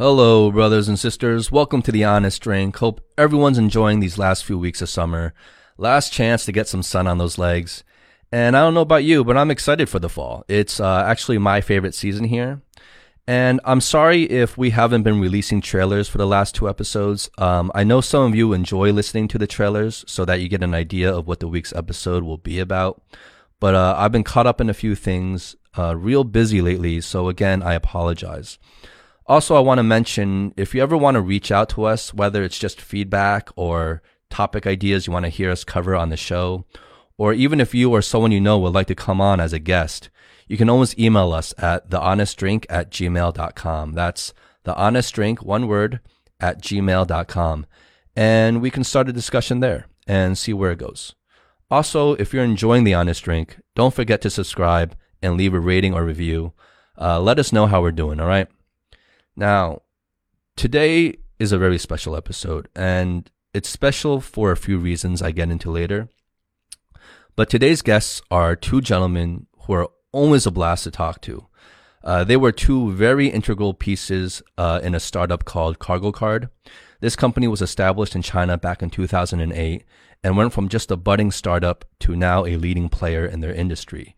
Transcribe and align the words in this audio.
Hello, 0.00 0.50
brothers 0.50 0.88
and 0.88 0.98
sisters. 0.98 1.52
Welcome 1.52 1.82
to 1.82 1.92
the 1.92 2.04
Honest 2.04 2.40
Drink. 2.40 2.74
Hope 2.78 3.02
everyone's 3.18 3.58
enjoying 3.58 4.00
these 4.00 4.16
last 4.16 4.46
few 4.46 4.58
weeks 4.58 4.80
of 4.80 4.88
summer. 4.88 5.34
Last 5.76 6.10
chance 6.10 6.46
to 6.46 6.52
get 6.52 6.66
some 6.68 6.82
sun 6.82 7.06
on 7.06 7.18
those 7.18 7.36
legs. 7.36 7.84
And 8.32 8.56
I 8.56 8.60
don't 8.60 8.72
know 8.72 8.80
about 8.80 9.04
you, 9.04 9.24
but 9.24 9.36
I'm 9.36 9.50
excited 9.50 9.90
for 9.90 9.98
the 9.98 10.08
fall. 10.08 10.46
It's 10.48 10.80
uh, 10.80 11.04
actually 11.06 11.36
my 11.36 11.60
favorite 11.60 11.94
season 11.94 12.24
here. 12.24 12.62
And 13.26 13.60
I'm 13.62 13.82
sorry 13.82 14.22
if 14.22 14.56
we 14.56 14.70
haven't 14.70 15.02
been 15.02 15.20
releasing 15.20 15.60
trailers 15.60 16.08
for 16.08 16.16
the 16.16 16.26
last 16.26 16.54
two 16.54 16.66
episodes. 16.66 17.28
Um, 17.36 17.70
I 17.74 17.84
know 17.84 18.00
some 18.00 18.22
of 18.22 18.34
you 18.34 18.54
enjoy 18.54 18.92
listening 18.92 19.28
to 19.28 19.38
the 19.38 19.46
trailers 19.46 20.02
so 20.08 20.24
that 20.24 20.40
you 20.40 20.48
get 20.48 20.62
an 20.62 20.72
idea 20.72 21.14
of 21.14 21.26
what 21.26 21.40
the 21.40 21.48
week's 21.48 21.74
episode 21.74 22.22
will 22.22 22.38
be 22.38 22.58
about. 22.58 23.02
But 23.60 23.74
uh, 23.74 23.96
I've 23.98 24.12
been 24.12 24.24
caught 24.24 24.46
up 24.46 24.62
in 24.62 24.70
a 24.70 24.72
few 24.72 24.94
things, 24.94 25.56
uh, 25.76 25.94
real 25.94 26.24
busy 26.24 26.62
lately. 26.62 27.02
So 27.02 27.28
again, 27.28 27.62
I 27.62 27.74
apologize. 27.74 28.58
Also, 29.26 29.54
I 29.54 29.60
want 29.60 29.78
to 29.78 29.84
mention 29.84 30.52
if 30.56 30.74
you 30.74 30.82
ever 30.82 30.96
want 30.96 31.14
to 31.14 31.20
reach 31.20 31.52
out 31.52 31.68
to 31.70 31.84
us, 31.84 32.12
whether 32.12 32.42
it's 32.42 32.58
just 32.58 32.80
feedback 32.80 33.48
or 33.56 34.02
topic 34.28 34.66
ideas 34.66 35.06
you 35.06 35.12
want 35.12 35.24
to 35.24 35.30
hear 35.30 35.50
us 35.50 35.64
cover 35.64 35.94
on 35.94 36.08
the 36.08 36.16
show, 36.16 36.64
or 37.16 37.32
even 37.32 37.60
if 37.60 37.74
you 37.74 37.90
or 37.92 38.02
someone 38.02 38.32
you 38.32 38.40
know 38.40 38.58
would 38.58 38.72
like 38.72 38.86
to 38.86 38.94
come 38.94 39.20
on 39.20 39.40
as 39.40 39.52
a 39.52 39.58
guest, 39.58 40.08
you 40.48 40.56
can 40.56 40.70
always 40.70 40.98
email 40.98 41.32
us 41.32 41.54
at 41.58 41.90
thehonestdrink 41.90 42.66
at 42.68 42.90
gmail.com. 42.90 43.92
That's 43.92 44.34
thehonestdrink, 44.64 45.42
one 45.42 45.68
word, 45.68 46.00
at 46.40 46.62
gmail.com. 46.62 47.66
And 48.16 48.60
we 48.60 48.70
can 48.70 48.82
start 48.82 49.08
a 49.08 49.12
discussion 49.12 49.60
there 49.60 49.86
and 50.06 50.36
see 50.36 50.52
where 50.52 50.72
it 50.72 50.78
goes. 50.78 51.14
Also, 51.70 52.14
if 52.14 52.32
you're 52.32 52.42
enjoying 52.42 52.82
The 52.82 52.94
Honest 52.94 53.22
Drink, 53.22 53.60
don't 53.76 53.94
forget 53.94 54.20
to 54.22 54.30
subscribe 54.30 54.96
and 55.22 55.36
leave 55.36 55.54
a 55.54 55.60
rating 55.60 55.94
or 55.94 56.04
review. 56.04 56.52
Uh, 57.00 57.20
let 57.20 57.38
us 57.38 57.52
know 57.52 57.66
how 57.66 57.80
we're 57.80 57.92
doing, 57.92 58.18
all 58.18 58.26
right? 58.26 58.48
Now, 59.40 59.80
today 60.54 61.16
is 61.38 61.50
a 61.50 61.56
very 61.56 61.78
special 61.78 62.14
episode, 62.14 62.68
and 62.76 63.30
it's 63.54 63.70
special 63.70 64.20
for 64.20 64.52
a 64.52 64.56
few 64.56 64.76
reasons 64.76 65.22
I 65.22 65.30
get 65.30 65.50
into 65.50 65.70
later. 65.70 66.10
But 67.36 67.48
today's 67.48 67.80
guests 67.80 68.20
are 68.30 68.54
two 68.54 68.82
gentlemen 68.82 69.46
who 69.62 69.72
are 69.72 69.88
always 70.12 70.44
a 70.44 70.50
blast 70.50 70.84
to 70.84 70.90
talk 70.90 71.22
to. 71.22 71.46
Uh, 72.04 72.22
they 72.22 72.36
were 72.36 72.52
two 72.52 72.92
very 72.92 73.28
integral 73.28 73.72
pieces 73.72 74.42
uh, 74.58 74.80
in 74.82 74.94
a 74.94 75.00
startup 75.00 75.46
called 75.46 75.78
KargoCard. 75.78 76.50
This 77.00 77.16
company 77.16 77.48
was 77.48 77.62
established 77.62 78.14
in 78.14 78.20
China 78.20 78.58
back 78.58 78.82
in 78.82 78.90
2008 78.90 79.84
and 80.22 80.36
went 80.36 80.52
from 80.52 80.68
just 80.68 80.90
a 80.90 80.98
budding 80.98 81.30
startup 81.30 81.86
to 82.00 82.14
now 82.14 82.44
a 82.44 82.58
leading 82.58 82.90
player 82.90 83.24
in 83.24 83.40
their 83.40 83.54
industry. 83.54 84.14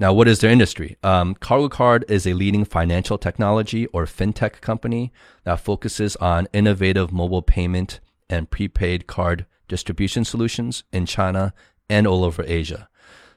Now, 0.00 0.12
what 0.12 0.28
is 0.28 0.38
their 0.38 0.52
industry? 0.52 0.96
Um, 1.02 1.34
KargoCard 1.34 2.08
is 2.08 2.24
a 2.24 2.32
leading 2.32 2.64
financial 2.64 3.18
technology 3.18 3.86
or 3.86 4.06
fintech 4.06 4.60
company 4.60 5.12
that 5.42 5.58
focuses 5.58 6.14
on 6.16 6.46
innovative 6.52 7.10
mobile 7.10 7.42
payment 7.42 7.98
and 8.30 8.48
prepaid 8.48 9.08
card 9.08 9.44
distribution 9.66 10.24
solutions 10.24 10.84
in 10.92 11.04
China 11.04 11.52
and 11.90 12.06
all 12.06 12.22
over 12.22 12.44
Asia. 12.46 12.88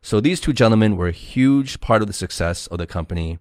So 0.03 0.19
these 0.19 0.39
two 0.39 0.53
gentlemen 0.53 0.97
were 0.97 1.07
a 1.07 1.11
huge 1.13 1.81
part 1.81 2.03
of 2.03 2.07
the 2.07 2.13
success 2.13 2.67
of 2.67 2.77
the 2.77 2.85
company. 2.85 3.39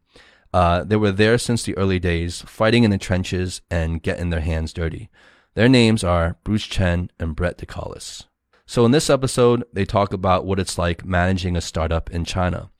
Uh, 0.55 0.85
they 0.85 0.97
were 0.97 1.13
there 1.13 1.37
since 1.37 1.63
the 1.63 1.77
early 1.77 1.99
days, 1.99 2.41
fighting 2.47 2.85
in 2.85 2.91
the 2.91 2.97
trenches 2.97 3.61
and 3.71 4.03
getting 4.03 4.31
their 4.31 4.41
hands 4.41 4.73
dirty. 4.73 5.11
Their 5.55 5.69
names 5.69 6.03
are 6.03 6.37
Bruce 6.43 6.67
Chen 6.67 7.11
and 7.19 7.37
Brett 7.37 7.59
Decolyse. 7.59 8.25
So 8.65 8.87
in 8.87 8.93
this 8.93 9.11
episode, 9.11 9.65
they 9.73 9.85
talk 9.85 10.15
about 10.15 10.47
what 10.47 10.61
it's 10.61 10.79
like 10.79 11.05
managing 11.05 11.57
a 11.57 11.61
startup 11.61 12.09
in 12.11 12.25
China, 12.25 12.71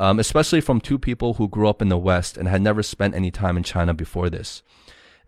um, 0.00 0.18
especially 0.18 0.62
from 0.62 0.80
two 0.80 0.98
people 0.98 1.34
who 1.34 1.46
grew 1.46 1.68
up 1.68 1.82
in 1.82 1.90
the 1.90 1.98
West 1.98 2.38
and 2.38 2.48
had 2.48 2.62
never 2.62 2.82
spent 2.82 3.14
any 3.14 3.30
time 3.30 3.58
in 3.58 3.62
China 3.62 3.92
before 3.92 4.30
this. 4.30 4.62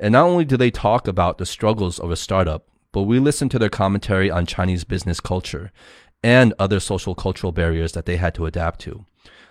And 0.00 0.12
not 0.12 0.24
only 0.24 0.46
do 0.46 0.56
they 0.56 0.70
talk 0.70 1.06
about 1.06 1.36
the 1.36 1.44
struggles 1.44 2.00
of 2.00 2.10
a 2.10 2.16
startup, 2.16 2.66
but 2.90 3.02
we 3.02 3.18
listen 3.18 3.50
to 3.50 3.58
their 3.58 3.68
commentary 3.68 4.30
on 4.30 4.46
Chinese 4.46 4.84
business 4.84 5.20
culture 5.20 5.70
and 6.22 6.54
other 6.58 6.80
social 6.80 7.14
cultural 7.14 7.52
barriers 7.52 7.92
that 7.92 8.06
they 8.06 8.16
had 8.16 8.34
to 8.34 8.46
adapt 8.46 8.80
to. 8.80 9.04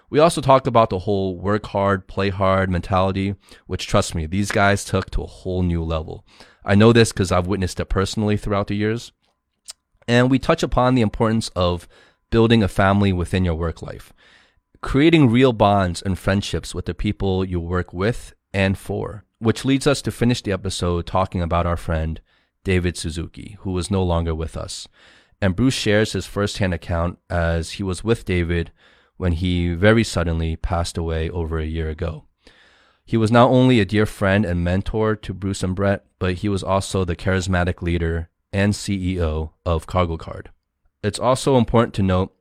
We 0.09 0.17
also 0.17 0.41
talk 0.41 0.65
about 0.65 0.89
the 0.89 0.99
whole 0.99 1.37
work 1.37 1.67
hard, 1.67 2.07
play 2.07 2.29
hard 2.29 2.71
mentality, 2.71 3.35
which 3.67 3.85
trust 3.87 4.15
me, 4.15 4.25
these 4.25 4.51
guys 4.51 4.83
took 4.83 5.11
to 5.11 5.21
a 5.21 5.27
whole 5.27 5.61
new 5.61 5.83
level. 5.83 6.25
I 6.65 6.73
know 6.73 6.93
this 6.93 7.11
because 7.11 7.31
I've 7.31 7.47
witnessed 7.47 7.79
it 7.79 7.85
personally 7.85 8.37
throughout 8.37 8.67
the 8.67 8.75
years. 8.75 9.11
And 10.07 10.31
we 10.31 10.39
touch 10.39 10.63
upon 10.63 10.95
the 10.95 11.01
importance 11.01 11.49
of 11.55 11.87
building 12.31 12.63
a 12.63 12.67
family 12.67 13.13
within 13.13 13.45
your 13.45 13.53
work 13.53 13.81
life, 13.81 14.11
creating 14.81 15.29
real 15.29 15.53
bonds 15.53 16.01
and 16.01 16.17
friendships 16.17 16.73
with 16.73 16.85
the 16.85 16.93
people 16.93 17.45
you 17.45 17.59
work 17.59 17.93
with 17.93 18.33
and 18.53 18.77
for, 18.77 19.23
which 19.39 19.63
leads 19.63 19.85
us 19.85 20.01
to 20.01 20.11
finish 20.11 20.41
the 20.41 20.51
episode 20.51 21.05
talking 21.05 21.41
about 21.41 21.67
our 21.67 21.77
friend, 21.77 22.19
David 22.63 22.97
Suzuki, 22.97 23.57
who 23.61 23.77
is 23.77 23.91
no 23.91 24.03
longer 24.03 24.33
with 24.33 24.57
us. 24.57 24.87
And 25.41 25.55
Bruce 25.55 25.73
shares 25.73 26.13
his 26.13 26.25
firsthand 26.25 26.73
account 26.73 27.19
as 27.29 27.73
he 27.73 27.83
was 27.83 28.03
with 28.03 28.25
David 28.25 28.71
when 29.17 29.33
he 29.33 29.73
very 29.73 30.03
suddenly 30.03 30.55
passed 30.55 30.97
away 30.97 31.29
over 31.29 31.59
a 31.59 31.65
year 31.65 31.89
ago. 31.89 32.25
He 33.05 33.17
was 33.17 33.31
not 33.31 33.49
only 33.49 33.79
a 33.79 33.85
dear 33.85 34.05
friend 34.05 34.45
and 34.45 34.63
mentor 34.63 35.15
to 35.15 35.33
Bruce 35.33 35.63
and 35.63 35.75
Brett, 35.75 36.05
but 36.17 36.35
he 36.35 36.49
was 36.49 36.63
also 36.63 37.03
the 37.03 37.15
charismatic 37.15 37.81
leader 37.81 38.29
and 38.51 38.73
CEO 38.73 39.51
of 39.65 39.87
KargoCard. 39.87 40.47
It's 41.03 41.19
also 41.19 41.57
important 41.57 41.93
to 41.95 42.03
note 42.03 42.33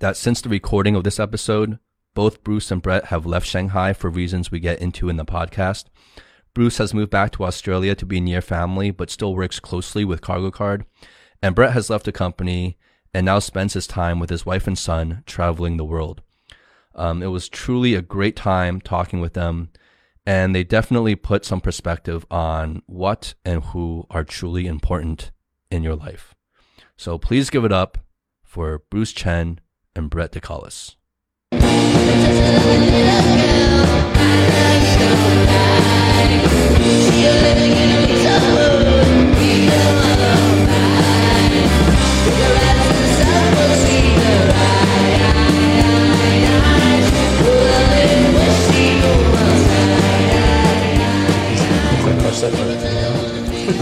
that 0.00 0.16
since 0.16 0.40
the 0.40 0.48
recording 0.48 0.94
of 0.94 1.04
this 1.04 1.18
episode, 1.20 1.78
both 2.14 2.42
Bruce 2.42 2.70
and 2.70 2.82
Brett 2.82 3.06
have 3.06 3.26
left 3.26 3.46
Shanghai 3.46 3.92
for 3.92 4.10
reasons 4.10 4.50
we 4.50 4.60
get 4.60 4.80
into 4.80 5.08
in 5.08 5.16
the 5.16 5.24
podcast. 5.24 5.84
Bruce 6.54 6.78
has 6.78 6.94
moved 6.94 7.10
back 7.10 7.32
to 7.32 7.44
Australia 7.44 7.94
to 7.94 8.06
be 8.06 8.20
near 8.20 8.40
family, 8.40 8.90
but 8.90 9.10
still 9.10 9.34
works 9.34 9.60
closely 9.60 10.04
with 10.04 10.20
KargoCard. 10.20 10.84
And 11.42 11.54
Brett 11.54 11.72
has 11.72 11.90
left 11.90 12.04
the 12.04 12.12
company 12.12 12.78
and 13.14 13.24
now 13.24 13.38
spends 13.38 13.74
his 13.74 13.86
time 13.86 14.18
with 14.18 14.30
his 14.30 14.44
wife 14.44 14.66
and 14.66 14.76
son 14.76 15.22
traveling 15.26 15.76
the 15.76 15.84
world. 15.84 16.22
Um, 16.94 17.22
it 17.22 17.28
was 17.28 17.48
truly 17.48 17.94
a 17.94 18.02
great 18.02 18.34
time 18.34 18.80
talking 18.80 19.20
with 19.20 19.34
them, 19.34 19.70
and 20.26 20.54
they 20.54 20.64
definitely 20.64 21.14
put 21.14 21.44
some 21.44 21.60
perspective 21.60 22.26
on 22.30 22.82
what 22.86 23.34
and 23.44 23.62
who 23.62 24.06
are 24.10 24.24
truly 24.24 24.66
important 24.66 25.30
in 25.70 25.84
your 25.84 25.94
life. 25.94 26.34
So 26.96 27.18
please 27.18 27.50
give 27.50 27.64
it 27.64 27.72
up 27.72 27.98
for 28.42 28.82
Bruce 28.90 29.12
Chen 29.12 29.60
and 29.98 30.08
Brett 30.08 30.32
Decolyse. 30.32 30.94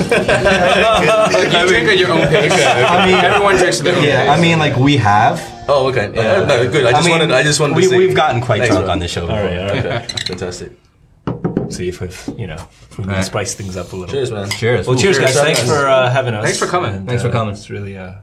you 0.06 1.68
drink 1.68 1.88
at 1.88 1.98
your 1.98 2.10
own 2.10 2.26
pace. 2.28 2.52
I 2.52 3.06
mean, 3.06 3.16
Everyone 3.16 3.56
drinks 3.56 3.78
at 3.78 3.84
their 3.84 3.96
own 3.96 4.02
yeah, 4.02 4.22
pace. 4.22 4.30
I 4.30 4.40
mean, 4.40 4.58
like 4.58 4.76
we 4.76 4.96
have. 4.96 5.55
Oh, 5.68 5.88
okay. 5.88 6.12
Yeah. 6.14 6.44
no, 6.44 6.70
good. 6.70 6.86
I 6.86 6.92
just 6.92 7.04
mean, 7.06 7.18
wanted. 7.18 7.32
I 7.32 7.42
just 7.42 7.60
wanted 7.60 7.76
we, 7.76 7.82
to 7.82 7.88
see. 7.88 7.98
We've 7.98 8.14
gotten 8.16 8.40
quite 8.40 8.58
Thanks, 8.60 8.72
drunk 8.74 8.86
bro. 8.86 8.92
on 8.92 8.98
the 8.98 9.08
show. 9.08 9.22
All 9.22 9.28
right, 9.28 9.58
all 9.58 9.68
right. 9.68 9.84
Okay, 9.84 10.06
fantastic. 10.26 10.72
See 11.70 11.88
if 11.88 12.00
we've, 12.00 12.28
you 12.38 12.46
know, 12.46 12.54
if 12.54 12.98
we 12.98 13.04
can 13.04 13.12
Right. 13.14 13.24
spice 13.24 13.54
things 13.54 13.76
up 13.76 13.92
a 13.92 13.96
little. 13.96 14.06
Bit. 14.06 14.12
Cheers, 14.12 14.30
man. 14.30 14.50
Cheers. 14.50 14.86
Well, 14.86 14.96
cheers, 14.96 15.18
Cheers, 15.18 15.34
guys. 15.34 15.42
Thanks 15.42 15.62
for 15.64 15.88
uh, 15.88 16.08
having 16.10 16.34
us. 16.34 16.44
Thanks 16.44 16.58
for 16.58 16.66
coming. 16.66 16.94
And, 16.94 17.08
Thanks 17.08 17.22
for 17.22 17.28
uh, 17.28 17.32
coming. 17.32 17.54
It's 17.54 17.68
really 17.68 17.96
uh, 17.98 18.14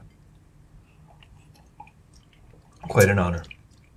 quite 2.88 3.08
an 3.08 3.18
honor. 3.18 3.44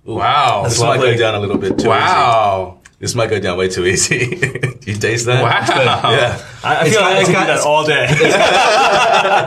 Wow. 0.04 0.64
This 0.64 0.78
That's 0.78 0.98
might 0.98 1.00
go 1.00 1.16
down 1.16 1.34
a 1.34 1.40
little 1.40 1.58
bit 1.58 1.78
too 1.78 1.88
Wow. 1.88 2.77
Easy. 2.98 3.04
This 3.04 3.14
might 3.14 3.30
go 3.30 3.38
down 3.38 3.56
way 3.58 3.68
too 3.68 3.86
easy. 3.86 4.16
you 4.86 4.94
taste 4.94 5.26
that? 5.26 5.42
Wow. 5.42 6.10
Yeah. 6.10 6.44
I, 6.64 6.80
I 6.80 6.84
feel 6.90 7.00
got- 7.00 7.02
like 7.02 7.16
I 7.16 7.20
it's 7.20 7.28
can 7.28 7.32
got- 7.34 7.46
do 7.46 7.52
that 7.54 7.60
all 7.66 7.84
day. 7.86 8.06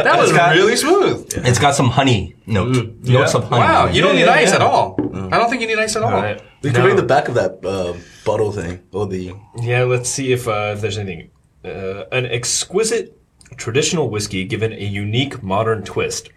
That 0.03 0.17
was 0.19 0.31
got- 0.31 0.55
really 0.55 0.75
smooth. 0.75 1.29
It's 1.45 1.59
got 1.59 1.75
some 1.75 1.89
honey 1.89 2.35
note. 2.45 3.03
Notes 3.03 3.35
of 3.35 3.43
honey. 3.45 3.61
Wow. 3.61 3.87
You 3.87 4.01
don't 4.01 4.15
need 4.15 4.25
yeah, 4.25 4.31
ice 4.33 4.49
yeah. 4.49 4.55
at 4.55 4.61
all. 4.61 4.95
I 5.31 5.37
don't 5.37 5.49
think 5.49 5.61
you 5.61 5.67
need 5.67 5.79
ice 5.79 5.95
at 5.95 6.03
all. 6.03 6.13
all 6.13 6.21
right. 6.21 6.41
You 6.61 6.71
can 6.71 6.85
read 6.85 6.97
the 6.97 7.03
back 7.03 7.27
of 7.27 7.35
that 7.35 7.63
uh, 7.65 7.93
bottle 8.25 8.51
thing 8.51 8.79
or 8.91 9.07
the. 9.07 9.33
Yeah, 9.61 9.83
let's 9.83 10.09
see 10.09 10.31
if, 10.31 10.47
uh, 10.47 10.73
if 10.75 10.81
there's 10.81 10.97
anything. 10.97 11.29
Uh, 11.63 12.05
an 12.11 12.25
exquisite 12.25 13.17
traditional 13.57 14.09
whiskey 14.09 14.45
given 14.45 14.71
a 14.73 14.83
unique 14.85 15.43
modern 15.43 15.83
twist. 15.83 16.29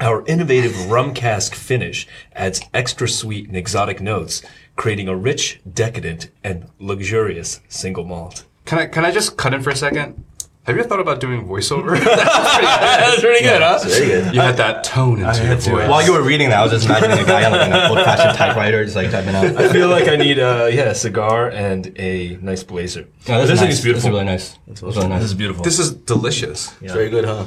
Our 0.00 0.24
innovative 0.26 0.90
rum 0.90 1.14
cask 1.14 1.54
finish 1.54 2.06
adds 2.32 2.60
extra 2.72 3.08
sweet 3.08 3.48
and 3.48 3.56
exotic 3.56 4.00
notes, 4.00 4.42
creating 4.76 5.08
a 5.08 5.16
rich, 5.16 5.60
decadent, 5.70 6.30
and 6.42 6.68
luxurious 6.78 7.60
single 7.68 8.04
malt. 8.04 8.44
Can 8.64 8.78
I 8.78 8.86
can 8.86 9.04
I 9.04 9.10
just 9.10 9.36
cut 9.36 9.54
in 9.54 9.62
for 9.62 9.70
a 9.70 9.76
second? 9.76 10.24
Have 10.64 10.76
you 10.76 10.82
ever 10.82 10.88
thought 10.88 11.00
about 11.00 11.20
doing 11.20 11.48
voiceover? 11.48 11.98
That's 12.04 13.20
pretty 13.20 13.42
good, 13.42 13.62
huh? 13.62 13.78
Very 13.82 14.06
good. 14.06 14.34
you 14.34 14.40
had 14.40 14.58
that 14.58 14.84
tone 14.84 15.20
into 15.20 15.44
your 15.44 15.56
voice. 15.56 15.88
While 15.88 16.04
you 16.04 16.12
were 16.12 16.22
reading 16.22 16.50
that, 16.50 16.58
I 16.58 16.62
was 16.62 16.70
just 16.72 16.84
imagining 16.84 17.18
a 17.18 17.24
guy 17.24 17.44
on 17.44 17.52
like 17.52 17.70
an 17.70 17.90
old-fashioned 17.90 18.36
typewriter, 18.36 18.84
just 18.84 18.94
like 18.94 19.10
typing 19.10 19.34
out. 19.34 19.56
I 19.56 19.72
feel 19.72 19.88
like 19.88 20.06
I 20.06 20.16
need 20.16 20.38
uh, 20.38 20.68
yeah, 20.70 20.90
a 20.90 20.94
cigar 20.94 21.48
and 21.50 21.92
a 21.98 22.36
nice 22.42 22.62
blazer. 22.62 23.08
No, 23.26 23.40
this 23.40 23.48
this, 23.48 23.50
is 23.50 23.60
thing 23.60 23.70
is 23.70 23.82
beautiful. 23.82 23.94
This 23.94 24.04
is 24.04 24.10
really 24.10 24.24
nice. 24.24 24.58
This 24.66 24.82
is 24.82 24.96
really 24.96 25.08
nice. 25.08 25.22
This 25.22 25.30
is 25.30 25.36
beautiful. 25.36 25.64
this 25.64 25.78
is 25.78 25.92
delicious. 25.92 26.76
It's 26.82 26.92
very 26.92 27.08
good, 27.08 27.24
huh? 27.24 27.46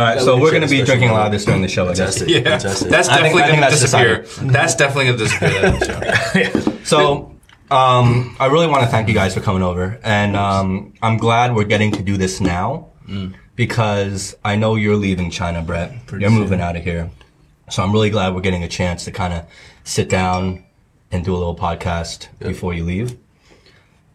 All 0.00 0.06
right, 0.06 0.18
so 0.18 0.34
we 0.36 0.40
we're 0.40 0.50
going 0.50 0.62
to 0.62 0.68
be 0.68 0.82
drinking 0.82 1.10
a 1.10 1.12
lot 1.12 1.26
of 1.26 1.32
this 1.32 1.44
during 1.44 1.60
the 1.60 1.68
show, 1.68 1.86
I 1.86 1.92
guess. 1.92 2.26
Yeah, 2.26 2.40
Fantastic. 2.40 2.88
that's 2.88 3.06
definitely 3.06 3.42
going 3.42 3.60
to 3.60 3.68
disappear. 3.68 4.24
That's 4.50 4.74
definitely 4.74 5.04
going 5.04 5.18
to 5.18 5.24
disappear. 5.24 6.76
So, 6.84 7.36
um, 7.70 8.34
I 8.40 8.46
really 8.46 8.66
want 8.66 8.82
to 8.82 8.88
thank 8.88 9.08
you 9.08 9.14
guys 9.14 9.34
for 9.34 9.42
coming 9.42 9.62
over, 9.62 10.00
and 10.02 10.36
um, 10.36 10.94
I'm 11.02 11.18
glad 11.18 11.54
we're 11.54 11.64
getting 11.64 11.92
to 11.92 12.02
do 12.02 12.16
this 12.16 12.40
now 12.40 12.88
because 13.56 14.34
I 14.42 14.56
know 14.56 14.74
you're 14.74 14.96
leaving 14.96 15.30
China, 15.30 15.60
Brett. 15.60 15.92
you're 16.18 16.30
moving 16.30 16.62
out 16.62 16.76
of 16.76 16.82
here, 16.82 17.10
so 17.68 17.82
I'm 17.82 17.92
really 17.92 18.08
glad 18.08 18.34
we're 18.34 18.40
getting 18.40 18.64
a 18.64 18.68
chance 18.68 19.04
to 19.04 19.12
kind 19.12 19.34
of 19.34 19.44
sit 19.84 20.08
down 20.08 20.64
and 21.12 21.26
do 21.26 21.34
a 21.34 21.36
little 21.36 21.54
podcast 21.54 22.28
before 22.38 22.72
you 22.72 22.84
leave. 22.84 23.18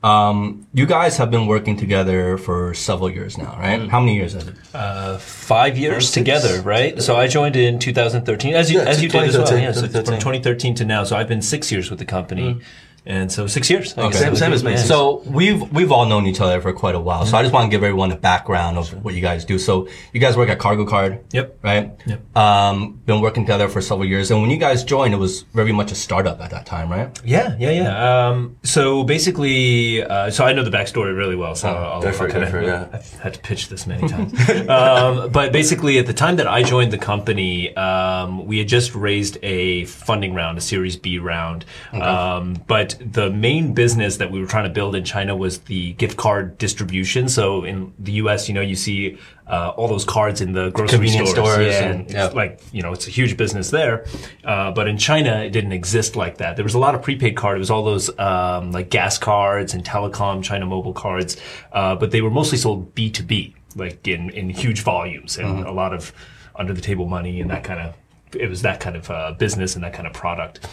Um, 0.05 0.67
you 0.71 0.85
guys 0.85 1.17
have 1.17 1.31
been 1.31 1.47
working 1.47 1.75
together 1.77 2.37
for 2.37 2.75
several 2.75 3.09
years 3.09 3.39
now, 3.39 3.57
right? 3.59 3.89
How 3.89 3.99
many 3.99 4.15
years 4.15 4.35
is 4.35 4.47
it? 4.47 4.55
Uh, 4.71 5.17
five 5.17 5.79
years 5.79 6.11
together, 6.11 6.61
right? 6.61 7.01
So 7.01 7.15
I 7.15 7.27
joined 7.27 7.55
in 7.55 7.79
2013, 7.79 8.53
as 8.53 8.71
you 8.71 8.79
Yeah, 8.79 8.85
as 8.85 9.01
you 9.01 9.09
did 9.09 9.23
as 9.23 9.35
well. 9.35 9.57
Yeah, 9.57 9.71
so 9.71 9.81
from 9.81 9.89
2013. 9.89 10.19
2013 10.19 10.75
to 10.75 10.85
now. 10.85 11.03
So 11.05 11.15
I've 11.15 11.27
been 11.27 11.41
six 11.41 11.71
years 11.71 11.89
with 11.89 11.97
the 11.97 12.05
company, 12.05 12.61
and 13.05 13.31
so 13.31 13.47
six 13.47 13.69
years. 13.69 13.97
Okay. 13.97 14.29
would 14.29 14.37
Same 14.37 14.53
as 14.53 14.63
me. 14.63 14.77
So 14.77 15.21
we've 15.25 15.61
we've 15.71 15.91
all 15.91 16.05
known 16.05 16.25
each 16.25 16.41
other 16.41 16.59
for 16.61 16.73
quite 16.73 16.95
a 16.95 16.99
while. 16.99 17.25
So 17.25 17.37
I 17.37 17.43
just 17.43 17.53
want 17.53 17.65
to 17.65 17.69
give 17.69 17.83
everyone 17.83 18.11
a 18.11 18.15
background 18.15 18.77
of 18.77 19.03
what 19.03 19.13
you 19.13 19.21
guys 19.21 19.45
do. 19.45 19.59
So 19.59 19.87
you 20.13 20.19
guys 20.19 20.35
work 20.35 20.49
at 20.49 20.57
KargoCard. 20.59 21.21
Yep. 21.31 21.59
Right. 21.61 21.91
Yep. 22.05 22.37
Um, 22.37 23.01
been 23.05 23.21
working 23.21 23.43
together 23.43 23.69
for 23.69 23.81
several 23.81 24.07
years, 24.07 24.31
and 24.31 24.41
when 24.41 24.49
you 24.49 24.57
guys 24.57 24.83
joined, 24.83 25.13
it 25.13 25.17
was 25.17 25.43
very 25.53 25.71
much 25.71 25.91
a 25.91 25.95
startup 25.95 26.41
at 26.41 26.49
that 26.49 26.65
time, 26.65 26.89
right? 26.89 27.19
Yeah, 27.23 27.55
yeah, 27.59 27.71
yeah. 27.71 28.29
Um, 28.29 28.57
so 28.63 29.03
basically, 29.03 30.03
uh, 30.03 30.31
so 30.31 30.45
I 30.45 30.53
know 30.53 30.63
the 30.63 30.71
backstory 30.71 31.15
really 31.15 31.35
well. 31.35 31.55
So 31.55 31.69
I'll, 31.69 31.75
go 31.75 31.89
I'll 31.89 32.01
go 32.01 32.11
for 32.11 32.27
it, 32.27 32.65
yeah. 32.65 32.87
I've 32.91 33.11
had 33.19 33.33
to 33.35 33.39
pitch 33.39 33.69
this 33.69 33.85
many 33.85 34.07
times. 34.07 34.33
um, 34.69 35.29
but 35.31 35.51
basically, 35.51 35.99
at 35.99 36.07
the 36.07 36.13
time 36.13 36.37
that 36.37 36.47
I 36.47 36.63
joined 36.63 36.91
the 36.91 36.97
company, 36.97 37.75
um, 37.75 38.45
we 38.45 38.57
had 38.57 38.67
just 38.67 38.95
raised 38.95 39.37
a 39.43 39.85
funding 39.85 40.33
round, 40.33 40.57
a 40.57 40.61
Series 40.61 40.97
B 40.97 41.19
round. 41.19 41.65
Um, 41.93 42.61
but 42.67 42.94
the 42.97 43.29
main 43.29 43.73
business 43.73 44.17
that 44.17 44.31
we 44.31 44.39
were 44.39 44.47
trying 44.47 44.63
to 44.65 44.69
build 44.69 44.95
in 44.95 45.03
China 45.03 45.35
was 45.35 45.59
the 45.59 45.93
gift 45.93 46.17
card 46.17 46.57
distribution. 46.57 47.27
So 47.29 47.63
in 47.63 47.93
the 47.99 48.13
U.S., 48.13 48.47
you 48.47 48.53
know, 48.53 48.61
you 48.61 48.75
see 48.75 49.17
uh, 49.47 49.69
all 49.77 49.87
those 49.87 50.05
cards 50.05 50.41
in 50.41 50.53
the 50.53 50.69
grocery 50.71 50.97
Convenience 50.97 51.29
stores, 51.31 51.51
stores 51.53 51.67
yeah, 51.67 51.83
and- 51.83 51.99
and 52.01 52.11
yeah. 52.11 52.25
it's 52.25 52.35
like 52.35 52.59
you 52.71 52.81
know 52.81 52.93
it's 52.93 53.07
a 53.07 53.11
huge 53.11 53.37
business 53.37 53.69
there 53.69 54.03
uh, 54.43 54.71
but 54.71 54.87
in 54.87 54.97
china 54.97 55.43
it 55.43 55.51
didn't 55.51 55.71
exist 55.71 56.15
like 56.15 56.37
that 56.39 56.55
there 56.55 56.63
was 56.65 56.73
a 56.73 56.79
lot 56.79 56.95
of 56.95 57.03
prepaid 57.03 57.35
card 57.37 57.55
it 57.55 57.59
was 57.59 57.69
all 57.69 57.83
those 57.83 58.09
um, 58.17 58.71
like 58.71 58.89
gas 58.89 59.19
cards 59.19 59.75
and 59.75 59.83
telecom 59.85 60.43
china 60.43 60.65
mobile 60.65 60.93
cards 60.93 61.37
uh, 61.73 61.93
but 61.93 62.09
they 62.09 62.21
were 62.21 62.31
mostly 62.31 62.57
sold 62.57 62.95
b2b 62.95 63.53
like 63.75 64.07
in, 64.07 64.31
in 64.31 64.49
huge 64.49 64.81
volumes 64.81 65.37
and 65.37 65.47
Mm-hmm. 65.59 65.67
a 65.67 65.71
lot 65.71 65.93
of 65.93 66.11
under 66.55 66.73
the 66.73 66.81
table 66.81 67.05
money 67.05 67.39
and 67.39 67.51
that 67.51 67.63
kind 67.63 67.79
of 67.79 67.93
it 68.35 68.49
was 68.49 68.63
that 68.63 68.79
kind 68.79 68.95
of 68.95 69.11
uh, 69.11 69.31
business 69.37 69.75
and 69.75 69.83
that 69.83 69.93
kind 69.93 70.07
of 70.07 70.13
product 70.13 70.67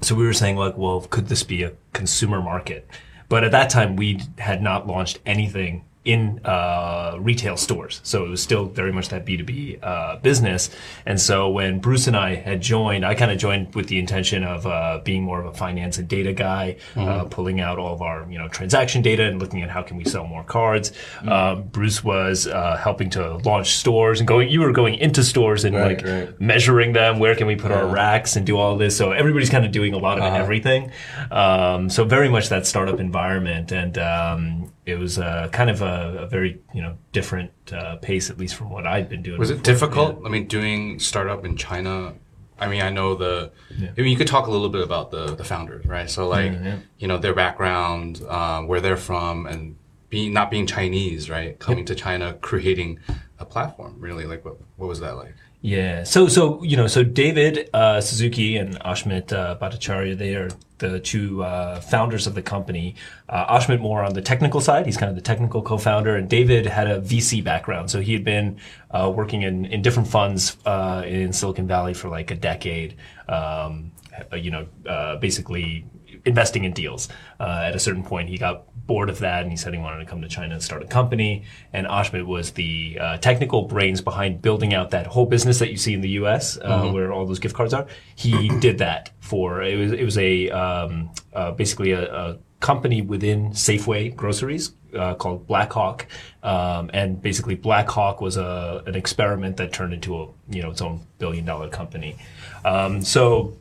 so 0.00 0.14
we 0.14 0.24
were 0.24 0.32
saying 0.32 0.56
like, 0.56 0.76
well, 0.76 1.00
could 1.00 1.28
this 1.28 1.42
be 1.42 1.62
a 1.62 1.72
consumer 1.92 2.40
market? 2.42 2.88
But 3.28 3.44
at 3.44 3.50
that 3.52 3.70
time, 3.70 3.96
we 3.96 4.20
had 4.38 4.62
not 4.62 4.86
launched 4.86 5.18
anything 5.26 5.84
in 6.06 6.40
uh, 6.44 7.16
retail 7.18 7.56
stores, 7.56 8.00
so 8.04 8.24
it 8.24 8.28
was 8.30 8.42
still 8.42 8.66
very 8.66 8.92
much 8.92 9.08
that 9.10 9.24
B 9.24 9.36
two 9.36 9.44
B 9.44 9.78
business. 10.22 10.70
And 11.04 11.20
so 11.20 11.50
when 11.50 11.80
Bruce 11.80 12.06
and 12.06 12.16
I 12.16 12.36
had 12.36 12.60
joined, 12.60 13.04
I 13.04 13.14
kind 13.14 13.30
of 13.30 13.38
joined 13.38 13.74
with 13.74 13.88
the 13.88 13.98
intention 13.98 14.44
of 14.44 14.66
uh, 14.66 15.00
being 15.04 15.22
more 15.22 15.40
of 15.40 15.46
a 15.46 15.52
finance 15.52 15.98
and 15.98 16.08
data 16.08 16.32
guy, 16.32 16.76
uh, 16.96 17.24
pulling 17.24 17.60
out 17.60 17.78
all 17.78 17.92
of 17.92 18.02
our 18.02 18.26
you 18.30 18.38
know 18.38 18.48
transaction 18.48 19.02
data 19.02 19.24
and 19.24 19.40
looking 19.40 19.62
at 19.62 19.70
how 19.70 19.82
can 19.82 19.96
we 19.96 20.04
sell 20.04 20.26
more 20.26 20.44
cards. 20.44 20.92
Um, 21.26 21.64
Bruce 21.64 22.02
was 22.04 22.46
uh, 22.46 22.76
helping 22.76 23.10
to 23.10 23.36
launch 23.38 23.76
stores 23.76 24.20
and 24.20 24.28
going. 24.28 24.48
You 24.48 24.60
were 24.60 24.72
going 24.72 24.94
into 24.94 25.22
stores 25.22 25.64
and 25.64 25.74
Right, 25.76 26.02
like 26.02 26.06
right. 26.06 26.40
measuring 26.40 26.92
them. 26.92 27.18
Where 27.18 27.34
can 27.34 27.46
we 27.46 27.56
put 27.56 27.70
our 27.72 27.86
racks 27.86 28.36
and 28.36 28.46
do 28.46 28.56
all 28.56 28.76
this? 28.78 28.96
So 28.96 29.10
everybody's 29.12 29.50
kind 29.50 29.64
of 29.66 29.72
doing 29.72 29.92
a 29.94 29.98
lot 29.98 30.18
of 30.18 30.24
everything. 30.24 30.90
Um, 31.30 31.90
so 31.90 32.04
very 32.04 32.28
much 32.28 32.48
that 32.48 32.66
startup 32.66 33.00
environment, 33.00 33.72
and 33.72 33.98
um, 33.98 34.72
it 34.86 34.98
was 34.98 35.18
uh, 35.18 35.48
kind 35.52 35.68
of 35.68 35.82
a, 35.82 36.20
a 36.22 36.26
very 36.26 36.60
you 36.72 36.80
know 36.80 36.96
different 37.12 37.50
uh, 37.72 37.96
pace, 37.96 38.30
at 38.30 38.38
least 38.38 38.54
from 38.54 38.70
what 38.70 38.86
I'd 38.86 39.08
been 39.08 39.22
doing. 39.22 39.38
Was 39.38 39.50
it 39.50 39.54
before. 39.54 39.64
difficult? 39.64 40.22
I 40.24 40.28
mean, 40.28 40.46
doing 40.46 40.98
startup 41.00 41.44
in 41.44 41.56
China. 41.56 42.14
I 42.58 42.68
mean, 42.68 42.80
I 42.80 42.88
know 42.88 43.14
the. 43.16 43.50
I 43.70 44.00
mean, 44.00 44.10
you 44.10 44.16
could 44.16 44.28
talk 44.28 44.46
a 44.46 44.50
little 44.50 44.70
bit 44.70 44.82
about 44.82 45.10
the 45.10 45.34
the 45.34 45.44
founders, 45.44 45.84
right? 45.84 46.08
So, 46.08 46.26
like, 46.28 46.52
yeah. 46.52 46.78
you 46.98 47.08
know, 47.08 47.18
their 47.18 47.34
background, 47.34 48.22
um, 48.28 48.68
where 48.68 48.80
they're 48.80 48.96
from, 48.96 49.46
and 49.46 49.76
being 50.08 50.32
not 50.32 50.50
being 50.50 50.66
Chinese, 50.66 51.28
right? 51.28 51.58
Coming 51.58 51.84
to 51.84 51.94
China, 51.94 52.34
creating 52.34 53.00
a 53.38 53.44
platform. 53.44 53.96
Really, 53.98 54.24
like, 54.24 54.44
what 54.44 54.56
what 54.76 54.86
was 54.88 55.00
that 55.00 55.16
like? 55.16 55.34
Yeah. 55.66 56.04
So, 56.04 56.28
so 56.28 56.62
you 56.62 56.76
know, 56.76 56.86
so 56.86 57.02
David 57.02 57.68
uh, 57.74 58.00
Suzuki 58.00 58.56
and 58.56 58.78
Ashmit 58.82 59.32
uh, 59.32 59.58
Bhattacharya, 59.58 60.16
they 60.16 60.36
are 60.36 60.48
the 60.78 61.00
two 61.00 61.42
uh, 61.42 61.80
founders 61.80 62.28
of 62.28 62.36
the 62.36 62.42
company. 62.42 62.94
Uh, 63.28 63.58
Ashmit 63.58 63.80
more 63.80 64.04
on 64.04 64.14
the 64.14 64.22
technical 64.22 64.60
side; 64.60 64.86
he's 64.86 64.96
kind 64.96 65.10
of 65.10 65.16
the 65.16 65.22
technical 65.22 65.62
co-founder, 65.62 66.14
and 66.14 66.30
David 66.30 66.66
had 66.66 66.86
a 66.86 67.00
VC 67.00 67.42
background, 67.42 67.90
so 67.90 68.00
he 68.00 68.12
had 68.12 68.22
been 68.22 68.60
uh, 68.92 69.12
working 69.12 69.42
in 69.42 69.66
in 69.66 69.82
different 69.82 70.08
funds 70.08 70.56
uh, 70.66 71.02
in 71.04 71.32
Silicon 71.32 71.66
Valley 71.66 71.94
for 71.94 72.10
like 72.10 72.30
a 72.30 72.36
decade. 72.36 72.94
Um, 73.28 73.90
you 74.36 74.52
know, 74.52 74.68
uh, 74.88 75.16
basically 75.16 75.84
investing 76.26 76.64
in 76.64 76.72
deals. 76.72 77.08
Uh, 77.40 77.62
at 77.64 77.74
a 77.74 77.78
certain 77.78 78.02
point, 78.02 78.28
he 78.28 78.36
got 78.36 78.64
bored 78.86 79.08
of 79.08 79.18
that 79.18 79.42
and 79.42 79.50
he 79.50 79.56
said 79.56 79.74
he 79.74 79.80
wanted 79.80 79.98
to 79.98 80.04
come 80.04 80.22
to 80.22 80.28
China 80.28 80.54
and 80.54 80.62
start 80.62 80.82
a 80.82 80.86
company. 80.86 81.44
And 81.72 81.86
Ashmit 81.86 82.26
was 82.26 82.52
the 82.52 82.98
uh, 83.00 83.16
technical 83.18 83.62
brains 83.62 84.00
behind 84.00 84.42
building 84.42 84.74
out 84.74 84.90
that 84.90 85.06
whole 85.06 85.26
business 85.26 85.58
that 85.58 85.70
you 85.70 85.76
see 85.76 85.94
in 85.94 86.00
the 86.00 86.10
U.S. 86.10 86.58
Uh, 86.60 86.90
where 86.90 87.12
all 87.12 87.26
those 87.26 87.38
gift 87.38 87.54
cards 87.54 87.74
are. 87.74 87.86
He 88.14 88.48
did 88.60 88.78
that 88.78 89.10
for 89.20 89.62
it 89.62 89.76
was 89.76 89.92
it 89.92 90.04
was 90.04 90.18
a 90.18 90.50
um, 90.50 91.10
uh, 91.34 91.50
basically 91.52 91.92
a, 91.92 92.14
a 92.14 92.38
company 92.60 93.02
within 93.02 93.50
Safeway 93.50 94.14
groceries 94.14 94.72
uh, 94.96 95.14
called 95.14 95.46
Blackhawk, 95.46 96.06
um, 96.42 96.90
and 96.94 97.20
basically 97.20 97.54
Blackhawk 97.54 98.20
was 98.20 98.36
a 98.36 98.82
an 98.86 98.94
experiment 98.94 99.56
that 99.58 99.72
turned 99.72 99.92
into 99.92 100.16
a 100.16 100.28
you 100.48 100.62
know 100.62 100.70
its 100.70 100.80
own 100.80 101.06
billion 101.18 101.44
dollar 101.44 101.68
company. 101.68 102.16
Um, 102.64 103.02
so 103.02 103.56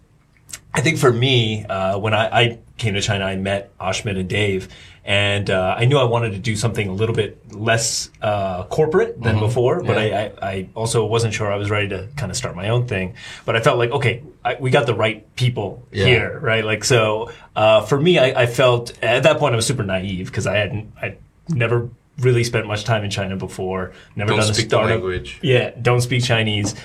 I 0.74 0.81
think 0.81 0.97
for 0.97 1.12
me, 1.12 1.65
uh, 1.65 1.97
when 1.97 2.13
I, 2.13 2.25
I 2.27 2.59
came 2.77 2.95
to 2.95 3.01
China, 3.01 3.25
I 3.25 3.38
met 3.38 3.77
Ashmit 3.80 4.19
and 4.19 4.27
Dave, 4.27 4.68
and 5.06 5.50
uh, 5.50 5.75
I 5.77 5.86
knew 5.86 5.97
I 5.97 6.03
wanted 6.03 6.31
to 6.31 6.39
do 6.39 6.56
something 6.56 6.88
a 6.89 6.94
little 6.94 7.15
bit 7.15 7.53
less 7.53 8.09
uh, 8.21 8.63
corporate 8.65 9.21
than 9.21 9.39
before. 9.39 9.83
But 9.83 9.97
I, 9.97 10.25
I, 10.25 10.31
I 10.42 10.69
also 10.73 11.06
wasn't 11.06 11.33
sure 11.33 11.52
I 11.52 11.56
was 11.57 11.69
ready 11.69 11.90
to 11.90 12.09
kind 12.18 12.31
of 12.31 12.35
start 12.35 12.56
my 12.56 12.69
own 12.69 12.87
thing. 12.87 13.14
But 13.45 13.56
I 13.56 13.61
felt 13.61 13.78
like, 13.78 13.92
okay, 13.92 14.23
I, 14.44 14.56
we 14.59 14.71
got 14.71 14.87
the 14.87 14.95
right 14.95 15.33
people 15.35 15.87
here, 15.92 16.40
right? 16.40 16.66
Like 16.66 16.83
so, 16.83 17.31
uh, 17.56 17.81
for 17.81 17.99
me, 17.99 18.18
I, 18.18 18.42
I 18.42 18.45
felt 18.47 19.02
at 19.04 19.23
that 19.23 19.37
point 19.37 19.54
I 19.54 19.56
was 19.56 19.68
super 19.68 19.83
naive 19.83 20.25
because 20.25 20.47
I 20.47 20.57
hadn't, 20.57 20.92
I 21.02 21.18
never 21.49 21.90
really 22.19 22.44
spent 22.44 22.66
much 22.66 22.83
time 22.83 23.04
in 23.04 23.11
China 23.11 23.35
before, 23.35 23.94
never 24.16 24.30
Don't 24.30 24.40
done 24.40 24.49
a 24.49 24.54
startup. 24.54 24.90
language. 24.90 25.40
Yeah, 25.42 25.71
don't 25.81 26.02
speak 26.02 26.23
Chinese. 26.23 26.75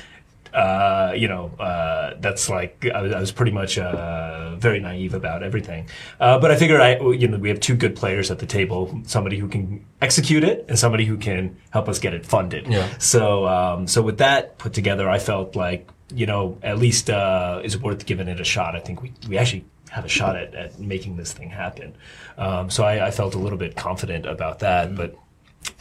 Uh, 0.52 1.12
you 1.16 1.28
know, 1.28 1.50
uh, 1.59 2.14
that's 2.21 2.49
like 2.49 2.87
I 2.92 3.02
was, 3.02 3.12
I 3.12 3.21
was 3.21 3.33
pretty 3.33 3.52
much 3.52 3.78
uh, 3.78 4.57
very 4.57 4.80
naive 4.80 5.14
about 5.14 5.42
everything. 5.42 5.88
Uh, 6.19 6.38
but 6.38 6.50
I 6.50 6.57
figured 6.57 6.80
I, 6.80 6.99
you 6.99 7.28
know, 7.28 7.38
we 7.38 7.49
have 7.49 7.61
two 7.61 7.76
good 7.76 7.97
players 7.97 8.30
at 8.30 8.38
the 8.38 8.47
table: 8.47 9.00
somebody 9.07 9.38
who 9.38 9.49
can 9.49 9.85
execute 10.00 10.45
it 10.45 10.66
and 10.69 10.78
somebody 10.78 11.04
who 11.04 11.16
can 11.16 11.57
help 11.71 11.88
us 11.88 11.99
get 11.99 12.14
it 12.14 12.26
funded. 12.26 12.66
Yeah. 12.66 12.88
So, 12.99 13.47
um, 13.47 13.87
so 13.87 14.02
with 14.02 14.19
that 14.19 14.59
put 14.59 14.73
together, 14.73 15.09
I 15.09 15.19
felt 15.19 15.57
like 15.57 15.88
you 16.12 16.26
know, 16.26 16.59
at 16.62 16.78
least 16.78 17.09
uh, 17.09 17.61
is 17.62 17.78
worth 17.78 18.04
giving 18.07 18.28
it 18.28 18.40
a 18.40 18.45
shot. 18.45 18.75
I 18.75 18.80
think 18.80 19.02
we 19.02 19.12
we 19.28 19.38
actually 19.38 19.64
have 19.90 20.04
a 20.04 20.09
shot 20.09 20.37
at, 20.37 20.54
at 20.54 20.78
making 20.78 21.16
this 21.16 21.33
thing 21.33 21.50
happen. 21.50 21.97
Um, 22.38 22.71
so 22.71 22.85
I, 22.85 23.09
I 23.09 23.11
felt 23.11 23.35
a 23.35 23.38
little 23.38 23.59
bit 23.59 23.76
confident 23.76 24.26
about 24.26 24.61
that, 24.61 24.95
but. 24.95 25.16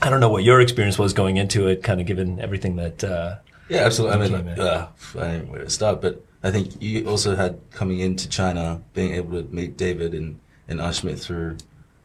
I 0.01 0.09
don't 0.09 0.19
know 0.19 0.29
what 0.29 0.43
your 0.43 0.59
experience 0.59 0.99
was 0.99 1.13
going 1.13 1.37
into 1.37 1.67
it, 1.67 1.83
kind 1.83 2.01
of 2.01 2.05
given 2.05 2.39
everything 2.41 2.75
that 2.75 3.01
uh, 3.01 3.37
Yeah, 3.69 3.81
absolutely. 3.85 4.25
I 4.25 4.41
mean, 4.41 4.59
uh, 4.59 4.87
I 5.15 5.19
don't 5.19 5.45
know 5.45 5.51
where 5.51 5.63
to 5.63 5.69
start, 5.69 6.01
but 6.01 6.25
I 6.43 6.51
think 6.51 6.81
you 6.81 7.07
also 7.07 7.35
had 7.35 7.59
coming 7.71 7.99
into 7.99 8.27
China, 8.27 8.81
being 8.93 9.13
able 9.13 9.41
to 9.41 9.47
meet 9.53 9.77
David 9.77 10.13
and, 10.13 10.39
and 10.67 10.79
Ashmit 10.79 11.19
through 11.19 11.57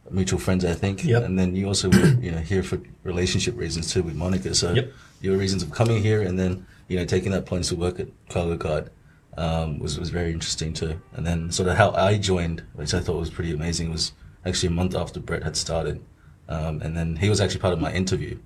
mutual 0.09 0.39
friends, 0.39 0.63
I 0.63 0.73
think. 0.73 1.03
Yep. 1.03 1.23
And 1.23 1.39
then 1.39 1.55
you 1.55 1.67
also 1.67 1.89
were, 1.89 2.05
you 2.21 2.31
know, 2.31 2.37
here 2.37 2.61
for 2.63 2.79
relationship 3.03 3.57
reasons 3.57 3.91
too 3.91 4.03
with 4.03 4.15
Monica. 4.15 4.53
So 4.53 4.73
Yep. 4.73 4.91
your 5.21 5.37
reasons 5.37 5.63
of 5.63 5.71
coming 5.71 6.01
here 6.01 6.21
and 6.21 6.37
then, 6.37 6.65
you 6.87 6.97
know, 6.97 7.05
taking 7.05 7.31
that 7.31 7.45
plunge 7.45 7.69
to 7.69 7.75
work 7.75 7.99
at 7.99 8.07
KargoCard 8.29 8.89
um, 9.37 9.79
was, 9.79 9.99
was 9.99 10.09
very 10.09 10.31
interesting 10.31 10.73
too. 10.73 11.01
And 11.13 11.25
then 11.25 11.51
sort 11.51 11.69
of 11.69 11.77
how 11.77 11.91
I 11.91 12.17
joined, 12.17 12.63
which 12.73 12.93
I 12.93 12.99
thought 12.99 13.19
was 13.19 13.29
pretty 13.29 13.53
amazing, 13.53 13.91
was 13.91 14.13
actually 14.45 14.67
a 14.67 14.71
month 14.71 14.95
after 14.95 15.19
Brett 15.19 15.43
had 15.43 15.57
started. 15.57 16.03
Um, 16.47 16.81
and 16.81 16.95
then 16.95 17.15
he 17.15 17.29
was 17.29 17.41
actually 17.41 17.61
part 17.61 17.73
of 17.73 17.79
my 17.81 17.91
interview. 17.91 18.37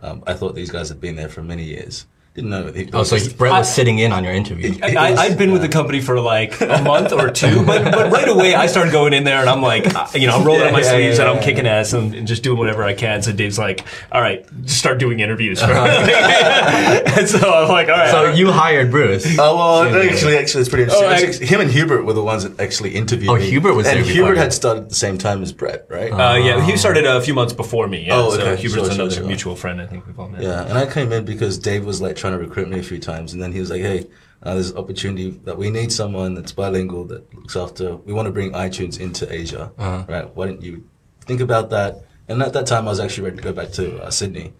Um, 0.00 0.22
I 0.26 0.34
thought 0.34 0.54
these 0.54 0.70
guys 0.70 0.90
had 0.90 1.00
been 1.00 1.16
there 1.16 1.30
for 1.30 1.42
many 1.42 1.64
years. 1.64 2.06
Didn't 2.36 2.50
know. 2.50 2.66
It 2.66 2.90
Oh, 2.92 3.02
so 3.02 3.14
was- 3.16 3.32
Brett 3.32 3.50
was 3.52 3.74
sitting 3.74 3.98
in 3.98 4.12
on 4.12 4.22
your 4.22 4.34
interview. 4.34 4.78
I, 4.82 4.94
I, 4.94 5.14
I'd 5.22 5.38
been 5.38 5.52
with 5.52 5.62
the 5.62 5.68
company 5.70 6.00
for 6.02 6.20
like 6.20 6.60
a 6.60 6.82
month 6.82 7.10
or 7.12 7.30
two, 7.30 7.64
but, 7.66 7.90
but 7.90 8.12
right 8.12 8.28
away 8.28 8.54
I 8.54 8.66
started 8.66 8.92
going 8.92 9.14
in 9.14 9.24
there 9.24 9.40
and 9.40 9.48
I'm 9.48 9.62
like, 9.62 9.92
uh, 9.94 10.06
you 10.14 10.26
know, 10.26 10.36
I'm 10.36 10.44
rolling 10.44 10.62
up 10.66 10.72
my 10.72 10.80
Yeah, 10.80 10.84
yeah, 10.84 10.90
sleeves 10.92 11.18
and 11.18 11.28
I'm 11.30 11.36
yeah. 11.36 11.42
kicking 11.44 11.66
ass 11.66 11.94
and, 11.94 12.14
and 12.14 12.26
just 12.28 12.42
doing 12.42 12.58
whatever 12.58 12.84
I 12.84 12.92
can. 12.92 13.22
So 13.22 13.32
Dave's 13.32 13.58
like, 13.58 13.86
all 14.12 14.20
right, 14.20 14.44
just 14.64 14.78
start 14.78 14.98
doing 14.98 15.20
interviews. 15.20 15.60
For 15.62 15.70
and 15.72 17.28
so 17.28 17.38
I'm 17.52 17.68
like, 17.68 17.88
all 17.88 17.94
right. 17.96 18.10
So 18.10 18.32
you 18.34 18.52
hired 18.52 18.90
Bruce. 18.90 19.26
Oh 19.38 19.56
well, 19.56 19.96
actually, 19.96 20.36
actually, 20.36 20.60
it's 20.60 20.68
pretty 20.68 20.84
interesting. 20.84 21.06
Oh, 21.08 21.10
I- 21.10 21.16
Actually, 21.26 21.46
him 21.46 21.60
and 21.62 21.70
Hubert 21.70 22.04
were 22.04 22.12
the 22.12 22.22
ones 22.22 22.42
that 22.44 22.60
actually 22.60 22.94
interviewed 22.94 23.30
Oh, 23.30 23.36
me. 23.36 23.48
Hubert 23.48 23.72
was 23.74 23.86
and 23.86 23.96
there 23.96 24.04
before 24.04 24.14
Hubert 24.26 24.36
had 24.36 24.52
started 24.52 24.82
at 24.84 24.88
the 24.90 24.94
same 24.94 25.16
time 25.16 25.42
as 25.42 25.52
Brett, 25.52 25.86
right? 25.88 26.12
uh, 26.12 26.34
yeah, 26.36 26.64
he 26.64 26.76
started 26.76 27.06
a 27.06 27.20
few 27.22 27.32
months 27.34 27.52
before 27.54 27.88
me. 27.88 28.06
Yeah, 28.06 28.16
Oh, 28.16 28.30
so 28.30 28.40
okay. 28.42 28.60
Hubert's 28.60 28.74
Sure, 28.88 28.94
sure, 28.94 29.04
another 29.06 29.24
mutual 29.24 29.56
friend. 29.56 29.80
I 29.80 29.86
think 29.86 30.06
we've 30.06 30.18
all 30.20 30.28
met. 30.28 30.42
Yeah, 30.42 30.64
and 30.66 30.76
I 30.76 30.84
came 30.86 31.12
in 31.12 31.24
because 31.24 31.56
Dave 31.58 31.84
was 31.86 32.00
like 32.02 32.16
trying 32.26 32.38
to 32.38 32.44
recruit 32.44 32.68
me 32.68 32.78
a 32.78 32.82
few 32.82 32.98
times, 32.98 33.32
and 33.32 33.40
then 33.42 33.52
he 33.52 33.60
was 33.60 33.70
like, 33.70 33.80
"Hey, 33.82 34.06
uh, 34.42 34.54
there's 34.54 34.70
an 34.70 34.78
opportunity 34.78 35.30
that 35.44 35.56
we 35.56 35.70
need 35.70 35.92
someone 35.92 36.34
that's 36.34 36.52
bilingual 36.52 37.04
that 37.04 37.32
looks 37.34 37.56
after. 37.56 37.96
We 37.96 38.12
want 38.12 38.26
to 38.26 38.32
bring 38.32 38.52
iTunes 38.52 38.98
into 38.98 39.32
Asia, 39.32 39.70
Uh-huh. 39.78 40.04
right? 40.08 40.36
Why 40.36 40.46
don't 40.46 40.62
you 40.62 40.84
think 41.20 41.40
about 41.40 41.70
that?" 41.70 42.04
And 42.28 42.42
at 42.42 42.52
that 42.54 42.66
time, 42.66 42.86
I 42.88 42.90
was 42.90 43.00
actually 43.00 43.24
ready 43.24 43.36
to 43.36 43.42
go 43.42 43.52
back 43.52 43.70
to 43.72 44.02
uh, 44.02 44.10
Sydney, 44.10 44.52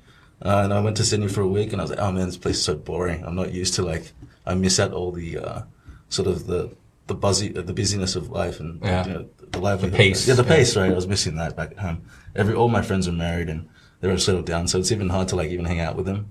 uh, 0.45 0.61
and 0.65 0.73
I 0.73 0.81
went 0.81 0.97
to 0.99 1.05
Sydney 1.05 1.29
for 1.29 1.41
a 1.41 1.49
week, 1.49 1.73
and 1.73 1.81
I 1.81 1.85
was 1.85 1.91
like, 1.91 1.99
"Oh 2.01 2.13
man, 2.13 2.27
this 2.27 2.37
place 2.37 2.57
is 2.59 2.63
so 2.65 2.77
boring. 2.77 3.25
I'm 3.27 3.35
not 3.35 3.53
used 3.53 3.75
to 3.75 3.83
like, 3.83 4.13
I 4.47 4.55
miss 4.55 4.79
out 4.79 4.93
all 4.93 5.11
the 5.11 5.39
uh, 5.39 5.63
sort 6.09 6.29
of 6.29 6.47
the 6.47 6.71
the 7.09 7.15
buzzy, 7.15 7.57
uh, 7.57 7.63
the 7.63 7.73
busyness 7.73 8.15
of 8.17 8.31
life, 8.31 8.59
and 8.61 8.81
Yeah. 8.83 9.07
you 9.07 9.13
know, 9.15 9.27
the 9.53 9.61
livelihood, 9.61 9.97
pace. 9.97 10.27
yeah, 10.29 10.35
the 10.35 10.45
pace, 10.45 10.77
right? 10.77 10.91
I 10.91 10.95
was 10.95 11.07
missing 11.07 11.37
that 11.37 11.55
back 11.57 11.71
at 11.73 11.79
home. 11.79 11.99
Every 12.35 12.55
all 12.55 12.69
my 12.69 12.83
friends 12.83 13.07
are 13.09 13.13
married 13.13 13.49
and 13.49 13.69
they 14.01 14.09
were 14.09 14.19
settled 14.19 14.47
down, 14.47 14.69
so 14.69 14.79
it's 14.79 14.93
even 14.93 15.09
hard 15.09 15.29
to 15.29 15.37
like 15.37 15.51
even 15.51 15.65
hang 15.65 15.81
out 15.81 15.97
with 15.97 16.07
them, 16.07 16.27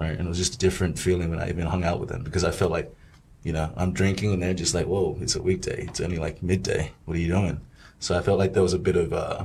right? 0.00 0.10
And 0.18 0.20
it 0.20 0.28
was 0.28 0.38
just 0.38 0.54
a 0.54 0.58
different 0.58 0.98
feeling 0.98 1.30
when 1.30 1.38
I 1.40 1.48
even 1.50 1.66
hung 1.66 1.84
out 1.84 2.00
with 2.00 2.08
them 2.08 2.22
because 2.22 2.44
I 2.44 2.50
felt 2.50 2.70
like, 2.70 2.94
you 3.42 3.52
know, 3.52 3.70
I'm 3.76 3.92
drinking 3.92 4.32
and 4.32 4.42
they're 4.42 4.54
just 4.54 4.74
like, 4.74 4.86
whoa, 4.86 5.16
it's 5.20 5.36
a 5.36 5.42
weekday, 5.42 5.84
it's 5.88 6.00
only 6.00 6.18
like 6.18 6.42
midday. 6.42 6.92
What 7.04 7.16
are 7.16 7.20
you 7.20 7.28
doing? 7.28 7.60
So 7.98 8.18
I 8.18 8.22
felt 8.22 8.38
like 8.38 8.54
there 8.54 8.62
was 8.62 8.72
a 8.72 8.78
bit 8.78 8.96
of 8.96 9.12
uh, 9.12 9.44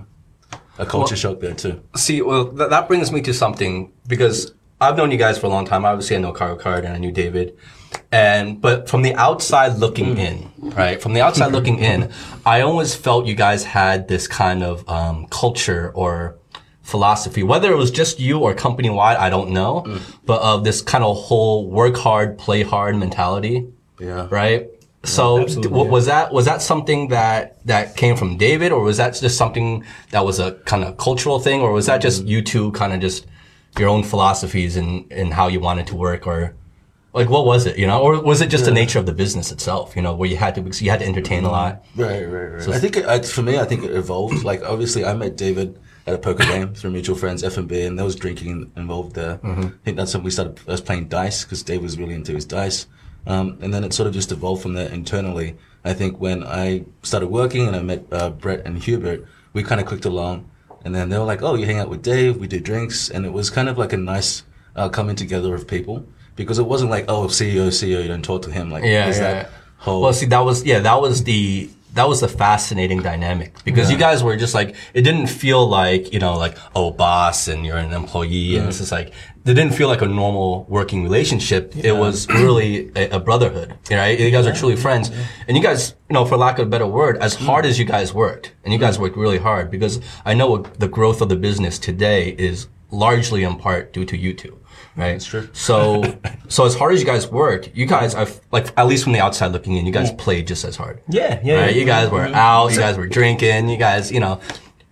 a 0.77 0.85
culture 0.85 1.15
shock 1.15 1.39
there 1.41 1.53
too. 1.53 1.81
See, 1.95 2.21
well, 2.21 2.47
th- 2.47 2.69
that 2.69 2.87
brings 2.87 3.11
me 3.11 3.21
to 3.21 3.33
something 3.33 3.91
because 4.07 4.53
I've 4.79 4.97
known 4.97 5.11
you 5.11 5.17
guys 5.17 5.37
for 5.37 5.47
a 5.47 5.49
long 5.49 5.65
time. 5.65 5.85
Obviously, 5.85 6.15
I 6.15 6.19
know 6.19 6.33
KargoCard 6.33 6.79
and 6.79 6.89
I 6.89 6.97
knew 6.97 7.11
David, 7.11 7.57
and 8.11 8.59
but 8.61 8.89
from 8.89 9.01
the 9.01 9.13
outside 9.15 9.77
looking 9.77 10.17
in, 10.17 10.51
right? 10.57 11.01
From 11.01 11.13
the 11.13 11.21
outside 11.21 11.51
looking 11.53 11.79
in, 11.79 12.11
I 12.45 12.61
always 12.61 12.93
felt 12.95 13.25
you 13.25 13.35
guys 13.35 13.63
had 13.63 14.07
this 14.07 14.27
kind 14.27 14.63
of 14.63 14.87
um, 14.89 15.27
culture 15.27 15.91
or 15.95 16.35
philosophy, 16.85 17.41
whether 17.41 17.71
it 17.71 17.75
was 17.75 17.89
just 17.89 18.19
you 18.19 18.39
or 18.39 18.53
company 18.53 18.89
wide, 18.89 19.17
I 19.17 19.29
don't 19.29 19.49
know, 19.49 19.83
mm. 19.85 19.99
but 20.25 20.39
of 20.41 20.63
this 20.63 20.81
kind 20.81 21.03
of 21.03 21.17
whole 21.17 21.67
work 21.67 21.97
hard, 21.97 22.37
play 22.37 22.61
hard 22.61 22.95
mentality 22.95 23.67
Yeah. 23.99 24.27
right? 24.29 24.69
So 25.03 25.41
absolutely, 25.41 25.71
w- 25.71 25.91
was 25.91 26.05
that 26.05 26.31
was 26.31 26.45
that 26.45 26.61
something 26.61 27.09
that 27.09 27.63
that 27.65 27.95
came 27.95 28.15
from 28.15 28.37
David, 28.37 28.71
or 28.71 28.81
was 28.81 28.97
that 28.97 29.13
just 29.13 29.37
something 29.37 29.83
that 30.11 30.25
was 30.25 30.39
a 30.39 30.53
kind 30.65 30.83
of 30.83 30.97
cultural 30.97 31.39
thing, 31.39 31.61
or 31.61 31.71
was 31.71 31.85
that 31.85 31.99
just 32.01 32.23
mm. 32.23 32.27
you 32.27 32.41
two 32.41 32.71
kind 32.71 32.91
of 32.93 32.99
just 32.99 33.27
your 33.77 33.89
own 33.89 34.03
philosophies 34.03 34.77
and 34.77 35.05
and 35.11 35.33
how 35.33 35.47
you 35.47 35.59
wanted 35.59 35.85
to 35.87 35.95
work, 35.95 36.25
or 36.25 36.55
like 37.13 37.29
what 37.29 37.45
was 37.45 37.65
it, 37.65 37.77
you 37.77 37.87
know, 37.87 38.01
or 38.01 38.19
was 38.21 38.41
it 38.41 38.49
just 38.49 38.65
the 38.65 38.71
nature 38.71 38.99
of 38.99 39.05
the 39.05 39.13
business 39.13 39.51
itself, 39.51 39.95
you 39.95 40.01
know, 40.01 40.15
where 40.15 40.29
you 40.29 40.37
had 40.37 40.55
to 40.55 40.61
you 40.83 40.89
had 40.89 41.01
to 41.01 41.05
entertain 41.05 41.45
a 41.45 41.49
mm. 41.49 41.51
lot? 41.51 41.85
Right, 41.95 42.23
right, 42.25 42.49
right. 42.53 42.67
I 42.69 42.79
think 42.79 42.97
it, 42.97 43.25
for 43.25 43.43
me, 43.43 43.59
I 43.59 43.65
think 43.65 43.83
it 43.83 43.91
evolved. 43.91 44.43
Like 44.43 44.63
obviously, 44.63 45.05
I 45.05 45.13
met 45.13 45.37
David 45.37 45.79
at 46.07 46.13
a 46.13 46.17
poker 46.17 46.43
game 46.43 46.73
through 46.73 46.91
mutual 46.91 47.15
friends, 47.15 47.43
F 47.43 47.57
and 47.57 47.67
B, 47.67 47.81
and 47.81 47.97
there 47.97 48.05
was 48.05 48.15
drinking 48.15 48.71
involved 48.75 49.15
there. 49.15 49.39
I 49.43 49.71
think 49.83 49.97
that's 49.97 50.13
when 50.13 50.23
we 50.23 50.31
started 50.31 50.59
first 50.59 50.85
playing 50.85 51.07
dice 51.07 51.43
because 51.43 51.63
Dave 51.63 51.81
was 51.81 51.97
really 51.97 52.13
into 52.13 52.33
his 52.33 52.45
dice, 52.45 52.87
um, 53.27 53.57
and 53.61 53.73
then 53.73 53.83
it 53.83 53.93
sort 53.93 54.07
of 54.07 54.13
just 54.13 54.31
evolved 54.31 54.61
from 54.61 54.73
there 54.73 54.89
internally. 54.89 55.55
I 55.83 55.93
think 55.93 56.19
when 56.19 56.43
I 56.43 56.85
started 57.03 57.27
working 57.27 57.67
and 57.67 57.75
I 57.75 57.81
met 57.81 58.05
uh, 58.11 58.29
Brett 58.29 58.65
and 58.65 58.77
Hubert, 58.81 59.25
we 59.53 59.63
kind 59.63 59.81
of 59.81 59.87
clicked 59.87 60.05
along, 60.05 60.49
and 60.83 60.93
then 60.93 61.09
they 61.09 61.17
were 61.17 61.25
like, 61.25 61.41
"Oh, 61.41 61.55
you 61.55 61.65
hang 61.65 61.79
out 61.79 61.89
with 61.89 62.03
Dave, 62.03 62.37
we 62.37 62.47
do 62.47 62.59
drinks," 62.59 63.09
and 63.09 63.25
it 63.25 63.33
was 63.33 63.49
kind 63.49 63.67
of 63.69 63.77
like 63.77 63.93
a 63.93 63.97
nice 63.97 64.43
uh, 64.75 64.89
coming 64.89 65.15
together 65.15 65.55
of 65.55 65.67
people 65.67 66.05
because 66.35 66.59
it 66.59 66.67
wasn't 66.67 66.91
like, 66.91 67.05
"Oh, 67.07 67.27
CEO, 67.27 67.67
CEO, 67.69 68.01
you 68.01 68.07
don't 68.07 68.23
talk 68.23 68.43
to 68.43 68.51
him." 68.51 68.69
Like, 68.69 68.83
Yeah, 68.83 69.07
yeah. 69.07 69.11
that 69.19 69.49
whole 69.77 70.01
Well, 70.01 70.13
see, 70.13 70.27
that 70.27 70.39
was 70.41 70.63
yeah, 70.63 70.79
that 70.79 71.01
was 71.01 71.23
the 71.23 71.69
that 71.95 72.07
was 72.07 72.21
the 72.21 72.27
fascinating 72.27 73.01
dynamic 73.01 73.51
because 73.63 73.89
you 73.89 73.97
guys 73.97 74.23
were 74.23 74.35
just 74.35 74.53
like 74.53 74.75
it 74.93 75.01
didn't 75.01 75.27
feel 75.27 75.65
like 75.67 76.13
you 76.13 76.19
know 76.19 76.37
like 76.37 76.57
oh 76.75 76.91
boss 76.91 77.47
and 77.47 77.65
you're 77.65 77.77
an 77.77 77.93
employee 77.93 78.57
and 78.57 78.67
it's 78.67 78.79
just 78.79 78.91
like 78.91 79.07
it 79.45 79.53
didn't 79.53 79.73
feel 79.73 79.87
like 79.87 80.01
a 80.01 80.07
normal 80.07 80.65
working 80.67 81.03
relationship. 81.03 81.75
It 81.75 81.91
was 81.91 82.27
really 82.27 82.91
a, 82.95 83.17
a 83.17 83.19
brotherhood, 83.19 83.77
right? 83.91 84.19
You 84.19 84.31
guys 84.31 84.47
are 84.47 84.53
truly 84.53 84.75
friends, 84.75 85.11
and 85.47 85.55
you 85.55 85.61
guys, 85.61 85.93
you 86.09 86.15
know, 86.15 86.25
for 86.25 86.35
lack 86.35 86.57
of 86.57 86.65
a 86.65 86.69
better 86.69 86.87
word, 86.87 87.17
as 87.17 87.35
hard 87.35 87.63
as 87.63 87.77
you 87.77 87.85
guys 87.85 88.11
worked, 88.11 88.53
and 88.63 88.73
you 88.73 88.79
guys 88.79 88.97
worked 88.97 89.15
really 89.15 89.37
hard 89.37 89.69
because 89.69 90.01
I 90.25 90.33
know 90.33 90.57
the 90.57 90.87
growth 90.87 91.21
of 91.21 91.29
the 91.29 91.35
business 91.35 91.77
today 91.77 92.29
is 92.39 92.67
largely 92.89 93.43
in 93.43 93.57
part 93.57 93.93
due 93.93 94.05
to 94.05 94.17
you 94.17 94.33
two. 94.33 94.59
Right. 94.97 95.11
That's 95.13 95.25
true. 95.25 95.49
So, 95.53 96.03
so 96.47 96.65
as 96.65 96.75
hard 96.75 96.93
as 96.93 96.99
you 97.01 97.05
guys 97.05 97.27
worked, 97.29 97.71
you 97.75 97.85
guys, 97.85 98.15
I've, 98.15 98.39
like, 98.51 98.67
at 98.77 98.87
least 98.87 99.03
from 99.03 99.13
the 99.13 99.19
outside 99.19 99.47
looking 99.51 99.75
in, 99.77 99.85
you 99.85 99.91
guys 99.91 100.11
played 100.13 100.47
just 100.47 100.63
as 100.63 100.75
hard. 100.77 101.01
Yeah, 101.09 101.39
yeah, 101.43 101.61
Right? 101.61 101.75
yeah. 101.75 101.79
You 101.81 101.85
guys 101.85 102.09
were 102.09 102.21
out, 102.27 102.71
you 102.71 102.79
guys 102.79 102.97
were 102.97 103.07
drinking, 103.07 103.67
you 103.69 103.77
guys, 103.77 104.11
you 104.11 104.19
know, 104.21 104.39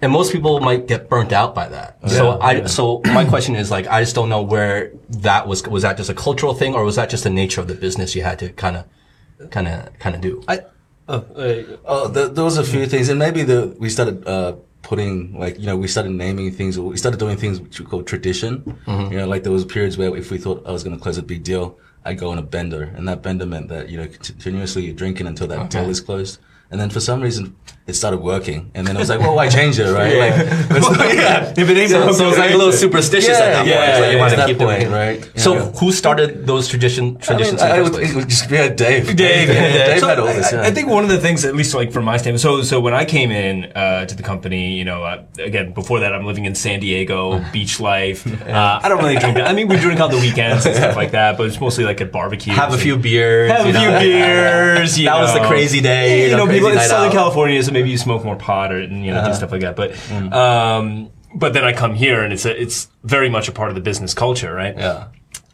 and 0.02 0.12
most 0.12 0.34
people 0.34 0.60
might 0.60 0.88
get 0.88 1.08
burnt 1.08 1.32
out 1.32 1.56
by 1.56 1.70
that. 1.70 1.98
so 2.10 2.38
I, 2.42 2.66
so 2.66 3.02
my 3.06 3.24
question 3.34 3.56
is 3.56 3.72
like, 3.72 3.88
I 3.88 4.02
just 4.02 4.14
don't 4.16 4.28
know 4.28 4.42
where 4.42 4.92
that 5.10 5.48
was, 5.48 5.66
was 5.68 5.84
that 5.84 5.96
just 5.96 6.10
a 6.10 6.14
cultural 6.14 6.54
thing 6.54 6.74
or 6.76 6.84
was 6.84 6.98
that 6.98 7.10
just 7.10 7.24
the 7.24 7.30
nature 7.30 7.62
of 7.62 7.68
the 7.70 7.76
business 7.76 8.14
you 8.14 8.24
had 8.24 8.40
to 8.40 8.50
kind 8.50 8.76
of, 8.76 9.50
kind 9.52 9.68
of, 9.70 9.98
kind 10.00 10.16
of 10.16 10.22
do? 10.22 10.44
I, 10.50 10.60
uh, 11.08 11.22
uh, 11.36 11.64
Oh, 11.86 12.08
there, 12.10 12.28
there 12.28 12.44
was 12.44 12.58
a 12.58 12.64
few 12.64 12.86
things, 12.88 13.08
and 13.10 13.20
maybe 13.20 13.44
the 13.44 13.76
we 13.80 13.90
started 13.90 14.26
uh, 14.28 14.56
putting 14.84 15.38
like 15.40 15.58
you 15.60 15.66
know 15.66 15.76
we 15.76 15.88
started 15.88 16.12
naming 16.12 16.52
things, 16.52 16.78
we 16.78 16.98
started 16.98 17.20
doing 17.20 17.38
things 17.38 17.60
which 17.60 17.80
we 17.80 17.86
call 17.86 18.04
tradition. 18.04 18.60
Mm-hmm. 18.86 19.12
You 19.12 19.18
know, 19.20 19.28
like 19.28 19.44
there 19.44 19.52
was 19.52 19.66
periods 19.66 19.98
where 19.98 20.16
if 20.16 20.30
we 20.30 20.38
thought 20.38 20.62
oh, 20.66 20.70
I 20.70 20.72
was 20.72 20.84
going 20.84 20.96
to 20.96 21.02
close 21.02 21.18
a 21.18 21.24
big 21.24 21.44
deal, 21.44 21.80
I'd 22.06 22.20
go 22.20 22.30
on 22.30 22.38
a 22.38 22.44
bender, 22.44 22.84
and 22.84 23.08
that 23.08 23.24
bender 23.24 23.46
meant 23.46 23.70
that 23.70 23.90
you 23.90 23.98
know 23.98 24.08
continuously 24.08 24.86
you're 24.86 24.94
drinking 24.94 25.26
until 25.26 25.48
that 25.48 25.72
deal 25.72 25.90
is 25.90 26.00
closed. 26.00 26.40
And 26.70 26.80
then 26.80 26.90
for 26.90 27.00
some 27.00 27.22
reason 27.22 27.56
it 27.86 27.94
started 27.96 28.22
working, 28.22 28.72
and 28.76 28.88
then 28.88 28.96
I 28.96 29.00
was 29.00 29.10
like, 29.10 29.20
"Well, 29.20 29.36
why 29.36 29.50
change 29.50 29.78
it, 29.78 29.92
right?" 29.92 30.18
Like, 30.24 30.36
it's- 30.78 31.16
yeah. 31.16 31.54
if 31.64 31.70
it 31.70 31.78
ain't 31.78 31.92
So, 31.92 32.12
so 32.14 32.30
it's 32.30 32.38
like 32.38 32.52
a 32.54 32.58
little 32.58 32.72
superstitious 32.72 33.38
at 33.38 33.40
that 33.54 33.68
Yeah, 33.68 33.76
point. 33.76 33.88
yeah, 33.88 33.90
It's 33.90 34.00
like 34.00 34.12
you 34.12 34.18
yeah, 34.18 34.22
want 34.24 34.34
to 34.36 34.46
keep 34.46 34.58
point, 34.58 34.80
doing 34.80 34.92
it. 34.94 34.96
right? 34.96 35.40
So 35.40 35.54
Yeah. 35.56 35.72
who 35.80 35.92
started 35.92 36.48
those 36.48 36.68
tradition, 36.70 37.18
traditions 37.18 37.62
I, 37.62 37.68
mean, 37.68 37.76
I, 37.76 37.82
would, 37.82 37.96
it 38.02 38.16
would 38.16 38.30
just 38.30 38.50
yeah, 38.50 38.70
Dave. 38.70 39.08
Dave, 39.08 39.18
Dave, 39.18 39.50
yeah. 39.50 39.86
Dave 39.88 40.00
So 40.00 40.08
had 40.08 40.20
all 40.20 40.28
this. 40.28 40.54
I, 40.54 40.56
Yeah. 40.62 40.68
I 40.68 40.72
think 40.72 40.88
one 40.88 41.04
of 41.04 41.10
the 41.10 41.18
things, 41.20 41.44
at 41.44 41.56
least 41.56 41.74
like 41.76 41.92
from 41.92 42.06
my 42.06 42.16
standpoint, 42.18 42.40
so 42.42 42.62
so 42.64 42.80
when 42.80 42.94
I 42.94 43.04
came 43.04 43.32
in 43.32 43.66
uh, 43.76 44.06
to 44.06 44.16
the 44.16 44.24
company, 44.24 44.76
you 44.78 44.86
know, 44.86 45.04
uh, 45.04 45.24
again 45.40 45.74
before 45.74 46.00
that, 46.02 46.14
I'm 46.14 46.26
living 46.26 46.46
in 46.46 46.56
San 46.56 46.80
Diego, 46.80 47.44
beach 47.52 47.82
life. 47.82 48.26
Uh, 48.48 48.80
I 48.82 48.88
don't 48.88 49.00
really 49.04 49.18
drink. 49.18 49.38
I 49.40 49.52
mean, 49.52 49.68
we 49.68 49.76
drink 49.78 50.00
on 50.00 50.10
the 50.10 50.18
weekends 50.20 50.66
and 50.66 50.74
stuff 50.76 50.96
like 50.96 51.12
that, 51.12 51.38
but 51.38 51.48
it's 51.48 51.60
mostly 51.60 51.84
like 51.84 52.00
at 52.00 52.12
barbecues. 52.14 52.56
Have 52.56 52.74
a 52.74 52.78
few 52.78 52.96
beers. 52.98 53.52
have 53.52 53.66
a 53.68 53.74
few 53.78 53.90
beers. 53.90 54.96
That 55.04 55.20
was 55.20 55.34
the 55.34 55.46
crazy 55.48 55.82
day, 55.82 56.30
you 56.30 56.38
know, 56.38 56.48
people. 56.48 56.70
in 56.70 56.80
Southern. 56.80 57.12
California, 57.12 57.62
so 57.62 57.73
maybe 57.74 57.90
you 57.90 57.98
smoke 57.98 58.24
more 58.24 58.36
pot 58.36 58.72
or 58.72 58.80
and, 58.80 59.06
you 59.06 59.12
know 59.12 59.26
do 59.26 59.34
stuff 59.34 59.52
like 59.52 59.62
that. 59.62 59.76
But 59.76 59.92
um, 60.34 61.10
but 61.36 61.54
then 61.54 61.64
I 61.64 61.74
come 61.74 61.96
here 61.96 62.24
and 62.24 62.32
it's 62.32 62.46
a, 62.46 62.62
it's 62.62 62.90
very 63.04 63.30
much 63.30 63.48
a 63.48 63.52
part 63.52 63.70
of 63.70 63.76
the 63.76 63.82
business 63.82 64.14
culture, 64.14 64.54
right? 64.54 64.78
Yeah. 64.78 65.08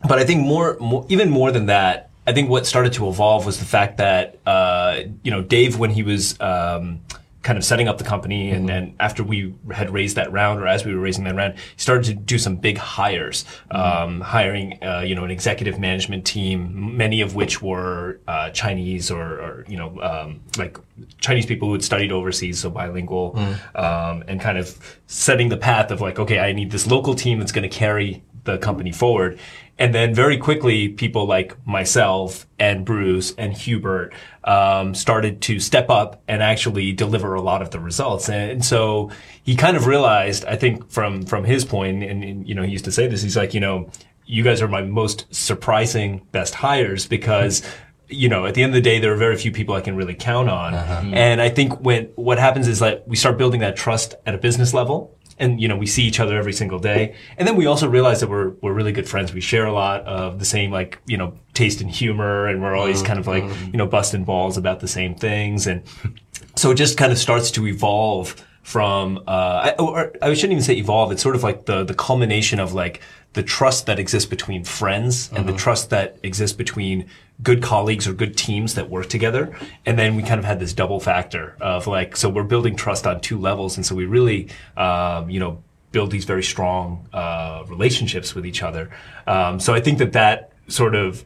But 0.07 0.19
I 0.19 0.25
think 0.25 0.45
more, 0.45 0.77
more, 0.79 1.05
even 1.09 1.29
more 1.29 1.51
than 1.51 1.67
that, 1.67 2.09
I 2.27 2.33
think 2.33 2.49
what 2.49 2.65
started 2.65 2.93
to 2.93 3.07
evolve 3.07 3.45
was 3.45 3.59
the 3.59 3.65
fact 3.65 3.97
that, 3.97 4.39
uh, 4.45 5.01
you 5.23 5.31
know, 5.31 5.41
Dave, 5.41 5.79
when 5.79 5.89
he 5.89 6.03
was, 6.03 6.39
um, 6.39 7.01
kind 7.49 7.57
of 7.57 7.65
setting 7.65 7.87
up 7.87 7.97
the 7.97 8.03
company 8.03 8.51
and 8.51 8.69
then 8.69 8.93
after 8.99 9.23
we 9.23 9.55
had 9.71 9.89
raised 9.89 10.15
that 10.15 10.31
round 10.31 10.61
or 10.61 10.67
as 10.67 10.85
we 10.85 10.93
were 10.93 11.01
raising 11.01 11.23
that 11.23 11.33
round, 11.33 11.55
he 11.55 11.81
started 11.81 12.03
to 12.03 12.13
do 12.13 12.37
some 12.37 12.55
big 12.55 12.77
hires, 12.77 13.43
um, 13.71 14.21
hiring, 14.21 14.77
uh, 14.83 14.99
you 14.99 15.15
know, 15.15 15.23
an 15.23 15.31
executive 15.31 15.79
management 15.79 16.27
team, 16.27 16.95
many 16.95 17.21
of 17.21 17.33
which 17.33 17.59
were, 17.59 18.19
uh, 18.27 18.51
Chinese 18.51 19.09
or, 19.09 19.23
or, 19.23 19.65
you 19.67 19.77
know, 19.77 19.99
um, 19.99 20.41
like 20.59 20.77
Chinese 21.21 21.47
people 21.47 21.69
who 21.69 21.73
had 21.73 21.83
studied 21.83 22.11
overseas, 22.11 22.59
so 22.59 22.69
bilingual, 22.69 23.35
um, 23.73 24.23
and 24.27 24.39
kind 24.39 24.59
of 24.59 24.77
setting 25.07 25.49
the 25.49 25.57
path 25.57 25.89
of 25.89 26.01
like, 26.01 26.19
okay, 26.19 26.37
I 26.37 26.51
need 26.51 26.69
this 26.69 26.85
local 26.85 27.15
team 27.15 27.39
that's 27.39 27.51
going 27.51 27.67
to 27.67 27.75
carry 27.75 28.21
the 28.43 28.59
company 28.59 28.91
forward. 28.91 29.39
And 29.79 29.95
then 29.95 30.13
very 30.13 30.37
quickly, 30.37 30.89
people 30.89 31.25
like 31.25 31.55
myself 31.65 32.45
and 32.59 32.85
Bruce 32.85 33.33
and 33.37 33.53
Hubert 33.53 34.13
um, 34.49 34.95
started 34.95 35.41
to 35.43 35.59
step 35.59 35.91
up 35.91 36.23
and 36.27 36.41
actually 36.41 36.91
deliver 36.91 37.35
a 37.35 37.41
lot 37.41 37.61
of 37.61 37.69
the 37.69 37.79
results. 37.79 38.29
And, 38.29 38.51
and 38.51 38.65
so 38.65 39.11
he 39.43 39.55
kind 39.55 39.77
of 39.77 39.85
realized, 39.85 40.43
I 40.45 40.55
think, 40.55 40.89
from 40.89 41.23
from 41.27 41.43
his 41.43 41.63
point, 41.63 42.03
and, 42.03 42.23
and 42.23 42.47
you 42.49 42.55
know, 42.55 42.63
he 42.63 42.71
used 42.71 42.85
to 42.85 42.91
say 42.91 43.05
this. 43.07 43.21
He's 43.21 43.37
like, 43.37 43.53
you 43.53 43.59
know, 43.59 43.91
you 44.25 44.43
guys 44.43 44.59
are 44.63 44.67
my 44.67 44.81
most 44.81 45.27
surprising 45.33 46.25
best 46.31 46.55
hires 46.55 47.07
because. 47.07 47.61
You 48.11 48.27
know, 48.27 48.47
at 48.47 48.55
the 48.55 48.63
end 48.63 48.71
of 48.71 48.73
the 48.73 48.81
day, 48.81 48.97
there 48.97 49.13
are 49.13 49.15
very 49.15 49.35
few 49.35 49.51
people 49.51 49.75
I 49.75 49.81
can 49.81 49.95
really 49.95 50.15
count 50.15 50.49
on. 50.49 50.73
And 51.13 51.39
I 51.39 51.49
think 51.49 51.79
when 51.79 52.05
what 52.15 52.39
happens 52.39 52.67
is 52.67 52.79
that 52.79 53.07
we 53.07 53.15
start 53.15 53.37
building 53.37 53.59
that 53.59 53.75
trust 53.75 54.15
at 54.25 54.33
a 54.33 54.39
business 54.39 54.73
level 54.73 55.15
and 55.39 55.61
you 55.61 55.67
know 55.67 55.75
we 55.75 55.85
see 55.85 56.03
each 56.03 56.19
other 56.19 56.37
every 56.37 56.53
single 56.53 56.79
day. 56.79 57.15
And 57.37 57.47
then 57.47 57.55
we 57.55 57.65
also 57.65 57.87
realize 57.87 58.19
that 58.19 58.29
we're 58.29 58.49
we're 58.61 58.73
really 58.73 58.91
good 58.91 59.07
friends. 59.07 59.33
We 59.33 59.41
share 59.41 59.65
a 59.65 59.73
lot 59.73 60.01
of 60.03 60.39
the 60.39 60.45
same 60.45 60.71
like 60.71 60.99
you 61.05 61.17
know 61.17 61.33
taste 61.53 61.81
and 61.81 61.89
humor. 61.89 62.47
And 62.47 62.61
we're 62.61 62.75
always 62.75 63.01
kind 63.01 63.19
of 63.19 63.27
like 63.27 63.43
you 63.71 63.77
know 63.77 63.87
busting 63.87 64.25
balls 64.25 64.57
about 64.57 64.79
the 64.79 64.87
same 64.87 65.15
things. 65.15 65.67
And 65.67 65.83
so 66.55 66.71
it 66.71 66.75
just 66.75 66.97
kind 66.97 67.11
of 67.11 67.17
starts 67.17 67.51
to 67.51 67.67
evolve 67.67 68.35
from 68.63 69.17
uh, 69.27 69.71
I, 69.71 69.75
or 69.79 70.13
I 70.21 70.33
shouldn't 70.33 70.51
even 70.51 70.63
say 70.63 70.75
evolve. 70.75 71.11
It's 71.11 71.23
sort 71.23 71.35
of 71.35 71.43
like 71.43 71.65
the 71.65 71.83
the 71.83 71.95
culmination 71.95 72.59
of 72.59 72.73
like 72.73 73.01
the 73.33 73.43
trust 73.43 73.85
that 73.85 73.99
exists 73.99 74.27
between 74.27 74.63
friends 74.63 75.31
and 75.33 75.47
the 75.47 75.53
trust 75.53 75.91
that 75.91 76.17
exists 76.23 76.55
between 76.55 77.07
good 77.43 77.61
colleagues 77.61 78.07
or 78.07 78.13
good 78.13 78.35
teams 78.35 78.75
that 78.75 78.89
work 78.89 79.07
together 79.07 79.55
and 79.85 79.99
then 79.99 80.15
we 80.15 80.23
kind 80.23 80.39
of 80.39 80.45
had 80.45 80.59
this 80.59 80.73
double 80.73 80.99
factor 80.99 81.55
of 81.61 81.85
like 81.87 82.17
so 82.17 82.27
we're 82.27 82.43
building 82.43 82.75
trust 82.75 83.05
on 83.05 83.21
two 83.21 83.37
levels 83.37 83.77
and 83.77 83.85
so 83.85 83.93
we 83.93 84.05
really 84.05 84.49
um, 84.77 85.29
you 85.29 85.39
know 85.39 85.61
build 85.91 86.11
these 86.11 86.25
very 86.25 86.43
strong 86.43 87.07
uh, 87.13 87.63
relationships 87.67 88.33
with 88.33 88.45
each 88.45 88.63
other 88.63 88.89
um, 89.27 89.59
so 89.59 89.73
i 89.73 89.79
think 89.79 89.99
that 89.99 90.13
that 90.13 90.51
sort 90.67 90.95
of 90.95 91.23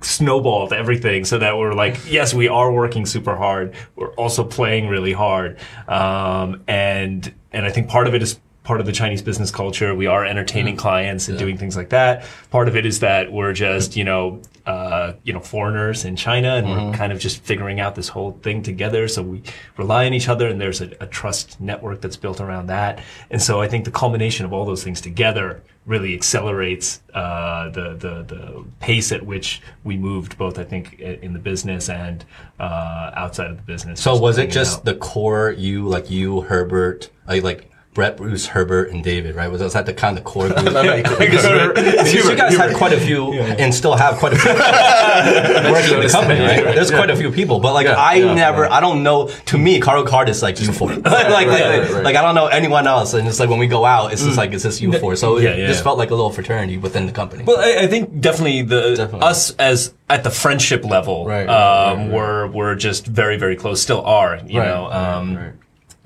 snowballed 0.00 0.72
everything 0.72 1.24
so 1.24 1.38
that 1.38 1.56
we're 1.56 1.72
like, 1.72 1.98
yes, 2.08 2.34
we 2.34 2.48
are 2.48 2.72
working 2.72 3.06
super 3.06 3.36
hard. 3.36 3.74
We're 3.96 4.12
also 4.14 4.44
playing 4.44 4.88
really 4.88 5.12
hard. 5.12 5.58
Um, 5.86 6.62
and, 6.68 7.32
and 7.52 7.64
I 7.64 7.70
think 7.70 7.88
part 7.88 8.06
of 8.06 8.14
it 8.14 8.22
is 8.22 8.38
part 8.68 8.80
of 8.80 8.86
the 8.86 8.92
Chinese 8.92 9.22
business 9.22 9.50
culture. 9.50 9.94
We 9.94 10.08
are 10.08 10.26
entertaining 10.26 10.76
clients 10.76 11.28
and 11.28 11.38
doing 11.38 11.56
things 11.56 11.74
like 11.74 11.88
that. 11.88 12.26
Part 12.50 12.68
of 12.68 12.76
it 12.76 12.84
is 12.84 13.00
that 13.00 13.32
we're 13.32 13.54
just, 13.54 13.96
you 13.96 14.04
know, 14.04 14.42
uh, 14.66 15.14
you 15.24 15.32
know, 15.32 15.40
foreigners 15.40 16.04
in 16.04 16.16
China 16.16 16.56
and 16.56 16.68
we're 16.68 16.92
kind 16.92 17.10
of 17.10 17.18
just 17.18 17.40
figuring 17.40 17.80
out 17.80 17.94
this 17.94 18.08
whole 18.08 18.32
thing 18.42 18.62
together. 18.62 19.08
So 19.08 19.22
we 19.22 19.42
rely 19.78 20.04
on 20.04 20.12
each 20.12 20.28
other 20.28 20.46
and 20.48 20.60
there's 20.60 20.82
a, 20.82 20.90
a 21.00 21.06
trust 21.06 21.58
network 21.58 22.02
that's 22.02 22.18
built 22.18 22.42
around 22.42 22.66
that. 22.66 23.02
And 23.30 23.40
so 23.40 23.62
I 23.62 23.68
think 23.68 23.86
the 23.86 23.90
culmination 23.90 24.44
of 24.44 24.52
all 24.52 24.66
those 24.66 24.84
things 24.84 25.00
together 25.00 25.62
really 25.86 26.12
accelerates 26.12 27.00
uh, 27.14 27.70
the, 27.70 27.94
the 27.94 28.22
the 28.34 28.64
pace 28.80 29.10
at 29.12 29.24
which 29.24 29.62
we 29.84 29.96
moved, 29.96 30.36
both 30.36 30.58
I 30.58 30.64
think 30.64 31.00
in 31.00 31.32
the 31.32 31.38
business 31.38 31.88
and 31.88 32.22
uh, 32.60 33.12
outside 33.14 33.50
of 33.50 33.56
the 33.56 33.62
business. 33.62 34.02
So 34.02 34.14
was 34.18 34.36
it 34.36 34.50
just 34.50 34.80
out. 34.80 34.84
the 34.84 34.96
core 34.96 35.52
you, 35.52 35.88
like 35.88 36.10
you, 36.10 36.42
Hubert, 36.42 37.08
like 37.26 37.70
Brett, 37.98 38.16
Bruce, 38.16 38.48
Hubert, 38.52 38.90
and 38.92 39.02
David, 39.02 39.34
right? 39.34 39.50
Was 39.50 39.72
that 39.72 39.84
the 39.84 39.92
kind 39.92 40.16
of 40.16 40.22
core 40.22 40.46
group? 40.46 40.58
Because 41.18 42.14
you 42.14 42.36
guys 42.36 42.56
had 42.56 42.76
quite 42.76 42.92
a 42.92 43.00
few, 43.00 43.32
and 43.32 43.74
still 43.74 43.96
have 43.96 44.18
quite 44.18 44.34
a 44.34 44.38
few 44.38 44.50
working 45.72 45.94
in 45.94 46.00
the 46.06 46.08
company, 46.08 46.38
right? 46.40 46.62
There's 46.76 46.92
quite 46.92 47.10
a 47.10 47.16
few 47.16 47.32
people, 47.32 47.58
but 47.58 47.74
like 47.74 47.88
I 47.88 48.20
never, 48.20 48.70
I 48.70 48.78
don't 48.78 49.02
know. 49.02 49.26
To 49.46 49.58
me, 49.58 49.80
KargoCard 49.80 50.28
is 50.28 50.42
like 50.44 50.60
you 50.60 50.72
four. 50.72 50.90
like, 50.94 51.04
like, 51.04 51.48
like, 51.48 51.48
right, 51.48 51.90
right. 51.90 52.04
like 52.04 52.14
I 52.14 52.22
don't 52.22 52.36
know 52.36 52.46
anyone 52.46 52.86
else, 52.86 53.14
and 53.14 53.26
it's 53.26 53.40
like 53.40 53.50
when 53.50 53.58
we 53.58 53.66
go 53.66 53.84
out, 53.84 54.12
it's 54.12 54.22
just 54.22 54.36
like 54.38 54.52
it's 54.52 54.62
just 54.62 54.80
you 54.80 54.92
four. 54.92 55.16
So 55.16 55.38
Yeah, 55.38 55.50
it 55.50 55.66
just 55.66 55.80
yeah. 55.80 55.82
felt 55.82 55.98
like 55.98 56.10
a 56.10 56.14
little 56.14 56.30
fraternity 56.30 56.78
within 56.78 57.06
the 57.06 57.12
company. 57.12 57.42
Well, 57.42 57.58
I, 57.58 57.82
I 57.82 57.86
think 57.88 58.20
definitely 58.20 58.62
the 58.62 58.94
Definitely. 58.94 59.26
us 59.26 59.50
as 59.56 59.92
at 60.08 60.22
the 60.22 60.30
friendship 60.30 60.84
level, 60.84 61.26
Right, 61.26 61.48
right, 61.48 61.48
um, 61.48 61.98
right, 61.98 62.04
right. 62.06 62.12
we're 62.14 62.46
we're 62.46 62.74
just 62.76 63.08
very 63.08 63.38
very 63.38 63.56
close. 63.56 63.82
Still 63.82 64.02
are, 64.02 64.36
you 64.46 64.60
Right, 64.60 64.68
know. 64.68 64.84
right, 64.88 65.14
Um, 65.16 65.36
right. 65.36 65.52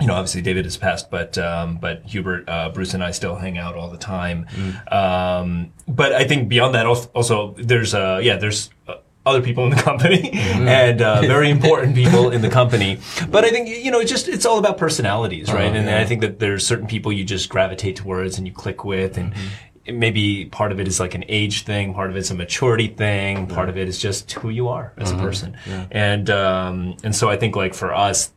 You 0.01 0.07
know, 0.09 0.15
obviously 0.15 0.43
David 0.43 0.65
has 0.65 0.77
passed, 0.77 1.11
but 1.11 1.39
um, 1.39 1.77
but 1.77 2.03
Hubert, 2.07 2.49
uh, 2.49 2.71
Bruce, 2.71 2.95
and 2.95 3.05
I 3.05 3.13
still 3.13 3.37
hang 3.37 3.57
out 3.59 3.77
all 3.77 3.89
the 3.89 3.99
time. 3.99 4.47
Mm. 4.51 4.93
Um, 4.93 5.73
but 5.87 6.13
I 6.13 6.25
think 6.25 6.49
beyond 6.49 6.75
that, 6.75 6.87
also 6.87 7.55
there's 7.59 7.95
uh, 7.95 8.21
yeah, 8.23 8.37
there's. 8.37 8.71
Uh, 8.89 8.95
other 9.25 9.41
people 9.41 9.63
in 9.63 9.71
the 9.71 9.77
company 9.91 10.33
Mm-hmm. 10.33 10.67
and 10.67 11.01
uh, 11.01 11.21
very 11.37 11.49
important 11.49 11.95
people 11.95 12.31
in 12.33 12.43
the 12.43 12.49
company. 12.51 12.99
But 13.31 13.45
I 13.45 13.51
think 13.51 13.69
you 13.69 13.93
know, 13.93 14.01
it's 14.01 14.11
just 14.11 14.27
it's 14.27 14.45
all 14.45 14.59
about 14.59 14.79
personalities, 14.79 15.53
right? 15.53 15.67
Uh-huh, 15.69 15.77
and 15.77 15.89
I 15.89 16.05
think 16.05 16.23
that 16.23 16.41
there's 16.41 16.67
certain 16.67 16.89
people 16.89 17.13
you 17.13 17.23
just 17.23 17.49
gravitate 17.49 17.95
towards 17.95 18.37
and 18.39 18.49
you 18.49 18.53
click 18.53 18.85
with, 18.85 19.17
and 19.19 19.33
Mm-hmm. 19.33 19.99
maybe 20.01 20.47
part 20.47 20.73
of 20.73 20.81
it 20.81 20.89
is 20.89 20.99
like 20.99 21.15
an 21.15 21.25
age 21.29 21.63
thing, 21.63 21.95
part 21.95 22.11
of 22.11 22.17
it's 22.17 22.33
a 22.33 22.35
maturity 22.35 22.89
thing, 22.89 23.47
part 23.47 23.69
of 23.69 23.77
it 23.79 23.87
is 23.89 23.97
just 24.01 24.33
who 24.33 24.49
you 24.49 24.67
are 24.67 24.93
as 24.99 25.13
a 25.13 25.15
Uh-huh, 25.15 25.25
person. 25.25 25.57
And 25.93 26.29
um, 26.29 26.97
and 27.05 27.15
so 27.15 27.31
I 27.31 27.37
think 27.37 27.55
like 27.55 27.75
for 27.75 27.95
us, 27.95 28.33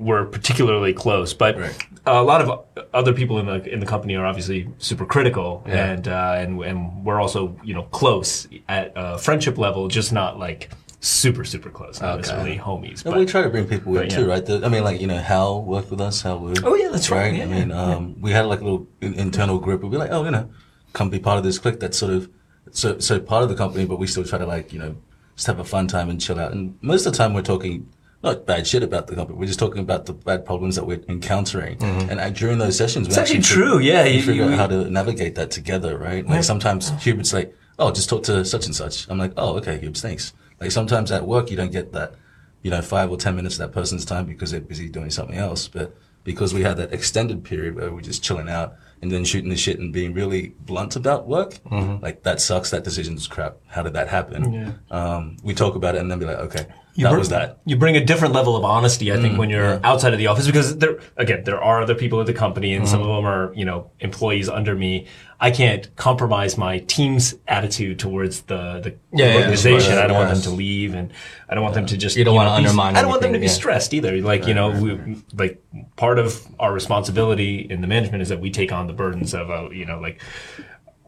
we're 0.00 0.24
particularly 0.24 0.92
close, 0.92 1.34
but 1.34 1.58
Right. 1.58 1.76
a 2.06 2.22
lot 2.22 2.40
of 2.42 2.64
other 2.94 3.12
people 3.12 3.38
in 3.38 3.46
the 3.46 3.58
in 3.72 3.78
the 3.80 3.86
company 3.86 4.16
are 4.16 4.24
obviously 4.26 4.68
super 4.78 5.04
critical, 5.04 5.62
Yeah. 5.66 5.90
and 5.92 6.08
uh, 6.08 6.34
and 6.38 6.60
and 6.64 7.04
we're 7.04 7.20
also 7.20 7.54
you 7.62 7.74
know 7.74 7.82
close 7.84 8.48
at 8.68 8.96
uh, 8.96 9.16
friendship 9.18 9.58
level, 9.58 9.88
just 9.88 10.12
not 10.12 10.38
like 10.38 10.70
super 11.00 11.44
super 11.44 11.70
close, 11.70 12.00
not 12.00 12.10
Okay. 12.10 12.16
necessarily 12.22 12.58
homies. 12.58 13.04
And 13.04 13.12
But 13.12 13.18
we 13.20 13.26
try 13.26 13.42
to 13.42 13.50
bring 13.50 13.66
people 13.66 13.92
in 13.96 14.08
but, 14.08 14.10
too, 14.10 14.26
right? 14.28 14.44
The, 14.44 14.64
I 14.64 14.68
mean, 14.68 14.84
like 14.84 15.00
you 15.00 15.06
know, 15.06 15.18
Hal 15.18 15.62
worked 15.62 15.90
with 15.90 16.00
us. 16.00 16.22
Hal 16.22 16.38
Wood. 16.40 16.60
Oh, 16.64 16.74
yeah, 16.74 16.88
that's 16.88 17.10
right. 17.10 17.34
Yeah, 17.34 17.44
I 17.44 17.46
mean, 17.46 17.70
um, 17.72 18.16
we 18.20 18.30
had 18.32 18.46
like 18.46 18.60
a 18.60 18.64
little 18.64 18.86
in- 19.00 19.14
internal 19.14 19.58
group. 19.58 19.82
We'd 19.82 19.90
be 19.92 19.98
like, 19.98 20.10
oh, 20.12 20.24
you 20.24 20.30
know, 20.30 20.48
come 20.94 21.10
be 21.10 21.18
part 21.18 21.38
of 21.38 21.44
this 21.44 21.58
clique. 21.58 21.80
That's 21.80 21.98
sort 21.98 22.12
of 22.14 22.28
so 22.72 22.98
so 22.98 23.20
part 23.20 23.42
of 23.42 23.48
the 23.50 23.54
company, 23.56 23.84
but 23.84 23.98
we 23.98 24.06
still 24.06 24.24
try 24.24 24.38
to 24.38 24.46
like 24.46 24.72
you 24.72 24.78
know 24.78 24.96
just 25.36 25.46
have 25.46 25.58
a 25.58 25.64
fun 25.64 25.86
time 25.86 26.08
and 26.10 26.20
chill 26.20 26.38
out. 26.40 26.52
And 26.52 26.76
most 26.82 27.06
of 27.06 27.12
the 27.12 27.16
time, 27.18 27.32
we're 27.34 27.42
talking 27.54 27.86
not 28.22 28.44
bad 28.46 28.66
shit 28.66 28.82
about 28.82 29.06
the 29.06 29.14
company. 29.14 29.38
We're 29.38 29.46
just 29.46 29.58
talking 29.58 29.80
about 29.80 30.06
the 30.06 30.12
bad 30.12 30.44
problems 30.44 30.76
that 30.76 30.84
we're 30.86 31.00
encountering. 31.08 31.82
And 31.82 32.20
uh, 32.20 32.30
during 32.30 32.58
those 32.58 32.76
sessions, 32.76 33.06
we 33.08 33.12
It's 33.12 33.18
actually 33.18 33.36
fig- 33.36 33.44
true, 33.44 33.78
yeah, 33.78 34.04
you- 34.04 34.22
figure 34.22 34.44
out 34.44 34.52
how 34.54 34.66
to 34.66 34.90
navigate 34.90 35.34
that 35.36 35.50
together, 35.50 35.96
right? 35.98 36.26
Like 36.26 36.44
sometimes 36.44 36.90
Hubert's 37.02 37.32
like, 37.32 37.54
oh, 37.78 37.90
just 37.92 38.08
talk 38.10 38.22
to 38.24 38.44
such 38.44 38.66
and 38.66 38.74
such. 38.76 39.08
I'm 39.08 39.16
like, 39.18 39.32
oh, 39.36 39.56
okay, 39.58 39.78
Hubert, 39.78 39.96
thanks. 39.98 40.32
Like 40.60 40.70
sometimes 40.70 41.10
at 41.10 41.26
work, 41.26 41.50
you 41.50 41.56
don't 41.56 41.72
get 41.72 41.92
that, 41.92 42.14
you 42.62 42.70
know, 42.70 42.82
five 42.82 43.10
or 43.10 43.16
10 43.16 43.34
minutes 43.36 43.54
of 43.54 43.60
that 43.60 43.72
person's 43.72 44.04
time 44.04 44.26
because 44.26 44.50
they're 44.50 44.60
busy 44.60 44.88
doing 44.90 45.08
something 45.10 45.36
else. 45.38 45.66
But 45.68 45.96
because 46.22 46.52
we 46.52 46.60
had 46.62 46.76
that 46.76 46.92
extended 46.92 47.42
period 47.44 47.74
where 47.76 47.90
we're 47.90 48.02
just 48.02 48.22
chilling 48.22 48.50
out 48.50 48.74
and 49.00 49.10
then 49.10 49.24
shooting 49.24 49.48
the 49.48 49.56
shit 49.56 49.78
and 49.78 49.90
being 49.94 50.12
really 50.12 50.48
blunt 50.66 50.94
about 50.94 51.26
work, 51.26 51.58
like 52.02 52.22
that 52.24 52.42
sucks. 52.42 52.68
That 52.70 52.84
decision's 52.84 53.26
crap. 53.26 53.56
How 53.68 53.82
did 53.82 53.94
that 53.94 54.08
happen? 54.08 54.76
Um, 54.90 55.38
we 55.42 55.54
talk 55.54 55.74
about 55.74 55.94
it 55.94 56.02
and 56.02 56.10
then 56.10 56.18
be 56.18 56.26
like, 56.26 56.36
okay, 56.36 56.66
that 56.96 57.10
br- 57.12 57.18
was 57.18 57.28
that. 57.30 57.58
You 57.64 57.76
bring 57.76 57.96
a 57.96 58.04
different 58.04 58.34
level 58.34 58.56
of 58.56 58.64
honesty, 58.64 59.10
I 59.12 59.16
Mm, 59.16 59.22
think, 59.22 59.38
when 59.38 59.50
you're 59.50 59.80
outside 59.84 60.12
of 60.12 60.18
the 60.18 60.26
office 60.28 60.46
because 60.46 60.76
there, 60.78 60.98
again, 61.16 61.44
there 61.44 61.62
are 61.62 61.82
other 61.82 61.94
people 61.94 62.20
at 62.20 62.26
the 62.26 62.32
company 62.34 62.74
and 62.74 62.84
Mm-hmm. 62.84 62.90
some 62.90 63.00
of 63.02 63.06
them 63.08 63.24
are, 63.24 63.52
you 63.54 63.64
know, 63.64 63.90
employees 64.00 64.48
under 64.48 64.74
me. 64.74 65.06
I 65.42 65.50
can't 65.50 65.94
compromise 65.96 66.58
my 66.58 66.80
team's 66.80 67.34
attitude 67.48 67.98
towards 67.98 68.42
the, 68.42 68.80
the 68.80 68.94
Yeah, 69.14 69.28
yeah, 69.28 69.34
organization. 69.36 69.96
right, 69.96 70.04
I 70.04 70.06
don't 70.06 70.16
want 70.18 70.30
them 70.34 70.42
to 70.42 70.50
leave 70.50 70.94
and 70.94 71.12
I 71.48 71.54
don't 71.54 71.62
want 71.64 71.74
them 71.74 71.86
to 71.86 71.96
just, 71.96 72.16
You 72.16 72.24
don't 72.24 72.34
wanna 72.34 72.50
know, 72.50 72.56
be- 72.56 72.64
undermine 72.66 72.96
I 72.96 73.00
don't 73.00 73.08
want 73.10 73.22
them 73.22 73.32
to 73.32 73.38
be 73.38 73.46
yeah. 73.46 73.52
stressed 73.52 73.94
either. 73.94 74.20
Like, 74.20 74.46
you 74.46 74.52
know, 74.54 74.70
we, 74.70 75.16
like 75.34 75.62
part 75.96 76.18
of 76.18 76.46
our 76.58 76.72
responsibility 76.72 77.60
in 77.70 77.80
the 77.80 77.86
management 77.86 78.20
is 78.22 78.28
that 78.28 78.40
we 78.40 78.50
take 78.50 78.70
on 78.72 78.86
the 78.86 78.92
burdens 78.92 79.32
of, 79.32 79.48
a, 79.48 79.70
you 79.72 79.86
know, 79.86 79.98
like, 79.98 80.20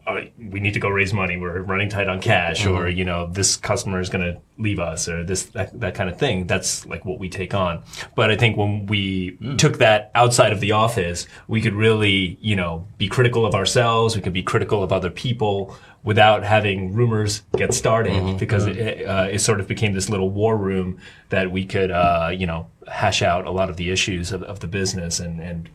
uh, 0.05 0.21
we 0.37 0.59
need 0.59 0.73
to 0.73 0.79
go 0.79 0.89
raise 0.89 1.13
money. 1.13 1.37
We're 1.37 1.61
running 1.61 1.89
tight 1.89 2.07
on 2.09 2.19
cash, 2.21 2.65
or 2.65 2.83
Mm-hmm. 2.85 2.97
you 2.97 3.05
know, 3.05 3.27
this 3.27 3.55
customer 3.55 3.99
is 4.01 4.09
going 4.09 4.33
to 4.33 4.41
leave 4.57 4.79
us, 4.79 5.07
or 5.07 5.23
this 5.23 5.43
that, 5.55 5.79
that 5.79 5.95
kind 5.95 6.09
of 6.09 6.17
thing. 6.19 6.45
That's 6.47 6.85
like 6.85 7.05
what 7.05 7.19
we 7.19 7.29
take 7.29 7.53
on. 7.53 7.83
But 8.15 8.29
I 8.29 8.35
think 8.35 8.57
when 8.57 8.85
we 8.87 9.37
Mm. 9.41 9.57
took 9.57 9.77
that 9.77 10.11
outside 10.13 10.51
of 10.51 10.59
the 10.59 10.73
office, 10.73 11.25
we 11.47 11.61
could 11.61 11.73
really, 11.73 12.37
you 12.41 12.55
know, 12.55 12.85
be 12.97 13.07
critical 13.07 13.45
of 13.45 13.55
ourselves. 13.55 14.15
We 14.15 14.21
could 14.21 14.33
be 14.33 14.43
critical 14.43 14.83
of 14.83 14.91
other 14.91 15.09
people 15.09 15.75
without 16.03 16.43
having 16.43 16.93
rumors 16.93 17.43
get 17.55 17.73
started, 17.73 18.11
Mm-hmm. 18.13 18.37
because 18.37 18.65
it, 18.67 19.05
uh, 19.07 19.27
it 19.31 19.39
sort 19.39 19.59
of 19.61 19.67
became 19.67 19.93
this 19.93 20.09
little 20.09 20.29
war 20.29 20.57
room 20.57 20.97
that 21.29 21.49
we 21.49 21.63
could, 21.65 21.91
uh, 21.91 22.29
you 22.33 22.45
know, 22.45 22.67
hash 22.87 23.21
out 23.21 23.45
a 23.45 23.51
lot 23.51 23.69
of 23.69 23.77
the 23.77 23.89
issues 23.89 24.33
of, 24.33 24.43
of 24.43 24.59
the 24.59 24.67
business 24.67 25.19
and 25.21 25.39
and 25.39 25.69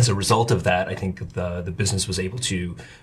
as 0.00 0.08
a 0.08 0.14
result 0.14 0.50
of 0.50 0.64
that, 0.64 0.88
I 0.88 0.94
think 0.94 1.12
the 1.38 1.62
the 1.62 1.70
business 1.70 2.08
was 2.08 2.18
able 2.18 2.38
to 2.52 2.58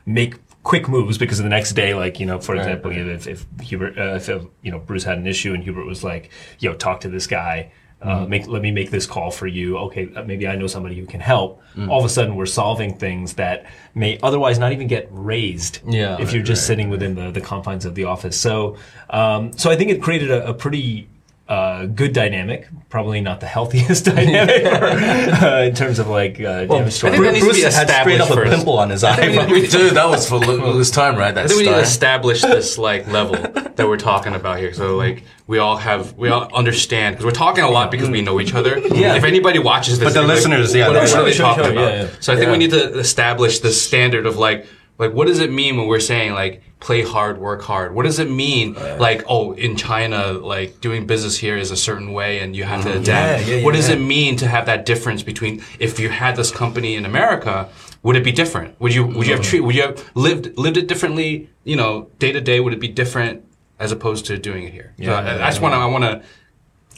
make 0.05 0.33
quick 0.63 0.89
moves 0.89 1.17
because 1.17 1.37
the 1.37 1.55
next 1.57 1.71
day, 1.73 1.93
like 1.93 2.19
you 2.19 2.25
know, 2.25 2.39
for 2.39 2.55
example, 2.55 2.91
if 2.91 3.27
if 3.27 3.45
Hubert, 3.61 3.97
uh, 3.97 4.15
if 4.15 4.27
you 4.63 4.71
know 4.71 4.79
Bruce 4.79 5.05
had 5.05 5.17
an 5.17 5.27
issue 5.27 5.53
and 5.53 5.63
Hubert 5.63 5.85
was 5.85 6.03
like, 6.03 6.31
"Yo, 6.59 6.73
talk 6.73 7.01
to 7.01 7.09
this 7.09 7.27
guy." 7.27 7.71
Uh, 7.99 8.07
Mm-hmm. 8.07 8.29
make, 8.29 8.47
let 8.47 8.61
me 8.61 8.69
make 8.69 8.91
this 8.91 9.07
call 9.07 9.31
for 9.31 9.47
you. 9.47 9.75
Okay, 9.85 10.07
uh, 10.15 10.21
maybe 10.23 10.47
I 10.47 10.55
know 10.55 10.67
somebody 10.67 10.95
who 10.99 11.07
can 11.07 11.19
help. 11.19 11.63
Mm. 11.75 11.89
All 11.89 11.97
of 11.97 12.05
a 12.05 12.09
sudden, 12.09 12.35
we're 12.35 12.45
solving 12.45 12.95
things 12.95 13.33
that 13.33 13.65
may 13.95 14.19
otherwise 14.21 14.59
not 14.59 14.71
even 14.71 14.87
get 14.87 15.07
raised 15.09 15.79
Yeah, 15.83 16.21
if 16.21 16.31
you're 16.31 16.43
just 16.43 16.67
sitting 16.67 16.91
within 16.91 17.15
the, 17.15 17.31
the 17.31 17.41
confines 17.41 17.85
of 17.85 17.95
the 17.95 18.03
office. 18.03 18.39
So, 18.39 18.77
um, 19.09 19.51
so 19.57 19.71
I 19.71 19.75
think 19.75 19.89
it 19.89 19.99
created 19.99 20.29
a, 20.29 20.49
a 20.49 20.53
pretty 20.53 21.07
uh, 21.49 21.85
good 21.85 22.13
dynamic. 22.13 22.67
Probably 22.89 23.21
not 23.21 23.39
the 23.39 23.45
healthiest 23.47 24.05
dynamic 24.13 24.65
uh, 25.43 25.63
in 25.67 25.75
terms 25.75 25.99
of 25.99 26.07
like 26.07 26.39
uh, 26.41 26.65
damage 26.65 26.99
to 26.99 27.07
I 27.07 27.11
think 27.11 27.23
that 27.23 27.31
needs 27.33 27.39
to 27.39 27.45
Bruce 27.45 27.57
be 27.57 27.61
had 27.63 27.71
straight 27.73 28.19
up 28.19 28.29
established 28.29 28.29
a 28.31 28.33
first. 28.35 28.51
pimple 28.55 28.77
on 28.79 28.89
his 28.89 29.03
eye. 29.03 29.45
We 29.51 29.67
Dude, 29.67 29.93
that 29.93 30.09
was 30.09 30.27
for 30.27 30.37
li- 30.37 30.77
this 30.77 30.91
time, 30.91 31.15
right? 31.15 31.33
That 31.33 31.45
I 31.45 31.47
think 31.47 31.59
we 31.59 31.65
need 31.67 31.71
to 31.73 31.79
establish 31.79 32.41
this 32.53 32.77
like 32.77 33.07
level 33.07 33.35
that 33.35 33.87
we're 33.87 33.97
talking 33.97 34.35
about 34.35 34.59
here. 34.59 34.73
So 34.73 34.95
like 34.97 35.23
we 35.47 35.59
all 35.59 35.77
have 35.77 36.13
we 36.17 36.29
all 36.29 36.53
understand 36.53 37.15
because 37.15 37.25
we're 37.25 37.31
talking 37.31 37.63
a 37.63 37.69
lot 37.69 37.91
because 37.91 38.09
we 38.09 38.21
know 38.21 38.39
each 38.41 38.53
other. 38.53 38.79
Yeah. 38.79 39.15
If 39.15 39.23
anybody 39.23 39.59
watches 39.59 39.99
this, 39.99 40.05
But 40.07 40.13
the 40.13 40.19
they're 40.19 40.27
like, 40.27 40.35
listeners, 40.37 40.75
yeah, 40.75 40.87
what, 40.87 40.93
they're 40.93 41.03
what 41.03 41.15
are 41.15 41.23
they 41.23 41.33
talking 41.33 41.65
about? 41.65 41.75
yeah, 41.93 42.03
yeah. 42.03 42.09
So 42.19 42.33
I 42.33 42.35
think 42.35 42.47
Yeah. 42.47 42.51
we 42.51 42.57
need 42.57 42.71
to 42.71 42.99
establish 42.99 43.59
the 43.59 43.71
standard 43.71 44.25
of 44.25 44.37
like 44.37 44.65
like 44.97 45.13
what 45.13 45.27
does 45.27 45.39
it 45.39 45.51
mean 45.51 45.77
when 45.77 45.87
we're 45.87 45.99
saying 45.99 46.33
like 46.33 46.61
play 46.79 47.01
hard, 47.01 47.39
work 47.39 47.61
hard? 47.61 47.93
What 47.93 48.03
does 48.03 48.19
it 48.19 48.29
mean 48.29 48.73
like 48.73 49.23
oh 49.27 49.53
in 49.53 49.75
China 49.75 50.33
like 50.33 50.81
doing 50.81 51.07
business 51.07 51.37
here 51.37 51.57
is 51.57 51.71
a 51.71 51.77
certain 51.77 52.13
way 52.13 52.39
and 52.39 52.55
you 52.55 52.63
have 52.63 52.83
to 52.83 52.97
adapt? 52.97 53.47
Yeah, 53.47 53.55
yeah, 53.55 53.63
what 53.63 53.73
does 53.75 53.89
yeah. 53.89 53.95
it 53.95 53.99
mean 53.99 54.37
to 54.37 54.47
have 54.47 54.65
that 54.65 54.85
difference 54.85 55.23
between 55.23 55.63
if 55.79 55.99
you 55.99 56.09
had 56.09 56.35
this 56.35 56.51
company 56.51 56.95
in 56.95 57.05
America 57.05 57.69
would 58.03 58.15
it 58.15 58.23
be 58.23 58.31
different? 58.31 58.79
Would 58.79 58.93
you 58.93 59.05
would 59.05 59.27
you 59.27 59.35
have 59.35 59.43
treat 59.43 59.61
would 59.61 59.75
you 59.75 59.81
have 59.81 60.11
lived 60.15 60.57
lived 60.57 60.77
it 60.77 60.87
differently? 60.87 61.49
You 61.63 61.75
know, 61.75 62.09
day 62.19 62.31
to 62.31 62.41
day, 62.41 62.59
would 62.59 62.73
it 62.73 62.79
be 62.79 62.87
different 62.87 63.43
as 63.79 63.91
opposed 63.91 64.25
to 64.27 64.37
doing 64.37 64.63
it 64.63 64.73
here? 64.73 64.93
So 64.97 65.03
Yeah, 65.03 65.13
I, 65.13 65.35
yeah, 65.35 65.45
I 65.45 65.49
just 65.49 65.61
want 65.61 65.73
to 65.73 65.77
I 65.77 65.85
want 65.85 66.03
to 66.03 66.23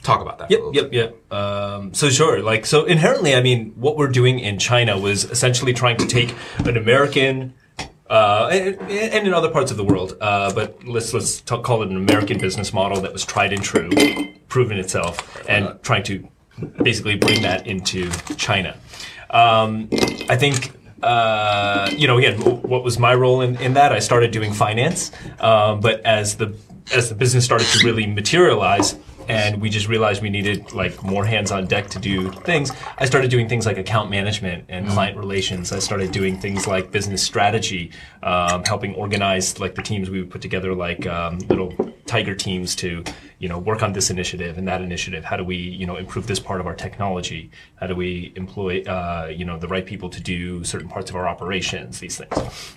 talk 0.02 0.22
about 0.22 0.40
that. 0.40 0.52
Yep, 0.52 0.62
yep, 0.74 0.94
yep. 0.94 1.34
Um, 1.34 1.94
so 1.94 2.10
sure, 2.10 2.42
like 2.42 2.66
so 2.66 2.86
inherently, 2.86 3.34
I 3.34 3.42
mean, 3.42 3.72
what 3.76 3.98
we're 3.98 4.08
doing 4.08 4.40
in 4.40 4.60
China 4.60 5.00
was 5.00 5.26
essentially 5.26 5.74
trying 5.74 5.98
to 5.98 6.06
take 6.06 6.36
an 6.60 6.78
American. 6.78 7.54
Uh, 8.10 8.50
and, 8.52 8.82
and 8.92 9.28
in 9.28 9.34
other 9.34 9.50
parts 9.52 9.70
of 9.70 9.78
the 9.78 9.84
world, 9.84 10.18
uh, 10.20 10.52
but 10.54 10.84
let's 10.88 11.14
let's 11.14 11.42
talk, 11.42 11.64
call 11.64 11.84
it 11.84 11.90
an 11.90 11.96
American 11.96 12.40
business 12.40 12.74
model 12.74 13.00
that 13.02 13.14
was 13.14 13.24
tried 13.24 13.54
and 13.54 13.64
true, 13.64 13.90
proven 14.48 14.80
itself, 14.80 15.46
and 15.48 15.82
trying 15.84 16.02
to 16.02 16.28
basically 16.82 17.16
bring 17.16 17.44
that 17.44 17.68
into 17.68 18.10
China. 18.36 18.76
Um, 19.30 19.90
I 20.28 20.36
think 20.38 20.72
uh, 21.04 21.92
you 21.96 22.08
know 22.08 22.18
again, 22.18 22.42
what 22.42 22.84
was 22.84 22.98
my 22.98 23.14
role 23.14 23.42
in, 23.42 23.56
in 23.58 23.74
that? 23.76 23.92
I 23.92 24.00
started 24.00 24.32
doing 24.32 24.54
finance, 24.54 25.12
um, 25.40 25.80
but 25.80 26.02
as 26.02 26.36
the 26.36 26.58
as 26.92 27.10
the 27.10 27.16
business 27.16 27.46
started 27.46 27.68
to 27.68 27.86
really 27.86 28.08
materialize, 28.08 28.96
and 29.30 29.62
we 29.62 29.70
just 29.70 29.88
realized 29.88 30.22
we 30.22 30.30
needed 30.30 30.74
like 30.74 31.04
more 31.04 31.24
hands 31.24 31.52
on 31.52 31.68
deck 31.68 31.88
to 31.92 32.00
do 32.00 32.32
things. 32.32 32.72
I 32.98 33.06
started 33.06 33.30
doing 33.30 33.48
things 33.48 33.66
like 33.66 33.78
account 33.78 34.10
management 34.10 34.66
and 34.70 34.88
client 34.88 35.18
relations. 35.18 35.72
I 35.72 35.80
started 35.80 36.12
doing 36.12 36.38
things 36.38 36.68
like 36.68 36.92
business 36.92 37.22
strategy, 37.22 37.92
um, 38.24 38.64
helping 38.64 38.96
organize 38.96 39.60
like 39.60 39.76
the 39.76 39.84
teams 39.84 40.10
we 40.10 40.20
would 40.20 40.32
put 40.32 40.42
together, 40.42 40.74
like 40.74 41.06
um, 41.06 41.38
little 41.50 41.74
tiger 42.08 42.34
teams 42.34 42.76
to 42.76 43.04
you 43.38 43.48
know 43.48 43.60
work 43.60 43.84
on 43.84 43.94
this 43.94 44.10
initiative 44.10 44.58
and 44.58 44.68
that 44.68 44.82
initiative. 44.82 45.24
How 45.24 45.38
do 45.38 45.44
we 45.44 45.56
you 45.56 45.86
know 45.86 45.96
improve 45.96 46.26
this 46.28 46.40
part 46.40 46.60
of 46.60 46.66
our 46.66 46.76
technology? 46.76 47.52
How 47.76 47.88
do 47.88 47.96
we 47.96 48.34
employ 48.36 48.82
uh, 48.84 49.32
you 49.34 49.46
know 49.46 49.58
the 49.58 49.68
right 49.68 49.86
people 49.86 50.10
to 50.10 50.20
do 50.20 50.64
certain 50.64 50.90
parts 50.90 51.10
of 51.10 51.16
our 51.16 51.28
operations? 51.28 52.00
These 52.00 52.18
things. 52.18 52.76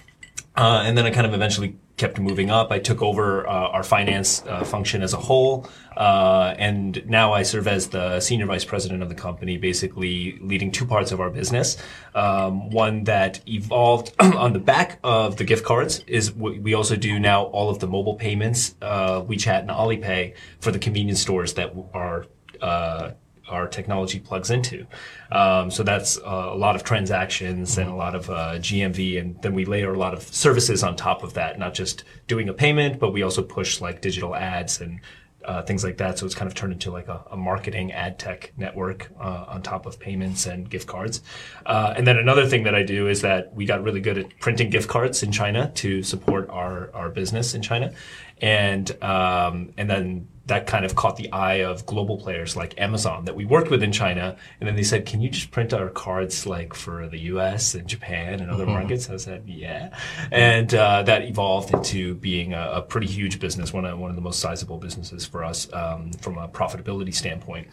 Uh, 0.56 0.82
and 0.84 0.98
then 0.98 1.06
I 1.06 1.10
kind 1.10 1.26
of 1.26 1.32
eventually 1.32 1.76
kept 1.96 2.18
moving 2.18 2.50
up. 2.50 2.70
I 2.70 2.78
took 2.78 3.00
over 3.00 3.46
uh, 3.46 3.50
our 3.50 3.82
finance 3.82 4.42
uh, 4.46 4.64
function 4.64 5.02
as 5.02 5.12
a 5.12 5.16
whole, 5.16 5.68
uh, 5.96 6.54
and 6.58 7.02
now 7.06 7.32
I 7.32 7.42
serve 7.42 7.68
as 7.68 7.88
the 7.88 8.20
senior 8.20 8.46
vice 8.46 8.64
president 8.64 9.02
of 9.02 9.08
the 9.08 9.14
company, 9.14 9.56
basically 9.56 10.38
leading 10.40 10.70
two 10.72 10.84
parts 10.84 11.12
of 11.12 11.20
our 11.20 11.30
business. 11.30 11.76
Um, 12.14 12.70
one 12.70 13.04
that 13.04 13.40
evolved 13.46 14.14
on 14.20 14.52
the 14.52 14.58
back 14.58 14.98
of 15.02 15.36
the 15.36 15.44
gift 15.44 15.64
cards 15.64 16.00
is 16.06 16.32
we 16.34 16.74
also 16.74 16.96
do 16.96 17.18
now 17.18 17.44
all 17.44 17.70
of 17.70 17.78
the 17.78 17.86
mobile 17.86 18.14
payments, 18.14 18.74
uh, 18.82 19.22
WeChat 19.22 19.60
and 19.60 19.70
Alipay 19.70 20.34
for 20.60 20.70
the 20.70 20.78
convenience 20.78 21.20
stores 21.20 21.54
that 21.54 21.74
are 21.94 22.26
uh, 22.60 23.12
our 23.52 23.68
technology 23.68 24.18
plugs 24.18 24.50
into. 24.50 24.86
Um, 25.30 25.70
so 25.70 25.82
that's 25.82 26.18
uh, 26.18 26.50
a 26.52 26.56
lot 26.56 26.74
of 26.74 26.82
transactions 26.82 27.78
and 27.78 27.88
a 27.88 27.94
lot 27.94 28.14
of 28.14 28.28
uh, 28.30 28.54
GMV, 28.58 29.20
and 29.20 29.40
then 29.42 29.54
we 29.54 29.64
layer 29.64 29.92
a 29.92 29.98
lot 29.98 30.14
of 30.14 30.22
services 30.22 30.82
on 30.82 30.96
top 30.96 31.22
of 31.22 31.34
that. 31.34 31.58
Not 31.58 31.74
just 31.74 32.04
doing 32.26 32.48
a 32.48 32.54
payment, 32.54 32.98
but 32.98 33.12
we 33.12 33.22
also 33.22 33.42
push 33.42 33.80
like 33.80 34.00
digital 34.00 34.34
ads 34.34 34.80
and 34.80 35.00
uh, 35.44 35.62
things 35.62 35.84
like 35.84 35.96
that. 35.98 36.18
So 36.18 36.26
it's 36.26 36.34
kind 36.34 36.48
of 36.48 36.54
turned 36.54 36.72
into 36.72 36.90
like 36.90 37.08
a, 37.08 37.24
a 37.30 37.36
marketing 37.36 37.92
ad 37.92 38.18
tech 38.18 38.52
network 38.56 39.10
uh, 39.20 39.46
on 39.48 39.62
top 39.62 39.86
of 39.86 39.98
payments 39.98 40.46
and 40.46 40.68
gift 40.68 40.86
cards. 40.86 41.22
Uh, 41.66 41.94
and 41.96 42.06
then 42.06 42.16
another 42.16 42.46
thing 42.46 42.62
that 42.64 42.74
I 42.74 42.82
do 42.82 43.08
is 43.08 43.22
that 43.22 43.54
we 43.54 43.64
got 43.64 43.82
really 43.82 44.00
good 44.00 44.18
at 44.18 44.38
printing 44.40 44.70
gift 44.70 44.88
cards 44.88 45.22
in 45.22 45.32
China 45.32 45.70
to 45.76 46.02
support 46.02 46.48
our 46.50 46.90
our 46.94 47.08
business 47.08 47.54
in 47.54 47.62
China, 47.62 47.92
and 48.40 48.90
um, 49.02 49.72
and 49.76 49.88
then 49.88 50.28
that 50.46 50.66
kind 50.66 50.85
of 50.85 50.96
caught 50.96 51.16
the 51.16 51.31
eye 51.33 51.62
of 51.62 51.87
global 51.87 52.18
players 52.18 52.57
like 52.57 52.78
Amazon 52.81 53.24
that 53.26 53.37
we 53.37 53.44
worked 53.44 53.70
with 53.70 53.83
in 53.83 53.92
China. 53.92 54.37
And 54.61 54.68
then 54.68 54.74
they 54.74 54.83
said, 54.83 55.07
"Can 55.07 55.20
you 55.20 55.31
just 55.31 55.50
print 55.50 55.72
our 55.72 55.88
cards 55.88 56.46
like 56.46 56.74
for 56.74 57.09
the 57.09 57.18
U.S. 57.20 57.74
and 57.74 57.87
Japan 57.87 58.40
and 58.40 58.50
other 58.50 58.66
markets?" 58.66 59.09
I 59.09 59.16
said, 59.16 59.44
"Yeah," 59.46 59.96
and 60.31 60.72
uh, 60.74 61.02
that 61.05 61.22
evolved 61.22 61.72
into 61.72 62.14
being 62.16 62.55
a, 62.55 62.72
a 62.74 62.83
pretty 62.83 63.07
huge 63.07 63.38
business, 63.38 63.72
one 63.72 63.85
of 63.85 63.98
one 63.98 64.11
of 64.11 64.16
the 64.16 64.22
most 64.22 64.40
sizable 64.40 64.78
businesses 64.78 65.24
for 65.24 65.44
us 65.44 65.72
um, 65.72 66.12
from 66.12 66.38
a 66.38 66.48
profitability 66.48 67.14
standpoint. 67.14 67.68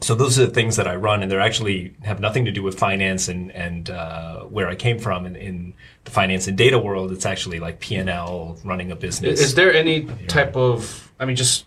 So 0.00 0.14
those 0.14 0.38
are 0.38 0.46
the 0.46 0.52
things 0.52 0.76
that 0.76 0.86
I 0.86 0.94
run, 0.94 1.22
and 1.22 1.30
they're 1.30 1.40
actually 1.40 1.94
have 2.04 2.20
nothing 2.20 2.44
to 2.44 2.52
do 2.52 2.62
with 2.62 2.78
finance 2.78 3.26
and 3.26 3.50
and 3.50 3.90
uh, 3.90 4.42
where 4.42 4.68
I 4.68 4.76
came 4.76 5.00
from 5.00 5.26
in, 5.26 5.34
in 5.34 5.74
the 6.04 6.12
finance 6.12 6.46
and 6.46 6.56
data 6.56 6.78
world. 6.78 7.10
It's 7.10 7.26
actually 7.26 7.58
like 7.58 7.80
P 7.80 7.96
and 7.96 8.08
L, 8.08 8.56
running 8.64 8.92
a 8.92 8.96
business. 8.96 9.40
Is 9.40 9.56
there 9.56 9.72
any 9.72 10.04
type 10.28 10.56
of? 10.56 11.12
I 11.18 11.24
mean, 11.24 11.34
just 11.34 11.64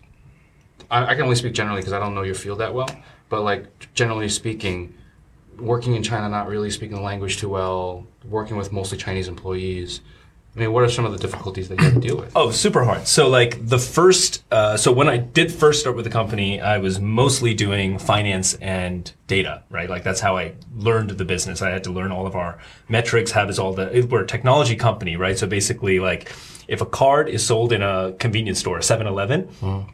I, 0.92 1.06
I 1.06 1.14
can 1.14 1.24
only 1.24 1.36
speak 1.36 1.54
generally 1.54 1.80
because 1.80 1.92
I 1.92 1.98
don't 1.98 2.14
know 2.14 2.22
your 2.22 2.34
field 2.34 2.60
that 2.60 2.72
well. 2.72 2.88
But 3.28 3.42
like 3.42 3.92
generally 3.94 4.28
speaking, 4.28 4.94
working 5.58 5.94
in 5.94 6.02
China, 6.02 6.28
not 6.28 6.46
really 6.46 6.70
speaking 6.70 6.96
the 6.96 7.02
language 7.02 7.38
too 7.38 7.48
well, 7.48 8.06
working 8.28 8.56
with 8.56 8.72
mostly 8.72 8.98
Chinese 8.98 9.26
employees. 9.26 10.02
I 10.54 10.60
mean, 10.60 10.72
what 10.74 10.84
are 10.84 10.90
some 10.90 11.06
of 11.06 11.12
the 11.12 11.18
difficulties 11.18 11.70
that 11.70 11.78
you 11.78 11.84
have 11.86 11.94
to 11.94 12.00
deal 12.00 12.18
with? 12.18 12.30
Oh, 12.36 12.50
super 12.50 12.84
hard. 12.84 13.08
So 13.08 13.30
like 13.30 13.66
the 13.66 13.78
first, 13.78 14.44
uh, 14.52 14.76
so 14.76 14.92
when 14.92 15.08
I 15.08 15.16
did 15.16 15.50
first 15.50 15.80
start 15.80 15.96
with 15.96 16.04
the 16.04 16.10
company, 16.10 16.60
I 16.60 16.76
was 16.76 17.00
mostly 17.00 17.54
doing 17.54 17.98
finance 17.98 18.52
and 18.56 19.10
data, 19.26 19.62
right? 19.70 19.88
Like 19.88 20.04
that's 20.04 20.20
how 20.20 20.36
I 20.36 20.52
learned 20.76 21.08
the 21.08 21.24
business. 21.24 21.62
I 21.62 21.70
had 21.70 21.84
to 21.84 21.90
learn 21.90 22.12
all 22.12 22.26
of 22.26 22.36
our 22.36 22.58
metrics. 22.90 23.30
How 23.30 23.46
does 23.46 23.58
all 23.58 23.72
the, 23.72 24.06
we're 24.10 24.24
a 24.24 24.26
technology 24.26 24.76
company, 24.76 25.16
right? 25.16 25.38
So 25.38 25.46
basically 25.46 26.00
like 26.00 26.30
if 26.68 26.82
a 26.82 26.86
card 26.86 27.30
is 27.30 27.42
sold 27.46 27.72
in 27.72 27.80
a 27.80 28.12
convenience 28.18 28.58
store, 28.58 28.80
7-Eleven, 28.80 29.86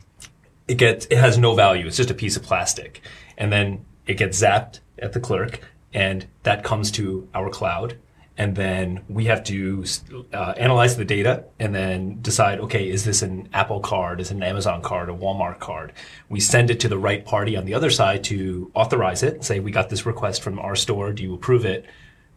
it 0.68 0.76
gets, 0.76 1.06
it 1.06 1.16
has 1.16 1.38
no 1.38 1.54
value. 1.54 1.86
It's 1.86 1.96
just 1.96 2.10
a 2.10 2.14
piece 2.14 2.36
of 2.36 2.42
plastic. 2.42 3.00
And 3.36 3.50
then 3.50 3.84
it 4.06 4.14
gets 4.14 4.40
zapped 4.40 4.80
at 4.98 5.14
the 5.14 5.20
clerk 5.20 5.60
and 5.92 6.26
that 6.42 6.62
comes 6.64 6.90
to 6.92 7.28
our 7.34 7.50
cloud. 7.50 7.96
And 8.36 8.54
then 8.54 9.02
we 9.08 9.24
have 9.24 9.42
to 9.44 9.84
uh, 10.32 10.54
analyze 10.56 10.96
the 10.96 11.04
data 11.04 11.44
and 11.58 11.74
then 11.74 12.20
decide 12.22 12.60
okay 12.60 12.88
is 12.88 13.04
this 13.04 13.22
an 13.22 13.48
apple 13.52 13.80
card? 13.80 14.20
Is 14.20 14.30
it 14.30 14.36
an 14.36 14.44
amazon 14.44 14.80
card 14.80 15.08
a 15.08 15.12
walmart 15.12 15.58
card? 15.58 15.92
We 16.28 16.38
send 16.38 16.70
it 16.70 16.78
to 16.80 16.88
the 16.88 16.98
right 16.98 17.24
party 17.24 17.56
on 17.56 17.64
the 17.64 17.74
other 17.74 17.90
side 17.90 18.22
to 18.24 18.70
authorize 18.74 19.24
it 19.24 19.44
say 19.44 19.58
we 19.58 19.72
got 19.72 19.90
this 19.90 20.06
request 20.06 20.42
from 20.42 20.60
our 20.60 20.76
store. 20.76 21.12
Do 21.12 21.24
you 21.24 21.34
approve 21.34 21.64
it? 21.64 21.84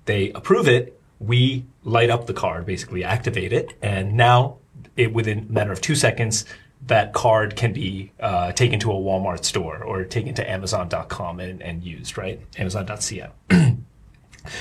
They 0.06 0.32
approve 0.32 0.68
it. 0.68 1.00
We 1.20 1.66
light 1.84 2.10
up 2.10 2.26
the 2.26 2.34
card 2.34 2.66
basically 2.66 3.04
activate 3.04 3.54
it. 3.54 3.76
And 3.84 4.14
now 4.14 4.58
it 4.98 5.14
within 5.14 5.48
a 5.50 5.52
matter 5.52 5.72
of 5.72 5.82
two 5.82 5.96
seconds 5.96 6.46
that 6.88 7.14
card 7.14 7.56
can 7.56 7.74
be 7.74 8.12
uh, 8.20 8.52
taken 8.52 8.80
to 8.80 8.92
a 8.92 8.96
walmart 8.96 9.44
store 9.46 9.84
or 9.84 10.04
taken 10.04 10.34
to 10.34 10.50
amazon.com 10.50 11.40
and, 11.40 11.62
and 11.62 11.84
used 11.84 12.18
right 12.18 12.40
amazon.ca 12.58 13.30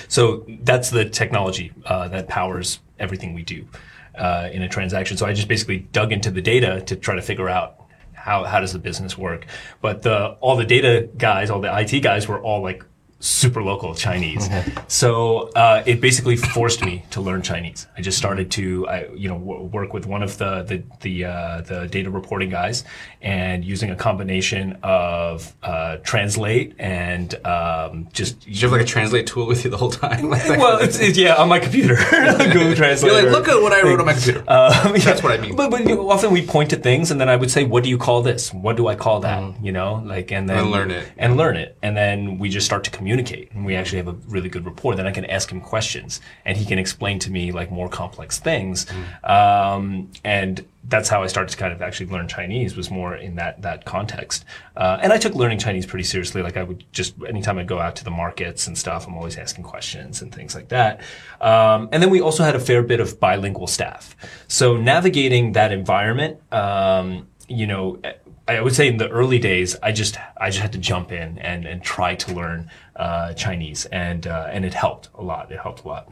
so 0.09 0.45
that's 0.63 0.91
the 0.91 1.09
technology 1.09 1.73
uh, 1.87 2.09
that 2.09 2.29
powers 2.29 2.81
everything 2.99 3.35
we 3.35 3.43
do 3.43 3.67
uh, 4.15 4.49
in 4.53 4.63
a 4.63 4.69
transaction. 4.69 5.17
So 5.17 5.27
I 5.27 5.33
just 5.33 5.49
basically 5.49 5.79
dug 5.79 6.13
into 6.13 6.31
the 6.31 6.43
data 6.43 6.83
to 6.83 6.97
try 6.97 7.17
to 7.17 7.23
figure 7.23 7.49
out 7.49 7.77
how 8.13 8.45
how 8.45 8.61
does 8.61 8.73
the 8.73 8.79
business 8.79 9.17
work. 9.17 9.47
But 9.81 10.03
the 10.03 10.37
all 10.41 10.57
the 10.57 10.65
data 10.65 11.09
guys, 11.17 11.51
all 11.51 11.61
the 11.61 11.75
IT 11.77 12.01
guys, 12.01 12.29
were 12.29 12.41
all 12.41 12.63
like 12.63 12.85
super 13.21 13.63
local 13.63 13.95
Chinese. 13.95 14.49
so 14.89 15.51
uh, 15.51 15.83
it 15.87 16.01
basically 16.01 16.37
forced 16.37 16.83
me 16.85 17.05
to 17.11 17.21
learn 17.21 17.43
Chinese. 17.43 17.87
I 17.97 18.01
just 18.01 18.19
started 18.19 18.51
to, 18.53 18.89
I, 18.89 19.09
you 19.15 19.29
know, 19.29 19.39
w- 19.39 19.65
work 19.65 19.93
with 19.93 20.07
one 20.07 20.23
of 20.23 20.39
the 20.39 20.63
the 20.63 20.83
the, 21.01 21.25
uh, 21.27 21.61
the 21.61 21.87
data 21.87 22.11
reporting 22.11 22.51
guys, 22.51 22.85
and 23.23 23.65
using 23.65 23.91
a 23.91 23.97
combination 23.97 24.79
of 24.83 25.55
uh, 25.63 25.97
translate 25.99 26.75
and 26.79 27.35
um, 27.47 28.09
just. 28.13 28.41
Did 28.41 28.61
you 28.63 28.69
have 28.69 28.73
like 28.73 28.81
a 28.81 28.85
translate 28.89 29.27
tool 29.27 29.47
with 29.47 29.65
you 29.65 29.71
the 29.71 29.77
whole 29.77 29.91
time? 29.91 30.31
Like 30.41 30.49
well, 30.59 30.79
it's, 30.81 30.99
it's 31.01 31.19
yeah 31.19 31.35
on 31.35 31.49
my 31.49 31.59
computer. 31.59 31.97
Google 32.53 32.75
Translate. 32.75 33.13
You're 33.13 33.23
like, 33.25 33.33
look 33.33 33.49
at 33.49 33.61
what 33.61 33.73
I 33.73 33.83
wrote 33.83 34.01
on 34.01 34.07
my 34.07 34.13
computer. 34.13 34.41
Um, 34.41 34.95
yeah. 34.95 34.99
That's 35.05 35.23
what 35.23 35.33
I 35.33 35.39
mean. 35.39 35.57
But, 35.57 35.71
but 35.71 35.87
you 35.87 36.09
often 36.11 36.31
we 36.31 36.47
point 36.47 36.71
to 36.71 36.77
things, 36.77 37.11
and 37.11 37.21
then 37.21 37.29
I 37.29 37.37
would 37.37 37.51
say, 37.51 37.65
"What 37.65 37.83
do 37.85 37.91
you 37.91 37.99
call 37.99 38.23
this? 38.23 38.53
What 38.55 38.77
do 38.77 38.87
I 38.89 38.95
call 38.95 39.21
that?" 39.21 39.63
You 39.63 39.73
know, 39.73 40.03
like 40.07 40.31
and 40.33 40.49
then 40.49 40.59
And 40.59 40.71
learn 40.71 40.91
it. 40.91 41.09
and 41.19 41.37
learn 41.37 41.57
it, 41.57 41.77
and 41.83 41.97
then 41.97 42.39
we 42.39 42.49
just 42.49 42.65
start 42.67 42.85
to 42.85 42.91
communicate, 42.91 43.53
and 43.53 43.65
we 43.67 43.75
actually 43.75 43.99
have 43.99 44.09
a 44.09 44.17
really 44.29 44.49
good 44.49 44.65
rapport. 44.65 44.95
Then 44.95 45.07
I 45.07 45.13
can 45.13 45.25
ask 45.27 45.51
him 45.51 45.61
questions, 45.61 46.21
and 46.45 46.57
he 46.57 46.65
can 46.65 46.79
explain 46.79 47.19
to 47.21 47.31
me 47.31 47.53
like 47.53 47.71
more 47.71 47.89
complex 47.89 48.39
things, 48.39 48.87
um, 49.25 50.11
and 50.25 50.65
that's 50.91 51.09
how 51.09 51.23
I 51.23 51.29
started 51.29 51.51
to 51.53 51.57
kind 51.57 51.73
of 51.73 51.81
actually 51.81 52.11
learn 52.11 52.27
Chinese 52.29 52.77
was 52.77 52.91
more 52.91 53.15
in 53.15 53.37
that 53.37 53.63
that 53.63 53.85
context. 53.85 54.45
Uh, 54.77 54.99
and 55.01 55.13
I 55.13 55.19
took 55.19 55.35
learning 55.35 55.59
Chinese 55.59 55.87
pretty 55.87 56.05
seriously. 56.05 56.43
Like 56.43 56.57
I 56.57 56.65
would 56.65 56.85
just 56.93 57.15
anytime 57.27 57.59
I 57.59 57.65
go 57.65 57.79
out 57.79 57.97
to 57.97 58.05
the 58.05 58.11
markets 58.11 58.67
and 58.67 58.77
stuff, 58.77 59.07
I'm 59.07 59.15
always 59.15 59.39
asking 59.39 59.65
questions 59.65 60.21
and 60.21 60.35
things 60.35 60.55
like 60.55 60.69
that. 60.69 61.01
Um, 61.41 61.89
and 61.93 62.03
then 62.03 62.11
we 62.11 62.21
also 62.21 62.43
had 62.43 62.57
a 62.57 62.61
fair 62.61 62.83
bit 62.83 63.01
of 63.01 63.19
bilingual 63.21 63.69
staff. 63.69 64.17
So 64.49 64.77
navigating 64.77 65.53
that 65.53 65.73
environment, 65.73 66.39
um, 66.53 67.29
you 67.49 67.67
know. 67.67 68.01
I 68.49 68.61
would 68.61 68.75
say 68.75 68.89
in 68.89 68.97
the 68.97 69.09
early 69.09 69.39
days, 69.39 69.77
I 69.81 69.93
just 69.93 70.19
I 70.37 70.51
just 70.51 70.59
had 70.59 70.73
to 70.73 70.79
jump 70.79 71.13
in 71.13 71.39
and, 71.39 71.65
and 71.67 71.81
try 71.81 72.17
to 72.17 72.35
learn 72.35 72.69
uh, 72.97 73.33
Chinese, 73.35 73.87
and 73.87 74.27
uh, 74.27 74.49
and 74.51 74.65
it 74.65 74.75
helped 74.75 75.09
a 75.15 75.23
lot. 75.23 75.53
It 75.53 75.61
helped 75.61 75.85
a 75.85 75.89
lot. 75.89 76.09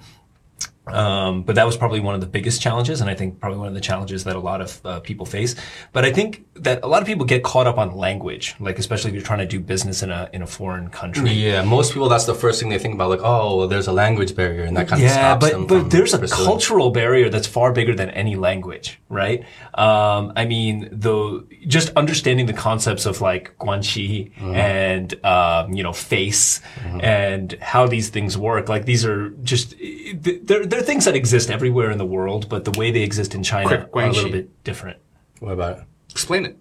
Um, 0.92 1.42
but 1.42 1.54
that 1.56 1.66
was 1.66 1.76
probably 1.76 2.00
one 2.00 2.14
of 2.14 2.20
the 2.20 2.26
biggest 2.26 2.60
challenges, 2.60 3.00
and 3.00 3.08
I 3.10 3.14
think 3.14 3.40
probably 3.40 3.58
one 3.58 3.68
of 3.68 3.74
the 3.74 3.80
challenges 3.80 4.24
that 4.24 4.36
a 4.36 4.40
lot 4.40 4.60
of 4.60 4.80
uh, 4.84 5.00
people 5.00 5.26
face. 5.26 5.54
But 5.92 6.04
I 6.04 6.12
think 6.12 6.44
that 6.54 6.80
a 6.82 6.86
lot 6.88 7.02
of 7.02 7.06
people 7.06 7.24
get 7.24 7.42
caught 7.42 7.66
up 7.66 7.78
on 7.78 7.96
language, 7.96 8.54
like 8.60 8.78
especially 8.78 9.10
if 9.10 9.14
you're 9.14 9.24
trying 9.24 9.38
to 9.40 9.46
do 9.46 9.60
business 9.60 10.02
in 10.02 10.10
a 10.10 10.28
in 10.32 10.42
a 10.42 10.46
foreign 10.46 10.88
country. 10.90 11.30
Yeah, 11.30 11.62
most 11.62 11.92
people 11.92 12.08
that's 12.08 12.24
the 12.26 12.34
first 12.34 12.60
thing 12.60 12.68
they 12.70 12.78
think 12.78 12.94
about, 12.94 13.10
like, 13.10 13.20
oh, 13.22 13.56
well, 13.58 13.68
there's 13.68 13.86
a 13.88 13.92
language 13.92 14.34
barrier, 14.34 14.64
and 14.64 14.76
that 14.76 14.88
kind 14.88 15.02
of 15.02 15.08
Yeah, 15.08 15.14
stops 15.38 15.50
them 15.52 15.66
but 15.66 15.74
but 15.74 15.80
from 15.80 15.88
there's 15.90 16.14
a 16.14 16.18
pursuing. 16.18 16.44
cultural 16.46 16.90
barrier 16.90 17.28
that's 17.30 17.46
far 17.46 17.72
bigger 17.72 17.94
than 17.94 18.10
any 18.10 18.36
language, 18.36 19.00
right? 19.08 19.44
Um, 19.74 20.32
I 20.36 20.44
mean, 20.46 20.88
the 20.92 21.44
just 21.66 21.90
understanding 21.96 22.46
the 22.46 22.52
concepts 22.52 23.06
of 23.06 23.20
like 23.20 23.56
guanxi 23.58 24.08
Mm-hmm. 24.38 24.54
and 24.54 25.24
um, 25.24 25.72
you 25.72 25.82
know 25.82 25.92
face 25.92 26.60
and 27.00 27.52
how 27.60 27.86
these 27.86 28.08
things 28.10 28.36
work. 28.36 28.68
Like 28.68 28.84
these 28.84 29.04
are 29.04 29.30
just 29.42 29.74
they're 30.14 30.66
they're 30.66 30.77
things 30.82 31.04
that 31.04 31.14
exist 31.14 31.50
everywhere 31.50 31.90
in 31.90 31.98
the 31.98 32.06
world, 32.06 32.48
but 32.48 32.64
the 32.64 32.72
way 32.72 32.90
they 32.90 33.02
exist 33.02 33.34
in 33.34 33.42
China 33.42 33.86
Quick, 33.86 34.04
are 34.04 34.08
a 34.08 34.12
little 34.12 34.30
bit 34.30 34.64
different. 34.64 34.98
What 35.40 35.52
about 35.52 35.78
it? 35.78 35.84
Explain 36.10 36.46
it. 36.46 36.58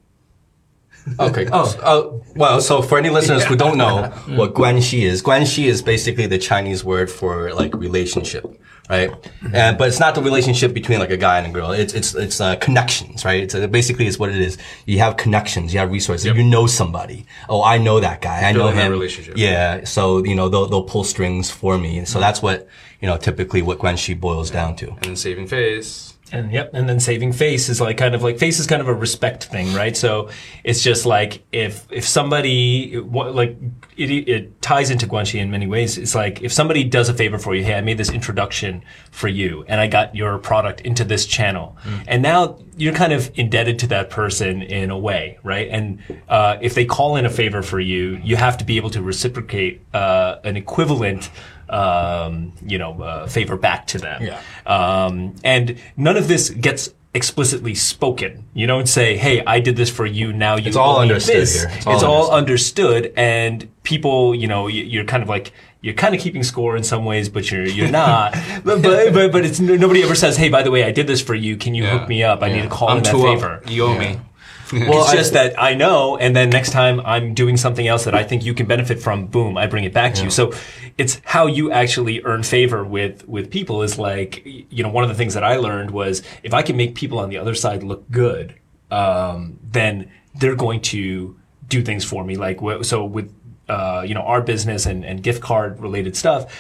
Okay. 1.20 1.48
oh, 1.54 1.80
uh, 1.82 2.26
well, 2.36 2.62
so 2.62 2.82
for 2.82 2.98
any 2.98 3.10
listeners 3.10 3.44
who 3.46 3.56
don't 3.56 3.78
know 3.78 4.04
what 4.28 4.54
guanxi 4.54 5.04
is, 5.04 5.22
guanxi 5.22 5.66
is 5.66 5.82
basically 5.82 6.28
the 6.28 6.38
Chinese 6.38 6.84
word 6.84 7.10
for 7.10 7.54
like 7.54 7.74
relationship, 7.74 8.46
right? 8.90 9.12
And 9.54 9.78
but 9.78 9.88
it's 9.88 10.00
not 10.00 10.16
the 10.16 10.22
relationship 10.22 10.74
between 10.74 11.00
like 11.00 11.10
a 11.10 11.18
guy 11.18 11.40
and 11.40 11.48
a 11.48 11.52
girl. 11.52 11.72
It's 11.72 11.94
it's 11.94 12.16
it's 12.16 12.42
uh, 12.42 12.56
connections, 12.58 13.26
right? 13.26 13.44
It's 13.44 13.56
uh, 13.56 13.68
basically 13.68 14.08
it's 14.08 14.20
what 14.20 14.30
it 14.30 14.40
is. 14.42 14.58
You 14.86 15.00
have 15.00 15.18
connections, 15.18 15.74
you 15.74 15.80
have 15.80 15.92
resources. 15.92 16.26
You 16.26 16.44
know 16.44 16.68
somebody. 16.68 17.26
Oh, 17.50 17.64
I 17.64 17.78
know 17.78 18.00
that 18.00 18.22
guy. 18.22 18.48
I 18.48 18.52
know 18.52 18.70
him. 18.70 18.92
relationship. 18.92 19.38
Yeah. 19.38 19.84
So 19.84 20.24
you 20.24 20.36
know 20.36 20.50
they'll 20.50 20.68
they'll 20.68 20.84
pull 20.84 21.04
strings 21.04 21.50
for 21.52 21.78
me. 21.78 22.06
So 22.06 22.20
that's 22.20 22.42
what 22.42 22.68
you 23.02 23.08
know 23.08 23.18
typically 23.18 23.62
what 23.62 23.80
guanxi 23.80 24.20
boils 24.20 24.52
down 24.52 24.76
to. 24.78 24.90
And 24.90 25.04
then 25.04 25.16
saving 25.16 25.48
face. 25.48 26.17
And 26.32 26.52
yep, 26.52 26.72
and 26.74 26.90
then 26.90 27.00
saving 27.00 27.32
face 27.32 27.70
is 27.70 27.80
like 27.80 27.98
kind 27.98 28.14
of 28.14 28.22
like 28.22 28.38
face 28.38 28.60
is 28.60 28.68
kind 28.68 28.82
of 28.82 28.88
a 28.88 28.94
respect 28.94 29.46
thing, 29.46 29.74
right? 29.74 29.96
So 29.96 30.30
it's 30.64 30.84
just 30.84 31.06
like 31.06 31.46
if 31.52 31.88
if 31.92 32.06
somebody 32.06 33.00
what 33.00 33.34
like 33.34 33.58
it, 33.96 34.12
it 34.12 34.62
ties 34.62 34.90
into 34.90 35.08
guanxi 35.08 35.40
in 35.40 35.50
many 35.50 35.68
ways. 35.68 35.98
It's 35.98 36.16
like 36.16 36.42
if 36.42 36.52
somebody 36.52 36.84
does 36.84 37.08
a 37.08 37.14
favor 37.14 37.38
for 37.38 37.56
you, 37.56 37.64
hey, 37.64 37.76
I 37.76 37.82
made 37.82 37.98
this 37.98 38.12
introduction 38.12 38.84
for 39.12 39.28
you, 39.28 39.64
and 39.68 39.80
I 39.80 39.88
got 39.88 40.16
your 40.16 40.38
product 40.38 40.82
into 40.82 41.04
this 41.06 41.26
channel, 41.26 41.78
and 42.08 42.22
now 42.22 42.60
you're 42.76 42.94
kind 42.94 43.14
of 43.14 43.32
indebted 43.36 43.80
to 43.80 43.88
that 43.88 44.10
person 44.10 44.62
in 44.62 44.92
a 44.92 44.98
way, 44.98 45.40
right? 45.44 45.68
And 45.70 46.00
uh, 46.30 46.58
if 46.62 46.76
they 46.76 46.86
call 46.86 47.16
in 47.16 47.26
a 47.26 47.30
favor 47.30 47.64
for 47.64 47.80
you, 47.80 48.20
you 48.24 48.36
have 48.36 48.58
to 48.58 48.66
be 48.66 48.78
able 48.78 48.92
to 48.92 49.02
reciprocate 49.02 49.82
uh, 49.94 50.38
an 50.44 50.58
equivalent 50.58 51.32
um, 51.70 52.54
you 52.66 52.78
know, 52.78 53.02
uh, 53.02 53.28
favor 53.28 53.58
back 53.58 53.88
to 53.88 53.98
them. 53.98 54.22
Yeah. 54.24 54.42
Um, 54.66 55.36
and 55.44 55.78
none 55.96 56.18
of 56.18 56.28
this 56.28 56.50
gets 56.50 56.94
explicitly 57.14 57.74
spoken. 57.74 58.46
You 58.54 58.68
don't 58.68 58.88
say, 58.88 59.18
"Hey, 59.18 59.44
I 59.46 59.60
did 59.60 59.76
this 59.76 59.90
for 59.90 60.06
you. 60.06 60.32
Now 60.34 60.56
you." 60.58 60.68
It's 60.68 60.76
all 60.78 60.98
owe 60.98 61.02
me 61.02 61.10
understood 61.10 61.36
this." 61.42 61.56
here. 61.62 61.72
It's 61.76 61.88
It's 61.88 62.04
all 62.04 62.24
all, 62.28 62.32
understood, 62.32 63.12
and 63.18 63.68
people, 63.84 64.36
you 64.36 64.48
know, 64.48 64.68
you- 64.68 64.84
you're 64.84 65.06
kind 65.06 65.24
of 65.24 65.30
like 65.30 65.52
you're 65.82 65.94
kind 65.94 66.14
of 66.16 66.20
keeping 66.22 66.44
score 66.44 66.76
in 66.76 66.84
some 66.84 67.06
ways, 67.06 67.30
but 67.30 67.50
you're 67.52 67.66
you're 67.66 67.90
not. 67.92 68.34
but, 68.64 68.82
but 68.82 69.14
but 69.14 69.32
but 69.32 69.46
it's 69.46 69.60
nobody 69.60 70.04
ever 70.04 70.16
says, 70.16 70.38
"Hey, 70.38 70.50
by 70.50 70.62
the 70.64 70.72
way, 70.72 70.84
I 70.84 70.92
did 70.92 71.08
this 71.08 71.22
for 71.22 71.34
you. 71.36 71.58
Can 71.58 71.74
you 71.76 71.84
Yeah. 71.84 71.98
hook 71.98 72.08
me 72.10 72.24
up? 72.24 72.44
I 72.44 72.52
need 72.52 72.64
to 72.64 72.70
call 72.70 72.90
I'm 72.90 72.98
in 72.98 73.04
that 73.04 73.14
favor." 73.14 73.54
up. 73.64 73.70
You 73.70 73.86
owe 73.86 73.98
me. 73.98 74.20
Well, 74.88 75.02
it's 75.04 75.12
I- 75.12 75.16
just 75.16 75.34
that 75.34 75.62
I 75.62 75.74
know, 75.76 76.18
and 76.18 76.36
then 76.36 76.50
next 76.50 76.72
time 76.72 77.00
I'm 77.02 77.34
doing 77.34 77.58
something 77.58 77.88
else 77.88 78.06
that 78.06 78.14
I 78.14 78.24
think 78.24 78.46
you 78.46 78.54
can 78.54 78.66
benefit 78.66 79.02
from, 79.02 79.28
boom, 79.28 79.58
I 79.58 79.68
bring 79.68 79.84
it 79.84 79.94
back 79.94 80.14
to 80.16 80.24
you. 80.26 80.30
So 80.30 80.54
it's 80.98 81.22
how 81.24 81.48
you 81.48 81.72
actually 81.72 82.22
earn 82.24 82.44
favor 82.44 82.84
with 82.84 83.28
with 83.28 83.50
people 83.50 83.82
is 83.82 83.98
like, 83.98 84.42
you 84.46 84.84
know, 84.84 84.90
one 84.90 85.04
of 85.04 85.10
the 85.10 85.16
things 85.16 85.34
that 85.34 85.44
I 85.44 85.56
learned 85.58 85.92
was 85.92 86.22
if 86.44 86.54
I 86.54 86.62
can 86.62 86.76
make 86.76 86.96
people 86.96 87.20
on 87.20 87.30
the 87.30 87.38
other 87.38 87.56
side 87.56 87.84
look 87.84 88.10
good, 88.12 88.56
um, 88.92 89.60
then 89.64 90.12
they're 90.36 90.56
going 90.56 90.82
to 90.82 91.38
do 91.68 91.82
things 91.82 92.04
for 92.06 92.24
me. 92.24 92.36
Like, 92.36 92.60
so 92.84 93.06
with 93.06 93.34
uh, 93.70 94.04
you 94.08 94.14
know 94.14 94.22
our 94.22 94.42
business 94.42 94.86
and, 94.86 95.06
and 95.06 95.22
gift 95.22 95.42
card 95.42 95.80
related 95.80 96.16
stuff, 96.16 96.54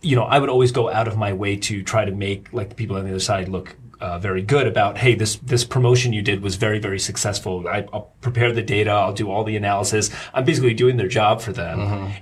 you 0.00 0.16
know, 0.16 0.24
I 0.24 0.38
would 0.38 0.48
always 0.48 0.72
go 0.72 0.90
out 0.90 1.08
of 1.08 1.16
my 1.16 1.32
way 1.32 1.56
to 1.56 1.82
try 1.82 2.04
to 2.04 2.12
make 2.12 2.52
like 2.52 2.68
the 2.68 2.74
people 2.74 2.96
on 2.96 3.04
the 3.04 3.10
other 3.10 3.20
side 3.20 3.48
look 3.48 3.76
uh, 4.02 4.18
very 4.18 4.42
good 4.42 4.66
about, 4.66 4.98
hey, 4.98 5.14
this 5.14 5.36
this 5.36 5.64
promotion 5.64 6.12
you 6.12 6.22
did 6.22 6.42
was 6.42 6.56
very 6.56 6.80
very 6.80 6.98
successful. 6.98 7.52
I, 7.68 7.86
I'll 7.92 8.12
prepare 8.20 8.52
the 8.52 8.62
data, 8.76 8.90
I'll 8.90 9.18
do 9.22 9.30
all 9.30 9.44
the 9.44 9.56
analysis. 9.56 10.10
I'm 10.34 10.44
basically 10.44 10.74
doing 10.74 10.96
their 10.96 11.12
job 11.20 11.40
for 11.40 11.52
them, 11.52 11.78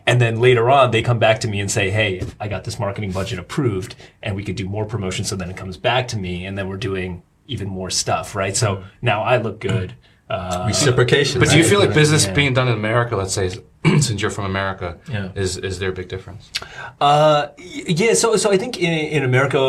and 0.06 0.20
then 0.20 0.40
later 0.40 0.68
on 0.70 0.90
they 0.90 1.02
come 1.02 1.18
back 1.18 1.40
to 1.40 1.48
me 1.48 1.58
and 1.60 1.70
say, 1.70 1.90
hey, 1.90 2.22
I 2.38 2.48
got 2.48 2.64
this 2.64 2.78
marketing 2.78 3.12
budget 3.12 3.38
approved, 3.38 3.94
and 4.22 4.36
we 4.36 4.44
could 4.44 4.56
do 4.56 4.68
more 4.68 4.84
promotion. 4.84 5.24
So 5.24 5.36
then 5.36 5.50
it 5.50 5.56
comes 5.56 5.76
back 5.78 6.08
to 6.08 6.18
me, 6.18 6.46
and 6.46 6.56
then 6.56 6.68
we're 6.68 6.76
doing 6.90 7.22
even 7.46 7.68
more 7.68 7.90
stuff, 7.90 8.34
right? 8.36 8.56
So 8.56 8.84
now 9.00 9.22
I 9.22 9.38
look 9.38 9.58
good. 9.60 9.94
Uh, 10.30 10.64
Reciprocation. 10.68 11.40
But 11.40 11.50
do 11.50 11.58
you 11.58 11.64
feel 11.64 11.80
like 11.80 11.92
business 11.92 12.24
Yeah. 12.26 12.34
being 12.34 12.54
done 12.54 12.68
in 12.68 12.74
America, 12.74 13.16
let's 13.16 13.34
say, 13.34 13.48
since 14.00 14.22
you're 14.22 14.30
from 14.30 14.44
America, 14.44 14.88
Yeah. 15.10 15.42
is 15.42 15.56
is 15.56 15.78
there 15.80 15.88
a 15.88 15.92
big 15.92 16.08
difference? 16.08 16.50
Uh, 17.00 17.48
yeah, 17.58 18.14
so 18.14 18.36
so 18.36 18.52
I 18.52 18.56
think 18.58 18.78
in, 18.78 18.92
in 19.16 19.22
America, 19.24 19.60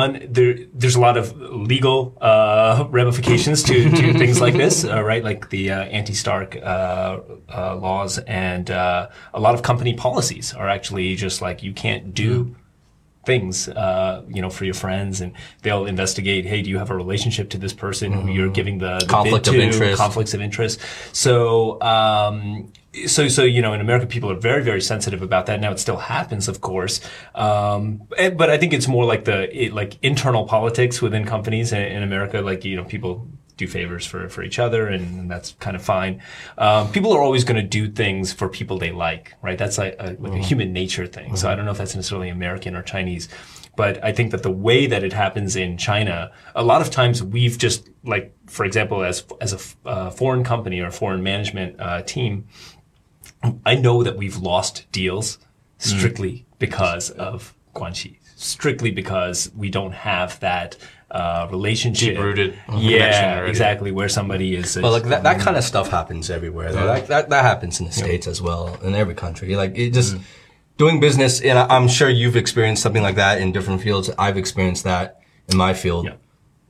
one 0.00 0.20
there 0.28 0.54
there's 0.80 0.96
a 0.96 1.00
lot 1.00 1.16
of 1.16 1.32
legal 1.74 1.98
uh, 2.20 2.84
ramifications 3.00 3.62
to, 3.62 3.74
to 3.90 4.12
things 4.22 4.40
like 4.40 4.54
this, 4.56 4.84
uh, 4.84 5.02
right? 5.10 5.24
Like 5.24 5.48
the 5.50 5.70
uh, 5.70 5.98
anti-Stark 5.98 6.56
uh, 6.56 7.20
uh, 7.48 7.76
laws, 7.76 8.18
and 8.26 8.70
uh, 8.70 9.08
a 9.32 9.40
lot 9.40 9.54
of 9.54 9.62
company 9.62 9.94
policies 9.94 10.52
are 10.54 10.68
actually 10.68 11.16
just 11.16 11.40
like 11.40 11.62
you 11.62 11.72
can't 11.72 12.12
do 12.14 12.54
things, 13.24 13.68
uh, 13.68 14.22
you 14.28 14.40
know, 14.40 14.50
for 14.50 14.64
your 14.64 14.74
friends, 14.74 15.20
and 15.20 15.32
they'll 15.62 15.86
investigate. 15.86 16.46
Hey, 16.46 16.62
do 16.62 16.70
you 16.70 16.78
have 16.78 16.90
a 16.90 16.96
relationship 16.96 17.50
to 17.50 17.58
this 17.58 17.72
person 17.72 18.12
who 18.12 18.30
you're 18.30 18.50
giving 18.50 18.78
the, 18.78 18.98
the 19.00 19.06
Conflict 19.06 19.46
of 19.48 19.54
to? 19.54 19.60
interest. 19.60 19.98
Conflicts 19.98 20.34
of 20.34 20.40
interest. 20.40 20.80
So, 21.12 21.80
um, 21.82 22.72
so, 23.06 23.28
so 23.28 23.42
you 23.44 23.62
know, 23.62 23.72
in 23.72 23.80
America, 23.80 24.06
people 24.06 24.30
are 24.30 24.36
very, 24.36 24.62
very 24.64 24.80
sensitive 24.80 25.22
about 25.22 25.46
that. 25.46 25.60
Now, 25.60 25.70
it 25.70 25.78
still 25.78 25.98
happens, 25.98 26.48
of 26.48 26.60
course, 26.60 27.00
um, 27.34 28.02
and- 28.18 28.36
but 28.36 28.50
I 28.50 28.58
think 28.58 28.72
it's 28.72 28.88
more 28.88 29.04
like 29.04 29.24
the 29.26 29.64
it, 29.64 29.72
like 29.72 29.96
internal 30.02 30.44
politics 30.46 31.00
within 31.02 31.24
companies 31.24 31.72
in, 31.72 31.82
in 31.82 32.02
America. 32.02 32.40
Like 32.40 32.64
you 32.64 32.76
know, 32.76 32.84
people 32.84 33.28
do 33.60 33.68
favors 33.68 34.06
for, 34.06 34.28
for 34.28 34.42
each 34.42 34.58
other 34.58 34.88
and 34.88 35.30
that's 35.30 35.52
kind 35.60 35.76
of 35.76 35.82
fine. 35.82 36.20
Um, 36.58 36.90
people 36.90 37.12
are 37.12 37.22
always 37.22 37.44
going 37.44 37.56
to 37.56 37.68
do 37.80 37.90
things 37.90 38.32
for 38.32 38.48
people 38.48 38.78
they 38.78 38.90
like, 38.90 39.34
right? 39.42 39.58
That's 39.58 39.78
like 39.78 39.96
a, 39.98 40.16
like 40.18 40.32
a 40.32 40.38
human 40.38 40.72
nature 40.72 41.06
thing. 41.06 41.36
So 41.36 41.48
I 41.48 41.54
don't 41.54 41.64
know 41.66 41.70
if 41.70 41.78
that's 41.78 41.94
necessarily 41.94 42.30
American 42.30 42.74
or 42.74 42.82
Chinese, 42.82 43.28
but 43.76 44.02
I 44.02 44.12
think 44.12 44.30
that 44.32 44.42
the 44.42 44.50
way 44.50 44.86
that 44.86 45.04
it 45.04 45.12
happens 45.12 45.56
in 45.56 45.76
China, 45.76 46.32
a 46.54 46.64
lot 46.64 46.80
of 46.80 46.90
times 46.90 47.22
we've 47.22 47.58
just 47.58 47.88
like, 48.02 48.34
for 48.46 48.64
example, 48.64 49.04
as, 49.04 49.24
as 49.40 49.52
a 49.52 49.88
uh, 49.88 50.10
foreign 50.10 50.42
company 50.42 50.80
or 50.80 50.90
foreign 50.90 51.22
management 51.22 51.78
uh, 51.78 52.02
team, 52.02 52.48
I 53.64 53.74
know 53.74 54.02
that 54.02 54.16
we've 54.16 54.36
lost 54.36 54.90
deals 54.90 55.38
strictly 55.78 56.46
because 56.58 57.10
of 57.10 57.54
Guanxi, 57.74 58.18
strictly 58.36 58.90
because 58.90 59.50
we 59.54 59.70
don't 59.70 59.92
have 59.92 60.38
that 60.40 60.76
uh, 61.10 61.48
relationship. 61.50 62.14
Deep-rooted 62.14 62.54
Yeah, 62.78 63.34
already. 63.36 63.50
exactly. 63.50 63.90
Where 63.90 64.08
somebody 64.08 64.54
is. 64.54 64.76
Well, 64.76 64.92
like 64.92 65.04
that, 65.04 65.22
that 65.24 65.40
kind 65.40 65.56
of 65.56 65.64
stuff 65.64 65.88
happens 65.90 66.30
everywhere. 66.30 66.72
Though. 66.72 66.86
That, 66.86 67.06
that 67.08 67.30
that 67.30 67.44
happens 67.44 67.80
in 67.80 67.86
the 67.86 67.92
states 67.92 68.26
as 68.26 68.40
well, 68.40 68.78
in 68.82 68.94
every 68.94 69.14
country. 69.14 69.56
Like 69.56 69.76
it 69.76 69.90
just 69.92 70.16
doing 70.78 71.00
business, 71.00 71.40
and 71.40 71.58
I- 71.58 71.66
I'm 71.76 71.88
sure 71.88 72.08
you've 72.08 72.36
experienced 72.36 72.82
something 72.82 73.02
like 73.02 73.16
that 73.16 73.40
in 73.40 73.52
different 73.52 73.82
fields. 73.82 74.10
I've 74.18 74.36
experienced 74.36 74.84
that 74.84 75.20
in 75.48 75.56
my 75.56 75.74
field. 75.74 76.06
Yeah. 76.06 76.12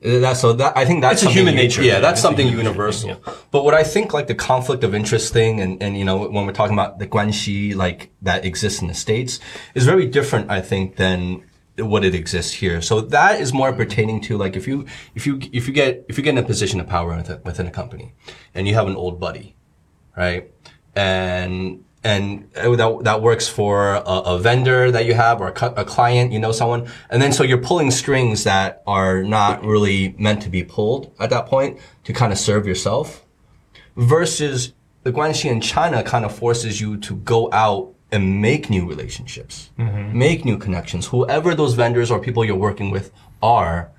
Uh, 0.03 0.19
That 0.21 0.37
so 0.39 0.55
that 0.55 0.73
I 0.79 0.87
think 0.87 1.03
that's 1.03 1.13
It's 1.15 1.23
a 1.23 1.25
something 1.27 1.39
human 1.41 1.55
nature 1.57 1.83
Yeah, 1.83 2.01
that's 2.01 2.13
It's 2.21 2.23
something 2.23 2.47
human 2.49 2.65
nature 2.65 2.73
universal. 2.73 3.15
thing, 3.17 3.35
But 3.51 3.65
what 3.67 3.75
I 3.75 3.85
think 3.85 4.15
like 4.15 4.27
the 4.29 4.35
conflict 4.35 4.83
of 4.83 4.95
interest 4.95 5.33
thing, 5.35 5.61
and 5.61 5.83
and 5.83 5.95
you 5.99 6.07
know 6.07 6.17
when 6.35 6.47
we're 6.47 6.55
talking 6.61 6.73
about 6.79 6.99
the 6.99 7.07
guanxi 7.07 7.75
like 7.85 8.09
that 8.23 8.47
exists 8.47 8.81
in 8.81 8.89
the 8.89 8.95
states, 8.95 9.39
is 9.75 9.85
very 9.85 10.07
different. 10.07 10.51
I 10.51 10.63
think 10.63 10.97
than 10.97 11.43
what 11.83 12.05
it 12.05 12.15
exists 12.15 12.53
here. 12.53 12.81
So 12.81 13.01
that 13.01 13.41
is 13.41 13.53
more 13.53 13.73
pertaining 13.73 14.21
to 14.23 14.37
like 14.37 14.57
if 14.57 14.67
you 14.67 14.87
if 15.15 15.27
you 15.27 15.41
if 15.53 15.67
you 15.67 15.75
get 15.75 16.05
if 16.09 16.19
you 16.19 16.25
get 16.25 16.31
in 16.31 16.39
a 16.39 16.43
position 16.43 16.81
of 16.81 16.87
power 16.87 17.17
within, 17.17 17.41
within 17.45 17.67
a 17.67 17.71
company, 17.71 18.15
and 18.55 18.67
you 18.69 18.75
have 18.75 18.87
an 18.87 18.97
old 18.97 19.21
buddy, 19.21 19.57
right? 20.17 20.51
And 20.95 21.85
and 22.03 22.49
uh, 22.57 22.75
that 22.77 23.05
that 23.05 23.23
works 23.23 23.47
for 23.49 23.95
a, 23.95 24.01
a 24.01 24.39
vendor 24.39 24.91
that 24.91 25.05
you 25.05 25.15
have 25.15 25.41
or 25.41 25.49
a, 25.49 25.65
a 25.77 25.85
client, 25.85 26.33
you 26.33 26.39
know, 26.39 26.53
someone, 26.53 26.89
and 27.11 27.21
then 27.21 27.33
so 27.33 27.43
you're 27.43 27.59
pulling 27.59 27.91
strings 27.91 28.45
that 28.45 28.83
are 28.87 29.23
not 29.23 29.65
really 29.65 30.15
meant 30.19 30.43
to 30.43 30.49
be 30.49 30.65
pulled 30.65 31.13
at 31.21 31.31
that 31.31 31.47
point 31.47 31.79
to 32.05 32.13
kind 32.13 32.33
of 32.33 32.39
serve 32.39 32.67
yourself. 32.67 33.25
Versus 33.97 34.73
the 35.03 35.13
Guanxi 35.13 35.51
in 35.51 35.61
China 35.61 36.03
kind 36.03 36.25
of 36.25 36.35
forces 36.35 36.81
you 36.81 36.97
to 36.99 37.17
go 37.17 37.51
out 37.53 37.95
and 38.13 38.41
make 38.41 38.69
new 38.71 38.85
relationships, 38.89 39.71
make 40.13 40.45
new 40.45 40.59
connections. 40.59 41.07
Whoever 41.07 41.55
those 41.55 41.75
vendors 41.75 42.11
or 42.11 42.19
people 42.19 42.45
you're 42.45 42.57
working 42.69 42.91
with 42.91 43.13
are, 43.43 43.91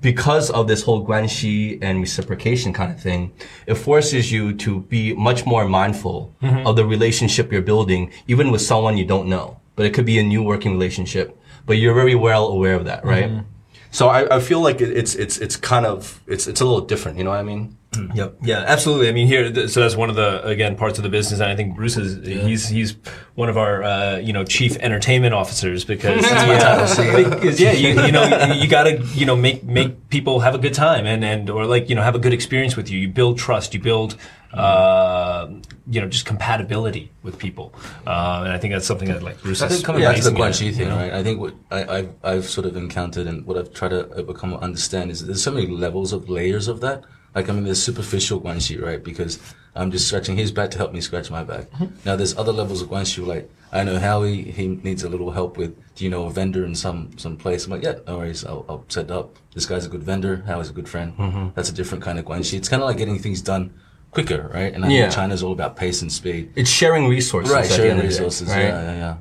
because 0.00 0.50
of 0.50 0.66
this 0.66 0.82
whole 0.84 1.04
guanxi 1.06 1.78
and 1.82 2.00
reciprocation 2.00 2.72
kind 2.72 2.90
of 2.92 3.00
thing, 3.00 3.32
it 3.66 3.74
forces 3.74 4.32
you 4.32 4.54
to 4.54 4.80
be 4.80 5.12
much 5.14 5.44
more 5.44 5.64
mindful 5.68 6.34
of 6.66 6.76
the 6.76 6.84
relationship 6.86 7.52
you're 7.52 7.60
building, 7.62 8.10
even 8.26 8.50
with 8.50 8.62
someone 8.62 8.96
you 8.96 9.04
don't 9.04 9.28
know. 9.28 9.58
But 9.76 9.86
it 9.86 9.92
could 9.94 10.06
be 10.06 10.18
a 10.18 10.22
new 10.22 10.42
working 10.42 10.72
relationship. 10.72 11.36
but 11.66 11.76
you're 11.76 11.94
very 11.94 12.14
well 12.14 12.46
aware 12.48 12.74
of 12.74 12.84
that, 12.86 13.04
right? 13.04 13.28
Mm-hmm. 13.30 13.46
So 13.90 14.08
I, 14.08 14.36
I 14.36 14.40
feel 14.40 14.60
like 14.60 14.80
it, 14.80 14.90
it's 14.96 15.14
it's 15.14 15.36
it's 15.38 15.56
kind 15.56 15.84
of 15.84 16.20
it's 16.26 16.46
it's 16.46 16.60
a 16.60 16.64
little 16.64 16.80
different. 16.92 17.18
You 17.18 17.24
know 17.24 17.30
what 17.30 17.40
I 17.40 17.42
mean? 17.52 17.76
Yep. 18.14 18.38
Yeah, 18.42 18.64
absolutely. 18.66 19.08
I 19.08 19.12
mean, 19.12 19.26
here, 19.26 19.66
so 19.66 19.80
that's 19.80 19.96
one 19.96 20.10
of 20.10 20.16
the 20.16 20.44
again 20.46 20.76
parts 20.76 20.98
of 20.98 21.02
the 21.02 21.08
business, 21.08 21.40
and 21.40 21.50
I 21.50 21.56
think 21.56 21.74
Bruce 21.74 21.96
is 21.96 22.24
he's 22.24 22.68
he's 22.68 22.96
one 23.34 23.48
of 23.48 23.58
our 23.58 23.82
uh, 23.82 24.16
you 24.18 24.32
know 24.32 24.44
chief 24.44 24.76
entertainment 24.76 25.34
officers 25.34 25.84
because 25.84 26.22
yeah, 26.30 26.86
because, 27.16 27.60
yeah, 27.60 27.72
you, 27.72 28.00
you 28.00 28.12
know 28.12 28.24
you, 28.46 28.62
you 28.62 28.68
got 28.68 28.84
to 28.84 28.98
you 29.14 29.26
know 29.26 29.34
make 29.34 29.64
make 29.64 30.08
people 30.08 30.38
have 30.40 30.54
a 30.54 30.58
good 30.58 30.74
time 30.74 31.04
and 31.04 31.24
and 31.24 31.50
or 31.50 31.66
like 31.66 31.88
you 31.88 31.96
know 31.96 32.02
have 32.02 32.14
a 32.14 32.20
good 32.20 32.32
experience 32.32 32.76
with 32.76 32.88
you. 32.90 32.98
You 32.98 33.08
build 33.08 33.38
trust. 33.38 33.74
You 33.74 33.80
build. 33.80 34.16
Uh, 34.52 35.48
you 35.88 36.00
know, 36.00 36.08
just 36.08 36.26
compatibility 36.26 37.12
with 37.22 37.38
people, 37.38 37.72
uh, 38.04 38.42
and 38.44 38.52
I 38.52 38.58
think 38.58 38.74
that's 38.74 38.84
something 38.84 39.06
that 39.06 39.22
like 39.22 39.40
Bruce 39.40 39.62
I 39.62 39.66
is 39.66 39.74
think 39.74 39.84
coming 39.84 40.02
back 40.02 40.16
to 40.16 40.24
the 40.24 40.30
Guanxi 40.32 40.66
you 40.66 40.72
thing, 40.72 40.88
right? 40.88 41.12
I 41.12 41.22
think 41.22 41.38
what 41.38 41.54
I, 41.70 41.84
I've, 41.98 42.14
I've 42.24 42.44
sort 42.46 42.66
of 42.66 42.76
encountered 42.76 43.28
and 43.28 43.46
what 43.46 43.56
I've 43.56 43.72
tried 43.72 43.90
to 43.90 44.08
overcome 44.14 44.52
or 44.54 44.60
understand 44.60 45.12
is 45.12 45.24
there's 45.24 45.40
so 45.40 45.52
many 45.52 45.68
levels 45.68 46.12
of 46.12 46.28
layers 46.28 46.66
of 46.66 46.80
that. 46.80 47.04
Like, 47.34 47.48
I 47.48 47.52
mean, 47.52 47.64
there's 47.64 47.82
superficial 47.82 48.40
Guanxi, 48.40 48.82
right? 48.82 49.02
Because 49.02 49.38
I'm 49.74 49.90
just 49.90 50.08
scratching 50.08 50.36
his 50.36 50.50
back 50.50 50.70
to 50.72 50.78
help 50.78 50.92
me 50.92 51.00
scratch 51.00 51.30
my 51.30 51.44
back. 51.44 51.70
Mm-hmm. 51.70 51.86
Now, 52.04 52.16
there's 52.16 52.36
other 52.36 52.52
levels 52.52 52.82
of 52.82 52.88
Guanxi, 52.88 53.24
like, 53.24 53.50
I 53.72 53.84
know 53.84 53.98
Howie, 54.00 54.42
he 54.50 54.66
needs 54.66 55.04
a 55.04 55.08
little 55.08 55.30
help 55.30 55.56
with, 55.56 55.76
do 55.94 56.04
you 56.04 56.10
know 56.10 56.24
a 56.26 56.30
vendor 56.30 56.64
in 56.64 56.74
some, 56.74 57.16
some 57.18 57.36
place? 57.36 57.66
I'm 57.66 57.70
like, 57.70 57.84
yeah, 57.84 57.98
no 58.06 58.18
worries, 58.18 58.44
I'll, 58.44 58.64
I'll 58.68 58.84
set 58.88 59.04
it 59.04 59.10
up. 59.12 59.36
This 59.54 59.64
guy's 59.66 59.86
a 59.86 59.88
good 59.88 60.02
vendor, 60.02 60.42
Howie's 60.46 60.70
a 60.70 60.72
good 60.72 60.88
friend. 60.88 61.16
Mm-hmm. 61.16 61.48
That's 61.54 61.70
a 61.70 61.72
different 61.72 62.02
kind 62.02 62.18
of 62.18 62.24
Guanxi. 62.24 62.54
It's 62.54 62.68
kind 62.68 62.82
of 62.82 62.88
like 62.88 62.98
getting 62.98 63.18
things 63.20 63.40
done 63.42 63.72
quicker, 64.10 64.50
right? 64.52 64.74
And 64.74 64.84
I 64.84 64.88
Yeah. 64.88 65.02
think 65.02 65.14
China's 65.14 65.44
all 65.44 65.52
about 65.52 65.76
pace 65.76 66.02
and 66.02 66.10
speed. 66.10 66.52
It's 66.56 66.68
sharing 66.68 67.06
resources. 67.08 67.52
Right, 67.52 67.64
sharing 67.70 67.96
the 67.96 68.02
day, 68.02 68.08
resources, 68.08 68.48
right? 68.48 68.58
yeah, 68.58 68.82
yeah, 68.82 68.94
yeah. 68.96 69.16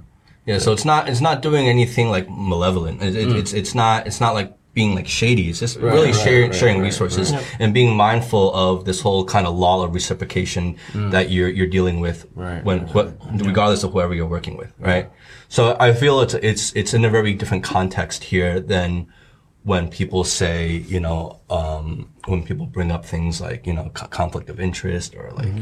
Yeah, 0.46 0.58
so 0.58 0.72
it's 0.72 0.86
not 0.86 1.08
it's 1.08 1.22
not 1.22 1.44
doing 1.44 1.68
anything 1.68 2.10
like 2.10 2.28
malevolent. 2.28 3.04
It, 3.04 3.16
it, 3.16 3.28
mm. 3.28 3.36
It's 3.36 3.54
it's 3.54 3.76
not 3.76 4.08
it's 4.08 4.20
not 4.20 4.34
like 4.34 4.52
being 4.80 4.96
like 5.00 5.10
shady. 5.22 5.46
It's 5.50 5.60
just 5.66 5.76
really 5.78 6.12
right, 6.14 6.24
sharing 6.24 6.50
right, 6.52 6.60
sharing 6.60 6.78
right, 6.80 6.90
resources 6.90 7.28
and 7.62 7.74
being 7.80 7.92
mindful 8.08 8.46
of 8.66 8.86
this 8.86 9.00
whole 9.06 9.24
kind 9.36 9.46
of 9.50 9.54
law 9.66 9.84
of 9.84 9.94
reciprocation 10.00 10.64
that 11.14 11.26
you're 11.34 11.52
you're 11.58 11.74
dealing 11.78 11.98
with 12.00 12.20
Right, 12.34 12.64
when 12.64 12.80
what 12.96 13.06
regardless 13.50 13.84
of 13.84 13.92
whoever 13.94 14.14
you're 14.18 14.34
working 14.38 14.56
with, 14.62 14.72
right? 14.80 15.06
So 15.50 15.62
I 15.88 15.90
feel 16.02 16.22
it's 16.22 16.36
it's 16.52 16.66
it's 16.80 16.94
in 16.94 17.04
a 17.10 17.12
very 17.18 17.34
different 17.34 17.64
context 17.76 18.20
here 18.32 18.54
than 18.74 18.90
when 19.64 19.90
people 20.00 20.24
say, 20.24 20.60
you 20.94 21.02
know, 21.06 21.20
um, 21.50 22.10
when 22.32 22.42
people 22.50 22.66
bring 22.66 22.90
up 22.96 23.04
things 23.14 23.42
like, 23.42 23.68
you 23.68 23.74
know, 23.74 23.92
co- 23.94 24.08
conflict 24.08 24.50
of 24.50 24.58
interest 24.60 25.14
or 25.14 25.26
like 25.40 25.54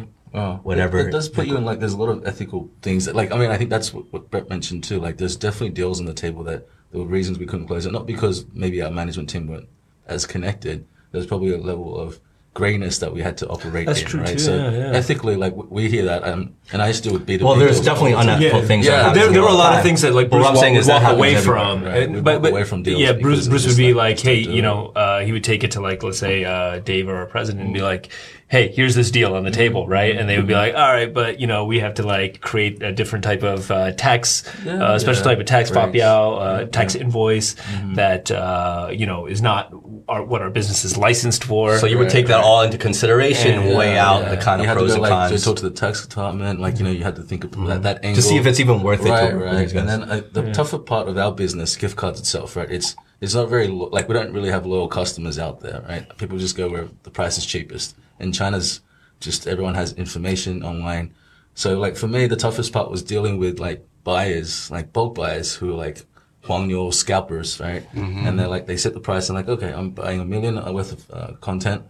whatever. 0.61 0.99
It, 0.99 1.07
it 1.07 1.11
does 1.11 1.27
put 1.29 1.47
you 1.47 1.57
in 1.57 1.65
like 1.65 1.79
there's 1.79 1.97
a 1.99 2.01
lot 2.03 2.09
of 2.09 2.27
ethical 2.31 2.69
things 2.85 3.05
that 3.05 3.15
like 3.15 3.31
I 3.33 3.37
mean 3.39 3.49
I 3.49 3.57
think 3.57 3.71
that's 3.71 3.93
what, 3.93 4.05
what 4.13 4.29
Brett 4.29 4.47
mentioned 4.47 4.83
too. 4.83 4.99
Like 4.99 5.17
there's 5.17 5.35
definitely 5.35 5.73
deals 5.81 5.99
on 5.99 6.05
the 6.05 6.13
table 6.25 6.43
that 6.43 6.67
there 6.91 7.01
were 7.01 7.07
reasons 7.07 7.37
we 7.39 7.45
couldn't 7.45 7.67
close 7.67 7.85
it, 7.85 7.91
not 7.91 8.05
because 8.05 8.45
maybe 8.53 8.81
our 8.81 8.91
management 8.91 9.29
team 9.29 9.47
weren't 9.47 9.67
as 10.07 10.25
connected. 10.25 10.85
There's 11.11 11.25
probably 11.27 11.51
a 11.53 11.57
level 11.57 11.97
of 11.99 12.19
grayness 12.53 12.97
that 12.97 13.13
we 13.13 13.21
had 13.21 13.37
to 13.37 13.47
operate 13.49 13.85
That's 13.85 14.01
in, 14.01 14.07
true, 14.07 14.19
right? 14.21 14.29
too, 14.29 14.39
so 14.39 14.55
yeah, 14.55 14.71
yeah. 14.71 14.91
ethically, 14.97 15.35
like 15.35 15.55
we 15.55 15.89
hear 15.89 16.05
that, 16.05 16.23
um, 16.23 16.55
and 16.73 16.81
I 16.81 16.91
still 16.91 17.13
would 17.13 17.25
be 17.25 17.37
the 17.37 17.45
well, 17.45 17.55
there's 17.55 17.79
definitely 17.81 18.13
all 18.13 18.21
unethical 18.21 18.61
Yeah. 18.61 18.65
things. 18.65 18.85
Yeah. 18.87 19.03
that 19.03 19.13
there, 19.13 19.31
there 19.31 19.41
were 19.43 19.47
a 19.47 19.51
all 19.51 19.57
the 19.57 19.63
lot 19.63 19.77
of 19.77 19.83
things 19.83 20.01
that 20.01 20.15
like 20.15 20.31
Bruce 20.31 20.41
what 20.41 20.47
I'm 20.49 20.53
walk, 20.55 20.63
saying 20.63 20.73
would 20.73 20.79
is 20.79 20.87
that 20.87 21.03
walk 21.03 21.11
away 21.13 21.35
from. 21.35 21.83
Right. 21.83 22.03
And- 22.03 22.23
but, 22.23 22.33
walk 22.35 22.41
but 22.41 22.51
away 22.53 22.63
from 22.63 22.81
deals 22.81 22.99
yeah, 22.99 23.11
Bruce 23.13 23.47
Bruce 23.47 23.67
would 23.67 23.77
be 23.77 23.89
not- 23.89 23.97
like, 23.97 24.19
hey, 24.19 24.39
you 24.39 24.63
know, 24.63 24.87
uh, 24.95 25.19
he 25.19 25.31
would 25.33 25.43
take 25.43 25.63
it 25.63 25.71
to 25.71 25.81
like, 25.81 26.01
let's 26.01 26.17
say, 26.17 26.45
uh, 26.45 26.79
Dave 26.79 27.07
or 27.09 27.17
our 27.17 27.25
president, 27.27 27.63
and 27.65 27.73
be 27.75 27.81
like, 27.81 28.09
hey, 28.49 28.69
here's 28.69 28.95
this 28.95 29.11
deal 29.11 29.35
on 29.35 29.43
the 29.43 29.51
table, 29.51 29.85
right? 29.87 30.15
And 30.15 30.29
they 30.29 30.37
would 30.37 30.47
be 30.47 30.53
like, 30.53 30.73
all 30.73 30.93
right, 30.93 31.13
but 31.13 31.41
you 31.41 31.47
know, 31.47 31.65
we 31.65 31.79
have 31.79 31.95
to 31.95 32.03
like 32.03 32.39
create 32.39 32.81
a 32.81 32.93
different 32.93 33.25
type 33.25 33.43
of 33.43 33.69
uh, 33.69 33.91
tax, 33.91 34.47
uh, 34.65 34.97
special 34.99 35.21
yeah. 35.21 35.29
type 35.29 35.39
of 35.39 35.45
tax 35.45 35.69
Right. 35.69 35.91
fapiao, 35.91 36.39
uh, 36.41 36.65
tax 36.67 36.95
invoice 36.95 37.55
that 37.95 38.31
uh, 38.31 38.89
you 38.93 39.05
know 39.05 39.25
is 39.25 39.41
not 39.41 39.73
our, 40.07 40.23
what 40.23 40.41
our 40.41 40.49
business 40.49 40.85
is 40.85 40.95
licensed 40.97 41.43
for. 41.43 41.77
So 41.77 41.87
you 41.87 41.97
would 41.97 42.05
Right, 42.05 42.11
take 42.13 42.27
that 42.27 42.37
right. 42.37 42.43
all 42.45 42.61
into 42.61 42.77
consideration 42.77 43.59
and 43.59 43.77
weigh 43.77 43.93
Yeah, 43.95 44.09
out 44.09 44.21
yeah. 44.23 44.35
the 44.35 44.37
kind 44.41 44.61
you 44.63 44.69
of 44.69 44.77
pros 44.77 44.91
to 44.91 44.93
and 44.95 45.03
go, 45.03 45.09
like, 45.09 45.29
cons. 45.29 45.41
to 45.41 45.45
talk 45.45 45.57
to 45.57 45.63
the 45.69 45.75
tax 45.75 46.05
department, 46.07 46.59
like 46.61 46.77
you 46.79 46.85
know, 46.85 46.91
you 46.91 47.03
had 47.03 47.15
to 47.17 47.23
think 47.23 47.43
of 47.43 47.51
that, 47.67 47.83
that 47.83 48.03
angle 48.05 48.21
to 48.21 48.27
see 48.27 48.37
if 48.37 48.45
it's 48.45 48.59
even 48.61 48.81
worth 48.81 49.05
it. 49.05 49.09
right, 49.09 49.29
to 49.31 49.35
right. 49.37 49.57
these. 49.57 49.73
And 49.73 49.89
then 49.89 50.03
uh, 50.03 50.21
the 50.31 50.51
tougher 50.53 50.79
part 50.79 51.09
of 51.09 51.17
our 51.17 51.33
business, 51.33 51.75
gift 51.75 51.97
cards 51.97 52.19
itself, 52.19 52.55
right? 52.55 52.71
It's 52.71 52.95
it's 53.19 53.33
not 53.35 53.49
very 53.49 53.67
lo- 53.67 53.89
like 53.91 54.07
we 54.07 54.13
don't 54.13 54.31
really 54.31 54.51
have 54.51 54.65
loyal 54.65 54.87
customers 54.87 55.37
out 55.37 55.59
there, 55.59 55.83
right? 55.89 56.05
People 56.17 56.37
just 56.37 56.55
go 56.55 56.69
where 56.69 56.87
the 57.03 57.09
price 57.09 57.37
is 57.37 57.45
cheapest. 57.45 57.95
In 58.19 58.31
China's, 58.31 58.81
just 59.19 59.47
everyone 59.47 59.75
has 59.75 59.93
information 59.93 60.63
online. 60.63 61.13
So 61.53 61.79
like 61.79 61.95
for 61.97 62.07
me, 62.07 62.27
the 62.27 62.35
toughest 62.35 62.71
part 62.73 62.91
was 62.91 63.01
dealing 63.03 63.37
with 63.37 63.59
like 63.59 63.85
buyers, 64.03 64.69
like 64.71 64.93
bulk 64.93 65.15
buyers 65.15 65.55
who 65.55 65.71
are 65.73 65.77
like 65.77 66.05
Huangniu 66.43 66.93
scalpers, 66.93 67.59
right? 67.59 67.85
And 67.93 68.39
they're 68.39 68.47
like 68.47 68.67
they 68.67 68.77
set 68.77 68.93
the 68.93 68.99
price 68.99 69.29
and 69.29 69.35
like, 69.37 69.47
okay, 69.49 69.73
I'm 69.73 69.89
buying 69.91 70.19
a 70.21 70.25
million 70.25 70.55
worth 70.73 70.93
of 70.93 71.11
uh, 71.11 71.33
content. 71.41 71.83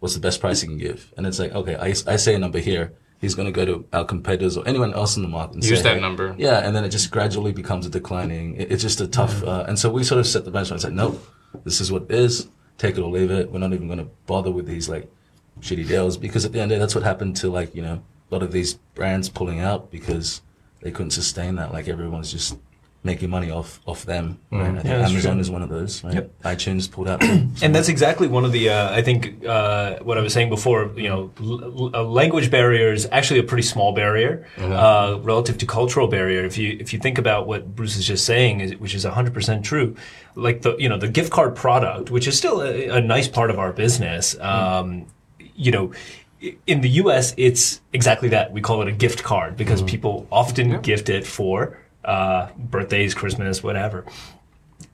What's 0.00 0.14
the 0.14 0.20
best 0.20 0.40
price 0.40 0.62
you 0.62 0.68
can 0.68 0.78
give? 0.78 1.12
And 1.16 1.26
it's 1.26 1.38
like, 1.38 1.52
okay, 1.54 1.76
I, 1.76 1.88
I 2.06 2.16
say 2.16 2.34
a 2.34 2.38
number 2.38 2.58
here. 2.58 2.92
He's 3.20 3.34
going 3.34 3.46
to 3.46 3.52
go 3.52 3.64
to 3.64 3.86
our 3.94 4.04
competitors 4.04 4.58
or 4.58 4.68
anyone 4.68 4.92
else 4.92 5.16
in 5.16 5.22
the 5.22 5.28
market 5.28 5.54
and 5.54 5.64
Use 5.64 5.78
say, 5.78 5.84
that 5.84 5.94
hey, 5.94 6.00
number. 6.00 6.34
yeah, 6.36 6.58
and 6.58 6.76
then 6.76 6.84
it 6.84 6.90
just 6.90 7.10
gradually 7.10 7.52
becomes 7.52 7.86
a 7.86 7.88
declining. 7.88 8.56
It, 8.56 8.70
it's 8.70 8.82
just 8.82 9.00
a 9.00 9.06
tough, 9.06 9.42
uh, 9.42 9.64
and 9.66 9.78
so 9.78 9.88
we 9.90 10.04
sort 10.04 10.18
of 10.18 10.26
set 10.26 10.44
the 10.44 10.50
benchmark 10.50 10.72
and 10.72 10.80
said, 10.82 10.92
nope, 10.92 11.24
this 11.64 11.80
is 11.80 11.90
what 11.90 12.02
it 12.02 12.10
is. 12.10 12.48
Take 12.76 12.98
it 12.98 13.00
or 13.00 13.10
leave 13.10 13.30
it. 13.30 13.50
We're 13.50 13.60
not 13.60 13.72
even 13.72 13.86
going 13.86 14.00
to 14.00 14.10
bother 14.26 14.50
with 14.50 14.66
these 14.66 14.90
like 14.90 15.10
shitty 15.60 15.86
deals 15.86 16.16
because 16.16 16.44
at 16.44 16.52
the 16.52 16.60
end 16.60 16.64
of 16.64 16.68
the 16.70 16.74
day, 16.76 16.80
that's 16.80 16.94
what 16.94 17.04
happened 17.04 17.36
to 17.36 17.50
like 17.50 17.74
you 17.74 17.82
know 17.82 18.02
a 18.30 18.34
lot 18.34 18.42
of 18.42 18.52
these 18.52 18.74
brands 18.94 19.28
pulling 19.28 19.60
out 19.60 19.90
because 19.90 20.42
they 20.82 20.90
couldn't 20.90 21.10
sustain 21.10 21.54
that. 21.56 21.72
Like 21.72 21.88
everyone's 21.88 22.30
just 22.32 22.56
making 23.02 23.28
money 23.28 23.50
off 23.50 23.80
off 23.86 24.06
them. 24.06 24.38
Right? 24.50 24.70
I 24.70 24.72
think 24.76 24.84
Yeah, 24.86 25.06
Amazon 25.06 25.32
true. 25.34 25.40
is 25.42 25.50
one 25.50 25.60
of 25.62 25.68
those. 25.68 26.02
Right? 26.02 26.40
iTunes 26.42 26.90
pulled 26.90 27.06
out. 27.06 27.22
and 27.62 27.74
that's 27.74 27.90
exactly 27.90 28.28
one 28.28 28.46
of 28.46 28.52
the 28.52 28.70
uh, 28.70 28.90
I 28.94 29.02
think 29.02 29.44
uh, 29.46 29.98
what 29.98 30.16
I 30.16 30.22
was 30.22 30.32
saying 30.32 30.48
before. 30.48 30.90
You 30.96 31.08
know, 31.10 31.30
l- 31.38 31.90
a 31.92 32.02
language 32.02 32.50
barrier 32.50 32.94
is 32.94 33.06
actually 33.12 33.40
a 33.40 33.42
pretty 33.42 33.62
small 33.62 33.92
barrier 33.94 34.46
uh, 34.58 35.18
relative 35.22 35.58
to 35.58 35.66
cultural 35.66 36.08
barrier. 36.08 36.44
If 36.46 36.56
you 36.56 36.78
if 36.80 36.94
you 36.94 36.98
think 36.98 37.18
about 37.18 37.46
what 37.46 37.76
Bruce 37.76 37.96
is 37.96 38.06
just 38.06 38.24
saying, 38.24 38.60
is, 38.60 38.76
which 38.76 38.94
is 38.94 39.04
hundred 39.04 39.34
percent 39.34 39.66
true, 39.66 39.96
like 40.34 40.62
the 40.62 40.74
you 40.78 40.88
know 40.88 40.96
the 40.98 41.08
gift 41.08 41.30
card 41.30 41.54
product, 41.54 42.10
which 42.10 42.26
is 42.26 42.38
still 42.38 42.62
a, 42.62 42.88
a 42.88 43.00
nice 43.02 43.28
part 43.28 43.50
of 43.50 43.58
our 43.58 43.72
business. 43.74 44.34
Um, 44.40 45.06
you 45.54 45.70
know. 45.72 45.92
In 46.66 46.82
the 46.82 46.90
U.S., 46.90 47.32
it's 47.38 47.80
exactly 47.94 48.28
that. 48.28 48.52
We 48.52 48.60
call 48.60 48.82
it 48.82 48.88
a 48.88 48.92
gift 48.92 49.22
card 49.22 49.56
because 49.56 49.80
people 49.80 50.26
often 50.30 50.82
gift 50.82 51.08
it 51.08 51.26
for 51.26 51.78
uh, 52.04 52.48
birthdays, 52.58 53.14
Christmas, 53.14 53.62
whatever 53.62 54.04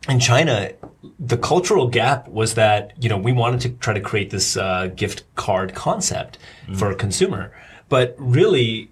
in 0.09 0.18
China, 0.18 0.70
the 1.18 1.37
cultural 1.37 1.87
gap 1.88 2.27
was 2.29 2.55
that 2.55 2.92
you 3.03 3.09
know 3.09 3.18
we 3.18 3.33
wanted 3.33 3.61
to 3.61 3.68
try 3.81 3.92
to 3.92 4.01
create 4.01 4.31
this 4.31 4.57
uh, 4.57 4.88
gift 4.94 5.25
card 5.35 5.75
concept 5.75 6.38
for 6.77 6.90
a 6.90 6.94
consumer, 6.94 7.53
but 7.88 8.14
really. 8.18 8.90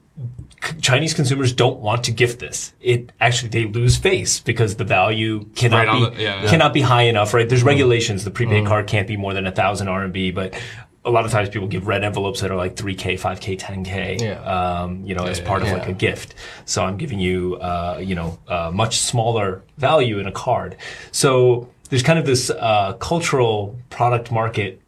Chinese 0.83 1.15
consumers 1.15 1.53
don't 1.53 1.79
want 1.79 2.03
to 2.03 2.11
gift 2.11 2.41
this. 2.41 2.73
It 2.81 3.13
actually 3.21 3.51
they 3.51 3.67
lose 3.67 3.97
face 3.97 4.41
because 4.41 4.75
the 4.75 4.83
value 4.85 5.45
cannot 5.55 5.87
Right 5.87 6.11
be 6.11 6.17
the- 6.17 6.23
yeah. 6.23 6.49
cannot 6.51 6.75
be 6.75 6.81
high 6.81 7.03
enough. 7.05 7.33
Right? 7.33 7.49
There's 7.49 7.63
regulations. 7.63 8.25
The 8.25 8.33
prepaid 8.33 8.67
card 8.67 8.89
can't 8.89 9.07
be 9.07 9.17
more 9.17 9.33
than 9.33 9.47
a 9.47 9.53
thousand 9.53 9.87
RMB, 9.87 10.35
but 10.35 10.61
a 11.09 11.11
lot 11.11 11.25
of 11.25 11.31
times 11.31 11.49
people 11.49 11.67
give 11.69 11.87
red 11.87 12.05
envelopes 12.05 12.41
that 12.43 12.51
are 12.51 12.57
like 12.57 12.77
3k, 12.77 13.19
5k, 13.19 13.59
10k. 13.59 14.21
Yeah. 14.21 14.41
Um, 14.43 15.05
you 15.05 15.15
know, 15.15 15.25
as 15.25 15.41
part 15.41 15.63
of 15.63 15.69
yeah. 15.69 15.75
like 15.75 15.89
a 15.89 15.93
gift. 15.93 16.35
So 16.67 16.85
I'm 16.85 16.99
giving 16.99 17.19
you, 17.19 17.57
uh, 17.57 18.01
you 18.03 18.15
know, 18.15 18.39
a 18.47 18.71
much 18.71 18.99
smaller 18.99 19.63
value 19.79 20.19
in 20.19 20.27
a 20.27 20.33
card. 20.33 20.77
So 21.11 21.69
there's 21.89 22.03
kind 22.03 22.19
of 22.19 22.27
this 22.27 22.51
uh, 22.51 22.93
cultural 23.01 23.77
product 23.91 24.31
market 24.31 24.81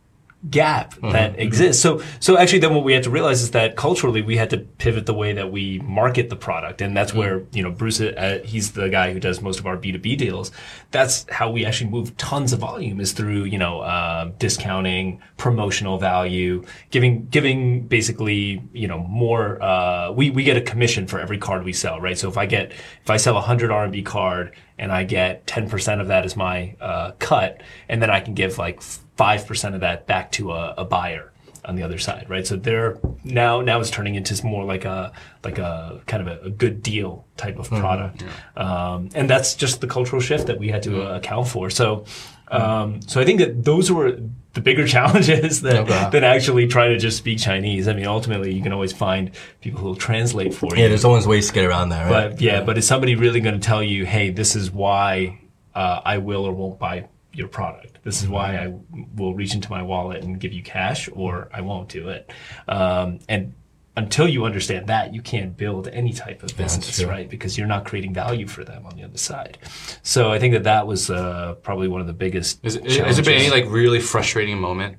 gap 0.49 0.95
that 1.03 1.39
exists. 1.39 1.83
So 1.83 2.03
so 2.19 2.39
actually 2.39 2.61
then 2.61 2.75
what 2.75 2.83
we 2.83 2.95
had 2.95 3.03
to 3.03 3.11
realize 3.11 3.43
is 3.43 3.51
that 3.51 3.77
culturally 3.77 4.23
we 4.23 4.37
had 4.39 4.49
to 4.51 4.59
pivot 4.59 5.05
the 5.05 5.13
way 5.13 5.35
that 5.35 5.53
we 5.53 5.81
market 5.81 6.31
the 6.31 6.37
product 6.37 6.81
and 6.81 6.97
that's 6.97 7.13
where, 7.13 7.43
you 7.53 7.63
know, 7.63 7.71
Bruce 7.71 8.01
uh, 8.01 8.41
he's 8.45 8.73
the 8.73 8.89
guy 8.89 9.13
who 9.13 9.21
does 9.21 9.43
most 9.43 9.59
of 9.59 9.67
our 9.67 9.77
B2B 9.77 10.17
deals. 10.17 10.51
That's 10.93 11.27
how 11.31 11.51
we 11.51 11.67
actually 11.67 11.91
move 11.91 12.17
tons 12.17 12.55
of 12.55 12.61
volume 12.61 13.01
is 13.01 13.13
through, 13.13 13.45
you 13.45 13.59
know, 13.59 13.81
uh, 13.81 14.31
discounting, 14.39 15.21
promotional 15.37 15.99
value, 15.99 16.65
giving 16.91 17.27
giving 17.27 17.87
basically, 17.87 18.63
you 18.73 18.89
know, 18.89 18.99
more 18.99 19.63
uh, 19.63 20.11
we 20.13 20.31
we 20.31 20.43
get 20.43 20.57
a 20.57 20.63
commission 20.63 21.07
for 21.07 21.21
every 21.21 21.39
card 21.39 21.65
we 21.65 21.75
sell, 21.75 22.01
right? 22.01 22.17
So 22.17 22.31
if 22.31 22.39
I 22.39 22.47
get 22.47 22.73
if 22.73 23.11
I 23.11 23.19
sell 23.19 23.35
a 23.35 23.41
100 23.41 23.71
RMB 23.71 24.07
card 24.07 24.57
and 24.79 24.91
I 24.91 25.05
get 25.05 25.47
10% 25.47 26.01
of 26.01 26.09
that 26.09 26.25
as 26.25 26.37
my 26.37 26.75
uh, 26.81 27.13
cut 27.19 27.63
and 27.91 28.01
then 28.01 28.09
I 28.09 28.21
can 28.21 28.33
give 28.33 28.57
like 28.57 28.81
five 29.25 29.47
percent 29.47 29.75
of 29.77 29.81
that 29.83 29.99
back 30.07 30.27
to 30.33 30.43
a, 30.53 30.75
a 30.79 30.85
buyer 30.85 31.25
on 31.67 31.77
the 31.77 31.83
other 31.83 31.99
side, 31.99 32.25
right? 32.35 32.47
So 32.47 32.57
they're 32.57 32.99
now 33.23 33.61
now 33.61 33.79
it's 33.81 33.91
turning 33.91 34.15
into 34.15 34.35
more 34.47 34.65
like 34.65 34.85
a 34.97 35.13
like 35.45 35.59
a 35.59 36.01
kind 36.11 36.23
of 36.27 36.29
a, 36.35 36.47
a 36.47 36.51
good 36.63 36.77
deal 36.83 37.11
type 37.37 37.59
of 37.63 37.69
product, 37.69 38.25
um, 38.57 39.11
and 39.15 39.29
that's 39.29 39.55
just 39.55 39.81
the 39.81 39.87
cultural 39.87 40.23
shift 40.29 40.47
that 40.47 40.59
we 40.59 40.69
had 40.75 40.83
to 40.85 40.93
uh, 41.03 41.17
account 41.19 41.49
for. 41.49 41.71
So. 41.71 42.05
Um, 42.53 43.01
so 43.03 43.21
I 43.21 43.25
think 43.25 43.39
that 43.39 43.65
those 43.65 43.93
were 43.93 44.19
the 44.55 44.61
bigger 44.61 44.85
challenges 44.95 45.61
than, 45.61 45.77
Okay. 45.85 46.09
than 46.11 46.25
actually 46.25 46.67
trying 46.67 46.91
to 46.91 46.99
just 46.99 47.17
speak 47.17 47.39
Chinese. 47.39 47.87
I 47.87 47.93
mean, 47.93 48.07
ultimately, 48.07 48.53
you 48.53 48.61
can 48.61 48.73
always 48.73 48.93
find 48.93 49.31
people 49.61 49.79
who 49.81 49.87
will 49.87 49.95
translate 50.09 50.53
for 50.53 50.75
you. 50.75 50.83
yeah, 50.83 50.89
there's 50.89 51.05
always 51.05 51.29
ways 51.29 51.47
to 51.47 51.53
get 51.55 51.65
around 51.65 51.91
that, 51.91 52.11
right? 52.11 52.31
But 52.31 52.41
yeah, 52.41 52.65
but 52.65 52.77
is 52.77 52.89
somebody 52.89 53.15
really 53.15 53.39
going 53.39 53.55
to 53.61 53.65
tell 53.65 53.85
you, 53.85 54.05
hey, 54.05 54.31
this 54.31 54.57
is 54.57 54.69
why 54.69 55.39
uh, 55.77 56.01
I 56.05 56.19
will 56.19 56.45
or 56.45 56.53
won't 56.53 56.81
buy 56.81 57.07
your 57.41 57.49
product. 57.49 57.99
This 58.05 58.23
is 58.23 58.29
why 58.29 58.57
I 58.57 58.73
will 59.17 59.35
reach 59.35 59.55
into 59.55 59.71
my 59.71 59.83
wallet 59.83 60.23
and 60.23 60.39
give 60.39 60.53
you 60.53 60.63
cash, 60.63 61.09
or 61.13 61.49
I 61.53 61.63
won't 61.63 61.89
do 61.89 62.09
it. 62.11 62.31
Um, 62.69 63.19
and 63.29 63.55
until 63.97 64.29
you 64.29 64.45
understand 64.45 64.87
that, 64.87 65.13
you 65.13 65.21
can't 65.21 65.57
build 65.57 65.89
any 65.89 66.13
type 66.13 66.43
of 66.43 66.57
business, 66.57 67.03
right? 67.03 67.29
Because 67.29 67.59
you're 67.59 67.67
not 67.67 67.85
creating 67.85 68.15
value 68.15 68.47
for 68.47 68.63
them 68.63 68.87
on 68.87 68.95
the 68.97 69.03
other 69.03 69.19
side. 69.19 69.59
So 70.03 70.31
I 70.31 70.39
think 70.39 70.55
that 70.55 70.65
that 70.65 70.87
was 70.87 71.11
uh, 71.11 71.55
probably 71.63 71.89
one 71.89 72.01
of 72.01 72.07
the 72.07 72.13
biggest. 72.13 72.65
Is, 72.65 72.77
is, 72.77 72.99
has 72.99 73.17
there 73.17 73.25
been 73.25 73.41
any 73.41 73.51
like 73.51 73.67
really 73.69 74.01
frustrating 74.01 74.59
moment 74.59 74.97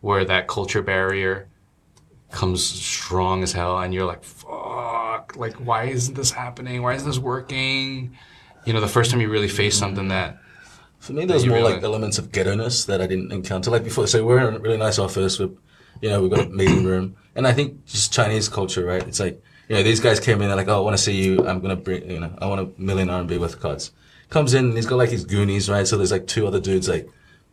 where 0.00 0.24
that 0.24 0.48
culture 0.48 0.80
barrier 0.82 1.48
comes 2.30 2.64
strong 2.64 3.42
as 3.42 3.52
hell, 3.52 3.78
and 3.78 3.92
you're 3.92 4.06
like, 4.06 4.24
"Fuck! 4.24 5.36
Like, 5.36 5.54
why 5.54 5.84
isn't 5.84 6.14
this 6.14 6.30
happening? 6.30 6.82
Why 6.82 6.94
isn't 6.94 7.08
this 7.08 7.18
working?" 7.18 8.16
You 8.64 8.72
know, 8.72 8.80
the 8.80 8.88
first 8.88 9.10
time 9.10 9.20
you 9.20 9.28
really 9.28 9.48
face 9.48 9.76
something 9.76 10.08
that 10.08 10.38
For 11.00 11.14
me, 11.14 11.24
there 11.24 11.34
was 11.34 11.46
more 11.46 11.62
like 11.62 11.82
elements 11.82 12.18
of 12.18 12.30
ghetto-ness 12.30 12.84
that 12.84 13.00
I 13.00 13.06
didn't 13.06 13.32
encounter. 13.32 13.70
Like 13.70 13.84
before, 13.84 14.06
so 14.06 14.24
we're 14.24 14.46
in 14.46 14.54
a 14.54 14.58
really 14.58 14.76
nice 14.76 14.98
office 14.98 15.38
with, 15.38 15.56
you 16.02 16.10
know, 16.10 16.20
we've 16.20 16.30
got 16.30 16.46
a 16.46 16.48
meeting 16.60 16.84
room. 16.84 17.16
And 17.34 17.46
I 17.46 17.52
think 17.54 17.86
just 17.86 18.12
Chinese 18.12 18.50
culture, 18.50 18.84
right? 18.84 19.02
It's 19.02 19.18
like, 19.18 19.42
you 19.68 19.76
know, 19.76 19.82
these 19.82 19.98
guys 19.98 20.20
came 20.20 20.42
in, 20.42 20.48
they're 20.48 20.56
like, 20.56 20.68
oh, 20.68 20.76
I 20.76 20.80
want 20.80 20.96
to 20.96 21.02
see 21.02 21.16
you. 21.24 21.38
I'm 21.46 21.60
going 21.60 21.74
to 21.74 21.82
bring, 21.82 22.10
you 22.10 22.20
know, 22.20 22.36
I 22.38 22.46
want 22.46 22.60
a 22.60 22.80
million 22.80 23.08
RMB 23.08 23.38
worth 23.40 23.54
of 23.54 23.60
cards. 23.60 23.92
Comes 24.28 24.52
in 24.52 24.66
and 24.66 24.76
he's 24.76 24.86
got 24.86 24.96
like 24.96 25.10
his 25.10 25.24
goonies, 25.24 25.70
right? 25.70 25.86
So 25.86 25.96
there's 25.96 26.12
like 26.12 26.26
two 26.26 26.46
other 26.46 26.60
dudes, 26.60 26.88
like, 26.88 27.08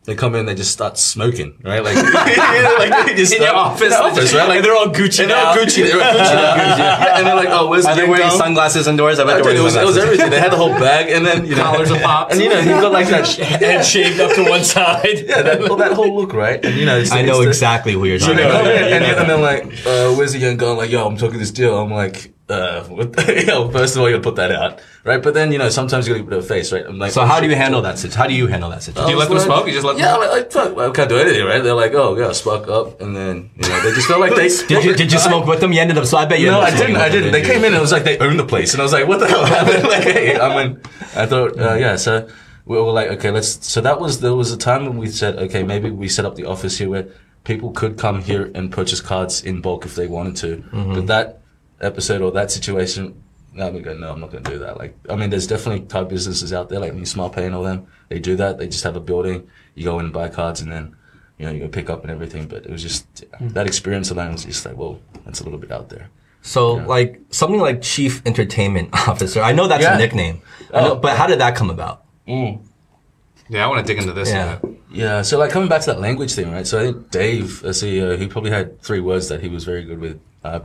they 0.08 0.14
come 0.14 0.34
in, 0.34 0.46
they 0.46 0.54
just 0.54 0.72
start 0.72 0.96
smoking, 0.96 1.60
right? 1.62 1.84
Like, 1.84 1.94
like 2.14 3.06
they 3.06 3.14
just 3.14 3.34
In 3.34 3.42
your 3.42 3.54
office, 3.54 3.92
office, 3.92 4.32
right? 4.32 4.48
Like 4.48 4.56
And 4.56 4.64
they're 4.64 4.74
all 4.74 4.86
Gucci 4.86 5.20
and 5.20 5.30
they're 5.30 5.36
all. 5.36 5.54
Gucci, 5.58 5.82
they're 5.84 5.96
all 6.02 6.14
Gucci. 6.14 6.38
Yeah, 6.38 7.18
and 7.18 7.26
they're 7.26 7.36
like, 7.36 7.50
oh, 7.50 7.68
where's 7.68 7.84
Are 7.84 7.94
they 7.94 8.08
wearing 8.08 8.30
sunglasses 8.30 8.88
indoors? 8.88 9.18
I 9.18 9.24
bet 9.24 9.34
they're 9.34 9.44
wearing 9.44 9.62
was, 9.62 9.76
it 9.76 9.84
was 9.84 9.96
sunglasses. 9.96 10.02
everything. 10.02 10.30
They 10.30 10.40
had 10.40 10.50
the 10.50 10.56
whole 10.56 10.70
bag, 10.70 11.10
and 11.10 11.26
then 11.26 11.44
you 11.44 11.56
know, 11.56 11.64
Collars 11.64 11.90
of 11.90 12.00
pops. 12.00 12.32
and 12.32 12.42
you 12.42 12.48
know, 12.48 12.56
he's 12.58 12.70
got 12.70 12.90
like 12.90 13.08
that, 13.08 13.26
head 13.28 13.84
shaved 13.84 14.18
up 14.18 14.34
to 14.34 14.48
one 14.48 14.64
side. 14.64 15.26
yeah, 15.26 15.42
that, 15.42 15.60
well, 15.60 15.76
that 15.76 15.92
whole 15.92 16.16
look, 16.18 16.32
right? 16.32 16.64
And 16.64 16.74
you 16.74 16.86
know, 16.86 17.04
I 17.12 17.20
know 17.20 17.42
the- 17.42 17.48
exactly 17.48 17.92
who 17.92 18.06
you're 18.06 18.18
talking 18.18 18.38
about. 18.38 18.66
and, 18.66 19.28
then 19.28 19.42
like, 19.42 19.64
uh, 19.86 20.14
where's 20.14 20.32
the 20.32 20.38
young 20.38 20.56
girl? 20.56 20.74
Like, 20.74 20.90
yo, 20.90 21.06
I'm 21.06 21.18
talking 21.18 21.38
this 21.38 21.50
deal. 21.50 21.78
I'm 21.78 21.90
like, 21.92 22.32
uh, 22.50 22.82
what 22.84 23.12
the, 23.12 23.44
yo, 23.46 23.70
first 23.70 23.94
of 23.94 24.02
all, 24.02 24.08
you'll 24.08 24.20
put 24.20 24.36
that 24.36 24.50
out, 24.50 24.80
right? 25.04 25.22
But 25.22 25.34
then, 25.34 25.52
you 25.52 25.58
know, 25.58 25.68
sometimes 25.68 26.08
you 26.08 26.14
gotta 26.14 26.24
put 26.24 26.38
a 26.38 26.42
face, 26.42 26.72
right? 26.72 26.84
I'm 26.86 26.98
like, 26.98 27.12
So 27.12 27.24
how 27.26 27.40
do 27.40 27.48
you 27.48 27.54
handle 27.54 27.82
that 27.82 27.98
situation? 27.98 28.18
How 28.18 28.26
do 28.26 28.34
you 28.34 28.46
handle 28.46 28.70
that 28.70 28.82
situation? 28.82 29.06
Do 29.06 29.12
you 29.12 29.18
let 29.18 29.28
them 29.28 29.36
like- 29.36 29.46
smoke? 29.46 29.66
You 29.66 29.72
just 29.72 29.84
let 29.84 29.96
them 29.96 30.00
Yeah, 30.02 30.14
I'm 30.14 30.20
like, 30.20 30.30
like, 30.30 30.52
fuck, 30.52 30.78
I 30.78 30.90
can't 30.90 31.08
do 31.08 31.18
anything, 31.18 31.44
right? 31.44 31.62
They're 31.62 31.74
like, 31.74 31.92
oh, 31.94 32.16
yeah, 32.16 32.32
spark 32.32 32.68
up. 32.68 33.00
And 33.00 33.14
then, 33.14 33.50
you 33.56 33.68
know, 33.68 33.80
they 33.82 33.92
just 33.92 34.08
felt 34.08 34.20
like 34.20 34.34
they, 34.34 34.48
Did 34.68 34.84
you, 34.84 34.94
did 34.94 35.12
you 35.12 35.18
smoke 35.18 35.46
with 35.46 35.60
them? 35.60 35.72
You 35.72 35.80
ended 35.80 35.98
up, 35.98 36.06
so 36.06 36.16
I 36.16 36.24
bet 36.24 36.40
you 36.40 36.46
No, 36.50 36.60
I 36.60 36.70
didn't. 36.70 36.96
I 36.96 37.08
didn't. 37.08 37.32
They 37.32 37.42
came 37.42 37.60
in 37.60 37.66
and 37.66 37.76
it 37.76 37.80
was 37.80 37.92
like 37.92 38.04
they 38.04 38.18
owned 38.18 38.38
the 38.38 38.46
place, 38.46 38.72
and 38.72 38.80
I 38.80 38.84
was 38.84 38.92
like, 38.92 39.06
"What 39.06 39.20
the 39.20 39.28
hell 39.28 39.44
happened?" 39.44 39.84
like, 39.88 40.02
hey, 40.04 40.38
I 40.38 40.48
mean, 40.56 40.80
I 41.14 41.26
thought, 41.26 41.58
uh, 41.58 41.74
yeah. 41.74 41.96
So 41.96 42.28
we 42.64 42.76
were 42.76 42.92
like, 42.92 43.08
okay, 43.08 43.30
let's. 43.30 43.66
So 43.66 43.80
that 43.80 44.00
was 44.00 44.20
there 44.20 44.34
was 44.34 44.52
a 44.52 44.56
time 44.56 44.86
when 44.86 44.96
we 44.96 45.08
said, 45.08 45.36
okay, 45.36 45.62
maybe 45.62 45.90
we 45.90 46.08
set 46.08 46.24
up 46.24 46.34
the 46.34 46.44
office 46.46 46.78
here 46.78 46.88
where 46.88 47.08
people 47.44 47.70
could 47.72 47.98
come 47.98 48.22
here 48.22 48.50
and 48.54 48.70
purchase 48.72 49.00
cards 49.00 49.42
in 49.42 49.60
bulk 49.60 49.84
if 49.84 49.94
they 49.94 50.06
wanted 50.06 50.36
to. 50.36 50.56
Mm-hmm. 50.56 50.94
But 50.94 51.06
that 51.06 51.40
episode 51.80 52.20
or 52.22 52.30
that 52.32 52.50
situation, 52.50 53.22
no, 53.52 53.70
we 53.70 53.80
go, 53.80 53.94
no, 53.94 54.12
I'm 54.12 54.20
not 54.20 54.30
going 54.30 54.44
to 54.44 54.50
do 54.50 54.58
that. 54.60 54.76
Like, 54.78 54.96
I 55.08 55.16
mean, 55.16 55.30
there's 55.30 55.46
definitely 55.46 55.86
type 55.86 56.08
businesses 56.08 56.52
out 56.52 56.68
there 56.68 56.80
like 56.80 56.94
Me 56.94 57.04
Smart 57.04 57.32
Pay 57.32 57.46
and 57.46 57.54
all 57.54 57.62
them. 57.62 57.86
They 58.08 58.18
do 58.18 58.36
that. 58.36 58.58
They 58.58 58.66
just 58.68 58.84
have 58.84 58.96
a 58.96 59.00
building. 59.00 59.48
You 59.74 59.84
go 59.84 59.98
in 59.98 60.06
and 60.06 60.14
buy 60.14 60.28
cards, 60.28 60.60
and 60.60 60.70
then. 60.72 60.94
You 61.40 61.46
know, 61.46 61.52
you 61.52 61.60
go 61.60 61.68
pick 61.68 61.88
up 61.88 62.02
and 62.02 62.10
everything, 62.10 62.48
but 62.48 62.64
it 62.66 62.70
was 62.70 62.82
just 62.82 63.24
that 63.40 63.68
experience 63.68 64.10
alone 64.10 64.32
was 64.32 64.44
just 64.44 64.66
like, 64.66 64.74
whoa, 64.74 64.98
that's 65.24 65.40
a 65.40 65.44
little 65.44 65.60
bit 65.60 65.70
out 65.70 65.88
there. 65.88 66.10
So, 66.42 66.72
like 66.72 67.20
something 67.30 67.60
like 67.60 67.80
chief 67.80 68.22
entertainment 68.26 68.88
officer. 69.08 69.40
I 69.40 69.52
know 69.52 69.68
that's 69.68 69.84
Yeah. 69.84 69.94
a 69.94 69.98
nickname, 69.98 70.42
I 70.74 70.80
know, 70.80 70.92
Oh. 70.94 70.96
but 70.96 71.16
how 71.16 71.28
did 71.28 71.38
that 71.38 71.54
come 71.54 71.70
about? 71.70 72.02
Yeah, 72.26 73.64
I 73.64 73.66
want 73.68 73.86
to 73.86 73.92
dig 73.92 74.02
into 74.02 74.12
this. 74.12 74.30
Yeah. 74.30 74.58
Yeah, 74.90 75.22
so 75.22 75.38
like 75.38 75.50
coming 75.52 75.68
back 75.68 75.82
to 75.82 75.86
that 75.92 76.00
language 76.00 76.32
thing, 76.34 76.50
right? 76.50 76.66
So 76.66 76.80
I 76.80 76.82
think 76.86 77.10
Dave, 77.12 77.62
a 77.62 77.68
CEO, 77.68 78.18
he 78.18 78.26
probably 78.26 78.50
had 78.50 78.82
three 78.82 78.98
words 79.00 79.28
that 79.28 79.40
he 79.40 79.48
was 79.48 79.62
very 79.62 79.84
good 79.84 80.00
with: 80.00 80.20
uh, 80.42 80.58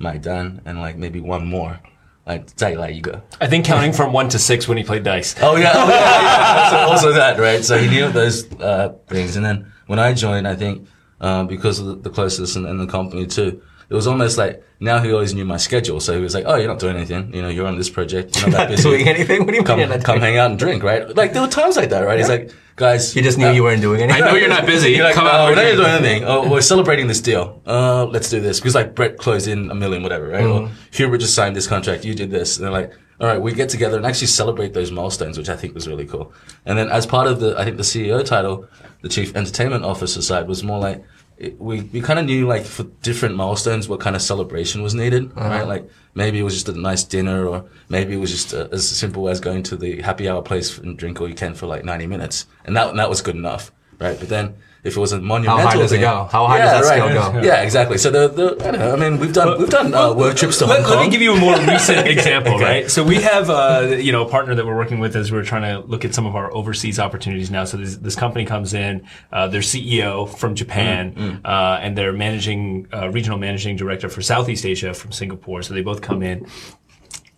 Pijiu, 0.00 0.22
done, 0.22 0.62
and 0.64 0.80
like 0.80 0.96
maybe 0.96 1.20
one 1.20 1.46
more, 1.46 1.80
like 2.26 2.48
Zai 2.58 2.74
Lai 2.74 2.92
Yiga. 2.92 3.22
I 3.40 3.46
think 3.46 3.64
counting 3.64 3.92
from 3.92 4.12
one 4.12 4.28
to 4.30 4.38
six 4.38 4.68
when 4.68 4.78
he 4.78 4.84
played 4.84 5.04
dice. 5.04 5.34
Oh 5.40 5.56
yeah, 5.56 5.72
oh, 5.74 5.88
yeah, 5.88 6.72
yeah. 6.72 6.86
Also, 6.86 7.08
also 7.08 7.12
that, 7.12 7.38
right? 7.38 7.64
So 7.64 7.78
he 7.78 7.88
knew 7.88 8.10
those 8.10 8.52
uh, 8.54 8.94
things, 9.08 9.36
and 9.36 9.44
then 9.44 9.72
when 9.86 9.98
I 9.98 10.12
joined, 10.12 10.46
I 10.48 10.54
think 10.56 10.88
um, 11.20 11.46
because 11.46 11.78
of 11.78 12.02
the, 12.02 12.10
closeness 12.10 12.56
in, 12.56 12.66
in 12.66 12.78
the 12.78 12.86
company 12.86 13.26
too, 13.26 13.62
it 13.88 13.94
was 13.94 14.06
almost 14.06 14.36
like 14.36 14.62
now 14.80 15.00
he 15.00 15.12
always 15.12 15.32
knew 15.32 15.44
my 15.44 15.56
schedule. 15.56 16.00
So 16.00 16.14
he 16.14 16.20
was 16.20 16.34
like, 16.34 16.44
"Oh, 16.46 16.56
you're 16.56 16.68
not 16.68 16.78
doing 16.80 16.96
anything. 16.96 17.32
You 17.32 17.42
know, 17.42 17.48
you're 17.48 17.66
on 17.66 17.78
this 17.78 17.88
project. 17.88 18.36
You're 18.36 18.50
not 18.50 18.56
that 18.56 18.68
busy. 18.70 18.82
Doing 18.82 19.08
anything? 19.08 19.44
What 19.44 19.52
do 19.52 19.56
you 19.56 19.62
come 19.62 19.78
mean? 19.78 20.00
come 20.02 20.20
hang 20.20 20.36
out 20.36 20.50
and 20.50 20.58
drink, 20.58 20.82
right? 20.82 21.08
Like 21.16 21.32
there 21.32 21.42
were 21.42 21.48
times 21.48 21.76
like 21.76 21.90
that, 21.90 22.00
right? 22.00 22.18
He's 22.18 22.28
like, 22.28 22.50
guys, 22.74 23.12
He 23.12 23.22
just 23.22 23.38
knew 23.38 23.48
uh, 23.48 23.52
you 23.52 23.62
weren't 23.62 23.80
doing 23.80 24.02
anything. 24.02 24.22
I 24.22 24.26
know 24.26 24.34
you're 24.34 24.48
not 24.48 24.66
busy. 24.66 24.90
you're 24.96 25.04
like, 25.04 25.14
Come 25.14 25.24
no, 25.24 25.30
out. 25.30 25.48
we're 25.48 25.54
not 25.54 25.76
doing 25.76 25.88
anything. 25.88 26.24
Oh, 26.24 26.50
we're 26.50 26.60
celebrating 26.60 27.06
this 27.06 27.20
deal. 27.20 27.62
Uh, 27.66 28.04
let's 28.06 28.28
do 28.28 28.40
this. 28.40 28.60
Because 28.60 28.74
like 28.74 28.94
Brett 28.94 29.18
closed 29.18 29.48
in 29.48 29.70
a 29.70 29.74
million, 29.74 30.02
whatever, 30.02 30.28
right? 30.28 30.44
Or 30.44 30.70
Hubert 30.92 31.18
just 31.18 31.34
signed 31.34 31.56
this 31.56 31.66
contract. 31.66 32.04
You 32.04 32.14
did 32.14 32.30
this. 32.30 32.56
And 32.56 32.64
they're 32.64 32.72
like, 32.72 32.92
all 33.18 33.26
right, 33.26 33.40
we 33.40 33.54
get 33.54 33.70
together 33.70 33.96
and 33.96 34.04
actually 34.04 34.26
celebrate 34.26 34.74
those 34.74 34.90
milestones, 34.90 35.38
which 35.38 35.48
I 35.48 35.56
think 35.56 35.74
was 35.74 35.88
really 35.88 36.04
cool. 36.04 36.34
And 36.66 36.76
then 36.76 36.90
as 36.90 37.06
part 37.06 37.26
of 37.26 37.40
the, 37.40 37.58
I 37.58 37.64
think 37.64 37.78
the 37.78 37.82
CEO 37.82 38.22
title, 38.24 38.68
the 39.00 39.08
chief 39.08 39.34
entertainment 39.34 39.84
officer 39.84 40.20
side 40.20 40.46
was 40.48 40.62
more 40.62 40.78
like, 40.78 41.02
it, 41.38 41.60
we, 41.60 41.82
we 41.82 42.00
kind 42.00 42.18
of 42.18 42.24
knew 42.24 42.46
like 42.46 42.64
for 42.64 42.84
different 43.02 43.36
milestones 43.36 43.88
what 43.88 44.00
kind 44.00 44.16
of 44.16 44.22
celebration 44.22 44.82
was 44.82 44.94
needed, 44.94 45.36
right? 45.36 45.66
Like 45.66 45.90
maybe 46.14 46.38
it 46.38 46.42
was 46.42 46.54
just 46.54 46.68
a 46.68 46.80
nice 46.80 47.04
dinner 47.04 47.46
or 47.46 47.66
maybe 47.88 48.14
it 48.14 48.18
was 48.18 48.30
just 48.30 48.54
uh 48.54 48.68
as 48.72 48.88
simple 48.88 49.28
as 49.28 49.38
going 49.40 49.62
to 49.64 49.76
the 49.76 50.00
happy 50.00 50.28
hour 50.28 50.40
place 50.40 50.78
and 50.78 50.98
drink 50.98 51.20
all 51.20 51.28
you 51.28 51.34
can 51.34 51.54
for 51.54 51.66
like 51.66 51.84
90 51.84 52.06
minutes. 52.06 52.46
And 52.64 52.76
that, 52.76 52.88
and 52.88 52.98
that 52.98 53.10
was 53.10 53.20
good 53.20 53.36
enough, 53.36 53.70
right? 53.98 54.18
But 54.18 54.30
then 54.30 54.54
if 54.86 54.96
it 54.96 55.00
was 55.00 55.12
a 55.12 55.20
monumental 55.20 55.58
How 55.58 55.70
high 55.70 55.76
does 55.76 55.92
it 55.92 55.98
go? 55.98 56.28
How 56.30 56.46
high 56.46 56.58
does 56.58 56.88
that 56.88 56.94
scale 56.96 57.32
go? 57.32 57.40
Yeah, 57.42 57.62
exactly. 57.62 57.98
So 57.98 58.10
the, 58.10 58.28
the 58.28 58.66
I 58.66 58.70
don't 58.70 58.80
know. 58.80 58.92
I 58.92 58.96
mean, 58.96 59.18
we've 59.18 59.32
done 59.32 59.58
we've 59.58 59.68
done 59.68 59.92
uh, 59.92 60.12
work 60.14 60.36
trips 60.36 60.58
to 60.58 60.66
Let, 60.66 60.80
Hong 60.82 60.90
let 60.90 60.96
Kong. 60.98 61.06
me 61.06 61.10
give 61.10 61.20
you 61.20 61.34
a 61.34 61.40
more 61.40 61.58
recent 61.74 62.06
example, 62.06 62.58
right? 62.58 62.90
So 62.90 63.02
we 63.04 63.16
have, 63.16 63.50
uh, 63.50 63.96
you 63.98 64.12
know, 64.12 64.24
a 64.26 64.28
partner 64.28 64.54
that 64.54 64.64
we're 64.64 64.76
working 64.76 64.98
with 65.00 65.16
as 65.16 65.32
we're 65.32 65.44
trying 65.44 65.62
to 65.62 65.86
look 65.88 66.04
at 66.04 66.14
some 66.14 66.26
of 66.26 66.36
our 66.36 66.52
overseas 66.54 66.98
opportunities 66.98 67.50
now. 67.50 67.64
So 67.64 67.76
this, 67.76 67.96
this 67.96 68.14
company 68.16 68.44
comes 68.44 68.72
in, 68.74 69.06
uh, 69.32 69.48
their 69.48 69.60
CEO 69.60 70.28
from 70.38 70.54
Japan, 70.54 71.40
uh, 71.44 71.78
and 71.82 71.96
their 71.98 72.12
managing, 72.12 72.86
uh, 72.92 73.08
regional 73.10 73.38
managing 73.38 73.76
director 73.76 74.08
for 74.08 74.22
Southeast 74.22 74.64
Asia 74.64 74.94
from 74.94 75.12
Singapore. 75.12 75.62
So 75.62 75.74
they 75.74 75.82
both 75.82 76.00
come 76.00 76.22
in. 76.22 76.46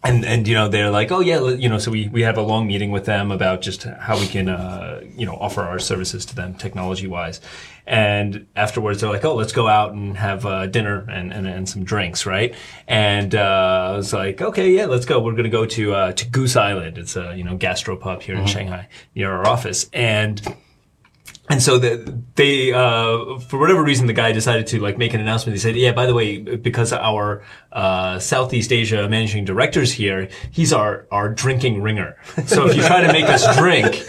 And, 0.04 0.24
and, 0.24 0.46
you 0.46 0.54
know, 0.54 0.68
they're 0.68 0.90
like, 0.90 1.10
oh 1.10 1.18
yeah, 1.18 1.42
you 1.48 1.68
know, 1.68 1.78
so 1.78 1.90
we, 1.90 2.08
we 2.08 2.22
have 2.22 2.38
a 2.38 2.42
long 2.42 2.68
meeting 2.68 2.92
with 2.92 3.04
them 3.04 3.32
about 3.32 3.62
just 3.62 3.82
how 3.82 4.16
we 4.18 4.28
can, 4.28 4.48
uh, 4.48 5.02
you 5.16 5.26
know, 5.26 5.34
offer 5.34 5.62
our 5.62 5.80
services 5.80 6.24
to 6.26 6.36
them 6.36 6.54
technology 6.54 7.08
wise. 7.08 7.40
And 7.84 8.46
afterwards, 8.54 9.00
they're 9.00 9.10
like, 9.10 9.24
oh, 9.24 9.34
let's 9.34 9.52
go 9.52 9.66
out 9.66 9.94
and 9.94 10.16
have 10.16 10.46
uh, 10.46 10.66
dinner 10.66 11.04
and, 11.10 11.32
and, 11.32 11.48
and 11.48 11.68
some 11.68 11.82
drinks, 11.82 12.26
right? 12.26 12.54
And 12.86 13.34
uh, 13.34 13.90
I 13.92 13.96
was 13.96 14.12
like, 14.12 14.40
okay, 14.40 14.70
yeah, 14.70 14.86
let's 14.86 15.04
go. 15.04 15.20
We're 15.20 15.32
going 15.32 15.44
to 15.44 15.50
go 15.50 15.66
to 15.66 15.94
uh, 15.94 16.12
to 16.12 16.28
Goose 16.28 16.54
Island. 16.54 16.96
It's 16.96 17.16
a 17.16 17.34
you 17.34 17.42
know 17.42 17.56
gastropub 17.56 18.22
here 18.22 18.36
in 18.36 18.46
Shanghai 18.46 18.88
near 19.14 19.32
our 19.32 19.48
office, 19.48 19.88
and 19.92 20.40
and 21.50 21.62
so 21.62 21.78
the, 21.78 22.22
they, 22.34 22.72
uh, 22.72 23.38
for 23.38 23.58
whatever 23.58 23.82
reason, 23.82 24.06
the 24.06 24.12
guy 24.12 24.32
decided 24.32 24.66
to 24.68 24.80
like 24.80 24.98
make 24.98 25.14
an 25.14 25.20
announcement. 25.20 25.54
He 25.56 25.60
said, 25.60 25.76
"Yeah, 25.76 25.92
by 25.92 26.06
the 26.06 26.14
way, 26.14 26.38
because 26.38 26.92
our 26.92 27.42
uh, 27.72 28.18
Southeast 28.18 28.72
Asia 28.72 29.08
managing 29.08 29.44
director's 29.44 29.92
here, 29.92 30.28
he's 30.50 30.72
our 30.72 31.06
our 31.10 31.28
drinking 31.28 31.82
ringer. 31.82 32.16
So 32.46 32.68
if 32.68 32.76
you 32.76 32.82
try 32.82 33.00
to 33.02 33.12
make 33.12 33.26
us 33.26 33.56
drink, 33.56 34.04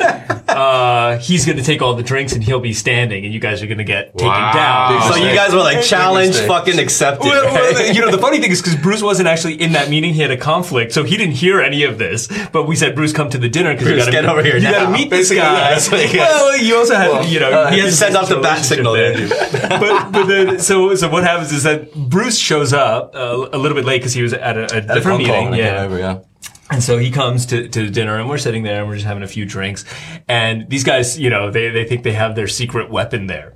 uh, 0.47 1.17
he's 1.17 1.45
going 1.45 1.57
to 1.57 1.63
take 1.63 1.81
all 1.81 1.93
the 1.95 2.03
drinks 2.03 2.33
and 2.33 2.43
he'll 2.43 2.59
be 2.59 2.73
standing, 2.73 3.25
and 3.25 3.33
you 3.33 3.39
guys 3.39 3.61
are 3.63 3.67
going 3.67 3.77
to 3.79 3.83
get 3.83 4.13
taken 4.17 4.27
Wow. 4.27 4.53
down." 4.53 5.13
So 5.13 5.15
you 5.17 5.33
guys 5.35 5.53
were 5.53 5.59
like 5.59 5.81
challenge, 5.83 6.37
fucking 6.39 6.79
accepted. 6.79 7.25
Well, 7.27 7.53
well, 7.53 7.93
you 7.93 8.01
know, 8.01 8.11
the 8.11 8.17
funny 8.17 8.39
thing 8.39 8.51
is 8.51 8.61
because 8.61 8.75
Bruce 8.77 9.01
wasn't 9.01 9.27
actually 9.27 9.55
in 9.61 9.73
that 9.73 9.89
meeting, 9.89 10.13
he 10.13 10.21
had 10.21 10.31
a 10.31 10.37
conflict, 10.37 10.91
so 10.91 11.03
he 11.03 11.17
didn't 11.17 11.35
hear 11.35 11.61
any 11.61 11.83
of 11.83 11.97
this. 11.97 12.27
But 12.51 12.67
we 12.67 12.75
said, 12.75 12.95
"Bruce, 12.95 13.13
come 13.13 13.29
to 13.31 13.37
the 13.37 13.49
dinner 13.49 13.73
because 13.73 13.87
you 13.89 13.97
got 13.97 14.05
to 14.05 14.11
get 14.11 14.25
over 14.25 14.43
here 14.43 14.57
You 14.57 14.63
got 14.71 14.85
to 14.85 14.91
meet 14.91 15.09
this 15.09 15.31
guy." 15.31 15.77
well, 16.17 16.57
you 16.57 16.75
also 16.75 16.95
had, 16.95 17.28
you 17.29 17.39
know, 17.39 17.67
he 17.67 17.75
he 17.75 17.81
has 17.81 17.97
sends 17.97 18.15
off 18.15 18.29
the 18.29 18.39
bat 18.39 18.63
signal 18.63 18.93
but 19.79 20.11
but 20.11 20.25
then 20.25 20.59
so 20.59 20.95
so 20.95 21.09
what 21.09 21.23
happens 21.23 21.51
is 21.51 21.63
that 21.63 21.93
Bruce 21.93 22.37
shows 22.37 22.73
up 22.73 23.15
uh, 23.15 23.49
a 23.51 23.57
little 23.57 23.75
bit 23.75 23.85
late 23.85 23.99
because 23.99 24.13
he 24.13 24.21
was 24.21 24.33
at 24.33 24.57
a, 24.57 24.63
a 24.63 24.81
different 24.81 25.03
Hong 25.03 25.17
meeting. 25.17 25.33
Kong, 25.33 25.53
I 25.53 25.57
came 25.57 25.65
yeah. 25.65 25.81
over, 25.83 25.97
yeah. 25.97 26.19
And 26.71 26.83
so 26.83 26.99
he 26.99 27.09
comes 27.09 27.47
to, 27.47 27.67
to 27.67 27.89
dinner 27.89 28.19
and 28.19 28.29
we're 28.29 28.37
sitting 28.37 28.61
there 28.61 28.81
and 28.81 28.87
we're 28.87 28.95
just 28.95 29.07
having 29.07 29.23
a 29.23 29.27
few 29.27 29.43
drinks. 29.43 29.85
And 30.27 30.69
these 30.69 30.83
guys, 30.83 31.17
you 31.19 31.31
know, 31.31 31.49
they, 31.49 31.69
they 31.69 31.83
think 31.83 32.03
they 32.03 32.11
have 32.11 32.35
their 32.35 32.47
secret 32.47 32.91
weapon 32.91 33.25
there. 33.25 33.53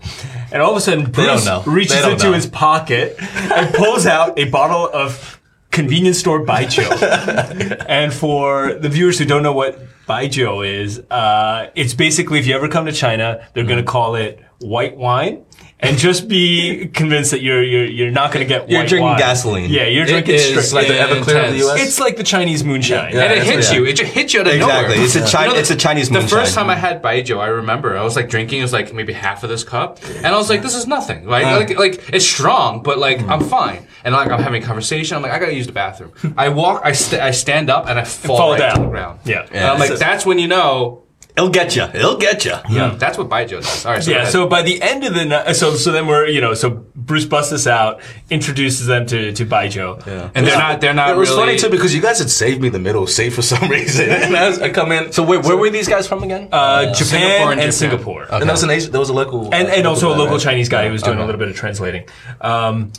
And 0.52 0.64
all 0.64 0.72
of 0.72 0.78
a 0.78 0.82
sudden, 0.82 1.12
Bruce 1.12 1.48
reaches 1.68 2.04
into 2.04 2.26
know. 2.26 2.34
his 2.34 2.48
pocket 2.48 3.16
and 3.20 3.74
pulls 3.76 4.08
out 4.08 4.40
a 4.40 4.46
bottle 4.46 4.90
of 4.92 5.40
convenience 5.74 6.20
store 6.20 6.46
Baijiu. 6.46 7.86
and 7.90 8.14
for 8.14 8.74
the 8.76 8.88
viewers 8.88 9.20
who 9.20 9.26
don't 9.26 9.44
know 9.44 9.54
what 9.54 9.80
Baijiu 10.08 10.66
is, 10.66 11.00
uh, 11.10 11.70
it's 11.76 11.94
basically 11.94 12.40
if 12.40 12.48
you 12.48 12.56
ever 12.56 12.70
come 12.70 12.86
to 12.86 12.94
China, 12.94 13.46
they're 13.54 13.66
going 13.66 13.84
to 13.84 13.92
call 13.92 14.16
it 14.16 14.40
white 14.60 14.96
wine 14.96 15.44
and 15.84 15.98
just 15.98 16.28
be 16.28 16.88
convinced 16.94 17.32
that 17.32 17.42
you're 17.42 17.62
you're 17.64 17.86
you're 17.86 18.12
not 18.12 18.32
going 18.32 18.46
to 18.46 18.50
get 18.52 18.70
You're 18.70 18.80
white 18.82 18.90
drinking 18.90 19.10
wine. 19.10 19.20
gasoline. 19.20 19.70
Yeah, 19.70 19.86
you're 19.88 20.06
It 20.06 20.10
drinking 20.10 20.36
is 20.36 20.70
straight. 20.70 20.74
like 20.74 20.88
the 20.88 20.94
Everclear 20.94 21.48
of 21.50 21.54
the. 21.54 21.68
US. 21.68 21.80
It's 21.88 22.00
like 22.00 22.18
the 22.18 22.24
Chinese 22.24 22.64
moonshine. 22.64 23.14
Yeah. 23.14 23.24
and 23.24 23.34
it 23.34 23.44
hits 23.44 23.70
what- 23.70 23.78
you. 23.78 23.86
It 23.86 23.94
just 23.98 24.12
hits 24.14 24.34
you 24.34 24.42
out 24.42 24.48
of 24.48 24.54
Exactly. 24.54 24.96
nowhere. 24.96 25.06
It's 25.06 25.16
a 25.16 25.22
Chi- 25.32 25.46
You 25.46 25.54
know, 25.54 25.60
it's 25.60 25.70
a 25.72 25.76
Chinese 25.76 26.10
moonshine. 26.10 26.30
The 26.30 26.36
moonshine. 26.36 26.46
first 26.46 26.56
time 26.56 26.70
I 26.70 26.76
had 26.76 27.04
baijiu, 27.04 27.38
I 27.40 27.48
remember 27.48 27.98
I 27.98 28.04
was 28.04 28.16
like 28.16 28.30
drinking. 28.30 28.60
It 28.60 28.64
was 28.64 28.74
like 28.74 28.94
maybe 28.94 29.14
half 29.14 29.44
of 29.44 29.50
this 29.50 29.64
cup, 29.64 30.00
and 30.18 30.26
I 30.28 30.38
was 30.38 30.50
like, 30.50 30.62
"This 30.62 30.76
is 30.76 30.88
nothing. 30.88 31.28
Like, 31.28 31.46
uh. 31.46 31.58
like, 31.58 31.78
like 31.78 32.10
it's 32.14 32.26
strong, 32.26 32.82
but 32.82 32.98
like 32.98 33.22
I'm 33.28 33.42
fine." 33.44 33.86
And 34.06 34.14
like 34.16 34.30
I'm 34.32 34.42
having 34.42 34.64
a 34.64 34.66
conversation. 34.66 35.16
I'm 35.18 35.22
like, 35.24 35.32
"I 35.32 35.40
gotta 35.40 35.54
use 35.54 35.68
the 35.68 35.74
bathroom." 35.74 36.12
I 36.38 36.50
walk. 36.50 36.82
I 36.86 36.94
st- 36.94 37.22
I 37.22 37.32
stand 37.32 37.70
up 37.70 37.88
and 37.90 38.00
I 38.00 38.04
fall, 38.04 38.38
fall 38.38 38.52
right 38.52 38.60
down. 38.60 38.76
to 38.78 38.82
the 38.84 38.88
ground. 38.90 39.20
Yeah. 39.26 39.46
And 39.52 39.66
I'm 39.66 39.80
like, 39.80 39.90
So- 39.90 39.98
that's 39.98 40.26
when 40.26 40.40
you 40.40 40.48
know. 40.48 41.03
It'll 41.36 41.50
get 41.50 41.76
you. 41.76 41.84
It'll 41.84 42.18
get 42.18 42.46
you. 42.46 42.54
Yeah, 42.70 42.96
that's 42.96 43.18
what 43.18 43.28
baijiu 43.28 43.62
does. 43.62 43.86
All 43.86 43.94
right. 43.94 44.04
So 44.04 44.12
Yeah, 44.12 44.26
so 44.26 44.48
by 44.48 44.62
the 44.62 44.80
end 44.82 45.04
of 45.04 45.16
the 45.16 45.26
night, 45.26 45.56
so 45.56 45.74
so 45.76 45.92
then 45.92 46.06
we're 46.06 46.28
you 46.28 46.42
know 46.42 46.54
so 46.54 46.70
Bruce 46.96 47.26
busts 47.26 47.52
us 47.52 47.66
out, 47.66 48.02
introduces 48.30 48.86
them 48.86 49.08
to 49.08 49.32
to 49.34 49.46
Baijiu, 49.46 50.06
Yeah. 50.06 50.30
and 50.36 50.46
they're 50.46 50.58
not. 50.58 50.80
They're 50.80 50.94
not. 50.94 51.10
It 51.10 51.18
was 51.18 51.30
really, 51.30 51.42
funny 51.42 51.58
too 51.58 51.70
because 51.70 51.94
you 51.96 52.02
guys 52.02 52.20
had 52.20 52.30
saved 52.30 52.62
me 52.62 52.70
the 52.70 52.78
middle 52.80 53.08
seat 53.08 53.32
for 53.32 53.42
some 53.42 53.68
reason. 53.78 54.10
and 54.12 54.36
I, 54.38 54.48
was, 54.48 54.60
I 54.62 54.70
come 54.70 54.92
in. 54.92 55.12
So 55.12 55.24
where, 55.24 55.42
where 55.42 55.58
were 55.58 55.72
these 55.72 55.88
guys 55.88 56.08
from 56.08 56.22
again? 56.22 56.50
uh, 56.52 56.94
Japan 56.94 56.96
Singapore 56.96 57.52
and 57.52 57.52
and 57.52 57.60
Japan. 57.60 57.72
Singapore. 57.72 58.28
and 58.30 58.44
there 58.44 58.52
was 58.52 58.64
an 58.64 58.70
Asian, 58.70 58.92
there 58.92 59.00
was 59.00 59.10
a 59.10 59.14
local, 59.14 59.54
and 59.54 59.68
uh, 59.70 59.72
and 59.72 59.88
also 59.88 60.10
a 60.10 60.14
guy, 60.14 60.18
local 60.20 60.36
right? 60.36 60.44
Chinese 60.44 60.70
guy 60.70 60.86
who 60.86 60.92
was 60.94 61.02
doing 61.02 61.18
a 61.18 61.26
little 61.26 61.40
bit 61.40 61.48
of 61.50 61.56
translating. 61.56 62.06
Um, 62.42 62.92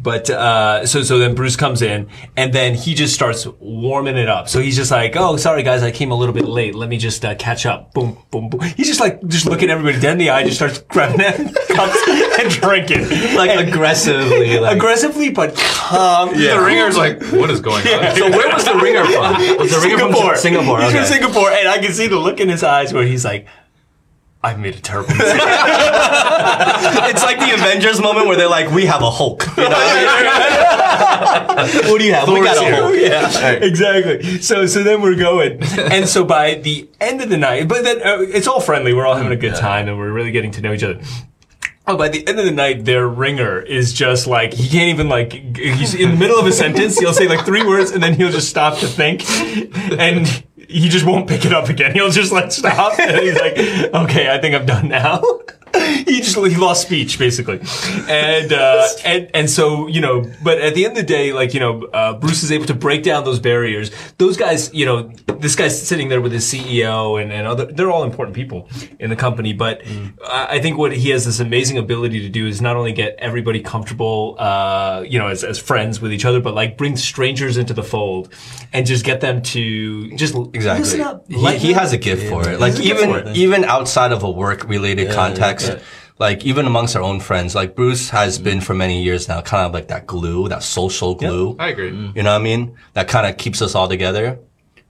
but 0.00 0.30
uh, 0.30 0.86
so 0.86 1.02
so 1.02 1.18
then 1.18 1.34
Bruce 1.34 1.56
comes 1.56 1.82
in 1.82 2.08
and 2.36 2.52
then 2.52 2.74
he 2.74 2.94
just 2.94 3.14
starts 3.14 3.46
warming 3.60 4.16
it 4.16 4.28
up. 4.28 4.48
So 4.48 4.60
he's 4.60 4.76
just 4.76 4.90
like, 4.90 5.14
"Oh, 5.16 5.36
sorry 5.36 5.62
guys, 5.62 5.82
I 5.82 5.90
came 5.90 6.10
a 6.10 6.14
little 6.14 6.34
bit 6.34 6.46
late. 6.46 6.74
Let 6.74 6.88
me 6.88 6.96
just 6.98 7.24
uh, 7.24 7.34
catch 7.34 7.66
up." 7.66 7.92
Boom, 7.92 8.16
boom, 8.30 8.48
boom. 8.48 8.60
He's 8.76 8.86
just 8.86 9.00
like 9.00 9.22
just 9.26 9.46
looking 9.46 9.68
everybody 9.70 10.00
dead 10.00 10.12
in 10.12 10.18
the 10.18 10.30
eye, 10.30 10.44
just 10.44 10.56
starts 10.56 10.78
grabbing 10.78 11.18
them 11.18 11.52
cups 11.68 11.98
and 12.40 12.50
drinking 12.50 13.02
like 13.36 13.50
And- 13.50 13.68
aggressively. 13.68 14.58
Like, 14.58 14.76
aggressively, 14.76 15.30
but 15.30 15.54
calm. 15.56 16.30
The 16.36 16.62
ringer's 16.64 16.96
like, 16.96 17.22
what 17.32 17.50
is 17.50 17.60
going 17.60 17.86
on? 17.86 18.16
So 18.22 18.30
where 18.30 18.52
was 18.52 18.64
the 18.64 18.74
ringer 18.76 19.04
from? 19.04 19.58
Was 19.58 19.70
the 19.72 19.80
ringer 19.80 19.98
Singapore. 19.98 20.28
from 20.32 20.36
Singapore? 20.36 20.80
He's 20.80 20.88
Okay. 20.88 20.98
from 20.98 21.06
Singapore, 21.06 21.50
and 21.50 21.68
I 21.68 21.78
can 21.78 21.92
see 21.92 22.06
the 22.08 22.18
look 22.18 22.40
in 22.40 22.48
his 22.48 22.62
eyes 22.62 22.92
where 22.92 23.04
he's 23.04 23.24
like, 23.24 23.46
"I've 24.42 24.58
made 24.58 24.74
a 24.74 24.80
terrible 24.80 25.10
mistake." 25.14 25.40
It's 27.12 27.22
like 27.22 27.38
the 27.38 27.52
Avengers 27.54 28.00
moment 28.00 28.26
where 28.26 28.36
they're 28.36 28.48
like, 28.48 28.70
"We 28.70 28.86
have 28.86 29.02
a 29.02 29.10
Hulk." 29.10 29.44
You 29.56 29.64
know 29.64 29.68
what, 29.70 29.78
I 29.78 31.64
mean? 31.64 31.88
What 31.90 31.98
do 31.98 32.04
you 32.04 32.14
have? 32.14 32.28
we 32.28 32.40
got 32.42 32.56
a 32.56 32.74
Hulk. 32.74 32.94
yeah, 32.96 33.50
exactly. 33.52 34.38
So, 34.40 34.66
so 34.66 34.82
then 34.82 35.00
we're 35.02 35.14
going, 35.16 35.60
and 35.78 36.08
so 36.08 36.24
by 36.24 36.54
the 36.54 36.88
end 37.00 37.20
of 37.22 37.28
the 37.28 37.36
night, 37.36 37.68
but 37.68 37.84
then 37.84 37.98
uh, 38.02 38.18
it's 38.20 38.46
all 38.46 38.60
friendly. 38.60 38.92
We're 38.94 39.06
all 39.06 39.14
having 39.14 39.32
a 39.32 39.36
good 39.36 39.54
time, 39.54 39.88
and 39.88 39.98
we're 39.98 40.12
really 40.12 40.30
getting 40.32 40.50
to 40.52 40.60
know 40.60 40.72
each 40.72 40.82
other. 40.82 41.00
Oh, 41.86 41.96
by 41.96 42.08
the 42.08 42.26
end 42.28 42.38
of 42.38 42.44
the 42.44 42.52
night, 42.52 42.84
their 42.84 43.08
ringer 43.08 43.60
is 43.60 43.92
just 43.92 44.26
like 44.28 44.54
he 44.54 44.68
can't 44.68 44.88
even 44.90 45.08
like 45.08 45.32
he's 45.56 45.94
in 45.94 46.10
the 46.12 46.16
middle 46.16 46.38
of 46.38 46.46
a 46.46 46.52
sentence. 46.52 46.98
He'll 46.98 47.12
say 47.12 47.26
like 47.28 47.44
three 47.44 47.64
words, 47.66 47.90
and 47.90 48.02
then 48.02 48.14
he'll 48.14 48.30
just 48.30 48.48
stop 48.48 48.78
to 48.78 48.86
think, 48.86 49.28
and 49.98 50.26
he 50.72 50.88
just 50.88 51.04
won't 51.04 51.28
pick 51.28 51.44
it 51.44 51.52
up 51.52 51.68
again. 51.68 51.92
He'll 51.92 52.10
just 52.10 52.32
like 52.32 52.50
stop, 52.50 52.98
and 52.98 53.20
he's 53.20 53.38
like, 53.38 53.56
"Okay, 53.58 54.30
I 54.30 54.38
think 54.38 54.54
I'm 54.54 54.66
done 54.66 54.88
now." 54.88 55.22
he 56.06 56.20
just 56.20 56.36
he 56.36 56.56
lost 56.56 56.82
speech 56.82 57.18
basically, 57.18 57.60
and 58.08 58.52
uh, 58.52 58.86
and 59.04 59.30
and 59.34 59.50
so 59.50 59.86
you 59.86 60.00
know, 60.00 60.30
but 60.42 60.60
at 60.60 60.74
the 60.74 60.84
end 60.84 60.92
of 60.92 60.96
the 60.98 61.06
day, 61.06 61.32
like 61.32 61.54
you 61.54 61.60
know, 61.60 61.84
uh, 61.92 62.14
Bruce 62.14 62.42
is 62.42 62.52
able 62.52 62.66
to 62.66 62.74
break 62.74 63.02
down 63.02 63.24
those 63.24 63.40
barriers. 63.40 63.90
Those 64.18 64.36
guys, 64.36 64.72
you 64.74 64.84
know, 64.86 65.10
this 65.38 65.56
guy's 65.56 65.80
sitting 65.80 66.08
there 66.08 66.20
with 66.20 66.32
his 66.32 66.44
CEO 66.44 67.20
and 67.20 67.32
and 67.32 67.46
other, 67.46 67.66
they're 67.66 67.90
all 67.90 68.04
important 68.04 68.34
people 68.36 68.68
in 68.98 69.10
the 69.10 69.16
company. 69.16 69.52
But 69.52 69.82
I 70.26 70.48
I 70.52 70.60
think 70.60 70.76
what 70.78 70.92
he 70.92 71.10
has 71.10 71.24
this 71.24 71.40
amazing 71.40 71.78
ability 71.78 72.20
to 72.20 72.28
do 72.28 72.46
is 72.46 72.60
not 72.60 72.76
only 72.76 72.92
get 72.92 73.16
everybody 73.18 73.60
comfortable, 73.60 74.36
uh, 74.38 75.02
you 75.08 75.18
know, 75.18 75.28
as 75.28 75.42
as 75.44 75.58
friends 75.58 76.00
with 76.00 76.12
each 76.12 76.24
other, 76.24 76.40
but 76.40 76.54
like 76.54 76.76
bring 76.76 76.96
strangers 76.96 77.56
into 77.56 77.72
the 77.74 77.82
fold 77.82 78.32
and 78.72 78.86
just 78.86 79.04
get 79.04 79.20
them 79.20 79.40
to 79.42 80.14
just 80.16 80.34
Exactly. 80.52 80.84
listen 80.84 81.00
up. 81.00 81.24
He, 81.28 81.58
he 81.58 81.72
has 81.72 81.92
a 81.92 81.98
gift 81.98 82.28
for 82.28 82.48
it. 82.48 82.60
Like 82.60 82.72
has 82.72 82.80
a 82.80 82.82
gift 82.82 83.02
even 83.02 83.36
even 83.36 83.64
outside 83.64 84.12
of 84.12 84.22
a 84.22 84.30
work 84.30 84.64
related 84.68 85.10
context, 85.12 85.61
yeah. 85.61 85.61
Like 86.18 86.44
even 86.44 86.66
amongst 86.66 86.94
our 86.96 87.02
own 87.02 87.20
friends, 87.20 87.54
like 87.54 87.74
Bruce 87.74 88.10
has 88.10 88.38
been 88.38 88.60
for 88.60 88.74
many 88.74 89.02
years 89.02 89.28
now, 89.28 89.40
kind 89.40 89.66
of 89.66 89.72
like 89.72 89.88
that 89.88 90.06
glue, 90.06 90.48
that 90.48 90.62
social 90.62 91.14
glue. 91.14 91.56
I 91.58 91.68
agree. 91.68 91.90
Mm-hmm. 91.90 92.16
You 92.16 92.22
know 92.22 92.32
what 92.32 92.40
I 92.40 92.44
mean? 92.44 92.76
That 92.94 93.08
kind 93.08 93.26
of 93.26 93.36
keeps 93.36 93.60
us 93.62 93.74
all 93.74 93.88
together. 93.88 94.38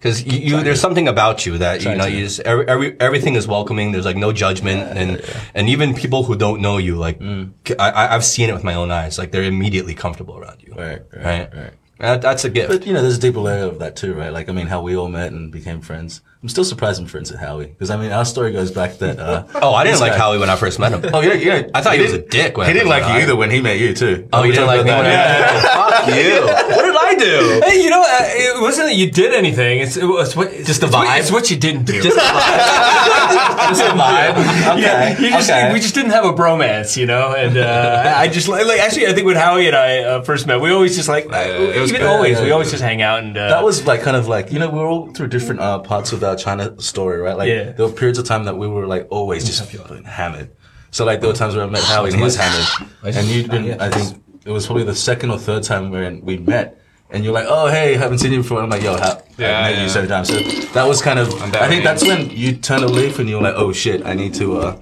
Cause 0.01 0.25
you, 0.25 0.39
you 0.41 0.65
there's 0.65 0.81
something 0.81 1.07
about 1.07 1.47
you 1.47 1.59
that, 1.59 1.85
you 1.85 1.95
know, 1.95 2.07
you 2.07 2.25
just, 2.25 2.41
every, 2.41 2.67
every, 2.67 3.01
everything 3.01 3.37
is 3.37 3.47
welcoming. 3.47 3.93
There's 3.93 4.05
like 4.05 4.17
no 4.17 4.33
judgment. 4.33 4.99
and, 4.99 5.23
and 5.55 5.69
even 5.69 5.95
people 5.95 6.25
who 6.25 6.35
don't 6.35 6.61
know 6.61 6.77
you, 6.79 6.97
like, 6.97 7.21
mm. 7.21 7.53
I, 7.79 7.91
I, 7.91 8.15
I've 8.17 8.25
seen 8.25 8.51
it 8.51 8.53
with 8.53 8.65
my 8.65 8.75
own 8.75 8.91
eyes. 8.91 9.17
Like 9.17 9.31
they're 9.31 9.45
immediately 9.45 9.95
comfortable 9.95 10.37
around 10.37 10.61
you. 10.61 10.75
Right, 10.75 11.03
right, 11.15 11.25
Right. 11.25 11.55
right. 11.55 11.73
That, 12.03 12.21
that's 12.21 12.45
a 12.45 12.51
gift. 12.51 12.69
But 12.69 12.85
you 12.85 12.93
know, 12.93 13.01
there's 13.01 13.17
a 13.17 13.21
deeper 13.21 13.39
layer 13.39 13.65
of 13.65 13.79
that 13.79 13.95
too, 13.95 14.13
right? 14.13 14.33
Like, 14.33 14.49
I 14.49 14.53
mean, 14.53 14.67
how 14.67 14.83
we 14.83 14.97
all 14.97 15.07
met 15.09 15.31
and 15.33 15.53
became 15.53 15.81
friends. 15.81 16.21
I'm 16.43 16.49
still 16.49 16.65
surprised 16.65 17.01
I'm 17.01 17.07
friends 17.07 17.31
with 17.31 17.39
Howie 17.39 17.67
because 17.67 17.91
I 17.91 17.97
mean, 17.97 18.11
our 18.11 18.25
story 18.25 18.51
goes 18.51 18.73
back 18.73 18.99
that. 18.99 19.21
Uh, 19.21 19.47
oh, 19.55 19.73
I 19.73 19.85
didn't 19.85 20.01
like 20.01 20.11
guy- 20.13 20.19
Howie 20.19 20.39
when 20.39 20.51
I 20.51 20.57
first 20.57 20.81
met 20.81 20.91
him. 20.91 21.09
Oh 21.15 21.21
yeah, 21.21 21.35
yeah. 21.35 21.69
I 21.73 21.81
thought 21.81 21.95
he 21.95 22.03
was 22.03 22.13
a 22.13 22.19
dick 22.21 22.57
when 22.57 22.67
he 22.67 22.71
I 22.71 22.73
didn't 22.73 22.89
like 22.89 23.05
you 23.05 23.23
either 23.23 23.37
when 23.37 23.53
he 23.53 23.63
met 23.63 23.79
you 23.79 23.95
too. 23.95 24.29
Oh, 24.33 24.43
he 24.43 24.49
We 24.49 24.55
didn't 24.57 24.67
like 24.67 24.85
me 24.85 24.91
about 24.91 25.05
when 25.05 25.13
that. 25.13 25.65
I 25.65 26.03
Fuck 26.03 26.17
you. 26.17 26.75
What 26.75 26.83
did 26.83 26.97
I 26.97 27.15
do? 27.15 27.61
Hey, 27.65 27.83
you 27.85 27.91
know, 27.91 28.03
uh, 28.03 28.19
it 28.23 28.61
wasn't 28.61 28.89
that 28.89 28.97
you 28.97 29.09
did 29.13 29.33
anything. 29.35 29.79
It's, 29.79 29.97
it 29.97 30.05
was 30.05 30.35
what, 30.35 30.51
Just 30.51 30.81
the 30.81 30.87
it's 30.89 30.97
what- 30.97 31.07
vibe? 31.07 31.21
It's 31.21 31.31
what 31.31 31.49
you 31.53 31.57
didn't 31.57 31.85
do. 31.85 32.03
Just 32.03 32.17
a 32.17 32.21
vibe. 32.21 33.22
Just 33.69 33.83
a 33.83 33.85
vibe. 33.97 34.31
Okay. 34.33 34.81
yeah, 34.83 35.19
you 35.21 35.31
just, 35.31 35.51
okay. 35.51 35.73
we 35.73 35.81
just 35.81 35.95
didn't 35.95 36.11
have 36.13 36.25
a 36.25 36.33
bromance, 36.33 36.97
you 36.97 37.07
know. 37.07 37.35
And 37.35 37.57
uh, 37.57 38.13
I 38.17 38.29
just 38.29 38.49
like, 38.49 38.67
actually, 38.81 39.07
I 39.07 39.13
think 39.13 39.27
when 39.27 39.37
Howie 39.37 39.67
and 39.67 39.77
I 39.77 39.99
uh, 40.01 40.23
first 40.23 40.47
met, 40.47 40.61
we 40.61 40.71
always 40.71 40.97
just 40.97 41.09
like, 41.09 41.25
it 41.27 41.81
was 41.81 41.93
even 41.93 42.07
always, 42.07 42.41
we 42.41 42.51
always 42.51 42.71
just 42.71 42.83
hang 42.83 43.03
out 43.03 43.21
and 43.23 43.37
uh, 43.37 43.49
That 43.49 43.65
was 43.65 43.87
like 43.87 44.03
kind 44.03 44.17
of 44.17 44.29
like 44.29 44.53
you 44.53 44.59
know 44.59 44.69
we 44.71 44.79
were 44.79 44.87
all 44.87 45.13
through 45.13 45.29
different 45.29 45.61
uh, 45.61 45.79
parts 45.81 46.13
of 46.13 46.23
our 46.23 46.37
China 46.37 46.81
story, 46.81 47.19
right? 47.21 47.37
Like 47.37 47.49
Yeah. 47.49 47.73
there 47.73 47.87
were 47.87 47.93
periods 47.93 48.19
of 48.19 48.25
time 48.27 48.45
that 48.45 48.57
we 48.57 48.67
were 48.69 48.87
like 48.87 49.07
always 49.11 49.45
just 49.45 49.61
hammered. 50.05 50.51
So 50.91 51.05
like 51.05 51.21
there 51.21 51.31
were 51.31 51.37
times 51.37 51.55
where 51.57 51.65
I 51.65 51.69
met 51.69 51.83
Howie 51.85 52.09
and 52.09 52.17
he 52.17 52.23
was 52.23 52.37
hammered, 52.43 52.89
and 53.17 53.27
you'd 53.29 53.51
been 53.51 53.81
I 53.81 53.89
think 53.89 54.23
it 54.45 54.51
was 54.51 54.67
probably 54.67 54.85
the 54.85 54.95
second 54.95 55.31
or 55.31 55.39
third 55.39 55.63
time 55.63 55.91
when 55.91 56.21
we 56.25 56.37
met. 56.39 56.79
And 57.13 57.23
you're 57.25 57.33
like, 57.35 57.47
oh 57.49 57.69
hey, 57.69 57.95
haven't 57.95 58.19
seen 58.19 58.33
you 58.33 58.39
before. 58.43 58.59
And 58.63 58.65
I'm 58.65 58.71
like, 58.71 58.83
yo, 58.83 58.97
how, 58.97 59.23
Yeah, 59.39 59.59
I 59.59 59.63
met 59.63 59.77
yeah. 59.77 59.83
you 59.85 59.89
so 59.91 60.07
times. 60.07 60.29
So 60.29 60.41
that 60.73 60.87
was 60.89 61.01
kind 61.03 61.19
of. 61.19 61.29
I 61.55 61.69
think 61.69 61.85
that's 61.85 62.03
when 62.03 62.31
you 62.31 62.55
turn 62.55 62.83
a 62.83 62.87
leaf 62.87 63.19
and 63.19 63.29
you're 63.29 63.43
like, 63.43 63.55
oh 63.57 63.73
shit, 63.73 64.05
I 64.07 64.15
need 64.15 64.35
to, 64.35 64.57
uh, 64.59 64.77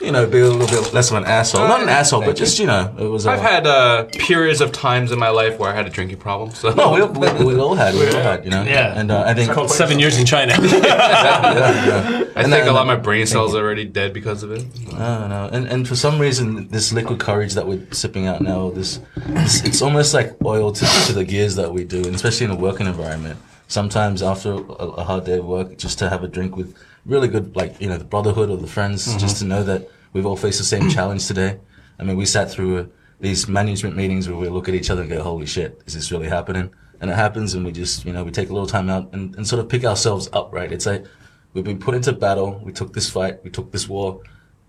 you 0.00 0.10
know, 0.12 0.26
be 0.26 0.40
a 0.40 0.48
little 0.48 0.66
bit 0.82 0.92
less 0.94 1.10
of 1.10 1.16
an 1.18 1.24
asshole. 1.24 1.68
Not 1.68 1.82
an 1.82 1.88
asshole, 1.88 2.22
but 2.22 2.36
just 2.36 2.58
you 2.58 2.66
know, 2.66 2.94
it 2.98 3.04
was. 3.04 3.26
Uh, 3.26 3.30
I've 3.32 3.40
had 3.40 3.66
uh, 3.66 4.04
periods 4.04 4.60
of 4.60 4.72
times 4.72 5.12
in 5.12 5.18
my 5.18 5.28
life 5.28 5.58
where 5.58 5.70
I 5.70 5.74
had 5.74 5.86
a 5.86 5.90
drinking 5.90 6.18
problem. 6.18 6.50
So 6.52 6.72
No, 6.72 6.92
we, 6.92 7.02
we, 7.02 7.44
we 7.54 7.60
all 7.60 7.74
had, 7.74 7.94
we 7.94 8.06
all 8.08 8.22
had, 8.22 8.44
you 8.44 8.50
know. 8.50 8.62
Yeah. 8.62 8.98
And 8.98 9.10
uh, 9.10 9.24
I 9.26 9.34
think 9.34 9.52
called 9.52 9.70
seven 9.70 9.98
years 9.98 10.18
in 10.18 10.26
China. 10.26 10.54
yeah, 10.60 10.86
yeah. 10.86 12.24
I 12.36 12.42
And 12.42 12.50
think 12.50 12.50
then- 12.50 12.68
a 12.68 12.72
lot 12.72 12.82
of 12.82 12.86
my 12.86 12.96
brain 12.96 13.26
cells 13.26 13.54
are 13.54 13.58
already 13.64 13.84
dead 13.84 14.12
because 14.12 14.42
of 14.42 14.50
it. 14.52 14.64
No, 14.92 15.26
no, 15.28 15.48
and 15.52 15.66
and 15.68 15.86
for 15.88 15.96
some 15.96 16.18
reason, 16.18 16.68
this 16.68 16.92
liquid 16.92 17.18
courage 17.20 17.54
that 17.54 17.66
we're 17.66 17.86
sipping 17.92 18.26
out 18.26 18.40
now, 18.40 18.70
this, 18.70 19.00
this 19.16 19.62
it's 19.64 19.82
almost 19.82 20.14
like 20.14 20.36
oil 20.44 20.72
to, 20.72 20.84
to 21.06 21.12
the 21.12 21.24
gears 21.24 21.56
that 21.56 21.72
we 21.72 21.84
do, 21.84 21.98
and 22.04 22.14
especially 22.14 22.44
in 22.46 22.50
a 22.52 22.56
working 22.56 22.86
environment. 22.86 23.38
Sometimes 23.68 24.20
after 24.22 24.52
a, 24.54 24.58
a 24.58 25.04
hard 25.04 25.24
day 25.24 25.38
of 25.38 25.44
work, 25.46 25.76
just 25.78 25.98
to 26.00 26.08
have 26.08 26.24
a 26.24 26.28
drink 26.28 26.56
with 26.56 26.74
really 27.04 27.28
good, 27.28 27.56
like 27.56 27.80
you 27.80 27.88
know, 27.88 27.98
the 27.98 28.04
brotherhood 28.04 28.50
or 28.50 28.56
the 28.56 28.66
friends, 28.66 29.14
just 29.16 29.38
to 29.38 29.44
know 29.44 29.62
that 29.64 29.88
we've 30.12 30.26
all 30.26 30.36
faced 30.36 30.58
the 30.58 30.64
same 30.64 30.88
challenge 30.96 31.26
today. 31.26 31.58
I 31.98 32.04
mean, 32.04 32.16
we 32.16 32.26
sat 32.26 32.50
through 32.50 32.78
uh 32.78 32.84
these 33.20 33.46
management 33.48 33.96
meetings 33.96 34.26
where 34.26 34.38
we 34.38 34.48
look 34.48 34.66
at 34.66 34.74
each 34.74 34.88
other 34.90 35.02
and 35.02 35.10
go, 35.10 35.22
"Holy 35.22 35.46
shit, 35.46 35.82
is 35.86 35.94
this 35.94 36.10
really 36.10 36.28
happening?" 36.28 36.70
And 37.00 37.10
it 37.10 37.14
happens, 37.14 37.54
and 37.54 37.64
we 37.64 37.72
just, 37.72 38.04
you 38.04 38.12
know, 38.12 38.24
we 38.24 38.30
take 38.30 38.50
a 38.50 38.52
little 38.52 38.66
time 38.66 38.90
out 38.90 39.10
and, 39.12 39.34
and 39.36 39.46
sort 39.46 39.60
of 39.60 39.68
pick 39.68 39.84
ourselves 39.84 40.28
up, 40.32 40.52
right? 40.52 40.70
It's 40.72 40.86
like 40.86 41.04
we've 41.52 41.64
been 41.64 41.78
put 41.78 41.94
into 41.94 42.12
battle. 42.12 42.60
We 42.64 42.72
took 42.72 42.92
this 42.92 43.08
fight. 43.10 43.42
We 43.44 43.50
took 43.50 43.72
this 43.72 43.88
war 43.88 44.20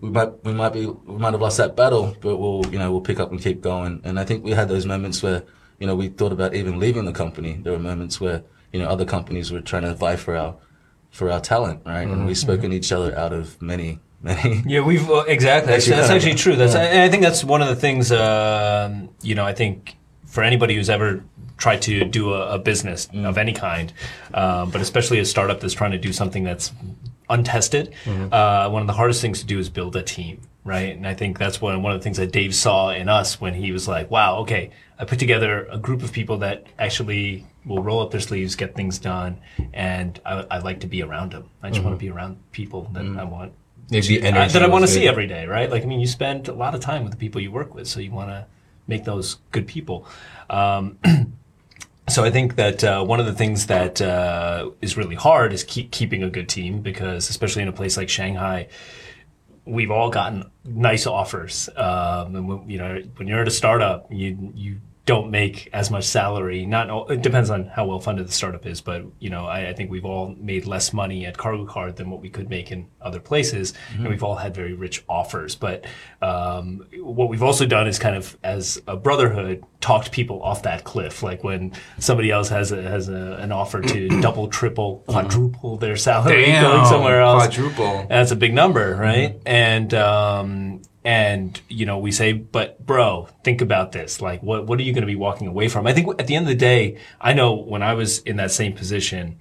we 0.02 0.10
might 0.10 0.44
we 0.44 0.52
might 0.52 0.72
be 0.72 0.86
we 0.86 1.16
might 1.16 1.32
have 1.32 1.40
lost 1.40 1.56
that 1.58 1.76
battle, 1.76 2.14
but 2.20 2.36
we'll 2.36 2.66
you 2.70 2.78
know 2.78 2.90
we'll 2.90 3.00
pick 3.00 3.20
up 3.20 3.30
and 3.30 3.40
keep 3.40 3.62
going. 3.62 4.00
And 4.04 4.18
I 4.18 4.24
think 4.24 4.44
we 4.44 4.50
had 4.50 4.68
those 4.68 4.84
moments 4.84 5.22
where 5.22 5.44
you 5.78 5.86
know 5.86 5.94
we 5.94 6.08
thought 6.08 6.32
about 6.32 6.54
even 6.54 6.78
leaving 6.78 7.04
the 7.04 7.12
company. 7.12 7.60
There 7.62 7.72
were 7.72 7.78
moments 7.78 8.20
where 8.20 8.42
you 8.72 8.80
know 8.80 8.88
other 8.88 9.04
companies 9.04 9.52
were 9.52 9.60
trying 9.60 9.84
to 9.84 9.94
vie 9.94 10.16
for 10.16 10.36
our 10.36 10.56
for 11.12 11.30
our 11.30 11.40
talent, 11.40 11.82
right? 11.86 12.08
And 12.08 12.26
we've 12.26 12.38
spoken 12.38 12.72
each 12.72 12.90
other 12.90 13.16
out 13.16 13.32
of 13.32 13.60
many 13.62 14.00
many. 14.22 14.62
Yeah, 14.66 14.80
we've 14.80 15.08
uh, 15.08 15.24
exactly. 15.28 15.72
That's, 15.72 15.84
Actually, 15.84 16.00
that's 16.00 16.10
actually 16.10 16.34
true. 16.34 16.56
That's 16.56 16.74
and 16.74 17.00
I 17.00 17.08
think 17.08 17.22
that's 17.22 17.44
one 17.44 17.62
of 17.62 17.68
the 17.68 17.76
things. 17.76 18.10
Um, 18.10 19.10
you 19.22 19.34
know, 19.34 19.44
I 19.44 19.52
think 19.52 19.96
for 20.26 20.42
anybody 20.42 20.74
who's 20.74 20.90
ever 20.90 21.22
tried 21.58 21.82
to 21.82 22.04
do 22.04 22.32
a, 22.32 22.54
a 22.54 22.58
business 22.58 23.08
of 23.14 23.38
any 23.38 23.52
kind, 23.52 23.92
um, 24.34 24.70
but 24.70 24.80
especially 24.80 25.18
a 25.18 25.24
startup 25.24 25.60
that's 25.60 25.74
trying 25.74 25.92
to 25.92 25.98
do 25.98 26.12
something 26.12 26.42
that's 26.44 26.72
untested, 27.28 27.92
uh, 28.32 28.68
one 28.70 28.82
of 28.82 28.86
the 28.86 28.94
hardest 28.94 29.20
things 29.20 29.40
to 29.40 29.46
do 29.46 29.58
is 29.58 29.68
build 29.68 29.94
a 29.94 30.02
team, 30.02 30.40
right? 30.64 30.96
And 30.96 31.06
I 31.06 31.14
think 31.14 31.38
that's 31.38 31.60
one 31.60 31.82
one 31.82 31.92
of 31.92 32.00
the 32.00 32.04
things 32.04 32.16
that 32.16 32.32
Dave 32.32 32.54
saw 32.54 32.90
in 32.90 33.08
us 33.08 33.40
when 33.40 33.54
he 33.54 33.72
was 33.72 33.88
like, 33.88 34.10
"Wow, 34.10 34.38
okay, 34.38 34.70
I 34.98 35.04
put 35.04 35.18
together 35.18 35.66
a 35.70 35.78
group 35.78 36.02
of 36.02 36.12
people 36.12 36.38
that 36.38 36.66
actually." 36.78 37.46
Will 37.64 37.80
roll 37.80 38.00
up 38.00 38.10
their 38.10 38.18
sleeves, 38.18 38.56
get 38.56 38.74
things 38.74 38.98
done, 38.98 39.40
and 39.72 40.20
I, 40.26 40.44
I 40.50 40.58
like 40.58 40.80
to 40.80 40.88
be 40.88 41.00
around 41.00 41.30
them. 41.30 41.48
I 41.62 41.70
just 41.70 41.84
want 41.84 41.94
to 41.94 41.96
be 41.96 42.10
around 42.10 42.38
people 42.50 42.90
that 42.92 43.04
I 43.16 43.22
want 43.22 43.52
that 44.52 44.62
I 44.62 44.66
want 44.68 44.84
to 44.84 44.88
see 44.88 45.06
every 45.06 45.26
day, 45.26 45.46
right? 45.46 45.70
Like, 45.70 45.82
I 45.82 45.86
mean, 45.86 46.00
you 46.00 46.06
spend 46.06 46.48
a 46.48 46.54
lot 46.54 46.74
of 46.74 46.80
time 46.80 47.04
with 47.04 47.12
the 47.12 47.18
people 47.18 47.40
you 47.40 47.50
work 47.50 47.74
with, 47.74 47.86
so 47.86 48.00
you 48.00 48.10
want 48.10 48.30
to 48.30 48.46
make 48.86 49.04
those 49.04 49.36
good 49.50 49.66
people. 49.66 50.06
Um, 50.50 50.98
so 52.08 52.24
I 52.24 52.30
think 52.30 52.56
that 52.56 52.82
uh, 52.82 53.04
one 53.04 53.20
of 53.20 53.26
the 53.26 53.32
things 53.32 53.66
that 53.66 54.00
uh, 54.00 54.70
is 54.80 54.96
really 54.96 55.14
hard 55.14 55.52
is 55.52 55.62
keep 55.64 55.90
keeping 55.90 56.22
a 56.22 56.30
good 56.30 56.48
team 56.48 56.80
because, 56.80 57.28
especially 57.30 57.62
in 57.62 57.68
a 57.68 57.72
place 57.72 57.96
like 57.96 58.08
Shanghai, 58.08 58.68
we've 59.64 59.90
all 59.90 60.10
gotten 60.10 60.50
nice 60.64 61.06
offers. 61.06 61.68
Um, 61.76 62.36
and 62.36 62.70
you 62.70 62.78
know, 62.78 63.02
when 63.16 63.28
you're 63.28 63.42
at 63.42 63.48
a 63.48 63.52
startup, 63.52 64.06
you 64.10 64.52
you 64.54 64.80
don't 65.04 65.30
make 65.32 65.68
as 65.72 65.90
much 65.90 66.04
salary. 66.04 66.64
Not 66.64 66.88
all, 66.88 67.08
it 67.08 67.22
depends 67.22 67.50
on 67.50 67.66
how 67.66 67.86
well 67.86 67.98
funded 67.98 68.28
the 68.28 68.32
startup 68.32 68.66
is, 68.66 68.80
but 68.80 69.04
you 69.18 69.30
know, 69.30 69.46
I, 69.46 69.70
I 69.70 69.72
think 69.72 69.90
we've 69.90 70.04
all 70.04 70.34
made 70.38 70.64
less 70.64 70.92
money 70.92 71.26
at 71.26 71.36
KargoCard 71.36 71.96
than 71.96 72.08
what 72.08 72.20
we 72.20 72.30
could 72.30 72.48
make 72.48 72.70
in 72.70 72.86
other 73.00 73.18
places, 73.18 73.74
and 73.94 74.08
we've 74.08 74.22
all 74.22 74.36
had 74.36 74.54
very 74.54 74.74
rich 74.74 75.02
offers. 75.08 75.56
But 75.56 75.86
um, 76.20 76.86
what 77.00 77.28
we've 77.28 77.42
also 77.42 77.66
done 77.66 77.88
is 77.88 77.98
kind 77.98 78.14
of, 78.14 78.38
as 78.44 78.80
a 78.86 78.96
brotherhood, 78.96 79.64
talked 79.80 80.12
people 80.12 80.40
off 80.42 80.62
that 80.62 80.84
cliff. 80.84 81.22
Like 81.22 81.42
when 81.42 81.72
somebody 81.98 82.30
else 82.30 82.48
has 82.50 82.70
a, 82.70 82.80
has 82.80 83.08
a, 83.08 83.38
an 83.40 83.50
offer 83.50 83.80
to 83.80 84.08
double, 84.20 84.46
triple, 84.46 85.02
quadruple 85.08 85.78
their 85.78 85.96
salary 85.96 86.42
Damn, 86.46 86.62
going 86.62 86.86
somewhere 86.86 87.20
else. 87.22 87.42
quadruple. 87.48 88.06
That's 88.08 88.30
a 88.30 88.36
big 88.36 88.54
number, 88.54 88.94
right? 88.94 89.40
And 89.44 89.92
um, 89.94 90.82
and 91.04 91.60
you 91.68 91.86
know, 91.86 91.98
we 91.98 92.12
say, 92.12 92.32
but 92.32 92.84
bro, 92.84 93.28
think 93.44 93.60
about 93.60 93.92
this. 93.92 94.20
Like, 94.20 94.42
what 94.42 94.66
what 94.66 94.78
are 94.78 94.82
you 94.82 94.92
going 94.92 95.02
to 95.02 95.06
be 95.06 95.16
walking 95.16 95.48
away 95.48 95.68
from? 95.68 95.86
I 95.86 95.92
think 95.92 96.08
at 96.20 96.26
the 96.26 96.36
end 96.36 96.44
of 96.46 96.50
the 96.50 96.54
day, 96.54 96.98
I 97.20 97.32
know 97.32 97.54
when 97.54 97.82
I 97.82 97.94
was 97.94 98.20
in 98.20 98.36
that 98.36 98.50
same 98.52 98.72
position, 98.72 99.38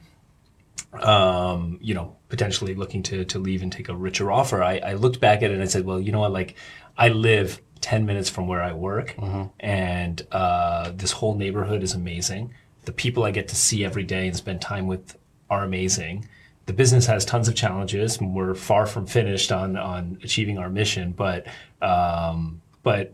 um, 0.93 1.77
you 1.81 1.93
know, 1.93 2.15
potentially 2.29 2.73
looking 2.75 3.03
to 3.03 3.25
to 3.25 3.39
leave 3.39 3.61
and 3.61 3.71
take 3.71 3.89
a 3.89 3.95
richer 3.95 4.31
offer, 4.31 4.63
I, 4.63 4.77
I 4.79 4.93
looked 4.93 5.19
back 5.19 5.43
at 5.43 5.51
it 5.51 5.53
and 5.53 5.63
I 5.63 5.67
said, 5.67 5.85
well, 5.85 6.01
you 6.01 6.11
know 6.11 6.21
what? 6.21 6.31
Like, 6.31 6.55
I 6.97 7.09
live 7.09 7.61
ten 7.79 8.05
minutes 8.05 8.29
from 8.29 8.47
where 8.47 8.61
I 8.61 8.73
work, 8.73 9.15
and 9.59 10.25
uh, 10.31 10.91
this 10.95 11.11
whole 11.11 11.35
neighborhood 11.35 11.83
is 11.83 11.93
amazing. 11.93 12.53
The 12.85 12.91
people 12.91 13.23
I 13.23 13.31
get 13.31 13.47
to 13.49 13.55
see 13.55 13.85
every 13.85 14.03
day 14.03 14.27
and 14.27 14.35
spend 14.35 14.61
time 14.61 14.87
with 14.87 15.15
are 15.49 15.63
amazing. 15.63 16.27
The 16.71 16.77
business 16.77 17.05
has 17.07 17.25
tons 17.25 17.49
of 17.49 17.55
challenges. 17.55 18.17
and 18.19 18.33
We're 18.33 18.55
far 18.55 18.85
from 18.85 19.05
finished 19.05 19.51
on 19.51 19.75
on 19.75 20.17
achieving 20.23 20.57
our 20.57 20.69
mission, 20.69 21.11
but 21.11 21.45
um, 21.81 22.61
but 22.81 23.13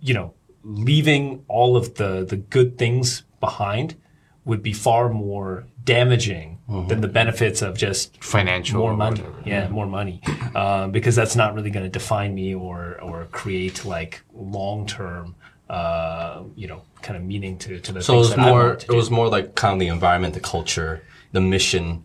you 0.00 0.14
know, 0.14 0.34
leaving 0.62 1.44
all 1.48 1.76
of 1.76 1.94
the 1.96 2.24
the 2.24 2.36
good 2.36 2.78
things 2.78 3.24
behind 3.40 3.96
would 4.44 4.62
be 4.62 4.72
far 4.72 5.08
more 5.08 5.66
damaging 5.82 6.58
than 6.86 7.00
the 7.00 7.08
benefits 7.08 7.60
of 7.60 7.76
just 7.76 8.22
Financial 8.22 8.78
more 8.78 8.96
money. 8.96 9.24
Yeah, 9.44 9.66
more 9.68 9.86
money, 9.86 10.22
um, 10.54 10.92
because 10.92 11.16
that's 11.16 11.34
not 11.34 11.56
really 11.56 11.70
going 11.70 11.82
to 11.84 11.90
define 11.90 12.36
me 12.36 12.54
or 12.54 13.00
or 13.02 13.26
create 13.32 13.84
like 13.84 14.22
long 14.32 14.86
term, 14.86 15.34
uh, 15.68 16.44
you 16.54 16.68
know, 16.68 16.82
kind 17.02 17.16
of 17.16 17.24
meaning 17.24 17.58
to 17.58 17.80
to 17.80 17.90
the 17.90 18.00
So 18.00 18.14
it 18.14 18.18
was 18.18 18.36
more. 18.36 18.74
It 18.74 18.92
was 18.92 19.10
more 19.10 19.28
like 19.28 19.56
kind 19.56 19.72
of 19.74 19.80
the 19.80 19.88
environment, 19.88 20.34
the 20.34 20.46
culture, 20.54 21.02
the 21.32 21.40
mission, 21.40 22.04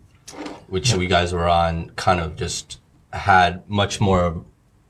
which 0.68 0.92
you 0.92 1.06
guys 1.06 1.32
were 1.32 1.48
on. 1.48 1.90
Kind 1.90 2.20
of 2.20 2.36
just 2.36 2.80
had 3.12 3.68
much 3.68 4.00
more, 4.00 4.44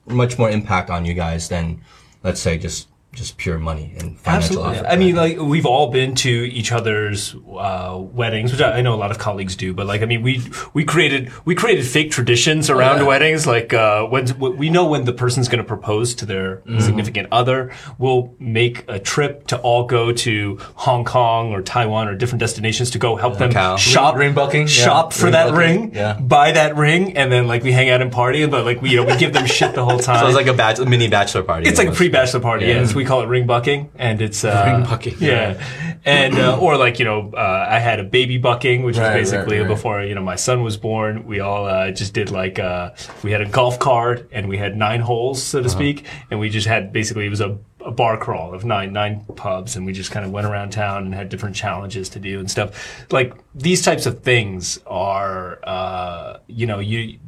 much 0.07 0.39
more 0.39 0.51
impact 0.51 0.91
on 0.91 1.05
you 1.05 1.15
guys 1.15 1.49
than, 1.49 1.83
let's 2.23 2.41
say, 2.41 2.59
just 2.59 2.89
just 3.17 3.39
pure 3.39 3.59
money 3.59 3.93
and 3.99 4.19
financial 4.21 4.63
Absolutely. 4.65 4.89
I 4.89 4.97
mean, 4.97 5.17
like 5.17 5.39
we've 5.41 5.65
all 5.67 5.91
been 5.91 6.15
to 6.17 6.29
each 6.31 6.71
other's 6.71 7.35
uh, 7.59 7.97
weddings, 7.99 8.53
which 8.53 8.61
I, 8.61 8.79
I 8.79 8.81
know 8.83 8.95
a 8.95 9.01
lot 9.01 9.11
of 9.11 9.19
colleagues 9.19 9.57
do. 9.57 9.73
But 9.73 9.87
like, 9.87 10.03
I 10.03 10.05
mean, 10.05 10.23
we 10.23 10.43
we 10.75 10.85
created 10.85 11.33
we 11.47 11.55
created 11.55 11.87
fake 11.87 12.11
traditions 12.11 12.69
around 12.71 13.05
weddings. 13.07 13.47
Like 13.47 13.73
uh, 13.73 14.05
when 14.07 14.39
we 14.59 14.69
know 14.69 14.87
when 14.87 15.05
the 15.07 15.13
person's 15.15 15.49
going 15.49 15.59
to 15.59 15.65
propose 15.67 16.15
to 16.17 16.27
their 16.27 16.63
significant 16.79 17.29
other, 17.33 17.73
we'll 17.99 18.35
make 18.39 18.85
a 18.87 18.99
trip 18.99 19.47
to 19.49 19.59
all 19.61 19.85
go 19.87 20.13
to 20.13 20.59
Hong 20.75 21.05
Kong 21.05 21.53
or 21.53 21.63
Taiwan 21.63 22.09
or 22.09 22.15
different 22.15 22.41
destinations 22.41 22.91
to 22.93 22.99
go 22.99 23.17
help 23.17 23.39
them 23.39 23.51
Macau. 23.51 23.79
shop 23.79 24.15
Ring- 24.15 24.27
ring 24.29 24.35
bucking, 24.35 24.61
yeah. 24.63 24.67
shop 24.67 25.13
for 25.15 25.25
Ring 25.25 25.33
that 25.33 25.51
bucking, 25.53 25.81
ring, 25.83 25.95
yeah. 25.95 26.21
buy 26.21 26.53
that 26.53 26.77
ring, 26.77 27.17
and 27.17 27.33
then 27.33 27.47
like 27.49 27.63
we 27.63 27.73
hang 27.73 27.89
out 27.89 28.03
and 28.03 28.13
party. 28.13 28.45
But 28.47 28.67
like 28.67 28.83
we 28.83 28.91
you 28.91 28.97
know 28.97 29.05
we 29.05 29.17
give 29.17 29.33
them 29.33 29.47
shit 29.47 29.75
the 29.75 29.85
whole 29.85 29.99
time. 30.07 30.19
so 30.19 30.25
it 30.25 30.27
was 30.27 30.37
like 30.37 30.49
a, 30.49 30.55
bach- 30.55 30.79
a 30.79 30.85
mini 30.85 31.09
bachelor 31.09 31.43
party. 31.43 31.67
It's 31.69 31.79
like 31.79 31.89
a 31.89 31.93
pre-bachelor 31.93 32.41
party. 32.41 32.67
Yeah, 32.67 32.73
Yeah. 32.75 32.81
It's- 32.81 32.95
we 32.95 33.06
call 33.07 33.23
it 33.23 33.27
ring 33.29 33.47
bucking, 33.47 33.91
and 33.97 34.21
it's 34.21 34.45
uh, 34.45 34.63
Ring 34.67 34.85
bucking, 34.85 35.17
Yeah, 35.21 35.63
and 36.05 36.35
uh, 36.39 36.59
or 36.59 36.77
like 36.77 36.99
you 36.99 37.05
know, 37.05 37.33
uh, 37.35 37.67
I 37.69 37.79
had 37.79 38.01
a 38.01 38.05
baby 38.05 38.39
bucking, 38.39 38.83
which 38.83 38.97
Right, 38.99 39.17
was 39.19 39.31
basically 39.31 39.59
right, 39.59 39.63
right. 39.63 39.69
before 39.75 40.03
you 40.03 40.15
know 40.15 40.23
my 40.23 40.37
son 40.37 40.63
was 40.63 40.77
born. 40.77 41.27
We 41.27 41.41
all 41.41 41.67
uh, 41.67 41.91
just 41.91 42.13
did 42.15 42.31
like 42.31 42.59
uh, 42.59 42.91
we 43.23 43.33
had 43.33 43.41
a 43.41 43.47
golf 43.49 43.79
cart 43.79 44.29
and 44.33 44.49
we 44.49 44.59
had 44.59 44.77
nine 44.77 45.01
holes, 45.01 45.43
so 45.43 45.63
to 45.63 45.69
speak, 45.69 46.05
and 46.31 46.41
we 46.41 46.49
just 46.51 46.67
had 46.67 46.93
basically 46.93 47.27
it 47.27 47.31
was 47.31 47.41
a, 47.41 47.59
a 47.85 47.91
bar 47.91 48.17
crawl 48.19 48.55
of 48.55 48.65
nine 48.65 48.93
nine 48.93 49.25
pubs, 49.37 49.77
and 49.77 49.87
we 49.87 49.93
just 49.93 50.11
kind 50.11 50.27
of 50.27 50.33
went 50.33 50.47
around 50.47 50.71
town 50.71 51.05
and 51.05 51.15
had 51.15 51.29
different 51.29 51.57
challenges 51.57 52.09
to 52.11 52.19
do 52.19 52.39
and 52.41 52.51
stuff. 52.51 53.07
Like 53.11 53.35
these 53.55 53.83
types 53.83 54.07
of 54.07 54.23
things 54.23 54.79
are, 54.87 55.59
uh, 55.65 56.39
you 56.47 56.67
know, 56.67 56.79
you 56.79 57.19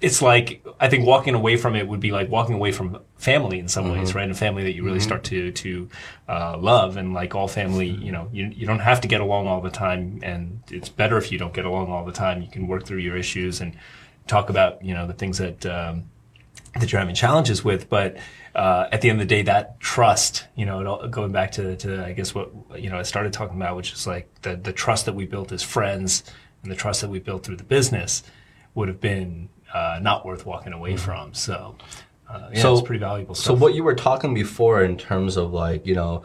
it's 0.00 0.22
like 0.22 0.64
I 0.78 0.88
think 0.88 1.06
walking 1.06 1.34
away 1.34 1.56
from 1.56 1.74
it 1.74 1.86
would 1.86 2.00
be 2.00 2.12
like 2.12 2.28
walking 2.28 2.54
away 2.54 2.72
from 2.72 2.98
family 3.16 3.58
in 3.58 3.68
some 3.68 3.90
ways, 3.90 4.14
right? 4.14 4.30
A 4.30 4.34
family 4.34 4.62
that 4.64 4.74
you 4.74 4.84
really 4.84 5.00
start 5.00 5.24
to 5.24 5.50
to 5.52 5.88
uh, 6.28 6.56
love, 6.58 6.96
and 6.96 7.14
like 7.14 7.34
all 7.34 7.48
family, 7.48 7.88
you 7.88 8.12
know, 8.12 8.28
you 8.32 8.46
you 8.46 8.66
don't 8.66 8.78
have 8.78 9.00
to 9.00 9.08
get 9.08 9.20
along 9.20 9.46
all 9.46 9.60
the 9.60 9.70
time, 9.70 10.20
and 10.22 10.62
it's 10.70 10.88
better 10.88 11.18
if 11.18 11.32
you 11.32 11.38
don't 11.38 11.52
get 11.52 11.64
along 11.64 11.88
all 11.88 12.04
the 12.04 12.12
time. 12.12 12.42
You 12.42 12.48
can 12.48 12.66
work 12.66 12.84
through 12.84 12.98
your 12.98 13.16
issues 13.16 13.60
and 13.60 13.76
talk 14.26 14.50
about 14.50 14.84
you 14.84 14.94
know 14.94 15.06
the 15.06 15.14
things 15.14 15.38
that 15.38 15.66
um, 15.66 16.04
that 16.78 16.92
you're 16.92 17.00
having 17.00 17.14
challenges 17.14 17.64
with, 17.64 17.88
but. 17.88 18.16
Uh, 18.54 18.88
at 18.90 19.02
the 19.02 19.10
end 19.10 19.20
of 19.20 19.28
the 19.28 19.32
day, 19.32 19.42
that 19.42 19.78
trust, 19.78 20.46
you 20.56 20.66
know, 20.66 20.80
it 20.80 20.86
all, 20.86 21.06
going 21.06 21.30
back 21.30 21.52
to, 21.52 21.76
to, 21.76 22.04
I 22.04 22.12
guess 22.12 22.34
what, 22.34 22.50
you 22.76 22.90
know, 22.90 22.98
I 22.98 23.02
started 23.02 23.32
talking 23.32 23.56
about, 23.56 23.76
which 23.76 23.92
is 23.92 24.04
like 24.04 24.26
the, 24.42 24.56
the 24.56 24.72
trust 24.72 25.06
that 25.06 25.14
we 25.14 25.26
built 25.26 25.52
as 25.52 25.62
friends 25.62 26.24
and 26.62 26.72
the 26.72 26.74
trust 26.74 27.02
that 27.02 27.10
we 27.10 27.20
built 27.20 27.44
through 27.44 27.56
the 27.56 27.62
business 27.62 28.24
would 28.74 28.88
have 28.88 29.00
been 29.00 29.48
uh, 29.72 29.98
not 30.02 30.24
worth 30.24 30.46
walking 30.46 30.72
away 30.72 30.96
from. 30.96 31.34
So, 31.34 31.76
uh, 32.28 32.48
yeah, 32.52 32.62
So- 32.62 32.74
it's 32.74 32.86
pretty 32.86 33.00
valuable 33.00 33.34
So 33.34 33.54
what 33.54 33.74
you 33.74 33.84
were 33.84 33.94
talking 33.94 34.34
before 34.34 34.82
in 34.82 34.96
terms 34.96 35.36
of 35.36 35.52
like, 35.52 35.86
you 35.86 35.94
know, 35.94 36.22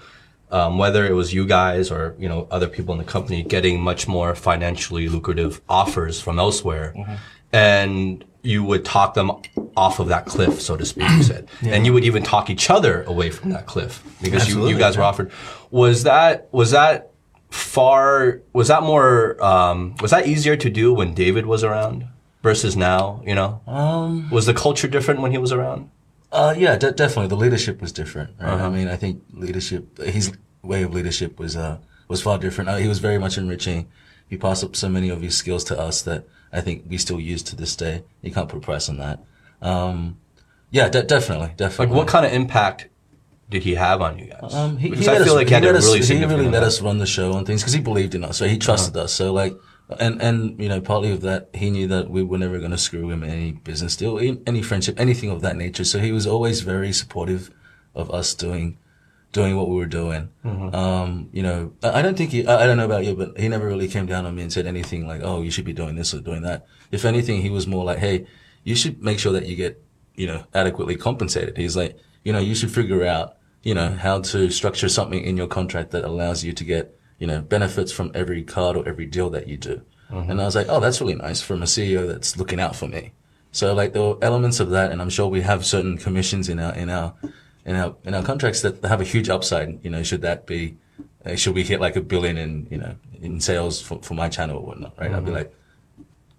um, 0.51 0.77
whether 0.77 1.05
it 1.05 1.13
was 1.13 1.33
you 1.33 1.45
guys 1.47 1.89
or, 1.89 2.15
you 2.19 2.29
know, 2.29 2.47
other 2.51 2.67
people 2.67 2.93
in 2.93 2.99
the 2.99 3.03
company 3.03 3.41
getting 3.43 3.81
much 3.81 4.07
more 4.07 4.35
financially 4.35 5.09
lucrative 5.09 5.61
offers 5.67 6.21
from 6.21 6.37
elsewhere. 6.37 6.93
Mm-hmm. 6.95 7.13
And 7.53 8.25
you 8.43 8.63
would 8.63 8.85
talk 8.85 9.13
them 9.13 9.31
off 9.75 9.99
of 9.99 10.09
that 10.09 10.25
cliff, 10.25 10.61
so 10.61 10.75
to 10.77 10.85
speak, 10.85 11.09
you 11.09 11.23
said. 11.31 11.47
And 11.63 11.85
you 11.85 11.93
would 11.93 12.03
even 12.03 12.21
talk 12.21 12.49
each 12.49 12.69
other 12.69 13.03
away 13.03 13.31
from 13.31 13.49
that 13.51 13.65
cliff 13.65 14.03
because 14.21 14.47
you, 14.47 14.67
you 14.67 14.77
guys 14.77 14.95
were 14.95 15.03
offered. 15.03 15.31
Was 15.71 16.03
that, 16.03 16.49
was 16.51 16.71
that 16.71 17.11
far, 17.49 18.41
was 18.51 18.67
that 18.67 18.83
more, 18.83 19.43
um, 19.43 19.95
was 20.01 20.11
that 20.11 20.27
easier 20.27 20.55
to 20.57 20.69
do 20.69 20.93
when 20.93 21.13
David 21.15 21.45
was 21.45 21.63
around 21.63 22.07
versus 22.43 22.75
now, 22.77 23.21
you 23.25 23.33
know? 23.33 23.61
Um, 23.65 24.29
was 24.29 24.45
the 24.45 24.53
culture 24.53 24.87
different 24.87 25.21
when 25.21 25.31
he 25.31 25.37
was 25.39 25.51
around? 25.51 25.89
Uh, 26.31 26.53
yeah, 26.57 26.75
de- 26.77 26.91
definitely. 26.91 27.27
The 27.27 27.35
leadership 27.37 27.81
was 27.81 27.91
different. 27.91 28.31
Right? 28.39 28.49
Uh-huh. 28.53 28.67
I 28.67 28.69
mean, 28.69 28.87
I 28.87 28.95
think 28.97 29.23
leadership, 29.33 29.97
his 29.99 30.31
way 30.61 30.83
of 30.83 30.93
leadership 30.93 31.39
was 31.39 31.55
uh 31.55 31.77
was 32.07 32.21
far 32.21 32.37
different. 32.37 32.69
Uh, 32.69 32.75
he 32.75 32.87
was 32.87 32.99
very 32.99 33.17
much 33.17 33.37
enriching. 33.37 33.87
He 34.27 34.37
passed 34.37 34.63
up 34.63 34.75
so 34.75 34.89
many 34.89 35.09
of 35.09 35.21
his 35.21 35.35
skills 35.37 35.63
to 35.65 35.79
us 35.79 36.01
that 36.03 36.27
I 36.51 36.61
think 36.61 36.85
we 36.87 36.97
still 36.97 37.19
use 37.19 37.43
to 37.43 37.55
this 37.55 37.75
day. 37.75 38.03
You 38.21 38.31
can't 38.31 38.49
put 38.49 38.57
a 38.57 38.61
price 38.61 38.89
on 38.89 38.97
that. 38.97 39.19
Um, 39.61 40.17
yeah, 40.71 40.89
de- 40.89 41.03
definitely, 41.03 41.53
definitely. 41.55 41.87
Like, 41.87 41.95
what 41.95 42.07
kind 42.07 42.25
of 42.25 42.33
impact 42.33 42.89
did 43.49 43.63
he 43.63 43.75
have 43.75 44.01
on 44.01 44.17
you 44.17 44.25
guys? 44.25 44.53
Um, 44.53 44.77
he, 44.77 44.89
because 44.89 45.05
he 45.05 45.11
I 45.11 45.15
feel 45.17 45.33
us, 45.33 45.35
like 45.35 45.49
he 45.49 45.53
a 45.55 45.73
us- 45.73 45.85
really 45.85 46.03
he 46.03 46.25
really 46.25 46.49
let 46.49 46.63
us 46.63 46.81
run 46.81 46.97
the 46.97 47.05
show 47.05 47.33
on 47.33 47.45
things 47.45 47.61
because 47.61 47.73
he 47.73 47.79
believed 47.81 48.15
in 48.15 48.23
us. 48.23 48.37
So 48.37 48.47
he 48.47 48.57
trusted 48.57 48.97
us. 48.97 49.13
So 49.13 49.31
like, 49.31 49.53
and 49.99 50.21
and 50.21 50.59
you 50.59 50.69
know, 50.69 50.81
partly 50.81 51.11
of 51.11 51.21
that, 51.21 51.49
he 51.53 51.69
knew 51.69 51.87
that 51.87 52.09
we 52.09 52.23
were 52.23 52.37
never 52.37 52.59
going 52.59 52.71
to 52.71 52.77
screw 52.77 53.09
him 53.09 53.23
any 53.23 53.51
business 53.51 53.95
deal, 53.95 54.17
any 54.47 54.61
friendship, 54.61 54.99
anything 54.99 55.29
of 55.29 55.41
that 55.41 55.55
nature. 55.55 55.83
So 55.83 55.99
he 55.99 56.11
was 56.11 56.25
always 56.25 56.61
very 56.61 56.93
supportive 56.93 57.51
of 57.95 58.09
us 58.11 58.33
doing 58.33 58.77
doing 59.33 59.57
what 59.57 59.67
we 59.67 59.75
were 59.75 59.87
doing. 59.87 60.29
Um, 60.75 61.29
you 61.33 61.41
know, 61.41 61.73
I, 61.81 62.03
don't 62.03 62.15
think 62.15 62.31
he, 62.31 62.45
I, 62.45 62.63
I 62.63 62.67
don't 62.67 62.77
know 62.77 62.85
about 62.85 63.03
you, 63.03 63.15
but 63.15 63.37
he 63.37 63.49
never 63.49 63.67
really 63.67 63.87
came 63.87 64.05
down 64.05 64.25
on 64.27 64.35
me 64.35 64.43
and 64.43 64.53
said 64.53 64.67
anything 64.67 65.07
like, 65.07 65.21
"Oh, 65.23 65.41
you 65.41 65.51
should 65.51 65.65
be 65.65 65.73
doing 65.73 65.95
this 65.95 66.13
or 66.13 66.21
doing 66.21 66.43
that." 66.43 66.65
If 66.91 67.03
anything, 67.03 67.41
he 67.41 67.49
was 67.49 67.67
more 67.67 67.83
like, 67.83 67.97
"Hey, 67.97 68.27
you 68.63 68.75
should 68.75 69.03
make 69.03 69.19
sure 69.19 69.33
that 69.33 69.45
you 69.47 69.55
get, 69.55 69.83
you 70.15 70.27
know, 70.27 70.45
adequately 70.53 70.95
compensated." 70.95 71.57
He's 71.57 71.75
like, 71.75 71.97
you 72.23 72.31
know, 72.31 72.39
you 72.39 72.55
should 72.55 72.71
figure 72.71 73.05
out, 73.05 73.37
you 73.63 73.73
know, 73.73 73.89
how 73.89 74.21
to 74.21 74.49
structure 74.49 74.87
something 74.87 75.21
in 75.23 75.35
your 75.35 75.47
contract 75.47 75.91
that 75.91 76.05
allows 76.05 76.43
you 76.43 76.53
to 76.53 76.63
get, 76.63 76.97
you 77.19 77.27
know, 77.27 77.41
benefits 77.41 77.91
from 77.91 78.11
every 78.13 78.43
card 78.43 78.75
or 78.77 78.87
every 78.87 79.05
deal 79.05 79.29
that 79.31 79.47
you 79.47 79.57
do. 79.57 79.81
And 80.09 80.39
I 80.39 80.45
was 80.45 80.55
like, 80.55 80.67
"Oh, 80.69 80.79
that's 80.79 81.01
really 81.01 81.15
nice 81.15 81.41
from 81.41 81.63
a 81.63 81.65
CEO 81.65 82.07
that's 82.07 82.37
looking 82.37 82.59
out 82.59 82.75
for 82.75 82.87
me." 82.87 83.13
So 83.51 83.73
like 83.73 83.93
there 83.93 84.01
were 84.01 84.17
elements 84.21 84.59
of 84.59 84.69
that, 84.69 84.91
and 84.91 85.01
I'm 85.01 85.09
sure 85.09 85.27
we 85.27 85.41
have 85.41 85.65
certain 85.65 85.97
commissions 85.97 86.49
in 86.49 86.59
our 86.59 86.73
in 86.75 86.89
our 86.89 87.13
in 87.65 87.75
our 87.75 87.95
in 88.03 88.13
our 88.13 88.21
contracts 88.23 88.61
that 88.61 88.83
have 88.85 89.01
a 89.01 89.03
huge 89.03 89.27
upside. 89.29 89.83
You 89.83 89.89
know, 89.89 90.03
should 90.03 90.21
that 90.21 90.45
be, 90.45 90.77
uh, 91.25 91.35
should 91.35 91.55
we 91.55 91.63
hit 91.63 91.79
like 91.79 91.95
a 91.95 92.01
billion 92.01 92.37
in 92.37 92.67
you 92.69 92.77
know 92.77 92.95
in 93.21 93.39
sales 93.39 93.81
for, 93.81 94.01
for 94.03 94.13
my 94.13 94.29
channel 94.29 94.57
or 94.57 94.65
whatnot, 94.65 94.93
right? 94.99 95.11
I'd 95.11 95.25
be 95.25 95.31
like, 95.31 95.51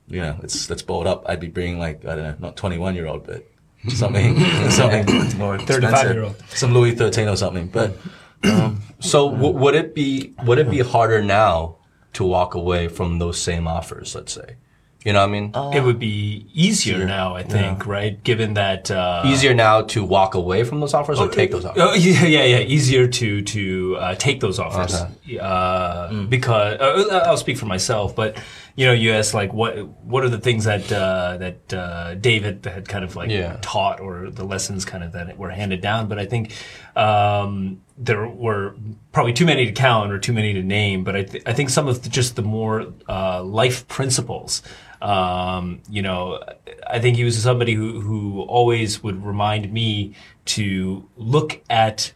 you 0.06 0.20
know, 0.20 0.36
let's 0.40 0.70
let's 0.70 0.82
bold 0.82 1.06
up. 1.08 1.24
I'd 1.28 1.40
be 1.40 1.48
bringing 1.48 1.78
like 1.80 2.04
I 2.04 2.14
don't 2.14 2.24
know, 2.24 2.36
not 2.38 2.56
twenty 2.56 2.78
one 2.78 2.94
year 2.94 3.06
old, 3.06 3.26
but 3.26 3.44
something 3.88 4.38
something 4.70 5.38
more 5.38 5.58
35 5.66 6.14
year 6.14 6.24
old. 6.24 6.36
some 6.48 6.72
Louis 6.72 6.94
thirteen 6.94 7.28
or 7.28 7.36
something. 7.36 7.66
But 7.68 7.96
So 9.00 9.30
w- 9.30 9.54
would 9.54 9.74
it 9.74 9.94
be 9.94 10.32
would 10.46 10.58
it 10.58 10.70
be 10.70 10.78
harder 10.80 11.22
now 11.22 11.76
to 12.14 12.24
walk 12.24 12.54
away 12.54 12.88
from 12.88 13.18
those 13.18 13.38
same 13.38 13.66
offers? 13.68 14.14
Let's 14.14 14.32
say, 14.32 14.56
you 15.04 15.12
know, 15.12 15.20
what 15.20 15.28
I 15.28 15.32
mean, 15.32 15.52
it 15.74 15.82
would 15.84 15.98
be 15.98 16.46
easier 16.54 17.04
now, 17.04 17.36
I 17.36 17.42
think, 17.42 17.86
right? 17.86 18.22
Given 18.24 18.54
that 18.54 18.90
uh, 18.90 19.24
easier 19.26 19.52
now 19.52 19.82
to 19.82 20.02
walk 20.04 20.34
away 20.34 20.64
from 20.64 20.80
those 20.80 20.94
offers 20.94 21.20
or 21.20 21.28
take 21.28 21.50
those 21.50 21.66
offers. 21.66 21.82
Oh, 21.84 21.92
yeah, 21.94 22.24
yeah, 22.24 22.44
yeah. 22.44 22.58
Easier 22.60 23.06
to 23.08 23.42
to 23.42 23.96
uh, 23.98 24.14
take 24.14 24.40
those 24.40 24.58
offers 24.58 24.94
uh, 25.40 26.24
because 26.28 26.80
uh, 26.80 27.24
I'll 27.26 27.36
speak 27.36 27.58
for 27.58 27.66
myself. 27.66 28.16
But 28.16 28.38
you 28.76 28.86
know, 28.86 28.92
you 28.92 29.12
asked 29.12 29.34
like 29.34 29.52
what 29.52 29.86
what 30.04 30.24
are 30.24 30.28
the 30.28 30.38
things 30.40 30.64
that 30.64 30.90
uh, 30.92 31.36
that 31.38 31.72
uh, 31.74 32.14
David 32.16 32.64
had 32.66 32.88
kind 32.88 33.04
of 33.04 33.14
like 33.16 33.30
Yeah. 33.30 33.58
taught 33.62 34.00
or 34.00 34.30
the 34.30 34.44
lessons 34.44 34.84
kind 34.84 35.04
of 35.04 35.12
that 35.12 35.38
were 35.38 35.50
handed 35.50 35.80
down. 35.80 36.08
But 36.08 36.18
I 36.18 36.26
think 36.26 36.52
um, 36.96 37.82
there 37.96 38.26
were 38.26 38.74
probably 39.12 39.32
too 39.32 39.46
many 39.46 39.66
to 39.66 39.72
count 39.72 40.12
or 40.12 40.18
too 40.18 40.32
many 40.32 40.52
to 40.54 40.62
name. 40.62 41.04
But 41.04 41.16
I 41.16 41.22
th- 41.22 41.42
I 41.46 41.52
think 41.52 41.70
some 41.70 41.86
of 41.88 42.02
the, 42.02 42.08
just 42.08 42.34
the 42.36 42.42
more 42.42 42.92
uh, 43.08 43.42
life 43.42 43.86
principles. 43.88 44.62
Um, 45.02 45.80
you 45.90 46.00
know, 46.02 46.42
I 46.86 46.98
think 46.98 47.16
he 47.16 47.24
was 47.24 47.40
somebody 47.40 47.74
who, 47.74 48.00
who 48.00 48.40
always 48.42 49.02
would 49.02 49.22
remind 49.24 49.70
me 49.72 50.14
to 50.46 51.08
look 51.16 51.60
at 51.68 52.12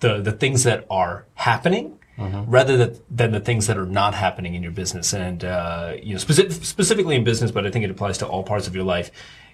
the 0.00 0.20
the 0.20 0.32
things 0.32 0.64
that 0.64 0.86
are 0.90 1.26
happening 1.34 1.98
rather 2.46 2.76
than, 2.76 3.00
than 3.10 3.32
the 3.32 3.40
things 3.40 3.66
that 3.66 3.76
are 3.76 3.86
not 3.86 4.14
happening 4.14 4.54
in 4.54 4.62
your 4.62 4.72
business. 4.72 5.12
And 5.12 5.44
uh, 5.44 5.94
you 6.02 6.14
know, 6.14 6.20
speci- 6.20 6.52
specifically 6.64 7.16
in 7.16 7.24
business, 7.24 7.50
but 7.50 7.66
I 7.66 7.70
think 7.70 7.84
it 7.84 7.90
applies 7.90 8.18
to 8.18 8.26
all 8.26 8.42
parts 8.42 8.66
of 8.66 8.74
your 8.74 8.84
life. 8.84 9.10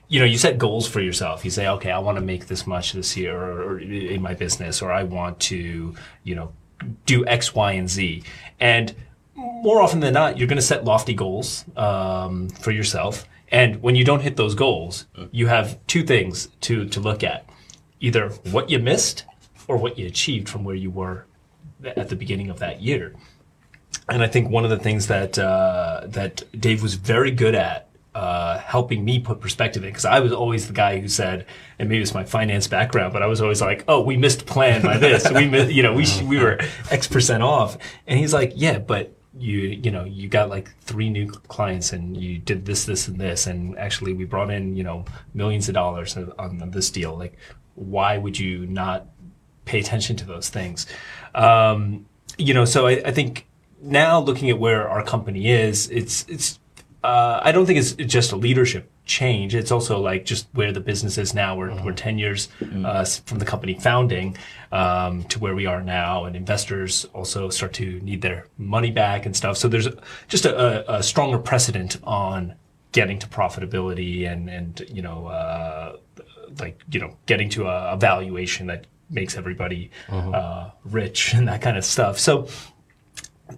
You 0.09 0.21
know, 0.21 0.27
you 0.27 0.39
set 0.39 0.57
goals 0.59 0.89
for 0.89 1.01
yourself. 1.01 1.45
You 1.45 1.51
say, 1.51 1.69
okay, 1.69 1.91
I 1.91 1.99
want 1.99 2.17
to 2.17 2.25
make 2.25 2.47
this 2.47 2.67
much 2.67 2.93
this 2.93 3.17
year, 3.17 3.37
or, 3.37 3.75
or 3.75 3.81
in 3.81 4.23
my 4.23 4.35
business, 4.35 4.81
or 4.81 4.91
I 4.91 5.03
want 5.03 5.39
to, 5.41 5.95
you 6.25 6.35
know, 6.35 6.53
do 7.05 7.27
X, 7.27 7.55
Y, 7.55 7.73
and 7.73 7.91
Z. 7.91 8.23
And 8.59 8.95
more 9.35 9.83
often 9.83 10.01
than 10.01 10.15
not, 10.15 10.39
you're 10.39 10.49
going 10.49 10.57
to 10.57 10.63
set 10.63 10.85
lofty 10.85 11.15
goals 11.15 11.65
um, 11.77 12.49
for 12.49 12.71
yourself. 12.71 13.27
And 13.51 13.83
when 13.83 13.95
you 13.95 14.05
don't 14.05 14.21
hit 14.21 14.37
those 14.37 14.55
goals, 14.55 15.07
you 15.31 15.47
have 15.47 15.79
two 15.87 16.03
things 16.03 16.49
to, 16.63 16.87
to 16.87 17.01
look 17.01 17.23
at 17.23 17.49
either 18.01 18.31
what 18.51 18.71
you 18.71 18.79
missed 18.79 19.25
or 19.67 19.77
what 19.77 19.99
you 19.99 20.07
achieved 20.07 20.49
from 20.49 20.65
where 20.65 20.75
you 20.75 20.91
were 20.91 21.25
at 21.85 22.09
the 22.09 22.17
beginning 22.17 22.51
of 22.51 22.59
that 22.59 22.81
year. 22.83 23.15
And 24.09 24.23
I 24.23 24.27
think 24.27 24.51
one 24.51 24.65
of 24.65 24.71
the 24.71 24.79
things 24.79 25.07
that 25.09 25.39
uh, 25.39 26.03
that 26.07 26.43
Dave 26.59 26.83
was 26.83 26.95
very 26.95 27.31
good 27.31 27.55
at 27.55 27.89
uh, 28.15 28.59
helping 28.59 29.05
me 29.05 29.19
put 29.19 29.41
perspective 29.41 29.85
in, 29.85 29.91
because 29.91 30.05
I 30.05 30.21
was 30.21 30.33
always 30.33 30.67
the 30.67 30.73
guy 30.73 30.99
who 30.99 31.09
said, 31.09 31.47
and 31.79 31.89
maybe 31.89 32.03
it's 32.03 32.15
my 32.15 32.25
finance 32.25 32.67
background, 32.67 33.13
but 33.13 33.23
I 33.23 33.27
was 33.27 33.41
always 33.41 33.61
like, 33.61 33.85
"Oh, 33.87 34.01
we 34.01 34.17
missed 34.17 34.47
plan 34.47 34.83
by 34.83 34.99
this. 34.99 35.31
we, 35.31 35.49
mi- 35.49 35.71
you 35.73 35.83
know, 35.83 35.93
we 35.93 36.07
we 36.25 36.39
were 36.39 36.59
X 36.91 37.07
percent 37.07 37.43
off." 37.43 37.79
And 38.07 38.19
he's 38.19 38.35
like, 38.35 38.53
"Yeah, 38.55 38.79
but 38.79 39.15
you 39.39 39.59
you 39.59 39.91
know 39.91 40.05
you 40.05 40.29
got 40.29 40.49
like 40.49 40.75
three 40.81 41.09
new 41.09 41.29
clients 41.29 41.93
and 41.93 42.17
you 42.17 42.39
did 42.39 42.67
this 42.67 42.85
this 42.85 43.09
and 43.09 43.21
this 43.21 43.47
and 43.47 43.79
actually 43.79 44.13
we 44.13 44.25
brought 44.25 44.51
in 44.51 44.75
you 44.75 44.83
know 44.83 45.05
millions 45.35 45.69
of 45.69 45.75
dollars 45.75 46.17
on 46.39 46.71
this 46.71 46.91
deal 46.91 47.17
like 47.17 47.37
why 47.75 48.19
would 48.19 48.39
you 48.39 48.67
not 48.67 49.07
pay 49.65 49.79
attention 49.79 50.17
to 50.17 50.25
those 50.25 50.49
things 50.49 50.87
um, 51.35 52.07
you 52.37 52.55
know 52.55 52.65
so 52.65 52.87
I, 52.87 53.03
I 53.05 53.11
think 53.13 53.47
now 53.81 54.21
looking 54.21 54.51
at 54.51 54.59
where 54.59 54.89
our 54.89 55.05
company 55.05 55.51
is 55.51 55.89
it's 55.91 56.27
it's 56.29 56.59
uh, 57.05 57.41
I 57.43 57.53
don't 57.53 57.65
think 57.65 57.79
it's 57.79 57.93
just 57.93 58.33
a 58.33 58.37
leadership 58.37 58.91
change. 59.05 59.55
It's 59.55 59.73
also 59.73 60.01
like 60.01 60.25
just 60.25 60.47
where 60.53 60.73
the 60.73 60.81
business 60.81 61.17
is 61.17 61.35
now. 61.35 61.57
We're, 61.57 61.75
we're 61.83 61.93
10 61.93 62.19
years 62.19 62.49
uh, 62.85 63.05
from 63.05 63.39
the 63.39 63.45
company 63.45 63.75
founding 63.75 64.37
um, 64.73 65.25
to 65.25 65.39
where 65.39 65.55
we 65.55 65.67
are 65.67 65.83
now, 65.83 66.25
and 66.25 66.37
investors 66.37 67.07
also 67.15 67.49
start 67.51 67.73
to 67.75 68.01
need 68.01 68.23
their 68.23 68.47
money 68.59 68.91
back 68.91 69.27
and 69.27 69.35
stuff. 69.35 69.57
So 69.57 69.69
there's 69.69 69.89
just 70.29 70.45
a, 70.45 70.93
a, 70.93 70.99
a 70.99 71.03
stronger 71.03 71.39
precedent 71.39 71.99
on 72.05 72.55
getting 72.93 73.19
to 73.19 73.27
profitability 73.27 74.31
and, 74.31 74.49
and 74.49 74.85
you 74.89 75.03
know, 75.03 75.27
uh, 75.27 75.97
like, 76.61 76.83
you 76.91 77.01
know, 77.01 77.17
getting 77.27 77.49
to 77.51 77.67
a, 77.67 77.93
a 77.93 77.97
valuation 77.97 78.67
that 78.67 78.87
makes 79.11 79.37
everybody 79.37 79.91
uh, 80.09 80.71
rich 80.85 81.35
and 81.35 81.49
that 81.49 81.63
kind 81.63 81.77
of 81.77 81.85
stuff. 81.85 82.19
So, 82.19 82.49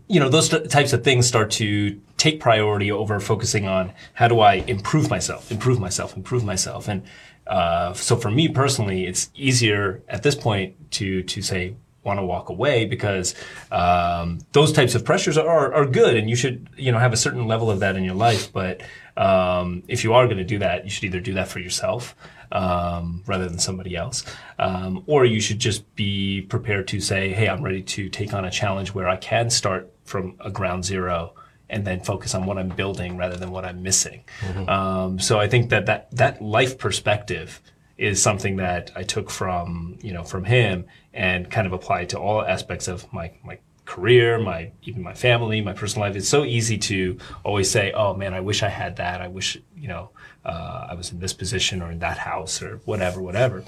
you 0.07 0.21
know 0.21 0.29
those 0.29 0.49
types 0.49 0.93
of 0.93 1.03
things 1.03 1.27
start 1.27 1.51
to 1.51 2.01
take 2.17 2.39
priority 2.39 2.93
over 2.93 3.19
focusing 3.19 3.67
on 3.67 3.93
how 4.15 4.29
do 4.29 4.41
I 4.41 4.55
improve 4.55 5.11
myself, 5.11 5.51
improve 5.51 5.81
myself, 5.81 6.17
improve 6.17 6.45
myself, 6.45 6.89
and 6.89 7.03
uh, 7.47 7.93
so 7.95 8.17
for 8.17 8.31
me 8.31 8.49
personally, 8.49 9.07
it's 9.07 9.31
easier 9.35 10.03
at 10.09 10.23
this 10.23 10.35
point 10.35 10.93
to 10.93 11.23
to 11.25 11.43
say 11.43 11.75
want 12.03 12.19
to 12.19 12.25
walk 12.25 12.49
away 12.49 12.87
because 12.87 13.35
um, 13.71 14.39
those 14.53 14.73
types 14.73 14.95
of 14.95 15.05
pressures 15.05 15.37
are 15.37 15.73
are 15.73 15.87
good, 15.87 16.17
and 16.17 16.31
you 16.31 16.37
should 16.37 16.69
you 16.77 16.93
know 16.93 16.99
have 16.99 17.13
a 17.13 17.17
certain 17.17 17.47
level 17.47 17.71
of 17.71 17.81
that 17.81 17.97
in 17.97 18.05
your 18.05 18.15
life. 18.15 18.53
But 18.53 18.83
um, 19.17 19.83
if 19.89 20.05
you 20.05 20.15
are 20.15 20.27
going 20.27 20.39
to 20.39 20.45
do 20.45 20.59
that, 20.59 20.85
you 20.85 20.91
should 20.91 21.05
either 21.05 21.21
do 21.21 21.35
that 21.35 21.49
for 21.49 21.59
yourself 21.59 22.15
um, 22.53 23.23
rather 23.27 23.49
than 23.49 23.59
somebody 23.59 23.97
else. 23.97 24.25
Um, 24.59 25.03
or 25.07 25.25
you 25.25 25.41
should 25.41 25.59
just 25.59 25.95
be 25.95 26.43
prepared 26.43 26.89
to 26.89 27.01
say, 27.01 27.33
hey, 27.33 27.49
I'm 27.49 27.63
ready 27.63 27.83
to 27.83 28.09
take 28.09 28.35
on 28.35 28.45
a 28.45 28.51
challenge 28.51 28.95
where 28.95 29.09
I 29.09 29.17
can 29.17 29.51
start 29.51 29.91
from 30.05 30.37
a 30.41 30.51
ground 30.51 30.85
zero 30.85 31.35
and 31.69 31.87
then 31.87 32.01
focus 32.01 32.35
on 32.35 32.47
what 32.47 32.59
I'm 32.59 32.69
building 32.69 33.17
rather 33.17 33.37
than 33.37 33.51
what 33.51 33.65
I'm 33.65 33.83
missing. 33.83 34.25
Um, 34.69 35.19
so 35.21 35.39
I 35.39 35.49
think 35.49 35.71
that, 35.71 35.87
that 35.87 36.11
that 36.11 36.43
life 36.43 36.79
perspective 36.79 37.63
is 37.97 38.21
something 38.21 38.57
that 38.57 38.91
I 38.97 39.03
took 39.05 39.31
from 39.31 39.99
you 40.03 40.13
know 40.13 40.25
from 40.25 40.45
him 40.45 40.87
and 41.15 41.51
kind 41.51 41.67
of 41.67 41.73
applied 41.73 42.09
to 42.11 42.19
all 42.19 42.43
aspects 42.45 42.89
of 42.89 43.11
my 43.13 43.33
my 43.45 43.59
career, 43.85 44.39
my 44.39 44.73
even 44.83 45.03
my 45.03 45.15
family, 45.15 45.61
my 45.61 45.73
personal 45.73 46.09
life. 46.09 46.17
It's 46.17 46.29
so 46.29 46.45
easy 46.45 46.79
to 46.79 47.19
always 47.45 47.71
say, 47.71 47.93
"Oh 47.93 48.15
man, 48.15 48.35
I 48.35 48.41
wish 48.41 48.63
I 48.63 48.69
had 48.69 48.97
that. 48.97 49.21
I 49.21 49.29
wish 49.29 49.57
you 49.77 49.89
know 49.89 50.11
uh, 50.45 50.86
I 50.91 50.95
was 50.95 51.12
in 51.12 51.20
this 51.20 51.32
position 51.32 51.82
or 51.82 51.91
in 51.91 51.99
that 52.01 52.18
house 52.18 52.62
or 52.62 52.80
whatever, 52.84 53.20
whatever." 53.20 53.64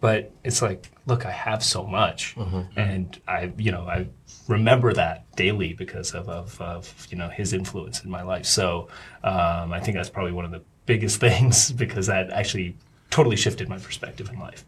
But 0.00 0.32
it's 0.44 0.60
like, 0.60 0.90
look, 1.06 1.24
I 1.24 1.30
have 1.30 1.64
so 1.64 1.84
much, 1.84 2.36
and 2.76 3.18
I 3.26 3.52
you 3.56 3.72
know 3.72 3.82
I 3.82 4.08
remember 4.48 4.92
that 4.92 5.24
daily 5.36 5.72
because 5.72 6.12
of, 6.12 6.28
of, 6.28 6.60
of 6.60 7.06
you 7.10 7.16
know 7.16 7.28
his 7.28 7.52
influence 7.52 8.04
in 8.04 8.10
my 8.10 8.22
life. 8.22 8.46
So 8.46 8.88
um, 9.22 9.72
I 9.72 9.80
think 9.80 9.96
that's 9.96 10.10
probably 10.10 10.32
one 10.32 10.44
of 10.44 10.50
the 10.50 10.62
biggest 10.86 11.20
things 11.26 11.72
because 11.72 12.06
that 12.06 12.30
actually 12.30 12.76
totally 13.10 13.36
shifted 13.36 13.68
my 13.68 13.78
perspective 13.78 14.28
in 14.30 14.38
life. 14.38 14.64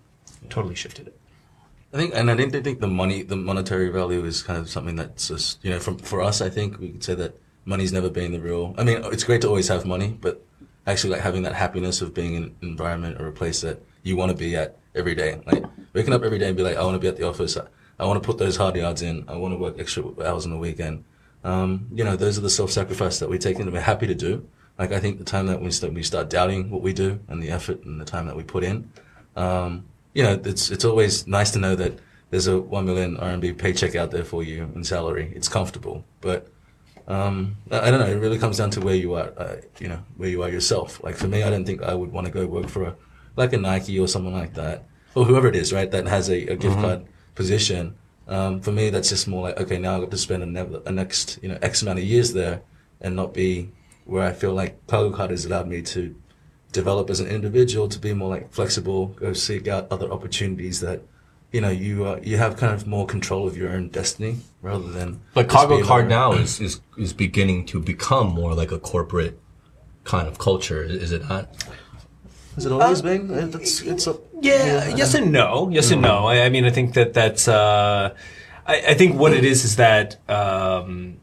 Totally 0.49 0.75
shifted 0.75 1.09
it. 1.09 1.19
I 1.93 1.97
think, 1.99 2.15
and 2.15 2.31
I 2.31 2.35
didn't 2.35 2.63
think 2.63 2.81
the 2.81 2.89
money, 2.89 3.23
the 3.23 3.37
monetary 3.37 3.89
value 3.89 4.25
is 4.25 4.43
kind 4.43 4.59
of 4.59 4.69
something 4.69 4.97
that's 4.97 5.29
just, 5.29 5.65
you 5.65 5.71
know, 5.71 5.79
from, 5.79 5.99
for 5.99 6.21
us, 6.21 6.41
I 6.41 6.51
think 6.51 6.79
we 6.79 6.91
could 6.91 7.05
say 7.05 7.15
that 7.15 7.39
money's 7.65 7.93
never 7.93 8.11
been 8.11 8.33
the 8.33 8.41
real, 8.41 8.75
I 8.77 8.85
mean, 8.85 8.99
it's 9.05 9.25
great 9.25 9.41
to 9.43 9.49
always 9.49 9.69
have 9.69 9.87
money, 9.87 10.17
but 10.21 10.45
actually 10.87 11.11
like 11.11 11.23
having 11.23 11.43
that 11.43 11.55
happiness 11.55 12.01
of 12.01 12.15
being 12.15 12.35
in 12.35 12.43
an 12.45 12.57
environment 12.63 13.21
or 13.21 13.27
a 13.27 13.33
place 13.33 13.61
that 13.63 13.83
you 14.03 14.17
want 14.17 14.31
to 14.31 14.37
be 14.37 14.57
at 14.57 14.77
every 14.95 15.15
day. 15.15 15.41
Like 15.47 15.65
waking 15.93 16.13
up 16.13 16.23
every 16.23 16.39
day 16.39 16.49
and 16.49 16.57
be 16.57 16.63
like, 16.63 16.77
I 16.77 16.85
want 16.85 16.95
to 16.95 17.01
be 17.01 17.09
at 17.09 17.17
the 17.17 17.27
office. 17.27 17.57
I, 17.99 18.05
want 18.05 18.23
to 18.23 18.27
put 18.27 18.39
those 18.39 18.57
hard 18.57 18.77
yards 18.77 19.03
in. 19.03 19.25
I 19.29 19.37
want 19.37 19.53
to 19.53 19.59
work 19.59 19.79
extra 19.79 20.05
hours 20.25 20.45
on 20.45 20.51
the 20.51 20.59
weekend. 20.59 21.05
Um, 21.45 21.89
you 21.93 22.05
know, 22.05 22.17
those 22.17 22.39
are 22.39 22.43
the 22.43 22.51
self-sacrifice 22.51 23.19
that 23.19 23.29
we 23.29 23.39
take 23.39 23.59
and 23.59 23.73
we're 23.73 23.81
happy 23.81 24.07
to 24.07 24.15
do. 24.15 24.47
Like 24.79 24.93
I 24.93 25.01
think 25.01 25.19
the 25.19 25.25
time 25.25 25.47
that 25.47 25.61
we 25.61 25.71
start, 25.71 25.93
we 25.93 26.03
start 26.03 26.29
doubting 26.31 26.71
what 26.71 26.83
we 26.83 26.93
do 26.93 27.21
and 27.29 27.43
the 27.43 27.51
effort 27.51 27.85
and 27.85 28.01
the 28.01 28.05
time 28.05 28.27
that 28.27 28.37
we 28.37 28.43
put 28.43 28.63
in, 28.63 28.91
um, 29.37 29.85
you 30.17 30.23
know, 30.23 30.41
it's 30.45 30.71
it's 30.71 30.85
always 30.85 31.27
nice 31.27 31.51
to 31.51 31.59
know 31.59 31.77
that 31.77 31.99
there's 32.31 32.47
a 32.47 32.59
one 32.59 32.87
million 32.87 33.17
RMB 33.19 33.59
paycheck 33.59 33.95
out 33.95 34.11
there 34.11 34.25
for 34.25 34.43
you 34.43 34.71
in 34.75 34.83
salary. 34.83 35.31
It's 35.35 35.49
comfortable, 35.49 36.05
but 36.21 36.49
um, 37.09 37.57
I, 37.71 37.91
don't 37.91 38.01
know. 38.01 38.07
It 38.07 38.19
really 38.19 38.39
comes 38.39 38.59
down 38.59 38.71
to 38.71 38.81
where 38.81 38.95
you 38.95 39.15
are, 39.15 39.33
uh, 39.37 39.57
you 39.79 39.89
know, 39.89 40.03
where 40.17 40.29
you 40.29 40.43
are 40.43 40.49
yourself. 40.49 41.03
Like 41.03 41.17
for 41.17 41.29
me, 41.29 41.43
I 41.43 41.51
don't 41.51 41.65
think 41.65 41.83
I 41.83 41.95
would 41.95 42.13
want 42.13 42.27
to 42.27 42.33
go 42.33 42.47
work 42.47 42.69
for 42.69 42.85
a 42.85 42.97
like 43.37 43.53
a 43.53 43.59
Nike 43.59 43.99
or 43.99 44.09
someone 44.09 44.33
like 44.33 44.55
that, 44.55 44.85
or 45.15 45.25
whoever 45.25 45.47
it 45.47 45.57
is, 45.57 45.73
right? 45.73 45.91
That 45.91 46.07
has 46.07 46.29
a, 46.29 46.47
a 46.47 46.57
gift 46.57 46.77
card 46.77 47.07
position. 47.35 47.97
Um, 48.27 48.61
for 48.61 48.73
me, 48.73 48.91
that's 48.91 49.09
just 49.09 49.29
more 49.29 49.43
like 49.43 49.61
okay, 49.61 49.79
now 49.79 49.95
I've 49.95 50.01
got 50.03 50.11
to 50.11 50.19
spend 50.19 50.57
a, 50.57 50.83
a 50.87 50.93
next 50.93 51.39
you 51.43 51.49
know 51.49 51.59
X 51.63 51.83
amount 51.83 51.99
of 51.99 52.05
years 52.05 52.33
there, 52.33 52.63
and 53.01 53.15
not 53.15 53.33
be 53.33 53.71
where 54.05 54.27
I 54.27 54.33
feel 54.33 54.55
like 54.55 54.87
KargoCard 54.87 55.31
has 55.31 55.45
allowed 55.45 55.69
me 55.69 55.83
to 55.83 56.15
develop 56.73 57.11
as 57.11 57.21
an 57.21 57.27
individual 57.27 57.89
to 57.89 57.99
be 57.99 58.15
more 58.15 58.29
like 58.29 58.53
flexible, 58.53 59.07
go 59.09 59.33
seek 59.33 59.67
out 59.67 59.89
other 59.91 60.11
opportunities 60.11 60.81
that, 60.81 61.03
you 61.53 61.61
know, 61.61 61.71
you 61.71 62.05
uh, 62.07 62.21
you 62.23 62.37
have 62.37 62.57
kind 62.57 62.73
of 62.73 62.87
more 62.87 63.07
control 63.07 63.47
of 63.47 63.57
your 63.57 63.71
own 63.71 63.89
destiny 63.89 64.39
rather 64.63 64.91
than. 64.91 65.21
But 65.35 65.45
just 65.45 65.57
Cargo 65.57 65.77
being 65.77 65.87
Card 65.87 66.09
now 66.09 66.33
is, 66.33 66.61
is 66.61 66.81
is 66.99 67.13
beginning 67.13 67.67
to 67.67 67.81
become 67.81 68.29
more 68.29 68.55
like 68.55 68.73
a 68.73 68.79
corporate 68.79 69.39
kind 70.05 70.29
of 70.29 70.39
culture, 70.39 70.83
is 70.83 71.13
it 71.13 71.29
not? 71.29 71.49
Has 72.55 72.65
it 72.65 72.73
always 72.73 73.03
been? 73.03 73.31
Uh, 73.31 73.47
That's 73.47 73.83
it's 73.83 74.07
a, 74.07 74.17
Yeah, 74.41 74.89
yes 74.97 75.15
and 75.15 75.31
no. 75.31 75.69
Yes 75.71 75.91
and 75.91 76.01
no. 76.01 76.27
I, 76.27 76.47
I 76.47 76.49
mean, 76.49 76.65
I 76.65 76.71
think 76.71 76.95
that 76.95 77.13
that's. 77.13 77.49
Uh, 77.49 78.15
I, 78.67 78.83
I 78.89 78.95
think 78.95 79.19
what 79.19 79.33
it 79.33 79.45
is 79.45 79.65
is 79.65 79.77
that. 79.77 80.17
Um, 80.29 81.19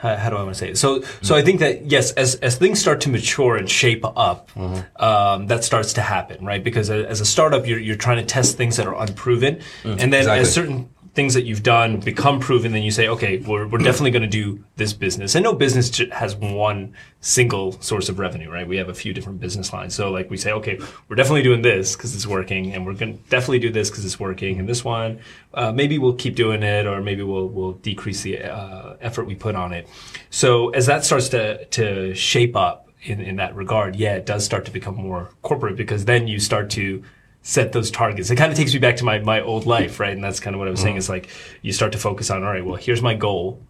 how, 0.00 0.16
how 0.16 0.30
do 0.30 0.36
I 0.36 0.42
want 0.42 0.54
to 0.54 0.58
say 0.58 0.70
it? 0.70 0.78
So, 0.78 1.02
so 1.20 1.34
I 1.34 1.42
think 1.42 1.60
that 1.60 1.84
yes, 1.84 2.12
as 2.12 2.36
as 2.36 2.56
things 2.56 2.80
start 2.80 3.02
to 3.02 3.10
mature 3.10 3.56
and 3.56 3.70
shape 3.70 4.02
up, 4.04 4.48
um, 4.56 5.46
that 5.48 5.62
starts 5.62 5.92
to 5.94 6.00
happen, 6.00 6.44
right? 6.44 6.64
Because 6.64 6.88
as 6.88 7.20
a 7.20 7.26
startup, 7.26 7.66
you're 7.66 7.78
you're 7.78 7.96
trying 7.96 8.16
to 8.16 8.24
test 8.24 8.56
things 8.56 8.78
that 8.78 8.86
are 8.86 8.98
unproven, 8.98 9.60
and 9.84 10.10
then 10.12 10.20
exactly. 10.20 10.40
as 10.40 10.54
certain 10.54 10.88
things 11.12 11.34
that 11.34 11.44
you've 11.44 11.62
done 11.62 11.98
become 11.98 12.38
proven, 12.38 12.72
then 12.72 12.82
you 12.82 12.90
say, 12.90 13.08
okay, 13.08 13.38
we're 13.38 13.66
we're 13.66 13.78
definitely 13.78 14.12
going 14.12 14.22
to 14.22 14.28
do 14.28 14.62
this 14.76 14.92
business. 14.92 15.34
And 15.34 15.42
no 15.42 15.52
business 15.52 16.00
has 16.12 16.36
one 16.36 16.94
single 17.20 17.72
source 17.80 18.08
of 18.08 18.18
revenue, 18.18 18.50
right? 18.50 18.66
We 18.66 18.76
have 18.76 18.88
a 18.88 18.94
few 18.94 19.12
different 19.12 19.40
business 19.40 19.72
lines. 19.72 19.94
So 19.94 20.10
like 20.10 20.30
we 20.30 20.36
say, 20.36 20.52
okay, 20.52 20.78
we're 21.08 21.16
definitely 21.16 21.42
doing 21.42 21.62
this 21.62 21.96
because 21.96 22.14
it's 22.14 22.26
working, 22.26 22.72
and 22.72 22.86
we're 22.86 22.94
going 22.94 23.18
to 23.18 23.30
definitely 23.30 23.58
do 23.58 23.70
this 23.70 23.90
because 23.90 24.04
it's 24.04 24.20
working, 24.20 24.60
and 24.60 24.68
this 24.68 24.84
one, 24.84 25.20
uh, 25.54 25.72
maybe 25.72 25.98
we'll 25.98 26.14
keep 26.14 26.36
doing 26.36 26.62
it, 26.62 26.86
or 26.86 27.00
maybe 27.00 27.22
we'll 27.22 27.48
we'll 27.48 27.72
decrease 27.72 28.22
the 28.22 28.42
uh, 28.44 28.96
effort 29.00 29.24
we 29.24 29.34
put 29.34 29.56
on 29.56 29.72
it. 29.72 29.88
So 30.30 30.70
as 30.70 30.86
that 30.86 31.04
starts 31.04 31.28
to 31.30 31.64
to 31.64 32.14
shape 32.14 32.54
up 32.54 32.88
in 33.02 33.20
in 33.20 33.36
that 33.36 33.56
regard, 33.56 33.96
yeah, 33.96 34.14
it 34.14 34.26
does 34.26 34.44
start 34.44 34.64
to 34.66 34.70
become 34.70 34.94
more 34.94 35.30
corporate 35.42 35.76
because 35.76 36.04
then 36.04 36.28
you 36.28 36.38
start 36.38 36.70
to 36.70 37.02
set 37.42 37.72
those 37.72 37.90
targets. 37.90 38.30
It 38.30 38.36
kind 38.36 38.52
of 38.52 38.58
takes 38.58 38.72
me 38.72 38.78
back 38.78 38.96
to 38.96 39.04
my, 39.04 39.18
my 39.20 39.40
old 39.40 39.62
mm-hmm. 39.62 39.70
life, 39.70 40.00
right? 40.00 40.12
And 40.12 40.22
that's 40.22 40.40
kind 40.40 40.54
of 40.54 40.58
what 40.58 40.68
I 40.68 40.70
was 40.70 40.80
saying 40.80 40.94
mm-hmm. 40.94 40.98
is 40.98 41.08
like, 41.08 41.28
you 41.62 41.72
start 41.72 41.92
to 41.92 41.98
focus 41.98 42.30
on, 42.30 42.42
all 42.42 42.50
right, 42.50 42.64
well, 42.64 42.76
here's 42.76 43.02
my 43.02 43.14
goal 43.14 43.62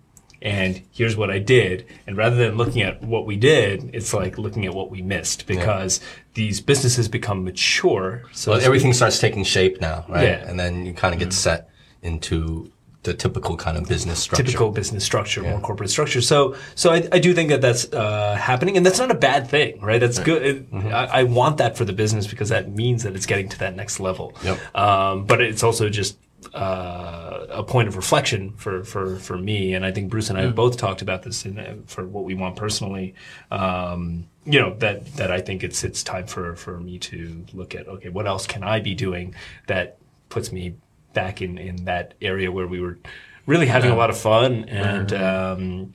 and 0.42 0.82
here's 0.90 1.16
what 1.16 1.30
I 1.30 1.38
did. 1.38 1.86
And 2.06 2.16
rather 2.16 2.36
than 2.36 2.56
looking 2.56 2.82
at 2.82 3.02
what 3.02 3.26
we 3.26 3.36
did, 3.36 3.90
it's 3.92 4.12
like 4.12 4.38
looking 4.38 4.66
at 4.66 4.74
what 4.74 4.90
we 4.90 5.02
missed 5.02 5.46
because 5.46 6.00
these 6.34 6.60
businesses 6.60 7.08
become 7.08 7.44
mature. 7.44 8.22
So 8.32 8.52
Well, 8.52 8.60
everything 8.60 8.92
starts 8.92 9.18
taking 9.18 9.44
shape 9.44 9.80
now, 9.80 10.04
right? 10.08 10.24
Yeah. 10.24 10.48
And 10.48 10.58
then 10.58 10.86
you 10.86 10.94
kind 10.94 11.14
of 11.14 11.20
get 11.20 11.28
mm-hmm. 11.28 11.32
set 11.32 11.70
into 12.02 12.72
the 13.02 13.14
typical 13.14 13.56
kind 13.56 13.78
of 13.78 13.88
business 13.88 14.18
structure. 14.18 14.44
typical 14.44 14.70
business 14.70 15.02
structure, 15.04 15.42
more 15.42 15.58
corporate 15.60 15.88
structure. 15.88 16.20
So, 16.20 16.54
so 16.74 16.90
I, 16.90 17.08
I 17.12 17.18
do 17.18 17.32
think 17.32 17.48
that 17.48 17.62
that's 17.62 17.90
uh, 17.92 18.34
happening, 18.36 18.76
and 18.76 18.84
that's 18.84 18.98
not 18.98 19.10
a 19.10 19.14
bad 19.14 19.48
thing, 19.48 19.80
right? 19.80 19.98
That's 20.00 20.18
good. 20.18 20.42
It- 20.42 20.70
Mm-hmm. 20.70 20.88
I, 20.88 21.20
I 21.20 21.22
want 21.24 21.56
that 21.58 21.76
for 21.78 21.84
the 21.84 21.92
business 21.94 22.26
because 22.26 22.50
that 22.50 22.70
means 22.70 23.02
that 23.04 23.16
it's 23.16 23.26
getting 23.26 23.48
to 23.48 23.58
that 23.60 23.74
next 23.74 23.98
level. 24.00 24.34
Yep. 24.44 24.76
Um, 24.76 25.24
but 25.24 25.40
it's 25.40 25.62
also 25.62 25.88
just 25.88 26.18
uh, 26.54 27.46
a 27.50 27.62
point 27.62 27.88
of 27.88 27.96
reflection 27.96 28.52
for, 28.56 28.84
for, 28.84 29.16
for 29.16 29.36
me, 29.38 29.74
and 29.74 29.84
I 29.84 29.92
think 29.92 30.10
Bruce 30.10 30.28
and 30.30 30.38
Mm. 30.38 30.42
I 30.42 30.44
have 30.46 30.54
both 30.54 30.76
talked 30.76 31.02
about 31.02 31.22
this 31.22 31.44
in, 31.44 31.58
uh, 31.58 31.76
for 31.86 32.06
what 32.06 32.24
we 32.24 32.34
want 32.34 32.56
personally. 32.56 33.14
Um, 33.50 34.26
you 34.44 34.58
know 34.60 34.74
that 34.78 35.04
that 35.16 35.30
I 35.30 35.40
think 35.40 35.62
it's 35.62 35.84
it's 35.84 36.02
time 36.02 36.26
for 36.26 36.56
for 36.56 36.80
me 36.80 36.98
to 36.98 37.44
look 37.52 37.74
at 37.74 37.86
okay, 37.88 38.08
what 38.08 38.26
else 38.26 38.46
can 38.46 38.62
I 38.62 38.80
be 38.80 38.94
doing 38.94 39.34
that 39.66 39.98
puts 40.30 40.50
me 40.50 40.74
back 41.12 41.42
in 41.42 41.58
in 41.58 41.84
that 41.84 42.14
area 42.20 42.50
where 42.50 42.66
we 42.66 42.80
were 42.80 42.98
really 43.46 43.66
having 43.66 43.90
a 43.90 43.96
lot 43.96 44.10
of 44.10 44.18
fun 44.18 44.64
and 44.64 45.12
um, 45.12 45.92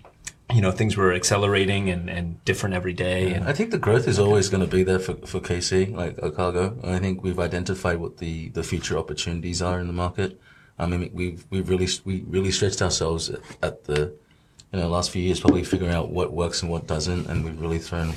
you 0.53 0.61
know 0.61 0.71
things 0.71 0.97
were 0.97 1.13
accelerating 1.13 1.89
and, 1.89 2.09
and 2.09 2.43
different 2.45 2.75
every 2.75 2.93
day 2.93 3.33
and 3.33 3.45
I 3.45 3.53
think 3.53 3.71
the 3.71 3.77
growth 3.77 4.07
is 4.07 4.19
always 4.19 4.49
going 4.49 4.61
to 4.61 4.69
be 4.69 4.83
there 4.83 4.99
for, 4.99 5.15
for 5.15 5.39
KC, 5.39 5.95
like 5.95 6.17
Ocargo. 6.17 6.83
I 6.85 6.99
think 6.99 7.23
we've 7.23 7.39
identified 7.39 7.97
what 7.97 8.17
the, 8.17 8.49
the 8.49 8.63
future 8.63 8.97
opportunities 8.97 9.61
are 9.61 9.79
in 9.79 9.87
the 9.87 9.93
market. 9.93 10.39
I 10.77 10.87
mean, 10.87 11.09
we've, 11.13 11.45
we've 11.49 11.69
really, 11.69 11.87
we 12.03 12.23
really 12.27 12.51
stretched 12.51 12.81
ourselves 12.81 13.29
at, 13.29 13.39
at 13.61 13.83
the, 13.85 14.13
you 14.73 14.79
know, 14.79 14.89
last 14.89 15.11
few 15.11 15.21
years, 15.21 15.39
probably 15.39 15.63
figuring 15.63 15.93
out 15.93 16.09
what 16.09 16.33
works 16.33 16.61
and 16.61 16.69
what 16.69 16.85
doesn't. 16.85 17.27
And 17.27 17.45
we've 17.45 17.59
really 17.59 17.79
thrown, 17.79 18.13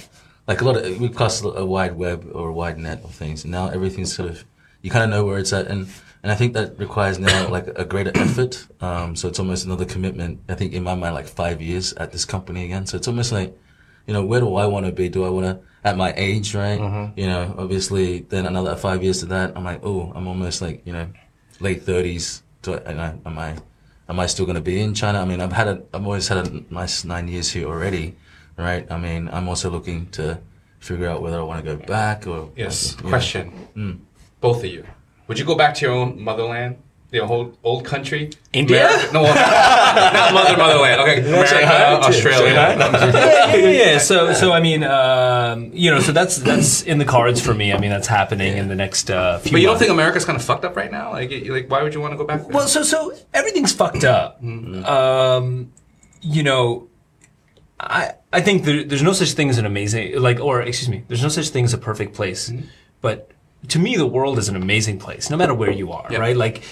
like 0.48 0.60
a 0.60 0.64
lot 0.64 0.76
of, 0.76 1.00
we've 1.00 1.16
cast 1.16 1.44
a 1.44 1.64
wide 1.64 1.96
web 1.96 2.28
or 2.32 2.48
a 2.48 2.52
wide 2.52 2.78
net 2.78 3.04
of 3.04 3.14
things. 3.14 3.44
And 3.44 3.52
now 3.52 3.68
everything's 3.68 4.14
sort 4.14 4.28
of, 4.28 4.44
you 4.82 4.90
kind 4.90 5.04
of 5.04 5.10
know 5.10 5.24
where 5.24 5.38
it's 5.38 5.52
at. 5.52 5.68
And, 5.68 5.88
and 6.28 6.34
I 6.34 6.36
think 6.36 6.52
that 6.52 6.78
requires 6.78 7.18
now 7.18 7.48
like 7.48 7.68
a 7.68 7.86
greater 7.86 8.12
effort. 8.14 8.66
Um, 8.82 9.16
so 9.16 9.28
it's 9.28 9.38
almost 9.38 9.64
another 9.64 9.86
commitment. 9.86 10.40
I 10.46 10.54
think 10.56 10.74
in 10.74 10.82
my 10.82 10.94
mind, 10.94 11.14
like 11.14 11.26
five 11.26 11.62
years 11.62 11.94
at 11.94 12.12
this 12.12 12.26
company 12.26 12.66
again. 12.66 12.84
So 12.84 12.98
it's 12.98 13.08
almost 13.08 13.32
like, 13.32 13.56
you 14.06 14.12
know, 14.12 14.22
where 14.22 14.40
do 14.40 14.54
I 14.56 14.66
want 14.66 14.84
to 14.84 14.92
be? 14.92 15.08
Do 15.08 15.24
I 15.24 15.30
want 15.30 15.46
to, 15.46 15.60
at 15.84 15.96
my 15.96 16.12
age, 16.18 16.54
right? 16.54 16.78
You 17.16 17.28
know, 17.28 17.54
obviously, 17.56 18.26
then 18.28 18.44
another 18.44 18.76
five 18.76 19.02
years 19.02 19.20
to 19.20 19.26
that, 19.26 19.56
I'm 19.56 19.64
like, 19.64 19.80
oh, 19.82 20.12
I'm 20.14 20.28
almost 20.28 20.60
like, 20.60 20.82
you 20.86 20.92
know, 20.92 21.08
late 21.60 21.84
thirties. 21.84 22.42
Do 22.60 22.74
I, 22.74 22.76
and 22.84 23.00
I, 23.00 23.14
am 23.24 23.38
I, 23.38 23.56
am 24.10 24.20
I 24.20 24.26
still 24.26 24.44
going 24.44 24.56
to 24.56 24.60
be 24.60 24.82
in 24.82 24.92
China? 24.92 25.20
I 25.20 25.24
mean, 25.24 25.40
I've 25.40 25.52
had 25.52 25.68
a, 25.68 25.82
I've 25.94 26.04
always 26.04 26.28
had 26.28 26.46
a 26.46 26.64
nice 26.70 27.06
nine 27.06 27.28
years 27.28 27.50
here 27.52 27.66
already, 27.66 28.16
right? 28.58 28.84
I 28.92 28.98
mean, 28.98 29.30
I'm 29.32 29.48
also 29.48 29.70
looking 29.70 30.10
to 30.10 30.38
figure 30.78 31.08
out 31.08 31.22
whether 31.22 31.38
I 31.38 31.42
want 31.42 31.64
to 31.64 31.74
go 31.74 31.82
back 31.86 32.26
or 32.26 32.50
Yes. 32.54 32.96
Question. 32.96 34.02
Both 34.42 34.58
of 34.58 34.66
you. 34.66 34.84
Would 35.28 35.38
you 35.38 35.44
go 35.44 35.54
back 35.54 35.74
to 35.76 35.84
your 35.86 35.94
own 35.94 36.20
motherland? 36.22 36.76
Your 37.10 37.24
whole 37.26 37.56
old 37.64 37.86
country? 37.86 38.28
India? 38.52 38.84
America? 38.86 39.12
No, 39.14 39.22
not 39.22 40.34
mother, 40.34 40.56
motherland. 40.58 41.00
Okay. 41.00 41.20
America, 41.20 42.06
Australia. 42.06 42.52
yeah, 42.52 43.54
yeah, 43.56 43.68
yeah. 43.70 43.98
So, 43.98 44.34
so 44.34 44.52
I 44.52 44.60
mean, 44.60 44.84
um, 44.84 45.70
you 45.72 45.90
know, 45.90 46.00
so 46.00 46.12
that's 46.12 46.36
that's 46.36 46.82
in 46.82 46.98
the 46.98 47.06
cards 47.06 47.40
for 47.40 47.54
me. 47.54 47.72
I 47.72 47.78
mean, 47.78 47.88
that's 47.88 48.08
happening 48.08 48.58
in 48.58 48.68
the 48.68 48.74
next 48.74 49.10
uh, 49.10 49.38
few. 49.38 49.52
But 49.52 49.60
you 49.62 49.66
don't 49.68 49.72
months. 49.74 49.80
think 49.80 49.90
America's 49.92 50.26
kind 50.26 50.36
of 50.36 50.44
fucked 50.44 50.66
up 50.66 50.76
right 50.76 50.92
now? 50.92 51.12
Like, 51.12 51.30
you- 51.30 51.50
like, 51.54 51.70
why 51.70 51.82
would 51.82 51.94
you 51.94 52.00
want 52.02 52.12
to 52.12 52.18
go 52.18 52.24
back 52.24 52.42
there? 52.42 52.50
Well, 52.50 52.68
so 52.68 52.82
so 52.82 53.14
everything's 53.32 53.72
fucked 53.72 54.04
up. 54.04 54.42
Um, 54.44 55.72
you 56.20 56.42
know, 56.42 56.88
I 57.80 58.12
I 58.34 58.42
think 58.42 58.64
there, 58.64 58.84
there's 58.84 59.02
no 59.02 59.14
such 59.14 59.32
thing 59.32 59.48
as 59.48 59.56
an 59.56 59.64
amazing 59.64 60.20
like, 60.20 60.40
or 60.40 60.60
excuse 60.60 60.90
me, 60.90 61.04
there's 61.08 61.22
no 61.22 61.30
such 61.30 61.48
thing 61.48 61.64
as 61.64 61.72
a 61.72 61.78
perfect 61.78 62.12
place. 62.14 62.52
But 63.00 63.30
to 63.66 63.78
me, 63.78 63.96
the 63.96 64.06
world 64.06 64.38
is 64.38 64.48
an 64.48 64.56
amazing 64.56 64.98
place, 64.98 65.30
no 65.30 65.36
matter 65.36 65.52
where 65.52 65.70
you 65.70 65.90
are. 65.92 66.06
Yeah. 66.10 66.18
Right? 66.18 66.36
Like 66.36 66.62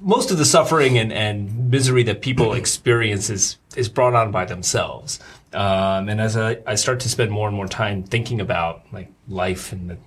most 0.00 0.30
of 0.30 0.38
the 0.38 0.44
suffering 0.44 0.96
and, 0.96 1.12
and 1.12 1.70
misery 1.70 2.04
that 2.04 2.22
people 2.22 2.52
experience 2.62 3.28
is 3.28 3.56
is 3.76 3.88
brought 3.88 4.14
on 4.14 4.30
by 4.30 4.44
themselves. 4.44 5.18
Um, 5.52 6.08
and 6.08 6.20
as 6.20 6.36
I, 6.36 6.58
I 6.66 6.76
start 6.76 7.00
to 7.00 7.08
spend 7.08 7.30
more 7.30 7.48
and 7.48 7.56
more 7.56 7.66
time 7.66 8.04
thinking 8.04 8.40
about 8.40 8.84
like 8.92 9.10
life 9.28 9.72
and 9.72 9.90
the, 9.90 9.98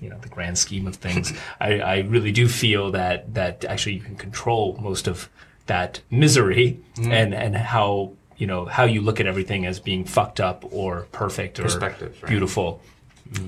you 0.00 0.10
know 0.10 0.18
the 0.18 0.28
grand 0.28 0.58
scheme 0.58 0.86
of 0.86 0.96
things, 0.96 1.32
I, 1.60 1.78
I 1.78 1.98
really 2.00 2.32
do 2.32 2.48
feel 2.48 2.90
that 2.90 3.34
that 3.34 3.64
actually 3.64 3.94
you 3.94 4.00
can 4.00 4.16
control 4.16 4.76
most 4.80 5.06
of 5.06 5.28
that 5.66 6.00
misery 6.10 6.80
and 7.00 7.32
and 7.32 7.56
how 7.56 8.12
you 8.36 8.48
know 8.48 8.64
how 8.64 8.84
you 8.84 9.00
look 9.00 9.20
at 9.20 9.26
everything 9.26 9.64
as 9.64 9.78
being 9.78 10.04
fucked 10.04 10.40
up 10.40 10.64
or 10.72 11.06
perfect 11.12 11.60
or 11.60 11.62
Perspective, 11.62 12.18
right. 12.20 12.28
beautiful. 12.28 12.82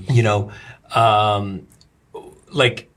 You 0.09 0.23
know, 0.23 0.51
um, 0.95 1.67
like 2.55 2.89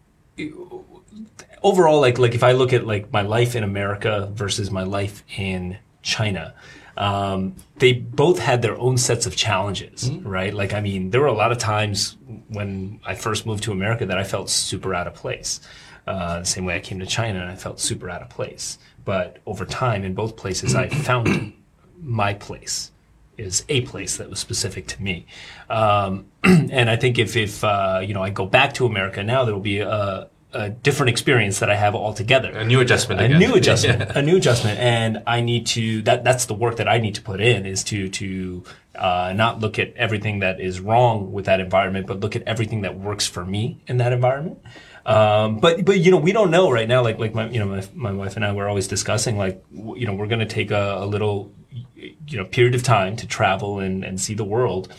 overall, 1.62 2.00
like 2.00 2.18
like 2.18 2.34
if 2.34 2.42
I 2.42 2.52
look 2.52 2.72
at 2.72 2.86
like 2.86 3.12
my 3.12 3.22
life 3.22 3.56
in 3.56 3.64
America 3.64 4.30
versus 4.32 4.70
my 4.70 4.84
life 4.84 5.22
in 5.36 5.78
China, 6.02 6.54
um, 6.96 7.56
they 7.76 7.92
both 7.92 8.38
had 8.38 8.62
their 8.62 8.78
own 8.78 8.96
sets 8.96 9.26
of 9.26 9.36
challenges, 9.36 10.10
right? 10.22 10.54
Like 10.54 10.72
I 10.72 10.80
mean, 10.80 11.10
there 11.10 11.20
were 11.20 11.26
a 11.26 11.34
lot 11.34 11.52
of 11.52 11.58
times 11.58 12.16
when 12.48 13.00
I 13.04 13.14
first 13.14 13.46
moved 13.46 13.64
to 13.64 13.72
America 13.72 14.06
that 14.06 14.16
I 14.16 14.24
felt 14.24 14.48
super 14.48 14.94
out 14.94 15.06
of 15.06 15.14
place. 15.14 15.60
Uh, 16.06 16.38
the 16.40 16.46
same 16.46 16.64
way 16.64 16.74
I 16.74 16.80
came 16.80 17.00
to 17.00 17.06
China 17.06 17.40
and 17.40 17.50
I 17.50 17.56
felt 17.56 17.80
super 17.80 18.08
out 18.08 18.22
of 18.22 18.30
place. 18.30 18.78
But 19.04 19.38
over 19.44 19.66
time, 19.66 20.04
in 20.04 20.14
both 20.14 20.36
places, 20.36 20.74
I 20.74 20.88
found 20.88 21.52
my 22.00 22.32
place 22.32 22.92
is 23.38 23.64
a 23.68 23.82
place 23.82 24.16
that 24.16 24.28
was 24.28 24.38
specific 24.38 24.86
to 24.88 25.02
me. 25.02 25.26
Um, 25.70 26.26
and 26.44 26.90
I 26.90 26.96
think 26.96 27.18
if, 27.18 27.36
if 27.36 27.64
uh, 27.64 28.00
you 28.04 28.14
know, 28.14 28.22
I 28.22 28.30
go 28.30 28.46
back 28.46 28.74
to 28.74 28.86
America 28.86 29.22
now, 29.22 29.44
there 29.44 29.54
will 29.54 29.60
be 29.60 29.78
a, 29.80 30.28
a 30.52 30.70
different 30.70 31.10
experience 31.10 31.60
that 31.60 31.70
I 31.70 31.76
have 31.76 31.94
altogether. 31.94 32.50
a 32.50 32.64
new 32.64 32.80
adjustment. 32.80 33.20
A 33.20 33.24
again. 33.24 33.38
new 33.38 33.54
adjustment, 33.54 34.10
a 34.16 34.22
new 34.22 34.36
adjustment, 34.36 34.78
and 34.78 35.22
I 35.26 35.40
need 35.40 35.66
to. 35.68 36.02
That 36.02 36.24
that's 36.24 36.46
the 36.46 36.54
work 36.54 36.76
that 36.76 36.88
I 36.88 36.98
need 36.98 37.14
to 37.16 37.22
put 37.22 37.40
in 37.40 37.66
is 37.66 37.84
to 37.84 38.08
to 38.08 38.64
uh, 38.94 39.32
not 39.36 39.60
look 39.60 39.78
at 39.78 39.94
everything 39.94 40.40
that 40.40 40.60
is 40.60 40.80
wrong 40.80 41.32
with 41.32 41.44
that 41.46 41.60
environment, 41.60 42.06
but 42.06 42.20
look 42.20 42.34
at 42.34 42.42
everything 42.42 42.82
that 42.82 42.98
works 42.98 43.26
for 43.26 43.44
me 43.44 43.82
in 43.86 43.98
that 43.98 44.12
environment. 44.12 44.58
Um, 45.04 45.58
but 45.58 45.84
but 45.84 46.00
you 46.00 46.10
know 46.10 46.18
we 46.18 46.32
don't 46.32 46.50
know 46.50 46.70
right 46.70 46.88
now. 46.88 47.02
Like 47.02 47.18
like 47.18 47.34
my 47.34 47.48
you 47.48 47.58
know 47.58 47.66
my, 47.66 47.84
my 47.94 48.12
wife 48.12 48.36
and 48.36 48.44
I 48.44 48.52
were 48.52 48.68
always 48.68 48.88
discussing 48.88 49.38
like 49.38 49.62
w- 49.74 50.00
you 50.00 50.06
know 50.06 50.14
we're 50.14 50.26
going 50.26 50.40
to 50.40 50.46
take 50.46 50.70
a, 50.70 50.98
a 51.00 51.06
little 51.06 51.52
you 51.70 52.36
know 52.36 52.44
period 52.44 52.74
of 52.74 52.82
time 52.82 53.16
to 53.16 53.26
travel 53.26 53.78
and, 53.78 54.04
and 54.04 54.20
see 54.20 54.34
the 54.34 54.44
world. 54.44 54.92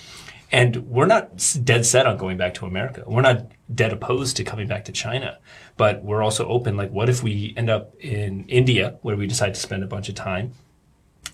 And 0.51 0.87
we're 0.87 1.05
not 1.05 1.55
dead 1.63 1.85
set 1.85 2.07
on 2.07 2.17
going 2.17 2.37
back 2.37 2.55
to 2.55 2.65
America. 2.65 3.03
We're 3.05 3.21
not 3.21 3.51
dead 3.73 3.93
opposed 3.93 4.35
to 4.37 4.43
coming 4.43 4.67
back 4.67 4.85
to 4.85 4.91
China, 4.91 5.37
but 5.77 6.03
we're 6.03 6.23
also 6.23 6.47
open. 6.47 6.75
Like, 6.75 6.89
what 6.89 7.07
if 7.07 7.21
we 7.21 7.53
end 7.55 7.69
up 7.69 7.93
in 7.99 8.45
India, 8.47 8.97
where 9.03 9.15
we 9.15 9.27
decide 9.27 9.53
to 9.53 9.59
spend 9.59 9.83
a 9.83 9.87
bunch 9.87 10.09
of 10.09 10.15
time? 10.15 10.53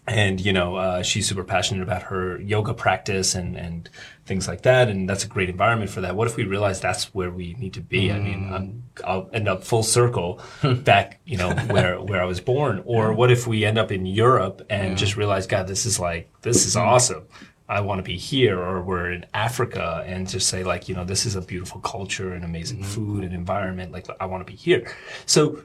And 0.07 0.39
you 0.39 0.53
know, 0.53 0.75
uh, 0.75 1.01
she's 1.01 1.27
super 1.27 1.43
passionate 1.43 1.81
about 1.81 2.03
her 2.03 2.39
yoga 2.39 2.73
practice 2.73 3.33
and 3.33 3.55
and 3.57 3.89
things 4.25 4.47
like 4.47 4.61
that, 4.63 4.87
and 4.87 5.09
that's 5.09 5.23
a 5.23 5.27
great 5.27 5.49
environment 5.49 5.89
for 5.89 6.01
that. 6.01 6.15
What 6.15 6.27
if 6.27 6.35
we 6.35 6.43
realize 6.43 6.79
that's 6.79 7.13
where 7.13 7.29
we 7.29 7.53
need 7.55 7.73
to 7.73 7.81
be? 7.81 8.11
I 8.11 8.19
mean, 8.19 8.51
I'm, 8.53 8.83
I'll 9.03 9.29
end 9.33 9.47
up 9.47 9.63
full 9.63 9.83
circle 9.83 10.39
hmm. 10.61 10.75
back, 10.75 11.19
you 11.25 11.37
know, 11.37 11.55
where 11.55 11.99
where 12.01 12.21
I 12.21 12.25
was 12.25 12.39
born. 12.39 12.83
Or 12.85 13.13
what 13.13 13.31
if 13.31 13.47
we 13.47 13.65
end 13.65 13.77
up 13.77 13.91
in 13.91 14.05
Europe 14.05 14.65
and 14.69 14.97
just 14.97 15.17
realize, 15.17 15.47
God, 15.47 15.67
this 15.67 15.85
is 15.85 15.99
like 15.99 16.29
this 16.41 16.65
is 16.65 16.73
hmm. 16.75 16.81
awesome. 16.81 17.23
I 17.67 17.81
want 17.81 17.97
to 17.97 18.03
be 18.03 18.17
here, 18.17 18.59
or 18.59 18.83
we're 18.83 19.11
in 19.11 19.25
Africa 19.33 20.03
and 20.05 20.29
just 20.29 20.49
say 20.49 20.63
like, 20.63 20.87
you 20.87 20.93
know, 20.93 21.03
this 21.03 21.25
is 21.25 21.35
a 21.35 21.41
beautiful 21.41 21.81
culture 21.81 22.33
and 22.33 22.45
amazing 22.45 22.77
hmm. 22.77 22.83
food 22.83 23.23
and 23.23 23.33
environment. 23.33 23.91
Like, 23.91 24.07
I 24.19 24.25
want 24.25 24.45
to 24.45 24.51
be 24.51 24.57
here. 24.57 24.91
So 25.25 25.63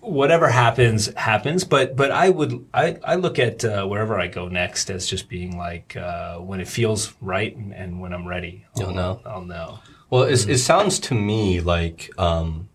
whatever 0.00 0.48
happens 0.48 1.12
happens 1.14 1.64
but 1.64 1.96
but 1.96 2.10
i 2.10 2.28
would 2.30 2.64
i 2.72 2.96
i 3.04 3.14
look 3.16 3.38
at 3.38 3.64
uh, 3.64 3.84
wherever 3.84 4.18
i 4.18 4.26
go 4.28 4.48
next 4.48 4.90
as 4.90 5.06
just 5.06 5.28
being 5.28 5.56
like 5.58 5.96
uh, 5.96 6.36
when 6.38 6.60
it 6.60 6.68
feels 6.68 7.14
right 7.20 7.56
and, 7.56 7.74
and 7.74 8.00
when 8.00 8.12
i'm 8.12 8.26
ready 8.26 8.64
I'll, 8.76 8.82
You'll 8.82 8.94
know. 8.94 9.20
i'll 9.26 9.44
know 9.44 9.80
Well, 10.10 10.22
it's, 10.22 10.46
it 10.46 10.58
sounds 10.58 10.98
to 11.00 11.14
me 11.14 11.60
like 11.60 12.10
um, 12.18 12.68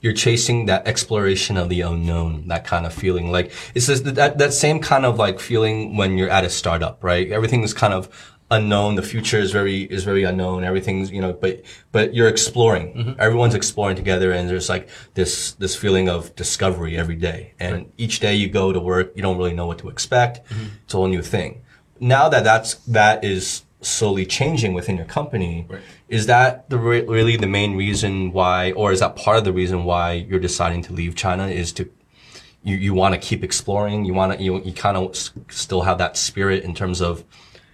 you're 0.00 0.14
chasing 0.14 0.66
that 0.66 0.86
exploration 0.86 1.56
of 1.56 1.68
the 1.68 1.80
unknown, 1.82 2.48
that 2.48 2.64
kind 2.64 2.86
of 2.86 2.94
feeling. 2.94 3.30
Like 3.30 3.52
it's 3.74 3.86
that 3.86 4.38
that 4.38 4.52
same 4.52 4.80
kind 4.80 5.04
of 5.04 5.18
like 5.18 5.40
feeling 5.40 5.96
when 5.96 6.16
you're 6.16 6.30
at 6.30 6.44
a 6.44 6.50
startup, 6.50 7.02
right? 7.02 7.30
Everything 7.30 7.62
is 7.64 7.74
kind 7.74 7.92
of 7.92 8.08
unknown. 8.50 8.94
The 8.94 9.02
future 9.02 9.38
is 9.38 9.52
very 9.52 9.82
is 9.82 10.04
very 10.04 10.24
unknown. 10.24 10.64
Everything's 10.64 11.10
you 11.10 11.20
know, 11.20 11.32
but 11.32 11.62
but 11.92 12.14
you're 12.14 12.28
exploring. 12.28 12.94
Mm-hmm. 12.94 13.20
Everyone's 13.20 13.54
exploring 13.54 13.96
together, 13.96 14.32
and 14.32 14.48
there's 14.48 14.68
like 14.68 14.88
this 15.14 15.52
this 15.52 15.76
feeling 15.76 16.08
of 16.08 16.34
discovery 16.36 16.96
every 16.96 17.16
day. 17.16 17.54
And 17.60 17.92
each 17.96 18.20
day 18.20 18.34
you 18.34 18.48
go 18.48 18.72
to 18.72 18.80
work, 18.80 19.12
you 19.14 19.22
don't 19.22 19.38
really 19.38 19.54
know 19.54 19.66
what 19.66 19.78
to 19.78 19.88
expect. 19.88 20.48
Mm-hmm. 20.48 20.66
It's 20.84 20.94
a 20.94 20.96
whole 20.96 21.08
new 21.08 21.22
thing. 21.22 21.62
Now 22.00 22.28
that 22.28 22.44
that's 22.44 22.74
that 22.86 23.24
is 23.24 23.62
slowly 23.80 24.26
changing 24.26 24.72
within 24.72 24.96
your 24.96 25.06
company. 25.06 25.66
Is 26.08 26.26
that 26.26 26.68
the 26.70 26.78
re- 26.78 27.04
really 27.04 27.36
the 27.36 27.46
main 27.46 27.76
reason 27.76 28.32
why, 28.32 28.72
or 28.72 28.92
is 28.92 29.00
that 29.00 29.14
part 29.14 29.36
of 29.38 29.44
the 29.44 29.52
reason 29.52 29.84
why 29.84 30.12
you're 30.12 30.40
deciding 30.40 30.82
to 30.84 30.92
leave 30.92 31.14
China? 31.14 31.48
Is 31.48 31.72
to 31.74 31.88
you, 32.62 32.76
you 32.76 32.94
want 32.94 33.14
to 33.14 33.20
keep 33.20 33.44
exploring. 33.44 34.04
You 34.04 34.14
want 34.14 34.38
to 34.38 34.42
you, 34.42 34.60
you 34.62 34.72
kind 34.72 34.96
of 34.96 35.10
s- 35.10 35.30
still 35.48 35.82
have 35.82 35.98
that 35.98 36.16
spirit 36.16 36.64
in 36.64 36.74
terms 36.74 37.00
of 37.00 37.24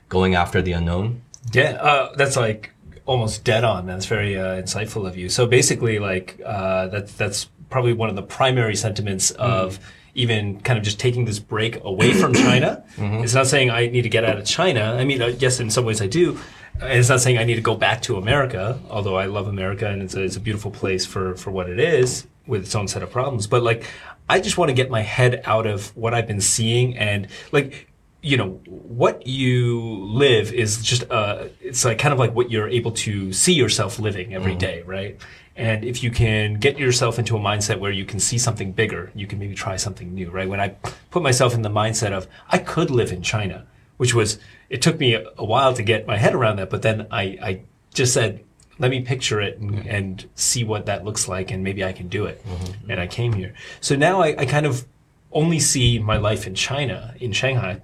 going 0.09 0.35
after 0.35 0.63
the 0.63 0.73
unknown. 0.73 1.23
Yeah, 1.53 1.73
uh, 1.81 2.15
that's 2.17 2.37
like 2.37 2.71
almost 3.07 3.45
dead 3.45 3.65
on. 3.65 3.87
That's 3.87 4.07
very 4.07 4.39
uh, 4.39 4.63
insightful 4.63 5.07
of 5.07 5.17
you. 5.17 5.29
So 5.29 5.47
basically, 5.47 5.99
like 5.99 6.41
uh, 6.45 6.89
that's 6.89 7.13
that's 7.15 7.49
probably 7.71 7.93
one 7.93 8.09
of 8.09 8.17
the 8.17 8.23
primary 8.23 8.77
sentiments 8.77 9.31
of 9.33 9.79
even 10.15 10.61
kind 10.61 10.79
of 10.79 10.85
just 10.85 11.01
taking 11.01 11.25
this 11.25 11.39
break 11.39 11.83
away 11.85 12.13
from 12.13 12.33
China. 12.47 12.85
It's 12.97 13.35
not 13.35 13.47
saying 13.47 13.71
I 13.71 13.89
need 13.89 14.03
to 14.03 14.09
get 14.09 14.25
out 14.25 14.39
of 14.39 14.45
China. 14.45 14.97
I 14.99 15.05
mean, 15.05 15.21
uh, 15.21 15.29
yes, 15.39 15.61
in 15.61 15.71
some 15.71 15.85
ways 15.85 16.01
I 16.01 16.07
do. 16.07 16.39
And 16.81 16.99
it's 16.99 17.09
not 17.09 17.21
saying 17.21 17.39
I 17.39 17.45
need 17.45 17.55
to 17.57 17.61
go 17.61 17.75
back 17.75 18.03
to 18.03 18.17
America, 18.17 18.81
although 18.91 19.17
I 19.17 19.27
love 19.27 19.47
America 19.47 19.89
and 19.89 20.03
it's 20.03 20.15
a, 20.15 20.23
it's 20.23 20.37
a 20.37 20.41
beautiful 20.41 20.71
place 20.71 21.07
for, 21.07 21.35
for 21.37 21.51
what 21.51 21.69
it 21.69 21.79
is 21.79 22.27
with 22.47 22.63
its 22.63 22.75
own 22.75 22.89
set 22.89 23.03
of 23.03 23.11
problems. 23.11 23.47
But 23.47 23.63
like, 23.63 23.85
I 24.29 24.41
just 24.41 24.59
want 24.59 24.71
to 24.71 24.73
get 24.73 24.91
my 24.91 25.03
head 25.03 25.43
out 25.45 25.67
of 25.67 25.97
what 25.97 26.15
I've 26.15 26.27
been 26.27 26.41
seeing 26.41 26.97
and 26.97 27.29
like, 27.53 27.89
you 28.25 28.39
know 28.39 28.53
what 28.67 29.27
you 29.27 29.81
live 30.07 30.51
is 30.51 30.83
just 30.83 31.09
uh 31.11 31.45
it's 31.61 31.85
like 31.85 31.99
kind 31.99 32.13
of 32.13 32.19
like 32.19 32.35
what 32.35 32.51
you're 32.51 32.69
able 32.69 32.91
to 32.91 33.33
see 33.35 33.53
yourself 33.53 33.99
living 33.99 34.35
every 34.35 34.55
day 34.55 34.83
right? 34.83 35.21
And 35.57 35.85
if 35.85 36.03
you 36.03 36.11
can 36.11 36.55
get 36.55 36.79
yourself 36.79 37.17
into 37.19 37.37
a 37.37 37.39
mindset 37.39 37.79
where 37.79 37.93
you 37.93 38.05
can 38.05 38.19
see 38.19 38.39
something 38.39 38.73
bigger 38.73 39.13
you 39.15 39.27
can 39.27 39.39
maybe 39.39 39.55
try 39.55 39.77
something 39.77 40.15
new 40.15 40.31
right? 40.31 40.49
When 40.49 40.61
i 40.61 40.69
put 41.11 41.23
myself 41.23 41.55
in 41.55 41.63
the 41.63 41.69
mindset 41.69 42.13
of 42.13 42.27
i 42.49 42.59
could 42.59 42.91
live 42.91 43.13
in 43.13 43.23
china 43.23 43.67
which 43.99 44.15
was 44.15 44.39
it 44.71 44.81
took 44.81 44.99
me 44.99 45.15
a, 45.15 45.25
a 45.37 45.45
while 45.45 45.75
to 45.75 45.83
get 45.83 46.07
my 46.07 46.17
head 46.17 46.35
around 46.35 46.57
that 46.57 46.71
but 46.71 46.83
then 46.83 47.07
i 47.11 47.23
i 47.49 47.61
just 47.93 48.15
said 48.15 48.43
let 48.79 48.91
me 48.91 49.01
picture 49.03 49.41
it 49.41 49.59
and, 49.59 49.87
and 49.87 50.29
see 50.35 50.65
what 50.65 50.87
that 50.87 51.05
looks 51.05 51.29
like 51.29 51.51
and 51.51 51.63
maybe 51.63 51.85
i 51.85 51.93
can 51.93 52.09
do 52.09 52.25
it. 52.25 52.45
And 52.89 53.01
i 53.01 53.07
came 53.07 53.33
here. 53.35 53.53
So 53.81 53.97
now 53.97 54.23
I, 54.23 54.29
I 54.39 54.47
kind 54.47 54.67
of 54.67 54.87
only 55.31 55.61
see 55.61 55.99
my 55.99 56.17
life 56.17 56.47
in 56.47 56.55
china 56.55 57.15
in 57.21 57.33
shanghai 57.33 57.81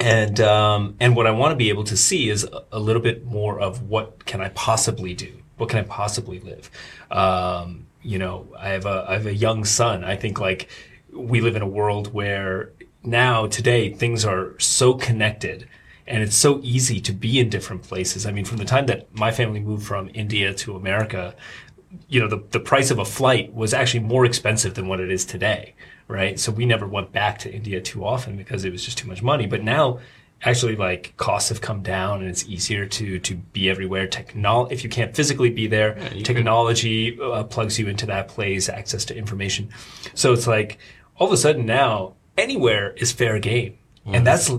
and 0.00 0.40
um, 0.40 0.96
and 1.00 1.16
what 1.16 1.26
I 1.26 1.30
want 1.30 1.52
to 1.52 1.56
be 1.56 1.68
able 1.68 1.84
to 1.84 1.96
see 1.96 2.28
is 2.28 2.46
a, 2.72 2.78
little 2.78 3.02
bit 3.02 3.24
more 3.24 3.58
of 3.60 3.82
what 3.82 4.24
can 4.26 4.40
I 4.40 4.50
possibly 4.50 5.14
do? 5.14 5.32
What 5.56 5.70
can 5.70 5.78
I 5.78 5.82
possibly 5.82 6.40
live? 6.40 6.70
Um, 7.10 7.86
you 8.02 8.18
know, 8.18 8.46
I 8.58 8.70
have 8.70 8.86
a 8.86 9.06
I 9.08 9.14
have 9.14 9.26
a 9.26 9.34
young 9.34 9.64
son. 9.64 10.04
I 10.04 10.16
think 10.16 10.38
like 10.38 10.68
we 11.12 11.40
live 11.40 11.56
in 11.56 11.62
a 11.62 11.68
world 11.68 12.12
where 12.12 12.72
now 13.02 13.46
today 13.46 13.92
things 13.92 14.24
are 14.24 14.58
so 14.58 14.94
connected 14.94 15.68
and 16.06 16.22
it's 16.22 16.36
so 16.36 16.60
easy 16.62 17.00
to 17.00 17.12
be 17.12 17.40
in 17.40 17.48
different 17.48 17.82
places. 17.82 18.26
I 18.26 18.32
mean, 18.32 18.44
from 18.44 18.58
the 18.58 18.64
time 18.64 18.86
that 18.86 19.12
my 19.14 19.32
family 19.32 19.60
moved 19.60 19.86
from 19.86 20.10
India 20.14 20.54
to 20.54 20.76
America, 20.76 21.34
you 22.08 22.20
know, 22.20 22.28
the, 22.28 22.42
the 22.50 22.60
price 22.60 22.90
of 22.90 22.98
a 22.98 23.04
flight 23.04 23.52
was 23.52 23.74
actually 23.74 24.00
more 24.00 24.24
expensive 24.24 24.74
than 24.74 24.86
what 24.86 25.00
it 25.00 25.10
is 25.10 25.24
today, 25.24 25.74
right? 26.08 26.38
So 26.38 26.52
we 26.52 26.66
never 26.66 26.86
went 26.86 27.12
back 27.12 27.38
to 27.40 27.52
India 27.52 27.80
too 27.80 28.04
often 28.04 28.36
because 28.36 28.64
it 28.64 28.72
was 28.72 28.84
just 28.84 28.98
too 28.98 29.08
much 29.08 29.22
money. 29.22 29.46
But 29.46 29.62
now, 29.62 30.00
actually, 30.42 30.76
like 30.76 31.16
costs 31.16 31.48
have 31.48 31.60
come 31.60 31.82
down 31.82 32.20
and 32.20 32.30
it's 32.30 32.46
easier 32.46 32.86
to 32.86 33.18
to 33.18 33.34
be 33.34 33.68
everywhere. 33.68 34.06
Technol 34.06 34.70
if 34.70 34.84
you 34.84 34.90
can't 34.90 35.14
physically 35.14 35.50
be 35.50 35.66
there, 35.66 35.98
you 36.14 36.22
technology 36.22 37.18
uh, 37.20 37.44
plugs 37.44 37.78
you 37.78 37.88
into 37.88 38.06
that 38.06 38.28
place, 38.28 38.68
access 38.68 39.04
to 39.06 39.16
information. 39.16 39.68
So 40.14 40.32
it's 40.32 40.46
like 40.46 40.78
all 41.16 41.26
of 41.26 41.32
a 41.32 41.36
sudden 41.36 41.66
now 41.66 42.14
anywhere 42.36 42.92
is 42.92 43.12
fair 43.12 43.38
game. 43.38 43.78
And 44.08 44.24
that's 44.24 44.52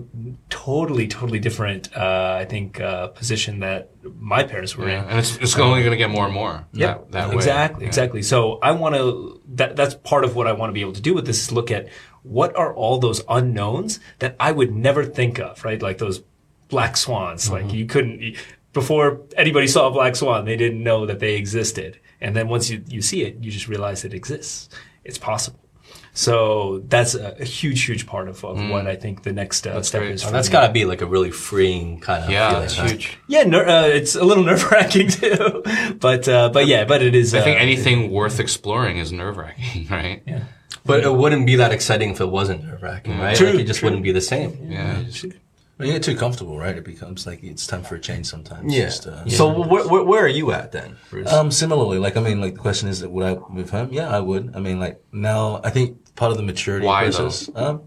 totally, 0.49 1.07
totally 1.07 1.39
different. 1.39 1.95
Uh, 1.95 2.35
I 2.37 2.43
think 2.43 2.81
uh, 2.81 3.07
position 3.07 3.59
that 3.61 3.91
my 4.27 4.43
parents 4.43 4.75
were 4.75 4.83
in. 4.83 4.89
Yeah, 4.89 5.07
and 5.07 5.19
it's, 5.19 5.37
it's 5.37 5.57
only 5.57 5.79
going 5.79 5.91
to 5.91 5.97
get 5.97 6.09
more 6.09 6.25
and 6.25 6.33
more. 6.33 6.67
Yeah, 6.73 6.95
that, 6.95 7.11
that 7.11 7.29
way. 7.29 7.35
exactly, 7.35 7.83
Yeah. 7.83 7.87
exactly. 7.87 8.21
So 8.21 8.59
I 8.61 8.71
want 8.71 8.95
to. 8.95 9.41
That 9.55 9.77
that's 9.77 9.95
part 9.95 10.25
of 10.25 10.35
what 10.35 10.47
I 10.47 10.51
want 10.51 10.69
to 10.69 10.73
be 10.73 10.81
able 10.81 10.93
to 10.93 11.01
do 11.01 11.13
with 11.13 11.25
this 11.25 11.41
is 11.41 11.51
look 11.53 11.71
at 11.71 11.87
what 12.23 12.53
are 12.57 12.73
all 12.75 12.99
those 12.99 13.23
unknowns 13.29 14.01
that 14.19 14.35
I 14.37 14.51
would 14.51 14.75
never 14.75 15.05
think 15.05 15.39
of, 15.39 15.63
right? 15.63 15.81
Like 15.81 15.97
those 15.97 16.23
black 16.67 16.97
swans. 16.97 17.49
Like 17.49 17.67
mm-hmm. 17.67 17.75
you 17.75 17.85
couldn't 17.85 18.35
before 18.73 19.21
anybody 19.37 19.65
saw 19.65 19.87
a 19.87 19.91
black 19.91 20.17
swan, 20.17 20.43
they 20.43 20.57
didn't 20.57 20.83
know 20.83 21.05
that 21.05 21.19
they 21.19 21.35
existed, 21.35 21.97
and 22.19 22.35
then 22.35 22.49
once 22.49 22.69
you 22.69 22.83
you 22.85 23.01
see 23.01 23.23
it, 23.23 23.37
you 23.41 23.49
just 23.49 23.69
realize 23.69 24.03
it 24.03 24.13
exists. 24.13 24.67
It's 25.05 25.17
possible. 25.17 25.61
So 26.17 26.79
that's 26.87 27.13
a, 27.13 27.35
a 27.39 27.45
huge, 27.45 27.83
huge 27.83 28.07
part 28.07 28.27
of, 28.27 28.43
of 28.43 28.57
what 28.71 28.87
I 28.87 28.95
think 28.95 29.21
the 29.21 29.31
next 29.31 29.67
uh, 29.67 29.83
step 29.83 30.01
great. 30.01 30.13
is. 30.15 30.23
Oh, 30.23 30.27
for 30.27 30.31
that's 30.33 30.47
me. 30.47 30.51
got 30.53 30.65
to 30.65 30.73
be 30.73 30.83
like 30.85 31.01
a 31.01 31.05
really 31.05 31.29
freeing 31.29 31.99
kind 31.99 32.23
of 32.23 32.31
Yeah, 32.31 32.49
feeling. 32.49 32.63
it's 32.65 32.79
right? 32.79 32.89
huge. 32.89 33.17
Yeah, 33.27 33.43
ner- 33.43 33.67
uh, 33.67 33.83
it's 33.85 34.15
a 34.15 34.23
little 34.23 34.43
nerve 34.49 34.63
wracking 34.71 35.09
too, 35.09 35.61
but 35.99 36.27
uh, 36.27 36.49
but 36.49 36.65
yeah, 36.65 36.85
but 36.85 37.03
it 37.03 37.13
is. 37.13 37.35
I 37.35 37.41
think 37.41 37.57
uh, 37.59 37.61
anything 37.61 38.09
worth 38.09 38.39
exploring 38.39 38.97
is 38.97 39.11
nerve 39.13 39.37
wracking, 39.37 39.85
right? 39.91 40.23
Yeah. 40.25 40.45
But 40.85 41.03
it 41.03 41.13
wouldn't 41.13 41.45
be 41.45 41.57
that 41.57 41.71
exciting 41.71 42.09
if 42.11 42.19
it 42.21 42.25
wasn't 42.29 42.63
nerve 42.63 42.81
wracking, 42.81 43.19
right? 43.19 43.35
True, 43.37 43.51
like 43.51 43.59
it 43.59 43.65
just 43.67 43.81
true. 43.81 43.87
wouldn't 43.87 44.01
be 44.03 44.11
the 44.11 44.21
same. 44.21 44.71
Yeah. 44.71 45.03
When 45.77 45.87
you 45.87 45.93
get 45.93 46.03
too 46.03 46.15
comfortable, 46.15 46.57
right? 46.57 46.75
It 46.75 46.83
becomes 46.83 47.27
like 47.27 47.43
it's 47.43 47.67
time 47.67 47.83
for 47.83 47.95
a 47.95 47.99
change 47.99 48.25
sometimes. 48.25 48.73
Yeah. 48.73 48.85
Just, 48.85 49.05
uh, 49.05 49.29
So 49.29 49.47
where, 49.47 49.87
where, 49.87 50.03
where 50.03 50.25
are 50.25 50.27
you 50.27 50.51
at 50.51 50.71
then, 50.71 50.97
Bruce? 51.11 51.31
Um, 51.31 51.51
similarly, 51.51 51.99
like 51.99 52.17
I 52.17 52.21
mean, 52.21 52.41
like 52.41 52.55
the 52.55 52.59
question 52.59 52.89
is, 52.89 52.99
that 53.01 53.11
would 53.11 53.23
I 53.23 53.37
move 53.49 53.69
home? 53.69 53.89
Yeah, 53.91 54.09
I 54.09 54.19
would. 54.19 54.55
I 54.55 54.59
mean, 54.59 54.79
like 54.79 55.03
now, 55.11 55.61
I 55.63 55.69
think 55.69 56.15
part 56.15 56.31
of 56.31 56.37
the 56.37 56.43
maturity 56.43 56.87
Why, 56.87 57.03
process, 57.03 57.49
um, 57.55 57.83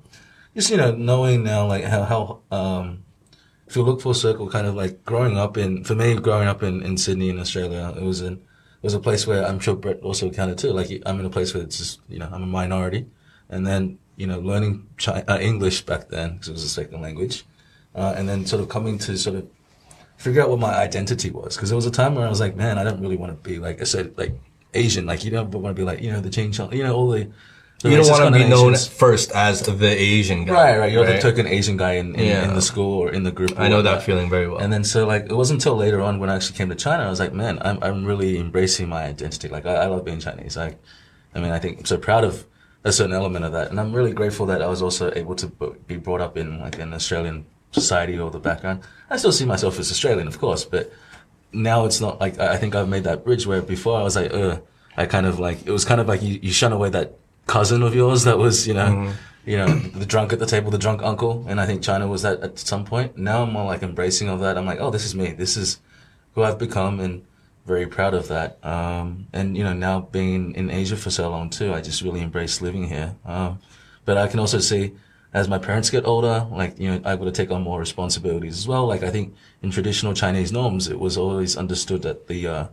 just 0.54 0.70
you 0.70 0.76
know, 0.76 0.92
knowing 0.92 1.42
now, 1.42 1.66
like 1.66 1.82
how 1.84 2.02
how 2.04 2.40
um, 2.56 3.02
if 3.66 3.74
you 3.74 3.82
look 3.82 4.00
full 4.00 4.14
circle, 4.14 4.48
kind 4.48 4.68
of 4.68 4.76
like 4.76 5.04
growing 5.04 5.36
up 5.36 5.56
in, 5.56 5.82
for 5.82 5.96
me, 5.96 6.14
growing 6.14 6.46
up 6.46 6.62
in 6.62 6.82
in 6.82 6.96
Sydney 6.96 7.28
in 7.28 7.40
Australia, 7.40 7.92
it 7.96 8.02
was 8.04 8.20
an 8.20 8.34
it 8.34 8.84
was 8.84 8.94
a 8.94 9.00
place 9.00 9.26
where 9.26 9.44
I'm 9.44 9.58
sure 9.58 9.74
Brett 9.74 10.00
also 10.00 10.30
counted 10.30 10.58
too. 10.58 10.70
Like 10.72 10.90
I'm 11.06 11.18
in 11.18 11.26
a 11.26 11.30
place 11.30 11.54
where 11.54 11.62
it's 11.64 11.78
just 11.78 12.00
you 12.08 12.20
know 12.20 12.28
I'm 12.30 12.44
a 12.44 12.46
minority, 12.46 13.06
and 13.48 13.66
then 13.66 13.98
you 14.16 14.28
know 14.28 14.38
learning 14.38 14.86
Chi- 14.96 15.24
uh, 15.26 15.38
English 15.38 15.82
back 15.82 16.08
then 16.08 16.34
because 16.34 16.48
it 16.48 16.52
was 16.52 16.62
a 16.64 16.68
second 16.68 17.00
language, 17.00 17.44
uh, 17.94 18.14
and 18.16 18.28
then 18.28 18.46
sort 18.46 18.62
of 18.62 18.68
coming 18.68 18.98
to 18.98 19.16
sort 19.18 19.36
of 19.36 19.46
figure 20.16 20.42
out 20.42 20.50
what 20.50 20.58
my 20.60 20.74
identity 20.74 21.30
was 21.30 21.56
because 21.56 21.70
there 21.70 21.76
was 21.76 21.86
a 21.86 21.90
time 21.90 22.14
where 22.14 22.26
I 22.26 22.28
was 22.28 22.40
like, 22.40 22.54
man, 22.56 22.78
I 22.78 22.84
don't 22.84 23.00
really 23.00 23.16
want 23.16 23.32
to 23.32 23.48
be 23.50 23.58
like 23.58 23.80
I 23.80 23.84
said, 23.84 24.16
like 24.18 24.34
Asian, 24.74 25.06
like 25.06 25.24
you 25.24 25.30
don't 25.30 25.50
want 25.50 25.74
to 25.74 25.80
be 25.80 25.84
like 25.84 26.00
you 26.02 26.10
know 26.12 26.20
the 26.20 26.30
Chong, 26.30 26.72
you 26.72 26.82
know 26.84 26.94
all 26.94 27.08
the. 27.10 27.20
you 27.82 27.96
don't 27.96 28.08
want 28.10 28.34
to 28.34 28.38
be 28.38 28.46
known 28.48 28.76
first 28.76 29.32
as 29.32 29.62
the 29.62 29.88
Asian 29.88 30.44
guy. 30.44 30.52
Right, 30.52 30.78
right. 30.78 30.92
You're 30.92 31.06
the 31.06 31.18
token 31.18 31.46
Asian 31.46 31.76
guy 31.78 31.92
in, 31.94 32.14
in, 32.14 32.26
Yeah. 32.26 32.44
in 32.48 32.54
the 32.54 32.60
school 32.60 32.98
or 32.98 33.10
in 33.10 33.22
the 33.22 33.32
group. 33.32 33.58
I 33.58 33.68
know 33.68 33.80
that 33.82 34.02
feeling 34.02 34.28
very 34.28 34.46
well. 34.48 34.58
And 34.58 34.70
then 34.72 34.84
so 34.84 35.06
like 35.06 35.24
it 35.24 35.34
wasn't 35.34 35.60
until 35.60 35.76
later 35.76 36.00
on 36.02 36.20
when 36.20 36.28
I 36.30 36.36
actually 36.36 36.58
came 36.58 36.68
to 36.68 36.74
China, 36.76 37.04
I 37.04 37.10
was 37.10 37.18
like, 37.20 37.32
man, 37.32 37.58
I'm 37.62 37.82
I'm 37.82 38.04
really 38.04 38.38
embracing 38.38 38.88
my 38.88 39.04
identity. 39.04 39.48
Like 39.48 39.64
I, 39.66 39.74
I 39.74 39.86
love 39.86 40.04
being 40.04 40.20
Chinese. 40.20 40.56
Like, 40.58 40.78
I 41.34 41.40
mean, 41.40 41.52
I 41.52 41.58
think 41.58 41.78
I'm 41.80 41.86
so 41.86 41.96
proud 41.96 42.22
of 42.24 42.44
a 42.84 42.92
certain 42.92 43.14
element 43.14 43.44
of 43.46 43.52
that, 43.52 43.70
and 43.70 43.80
I'm 43.80 43.92
really 43.92 44.12
grateful 44.12 44.46
that 44.46 44.60
I 44.62 44.66
was 44.66 44.80
also 44.82 45.10
able 45.14 45.34
to 45.36 45.46
b- 45.48 45.72
be 45.86 45.96
brought 45.96 46.20
up 46.20 46.36
in 46.36 46.60
like 46.60 46.78
an 46.78 46.92
Australian 46.94 47.46
society 47.72 48.18
or 48.18 48.30
the 48.30 48.38
background. 48.38 48.82
I 49.08 49.16
still 49.16 49.32
see 49.32 49.44
myself 49.44 49.78
as 49.78 49.90
Australian, 49.90 50.28
of 50.28 50.38
course, 50.38 50.64
but 50.64 50.92
now 51.52 51.84
it's 51.84 52.00
not 52.00 52.20
like 52.20 52.38
I 52.38 52.54
I 52.54 52.56
think 52.56 52.74
I've 52.74 52.88
made 52.88 53.04
that 53.04 53.24
bridge 53.24 53.46
where 53.46 53.62
before 53.62 53.98
I 53.98 54.02
was 54.02 54.16
like, 54.16 54.32
uh, 54.32 54.58
I 54.96 55.06
kind 55.06 55.26
of 55.26 55.38
like 55.38 55.66
it 55.66 55.70
was 55.70 55.84
kind 55.84 56.00
of 56.00 56.08
like 56.08 56.22
you, 56.22 56.38
you 56.42 56.52
shun 56.52 56.72
away 56.72 56.90
that 56.90 57.14
cousin 57.46 57.82
of 57.82 57.94
yours 57.94 58.24
that 58.24 58.38
was 58.38 58.66
you 58.66 58.74
know. 58.74 59.12
You 59.46 59.56
know, 59.56 59.68
the 59.68 60.04
drunk 60.04 60.34
at 60.34 60.38
the 60.38 60.44
table, 60.44 60.70
the 60.70 60.76
drunk 60.76 61.02
uncle, 61.02 61.46
and 61.48 61.62
I 61.62 61.64
think 61.64 61.82
China 61.82 62.06
was 62.06 62.20
that 62.22 62.40
at 62.40 62.58
some 62.58 62.84
point. 62.84 63.16
Now 63.16 63.42
I'm 63.42 63.50
more 63.50 63.64
like 63.64 63.82
embracing 63.82 64.28
of 64.28 64.40
that. 64.40 64.58
I'm 64.58 64.66
like, 64.66 64.80
oh, 64.80 64.90
this 64.90 65.06
is 65.06 65.14
me. 65.14 65.32
This 65.32 65.56
is 65.56 65.80
who 66.34 66.42
I've 66.42 66.58
become, 66.58 67.00
and 67.00 67.24
very 67.66 67.86
proud 67.86 68.14
of 68.14 68.28
that. 68.28 68.62
Um, 68.64 69.28
and 69.32 69.56
you 69.56 69.64
know, 69.64 69.72
now 69.72 70.00
being 70.00 70.54
in 70.54 70.70
Asia 70.70 70.96
for 70.96 71.10
so 71.10 71.30
long 71.30 71.48
too, 71.48 71.72
I 71.72 71.80
just 71.80 72.02
really 72.02 72.20
embrace 72.20 72.60
living 72.60 72.84
here. 72.84 73.16
Um, 73.24 73.60
but 74.04 74.18
I 74.18 74.28
can 74.28 74.40
also 74.40 74.58
see 74.58 74.92
as 75.32 75.48
my 75.48 75.58
parents 75.58 75.90
get 75.90 76.04
older, 76.06 76.46
like 76.50 76.78
you 76.78 76.90
know, 76.90 77.00
I 77.04 77.16
got 77.16 77.24
to 77.24 77.32
take 77.32 77.50
on 77.50 77.62
more 77.62 77.78
responsibilities 77.78 78.58
as 78.58 78.66
well. 78.68 78.86
Like 78.86 79.02
I 79.02 79.10
think 79.10 79.34
in 79.62 79.70
traditional 79.70 80.14
Chinese 80.14 80.52
norms, 80.52 80.88
it 80.88 80.98
was 80.98 81.16
always 81.16 81.56
understood 81.56 82.02
that 82.02 82.26
the 82.26 82.46
uh, 82.46 82.66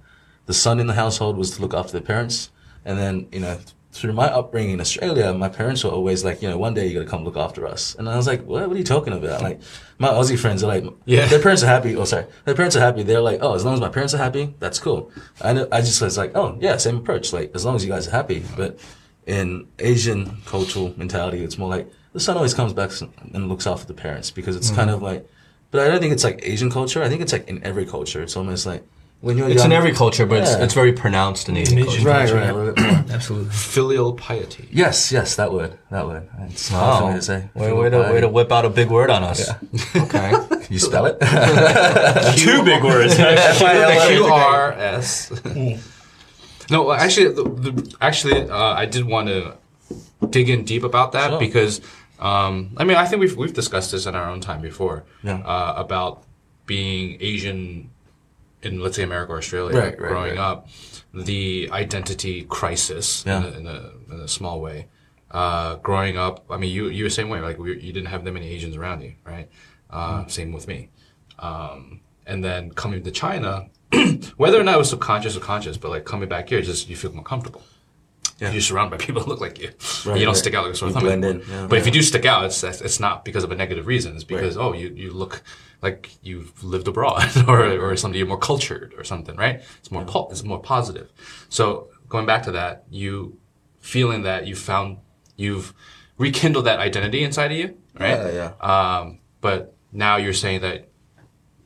the 0.46 0.54
son 0.54 0.80
in 0.80 0.88
the 0.88 0.94
household 0.94 1.38
was 1.38 1.52
to 1.52 1.62
look 1.62 1.74
after 1.74 1.94
the 1.94 2.02
parents, 2.06 2.52
and 2.86 2.98
then 2.98 3.28
you 3.32 3.40
know, 3.42 3.60
through 3.92 4.14
my 4.14 4.28
upbringing 4.28 4.74
in 4.74 4.82
Australia, 4.82 5.34
my 5.34 5.50
parents 5.50 5.84
were 5.84 5.90
always 5.90 6.24
like, 6.24 6.42
you 6.42 6.50
know, 6.50 6.58
one 6.58 6.74
day 6.74 6.88
you 6.88 6.94
got 6.94 7.04
to 7.06 7.10
come 7.10 7.24
look 7.24 7.38
after 7.38 7.66
us. 7.66 7.96
And 7.96 8.08
I 8.08 8.16
was 8.16 8.28
like, 8.28 8.44
what, 8.46 8.68
what 8.68 8.76
are 8.76 8.78
you 8.78 8.84
talking 8.84 9.14
about? 9.14 9.42
Like, 9.42 9.60
my 9.98 10.10
Aussie 10.10 10.38
friends 10.38 10.64
are 10.64 10.68
like, 10.68 10.84
Yeah. 11.06 11.26
their 11.26 11.42
parents 11.42 11.64
are 11.64 11.68
happy. 11.68 11.96
Oh, 11.96 12.04
sorry. 12.06 12.26
Their 12.46 12.54
parents 12.54 12.76
are 12.76 12.80
happy. 12.80 13.02
They're 13.02 13.22
like, 13.22 13.40
oh, 13.42 13.56
as 13.56 13.66
long 13.66 13.74
as 13.74 13.80
my 13.80 13.90
parents 13.90 14.14
are 14.14 14.20
happy, 14.20 14.54
that's 14.60 14.78
cool. 14.78 15.12
I, 15.42 15.54
know, 15.54 15.68
I 15.72 15.82
just 15.82 16.00
was 16.02 16.16
like, 16.18 16.34
oh, 16.36 16.58
yeah, 16.62 16.78
same 16.78 16.98
approach. 16.98 17.34
Like, 17.34 17.52
as 17.56 17.66
long 17.66 17.76
as 17.76 17.84
you 17.84 17.90
guys 17.90 18.08
are 18.08 18.12
happy. 18.12 18.44
But 18.56 18.78
in 19.26 19.68
Asian 19.80 20.42
cultural 20.46 20.94
mentality, 20.96 21.44
it's 21.44 21.58
more 21.58 21.70
like 21.70 21.90
the 22.18 22.24
son 22.24 22.36
always 22.36 22.54
comes 22.56 22.74
back 22.74 22.90
and 23.34 23.48
looks 23.48 23.68
after 23.68 23.86
the 23.86 23.94
parents 23.94 24.32
because 24.32 24.56
it's 24.56 24.72
kind 24.72 24.90
of 24.90 25.02
like, 25.04 25.22
but 25.72 25.82
I 25.82 25.88
don't 25.88 26.00
think 26.00 26.14
it's 26.14 26.24
like 26.24 26.40
Asian 26.44 26.72
culture. 26.72 27.04
I 27.04 27.10
think 27.10 27.22
it's 27.22 27.32
like 27.32 27.48
in 27.48 27.64
every 27.64 27.86
culture. 27.86 28.24
It's 28.24 28.36
almost 28.36 28.66
like 28.66 28.84
when 29.22 29.38
you're 29.38 29.48
It's 29.50 29.58
young, 29.58 29.68
in 29.72 29.78
every 29.78 29.94
culture, 29.94 30.26
but 30.26 30.40
it's, 30.42 30.52
Yeah. 30.52 30.64
it's 30.64 30.74
very 30.74 30.94
pronounced 30.94 31.48
in 31.50 31.58
Asian 31.58 31.84
culture. 31.84 32.02
Right, 32.04 32.32
right. 32.32 32.50
a 32.50 32.54
little 32.54 32.74
bit 32.74 32.84
more. 32.84 33.06
Absolutely. 33.16 33.50
Filial 33.52 34.14
piety. 34.14 34.68
Yes, 34.72 35.12
yes, 35.12 35.36
that 35.36 35.54
word, 35.54 35.78
that 35.92 36.08
word. 36.08 36.28
It's 36.50 36.70
hard 36.70 37.04
for 37.04 37.16
to 37.20 37.22
say. 37.22 37.50
Way, 37.54 37.72
way, 37.74 37.90
to, 37.92 38.00
way 38.00 38.22
to 38.22 38.30
whip 38.30 38.52
out 38.52 38.66
a 38.66 38.70
big 38.70 38.90
word 38.90 39.10
on 39.12 39.24
us. 39.24 39.48
Okay. 39.96 40.32
Can 40.32 40.66
you 40.70 40.80
spell 40.80 41.06
it? 41.06 41.20
Two 42.38 42.64
big 42.64 42.84
words. 42.84 43.14
Q 43.16 44.26
R 44.26 44.72
S. 44.74 45.32
No, 46.70 46.92
actually, 46.92 47.30
the, 47.34 47.44
the, 47.44 47.96
actually, 48.02 48.50
uh, 48.50 48.74
I 48.84 48.86
did 48.86 49.06
want 49.06 49.28
to 49.30 49.56
dig 50.30 50.50
in 50.50 50.66
deep 50.66 50.84
about 50.84 51.12
that 51.14 51.30
Sure. 51.30 51.40
because, 51.40 51.80
um, 52.20 52.72
I 52.78 52.84
mean, 52.84 52.98
I 52.98 53.06
think 53.06 53.20
we've 53.22 53.36
we've 53.38 53.54
discussed 53.54 53.92
this 53.92 54.06
in 54.06 54.16
our 54.16 54.30
own 54.30 54.42
time 54.42 54.62
before 54.62 55.04
Yeah. 55.24 55.40
uh, 55.40 55.74
about 55.78 56.24
being 56.66 57.18
Asian 57.22 57.90
in, 58.64 58.80
let's 58.82 58.96
say, 58.96 59.04
America 59.04 59.34
or 59.34 59.38
Australia, 59.38 59.78
Right, 59.78 59.86
right, 59.86 59.98
growing 59.98 60.32
right. 60.38 60.40
up, 60.40 60.68
the 61.14 61.70
identity 61.72 62.44
crisis 62.44 63.24
Yeah. 63.26 63.38
in, 63.40 63.54
a, 63.54 63.58
in, 63.58 63.68
a, 63.68 63.92
in 64.16 64.20
a 64.22 64.28
small 64.28 64.60
way. 64.62 64.88
Uh, 65.30 65.76
growing 65.76 66.18
up, 66.18 66.46
I 66.50 66.58
mean, 66.58 66.72
you 66.72 66.88
you 66.88 67.04
were 67.04 67.10
the 67.10 67.14
same 67.16 67.30
way. 67.30 67.40
Like, 67.42 67.58
we, 67.60 67.80
you 67.80 67.94
didn't 67.94 68.08
have 68.08 68.24
that 68.24 68.32
many 68.32 68.48
Asians 68.50 68.76
around 68.76 69.02
you, 69.02 69.14
right? 69.26 69.50
Uh, 69.90 70.24
Mm. 70.24 70.32
Same 70.32 70.52
with 70.54 70.68
me. 70.68 70.90
Um, 71.40 72.02
and 72.26 72.44
then 72.44 72.72
coming 72.72 73.04
to 73.04 73.12
China, 73.12 73.68
whether 74.38 74.60
or 74.60 74.64
not 74.64 74.76
it 74.76 74.78
was 74.80 74.90
subconscious 74.90 75.38
or 75.38 75.40
conscious, 75.40 75.78
but 75.78 75.92
like 75.92 76.04
coming 76.06 76.28
back 76.28 76.50
here, 76.50 76.62
just 76.62 76.90
you 76.90 76.96
feel 76.96 77.14
more 77.14 77.24
comfortable. 77.24 77.62
Yeah. 78.40 78.52
You're 78.52 78.62
surrounded 78.62 78.98
by 79.00 79.04
people 79.04 79.22
that 79.22 79.28
look 79.28 79.42
like 79.42 79.60
you. 79.60 79.70
Right, 80.06 80.20
you 80.20 80.26
don't 80.26 80.34
right. 80.34 80.36
stick 80.38 80.54
out 80.54 80.64
like 80.66 80.74
a 80.74 80.78
sore 80.78 80.90
You 80.90 80.94
thumb. 80.94 81.04
blend 81.04 81.26
in, 81.26 81.42
yeah. 81.50 81.66
but 81.68 81.80
if 81.80 81.86
you 81.88 81.92
do 81.92 82.04
stick 82.04 82.24
out, 82.26 82.46
it's 82.46 82.64
it's 82.64 83.00
not 83.00 83.26
because 83.26 83.44
of 83.44 83.52
a 83.52 83.56
negative 83.56 83.88
reason. 83.88 84.14
It's 84.16 84.24
because 84.24 84.58
oh, 84.58 84.74
you 84.74 84.90
you 84.90 85.12
look 85.12 85.42
like 85.82 86.12
you've 86.22 86.64
lived 86.64 86.88
abroad, 86.88 87.26
or 87.48 87.64
or 87.80 87.96
something 87.98 88.18
you're 88.18 88.28
more 88.28 88.38
cultured 88.38 88.94
or 88.98 89.04
something, 89.04 89.36
right? 89.36 89.64
It's 89.80 89.90
more 89.92 90.06
po- 90.06 90.28
it's 90.30 90.44
more 90.44 90.60
positive. 90.62 91.12
So 91.50 91.88
going 92.10 92.26
back 92.28 92.44
to 92.44 92.52
that, 92.52 92.84
you 92.92 93.38
feeling 93.80 94.22
that 94.24 94.46
you 94.46 94.56
found 94.56 94.98
you've 95.36 95.74
rekindled 96.20 96.66
that 96.66 96.80
identity 96.80 97.24
inside 97.24 97.52
of 97.52 97.58
you, 97.58 97.76
right? 98.00 98.34
Yeah, 98.34 98.54
Um, 98.62 99.20
but 99.42 99.74
now 99.92 100.18
you're 100.18 100.34
saying 100.34 100.62
that 100.62 100.90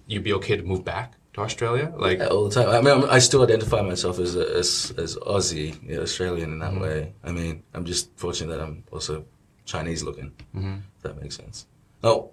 you'd 0.08 0.24
be 0.24 0.34
okay 0.34 0.56
to 0.56 0.64
move 0.64 0.84
back 0.86 1.14
to 1.34 1.42
Australia, 1.42 1.94
like 1.98 2.20
Yeah, 2.20 2.28
all 2.28 2.50
the 2.50 2.54
time. 2.56 2.70
I 2.70 2.82
mean, 2.82 3.04
I'm, 3.04 3.10
I 3.10 3.20
still 3.20 3.44
identify 3.44 3.82
myself 3.82 4.20
as 4.20 4.36
a, 4.36 4.46
as 4.58 4.94
as 4.98 5.16
Aussie, 5.18 5.78
yeah, 5.88 6.00
Australian 6.00 6.52
in 6.54 6.60
that 6.60 6.76
way. 6.80 7.14
I 7.24 7.32
mean, 7.32 7.64
I'm 7.74 7.86
just 7.86 8.10
fortunate 8.18 8.50
that 8.58 8.62
I'm 8.62 8.84
also 8.92 9.26
Chinese 9.66 10.04
looking. 10.04 10.32
If 10.54 11.02
that 11.04 11.22
makes 11.22 11.36
sense. 11.38 11.68
Oh, 12.04 12.32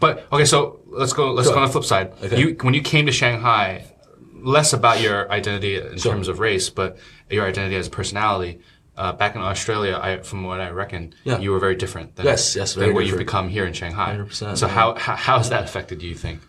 But 0.00 0.26
okay, 0.32 0.44
so 0.44 0.80
let's 0.86 1.12
go. 1.12 1.32
Let's 1.32 1.48
Sure. 1.48 1.54
go 1.56 1.60
on 1.62 1.66
the 1.68 1.72
flip 1.72 1.84
side. 1.84 2.12
Okay. 2.22 2.38
You 2.40 2.56
when 2.62 2.74
you 2.74 2.82
came 2.82 3.06
to 3.06 3.12
Shanghai, 3.12 3.84
less 4.34 4.72
about 4.72 5.00
your 5.00 5.30
identity 5.30 5.76
in 5.76 5.98
Sure. 5.98 6.12
terms 6.12 6.28
of 6.28 6.40
race, 6.40 6.68
but 6.70 6.98
your 7.30 7.46
identity 7.46 7.76
as 7.76 7.86
a 7.86 7.90
personality. 7.90 8.60
Uh, 8.96 9.12
back 9.12 9.34
in 9.34 9.40
Australia, 9.40 9.98
I, 10.02 10.18
from 10.18 10.44
what 10.44 10.60
I 10.60 10.68
reckon, 10.70 11.14
Yeah. 11.24 11.38
you 11.38 11.52
were 11.52 11.58
very 11.60 11.74
different. 11.74 12.16
Than, 12.16 12.26
Yes, 12.26 12.54
yes, 12.54 12.74
than 12.74 12.80
very 12.82 12.92
what 12.92 13.06
you've 13.06 13.16
become 13.16 13.48
here 13.48 13.64
in 13.64 13.72
Shanghai. 13.72 14.14
100%, 14.14 14.58
So 14.58 14.66
yeah. 14.66 14.72
how, 14.74 14.94
how 14.94 15.14
how 15.16 15.38
has 15.38 15.48
that 15.48 15.64
affected 15.64 16.02
you? 16.02 16.10
You 16.10 16.16
think? 16.16 16.40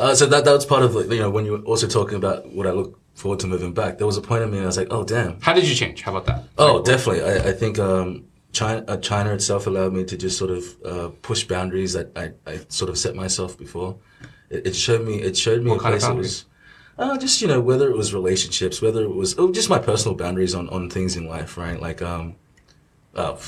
Uh, 0.00 0.14
so 0.14 0.24
that 0.26 0.44
that 0.46 0.52
was 0.52 0.64
part 0.64 0.82
of 0.82 0.94
like, 0.94 1.10
you 1.10 1.18
know 1.18 1.28
when 1.30 1.44
you 1.44 1.52
were 1.52 1.58
also 1.60 1.86
talking 1.86 2.16
about 2.16 2.50
what 2.54 2.66
I 2.66 2.70
look 2.70 2.98
forward 3.14 3.38
to 3.40 3.46
moving 3.46 3.74
back. 3.74 3.98
There 3.98 4.06
was 4.06 4.16
a 4.16 4.22
point 4.22 4.42
in 4.42 4.50
me 4.50 4.56
and 4.56 4.64
I 4.64 4.66
was 4.66 4.78
like, 4.78 4.88
oh 4.90 5.04
damn. 5.04 5.40
How 5.40 5.52
did 5.52 5.68
you 5.68 5.74
change? 5.74 6.02
How 6.02 6.16
about 6.16 6.26
that? 6.26 6.44
Oh, 6.56 6.82
definitely. 6.82 7.22
I, 7.22 7.50
I 7.50 7.52
think 7.52 7.78
um, 7.78 8.24
China, 8.52 8.82
uh, 8.88 8.96
China 8.96 9.34
itself 9.34 9.66
allowed 9.66 9.92
me 9.92 10.04
to 10.04 10.16
just 10.16 10.38
sort 10.38 10.50
of 10.50 10.64
uh, 10.84 11.08
push 11.20 11.44
boundaries 11.44 11.92
that 11.92 12.10
I, 12.16 12.32
I 12.50 12.60
sort 12.68 12.88
of 12.88 12.98
set 12.98 13.14
myself 13.14 13.58
before. 13.58 13.98
It, 14.48 14.68
it 14.68 14.74
showed 14.74 15.06
me. 15.06 15.20
It 15.20 15.36
showed 15.36 15.62
me 15.62 15.70
What 15.70 15.80
kind 15.80 15.94
of 15.94 16.00
that 16.00 16.16
was. 16.16 16.46
Uh, 16.98 17.16
just 17.16 17.40
you 17.40 17.48
know, 17.48 17.60
whether 17.60 17.90
it 17.90 17.96
was 17.96 18.12
relationships, 18.12 18.82
whether 18.82 19.02
it 19.02 19.14
was 19.14 19.38
oh, 19.38 19.52
just 19.52 19.70
my 19.70 19.78
personal 19.78 20.16
boundaries 20.16 20.54
on, 20.54 20.68
on 20.70 20.90
things 20.90 21.16
in 21.16 21.26
life, 21.26 21.56
right? 21.56 21.80
Like 21.80 22.02
um, 22.02 22.36
oh, 23.14 23.38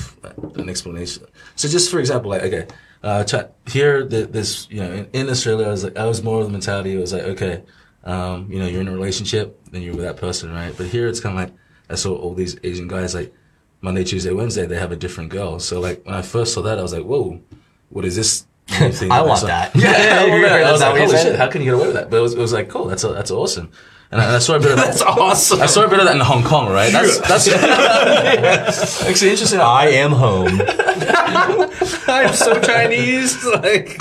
an 0.55 0.69
explanation. 0.69 1.25
So 1.55 1.67
just 1.67 1.91
for 1.91 1.99
example, 1.99 2.29
like 2.31 2.43
okay, 2.43 2.67
uh, 3.03 3.23
Chi- 3.25 3.47
here 3.67 4.05
the, 4.05 4.25
this 4.25 4.67
you 4.69 4.81
know 4.81 4.91
in, 4.91 5.09
in 5.13 5.29
Australia, 5.29 5.67
I 5.67 5.69
was 5.69 5.83
like 5.83 5.97
I 5.97 6.05
was 6.05 6.23
more 6.23 6.39
of 6.39 6.45
the 6.45 6.51
mentality. 6.51 6.95
It 6.95 6.99
was 6.99 7.13
like 7.13 7.23
okay, 7.23 7.63
um, 8.03 8.51
you 8.51 8.59
know, 8.59 8.65
you're 8.65 8.81
in 8.81 8.87
a 8.87 8.93
relationship, 8.93 9.59
then 9.71 9.81
you're 9.81 9.95
with 9.95 10.05
that 10.05 10.17
person, 10.17 10.51
right? 10.53 10.73
But 10.75 10.87
here 10.87 11.07
it's 11.07 11.19
kind 11.19 11.37
of 11.37 11.43
like 11.43 11.53
I 11.89 11.95
saw 11.95 12.15
all 12.15 12.33
these 12.33 12.57
Asian 12.63 12.87
guys 12.87 13.13
like 13.13 13.33
Monday, 13.81 14.03
Tuesday, 14.03 14.31
Wednesday, 14.31 14.65
they 14.65 14.79
have 14.79 14.91
a 14.91 14.95
different 14.95 15.29
girl. 15.29 15.59
So 15.59 15.79
like 15.79 16.05
when 16.05 16.15
I 16.15 16.21
first 16.21 16.53
saw 16.53 16.61
that, 16.63 16.79
I 16.79 16.81
was 16.81 16.93
like, 16.93 17.03
whoa, 17.03 17.41
what 17.89 18.05
is 18.05 18.15
this? 18.15 18.45
thing 18.67 19.11
I 19.11 19.21
want 19.21 19.41
that. 19.41 19.75
Yeah. 19.75 19.91
I 20.67 20.71
was 20.71 20.79
like, 20.81 20.97
holy 20.97 21.17
shit, 21.17 21.37
how 21.37 21.49
can 21.49 21.61
you 21.61 21.65
get 21.65 21.73
away 21.73 21.87
with 21.87 21.95
that? 21.95 22.09
But 22.09 22.17
it 22.17 22.21
was, 22.21 22.33
it 22.33 22.39
was 22.39 22.53
like, 22.53 22.69
cool, 22.69 22.85
that's 22.85 23.03
that's 23.03 23.29
awesome. 23.29 23.71
And 24.13 24.21
I, 24.21 24.25
and 24.25 24.35
I 24.35 24.39
saw 24.39 24.55
a 24.55 24.59
bit 24.59 24.69
of 24.71 24.77
that. 24.77 24.85
That's 24.91 25.01
awesome. 25.01 25.59
I 25.59 25.65
saw 25.65 25.85
a 25.85 25.87
bit 25.87 25.97
of 25.97 26.05
that 26.05 26.13
in 26.15 26.21
Hong 26.21 26.43
Kong, 26.43 26.71
right? 26.71 26.91
That's 26.91 27.17
that's 27.21 27.47
actually 29.07 29.31
interesting. 29.31 29.59
I 29.59 29.89
am 29.89 30.11
home. 30.11 30.61
I'm 32.07 32.33
so 32.35 32.61
Chinese. 32.61 33.43
Like 33.43 33.99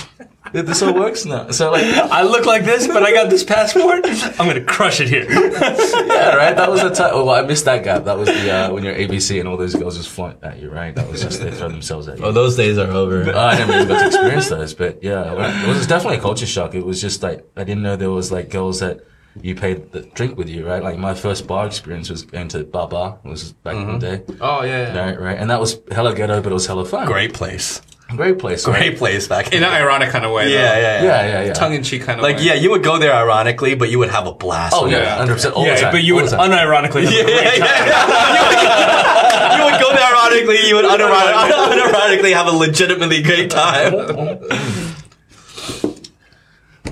This 0.52 0.82
all 0.82 0.92
works 0.92 1.24
now. 1.24 1.50
So 1.50 1.70
like, 1.70 1.84
I 1.86 2.24
look 2.24 2.44
like 2.44 2.64
this, 2.64 2.86
but 2.86 3.02
I 3.02 3.12
got 3.14 3.30
this 3.30 3.42
passport. 3.42 4.04
I'm 4.04 4.46
gonna 4.46 4.62
crush 4.62 5.00
it 5.00 5.08
here. 5.08 5.24
yeah, 5.30 6.36
right. 6.36 6.54
That 6.54 6.70
was 6.70 6.82
the 6.82 6.90
time. 6.90 7.12
Oh, 7.14 7.24
well, 7.24 7.42
I 7.42 7.46
missed 7.46 7.64
that 7.64 7.82
gap. 7.82 8.04
That 8.04 8.18
was 8.18 8.28
the 8.28 8.50
uh, 8.50 8.70
when 8.70 8.84
you're 8.84 8.94
ABC 8.94 9.40
and 9.40 9.48
all 9.48 9.56
those 9.56 9.74
girls 9.74 9.96
just 9.96 10.10
flaunt 10.10 10.44
at 10.44 10.58
you, 10.58 10.68
right? 10.68 10.94
That 10.94 11.08
was 11.10 11.22
just 11.22 11.40
they 11.40 11.52
throw 11.52 11.70
themselves 11.70 12.06
at 12.08 12.18
you. 12.18 12.24
Oh, 12.26 12.32
those 12.32 12.54
days 12.54 12.76
are 12.76 12.90
over. 12.90 13.30
Uh, 13.32 13.38
I 13.38 13.56
never 13.56 13.72
even 13.72 13.88
got 13.88 14.00
to 14.00 14.06
experience 14.08 14.50
those, 14.50 14.74
but 14.74 15.02
yeah, 15.02 15.64
it 15.64 15.68
was 15.68 15.86
definitely 15.86 16.18
a 16.18 16.20
culture 16.20 16.44
shock. 16.46 16.74
It 16.74 16.84
was 16.84 17.00
just 17.00 17.22
like 17.22 17.46
I 17.56 17.64
didn't 17.64 17.82
know 17.82 17.96
there 17.96 18.10
was 18.10 18.30
like 18.30 18.50
girls 18.50 18.80
that 18.80 19.00
you 19.40 19.54
paid 19.54 19.92
the 19.92 20.02
drink 20.02 20.36
with 20.36 20.48
you, 20.48 20.66
right? 20.66 20.82
Like 20.82 20.98
my 20.98 21.14
first 21.14 21.46
bar 21.46 21.66
experience 21.66 22.10
was 22.10 22.22
going 22.22 22.48
to 22.48 22.64
Baba. 22.64 23.18
It 23.24 23.28
was 23.28 23.52
back 23.52 23.74
in 23.76 23.98
the 23.98 24.06
mm-hmm. 24.06 24.32
day, 24.32 24.38
Oh 24.40 24.62
yeah. 24.62 24.94
yeah. 24.94 25.04
right? 25.04 25.20
Right, 25.20 25.38
and 25.38 25.50
that 25.50 25.60
was 25.60 25.80
hella 25.90 26.14
ghetto, 26.14 26.42
but 26.42 26.50
it 26.50 26.54
was 26.54 26.66
hella 26.66 26.84
fun. 26.84 27.06
Great 27.06 27.32
place. 27.32 27.80
great 28.10 28.38
place. 28.38 28.66
right? 28.68 28.76
Great 28.76 28.98
place 28.98 29.26
back 29.26 29.52
In 29.54 29.62
an 29.62 29.70
ironic 29.72 30.10
kind 30.10 30.26
of 30.26 30.32
way. 30.32 30.52
Yeah, 30.52 30.74
though. 30.74 30.80
yeah, 30.80 30.80
yeah. 30.80 31.02
Yeah, 31.02 31.26
yeah, 31.26 31.44
yeah. 31.46 31.52
Tongue 31.54 31.72
in 31.72 31.82
cheek 31.82 32.02
kind 32.02 32.20
of 32.20 32.22
Like, 32.22 32.36
way. 32.36 32.42
yeah, 32.44 32.54
you 32.54 32.68
would 32.70 32.82
go 32.84 32.98
there 32.98 33.14
ironically, 33.14 33.74
but 33.74 33.88
you 33.90 33.98
would 34.00 34.10
have 34.10 34.26
a 34.26 34.34
blast. 34.34 34.74
Oh 34.76 34.82
with 34.84 34.92
yeah, 34.92 35.14
it. 35.14 35.18
hundred 35.18 35.34
percent. 35.34 35.54
All 35.54 35.64
the 35.64 35.74
time. 35.76 35.92
but 35.92 36.02
you 36.04 36.16
all 36.16 36.22
would 36.22 36.30
time. 36.30 36.50
unironically 36.50 37.04
have 37.04 37.12
a 37.12 37.16
Yeah, 37.16 37.22
great 37.24 37.58
yeah, 37.58 37.66
time. 37.72 37.88
yeah. 37.88 38.32
you, 38.36 38.44
would, 38.52 39.58
you 39.58 39.64
would 39.72 39.80
go 39.80 39.88
there 39.96 40.04
ironically, 40.04 40.68
you 40.68 40.74
would 40.76 40.84
unironically, 40.84 41.50
unironically 41.72 42.32
have 42.34 42.46
a 42.48 42.52
legitimately 42.52 43.22
great 43.22 43.48
time. 43.50 43.92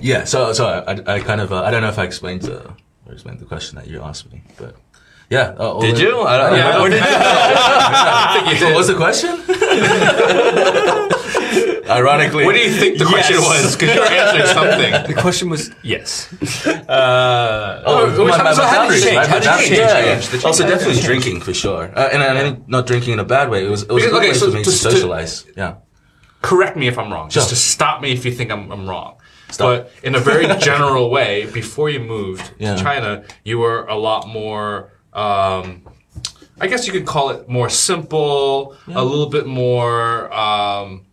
Yeah, 0.01 0.25
so 0.25 0.53
so 0.53 0.67
I, 0.67 1.15
I 1.15 1.21
kind 1.21 1.41
of 1.41 1.53
uh, 1.53 1.63
I 1.63 1.71
don't 1.71 1.83
know 1.83 1.89
if 1.89 1.99
I 1.99 2.05
explained 2.05 2.43
the 2.43 2.73
explained 3.11 3.41
the 3.41 3.45
question 3.47 3.77
that 3.77 3.87
you 3.89 4.03
asked 4.03 4.31
me, 4.33 4.43
but 4.59 4.77
yeah. 5.31 5.55
Uh, 5.59 5.81
Did 5.81 5.99
you? 5.99 6.21
I 6.23 6.37
don't 6.39 6.57
Yeah, 6.57 6.71
know. 6.73 6.79
don't 6.89 6.93
think- 6.93 7.05
I 7.07 8.35
think 8.35 8.49
you 8.61 8.67
did. 8.67 8.75
what's 8.75 8.89
the 8.89 8.97
question? 8.97 9.41
Ironically, 11.91 12.45
What 12.45 12.53
do 12.55 12.61
you 12.61 12.71
think 12.71 12.99
the 12.99 13.05
question 13.05 13.37
was? 13.39 13.75
Because 13.77 13.95
you're 13.97 14.05
answering 14.07 14.47
something. 14.47 14.93
The 15.15 15.21
question 15.21 15.51
was 15.51 15.71
yes. 15.83 16.33
Uh, 16.89 17.83
Oh, 17.85 18.15
Oh, 18.17 18.25
my, 18.29 18.43
my 18.43 18.53
so 18.55 18.63
how 18.65 18.89
did 18.89 18.99
you 18.99 19.03
change? 19.11 19.27
How 19.27 19.39
did 19.41 19.61
you 19.61 19.67
change? 19.67 19.79
Yeah, 19.79 20.21
Yeah, 20.21 20.47
Also, 20.47 20.63
did 20.65 20.71
definitely 20.79 21.03
drinking 21.03 21.41
for 21.41 21.53
sure, 21.53 21.91
uh, 21.97 22.09
and, 22.13 22.23
I- 22.23 22.57
not 22.69 22.87
drinking 22.87 23.15
in 23.15 23.19
a 23.19 23.25
bad 23.25 23.51
way. 23.51 23.65
It 23.67 23.71
was 23.71 23.83
it 23.83 23.91
was 23.93 24.05
a 24.05 24.07
Because- 24.07 24.21
good 24.21 24.29
okay, 24.31 24.39
so 24.39 24.51
for 24.51 24.57
me 24.59 24.63
to 24.65 24.71
to- 24.71 24.77
socialize. 24.77 25.45
Yeah, 25.57 25.75
correct 26.43 26.77
me 26.77 26.87
if 26.87 26.97
I'm 26.99 27.13
wrong. 27.13 27.29
Just 27.29 27.49
Sure. 27.49 27.57
to 27.57 27.61
stop 27.75 28.01
me 28.03 28.13
if 28.13 28.25
you 28.25 28.31
think 28.33 28.51
I'm, 28.53 28.71
I'm 28.71 28.89
wrong. 28.89 29.17
Stop. 29.51 29.67
But 29.85 29.91
in 30.03 30.15
a 30.15 30.21
very 30.21 30.47
general 30.59 31.11
way, 31.11 31.47
before 31.53 31.91
you 31.91 32.01
moved 32.01 32.51
Yeah. 32.59 32.75
to 32.77 32.83
China, 32.83 33.25
you 33.45 33.59
were 33.59 33.85
a 33.87 33.97
lot 33.97 34.29
more. 34.29 34.93
Um, 35.13 35.83
I 36.61 36.67
guess 36.67 36.87
you 36.87 36.93
could 36.93 37.07
call 37.07 37.31
it 37.31 37.49
more 37.49 37.69
simple, 37.71 38.77
a 38.87 39.05
little 39.05 39.29
bit 39.31 39.47
more 39.47 40.33
um, 40.33 41.07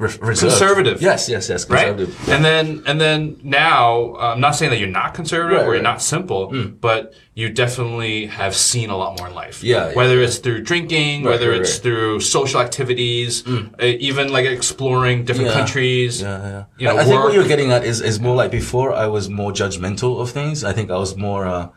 Re- 0.00 0.08
reserved. 0.20 0.52
Conservative. 0.52 1.02
Yes, 1.02 1.28
yes, 1.28 1.50
yes. 1.50 1.68
right. 1.68 1.88
Conservative. 1.94 2.28
And 2.30 2.42
then 2.42 2.82
and 2.86 2.98
then 2.98 3.38
now, 3.42 4.14
uh, 4.14 4.32
I'm 4.34 4.40
not 4.40 4.54
saying 4.56 4.70
that 4.72 4.78
you're 4.78 4.88
not 5.02 5.12
conservative 5.12 5.58
Right, 5.58 5.66
or 5.66 5.74
you're 5.74 5.84
right. 5.84 5.92
not 5.92 6.00
simple, 6.00 6.42
but 6.80 7.12
you 7.34 7.50
definitely 7.50 8.26
have 8.26 8.54
seen 8.56 8.88
a 8.88 8.96
lot 8.96 9.18
more 9.18 9.28
in 9.28 9.34
life. 9.34 9.62
Yeah, 9.62 9.88
yeah, 9.88 9.94
whether 9.94 10.16
it's 10.22 10.38
through 10.38 10.62
drinking, 10.62 11.24
Right, 11.24 11.32
whether 11.32 11.52
it's 11.52 11.76
through 11.84 12.20
social 12.20 12.60
activities, 12.60 13.46
uh, 13.46 13.60
even 14.08 14.32
like 14.32 14.46
exploring 14.46 15.16
different 15.26 15.50
Yeah. 15.50 15.58
countries. 15.60 16.22
Yeah, 16.22 16.38
yeah. 16.54 16.64
You 16.78 16.86
know, 16.88 16.96
I, 16.96 17.00
I 17.02 17.04
think 17.04 17.22
what 17.22 17.34
you're 17.34 17.46
getting 17.54 17.70
at 17.70 17.84
is, 17.84 18.00
is 18.00 18.20
more 18.20 18.34
like 18.42 18.50
before 18.50 18.94
I 18.94 19.06
was 19.06 19.28
more 19.28 19.52
judgmental 19.52 20.12
of 20.22 20.30
things. 20.30 20.64
I 20.64 20.72
think 20.72 20.90
I 20.90 20.96
was 20.96 21.14
more, 21.16 21.46
uh, 21.46 21.68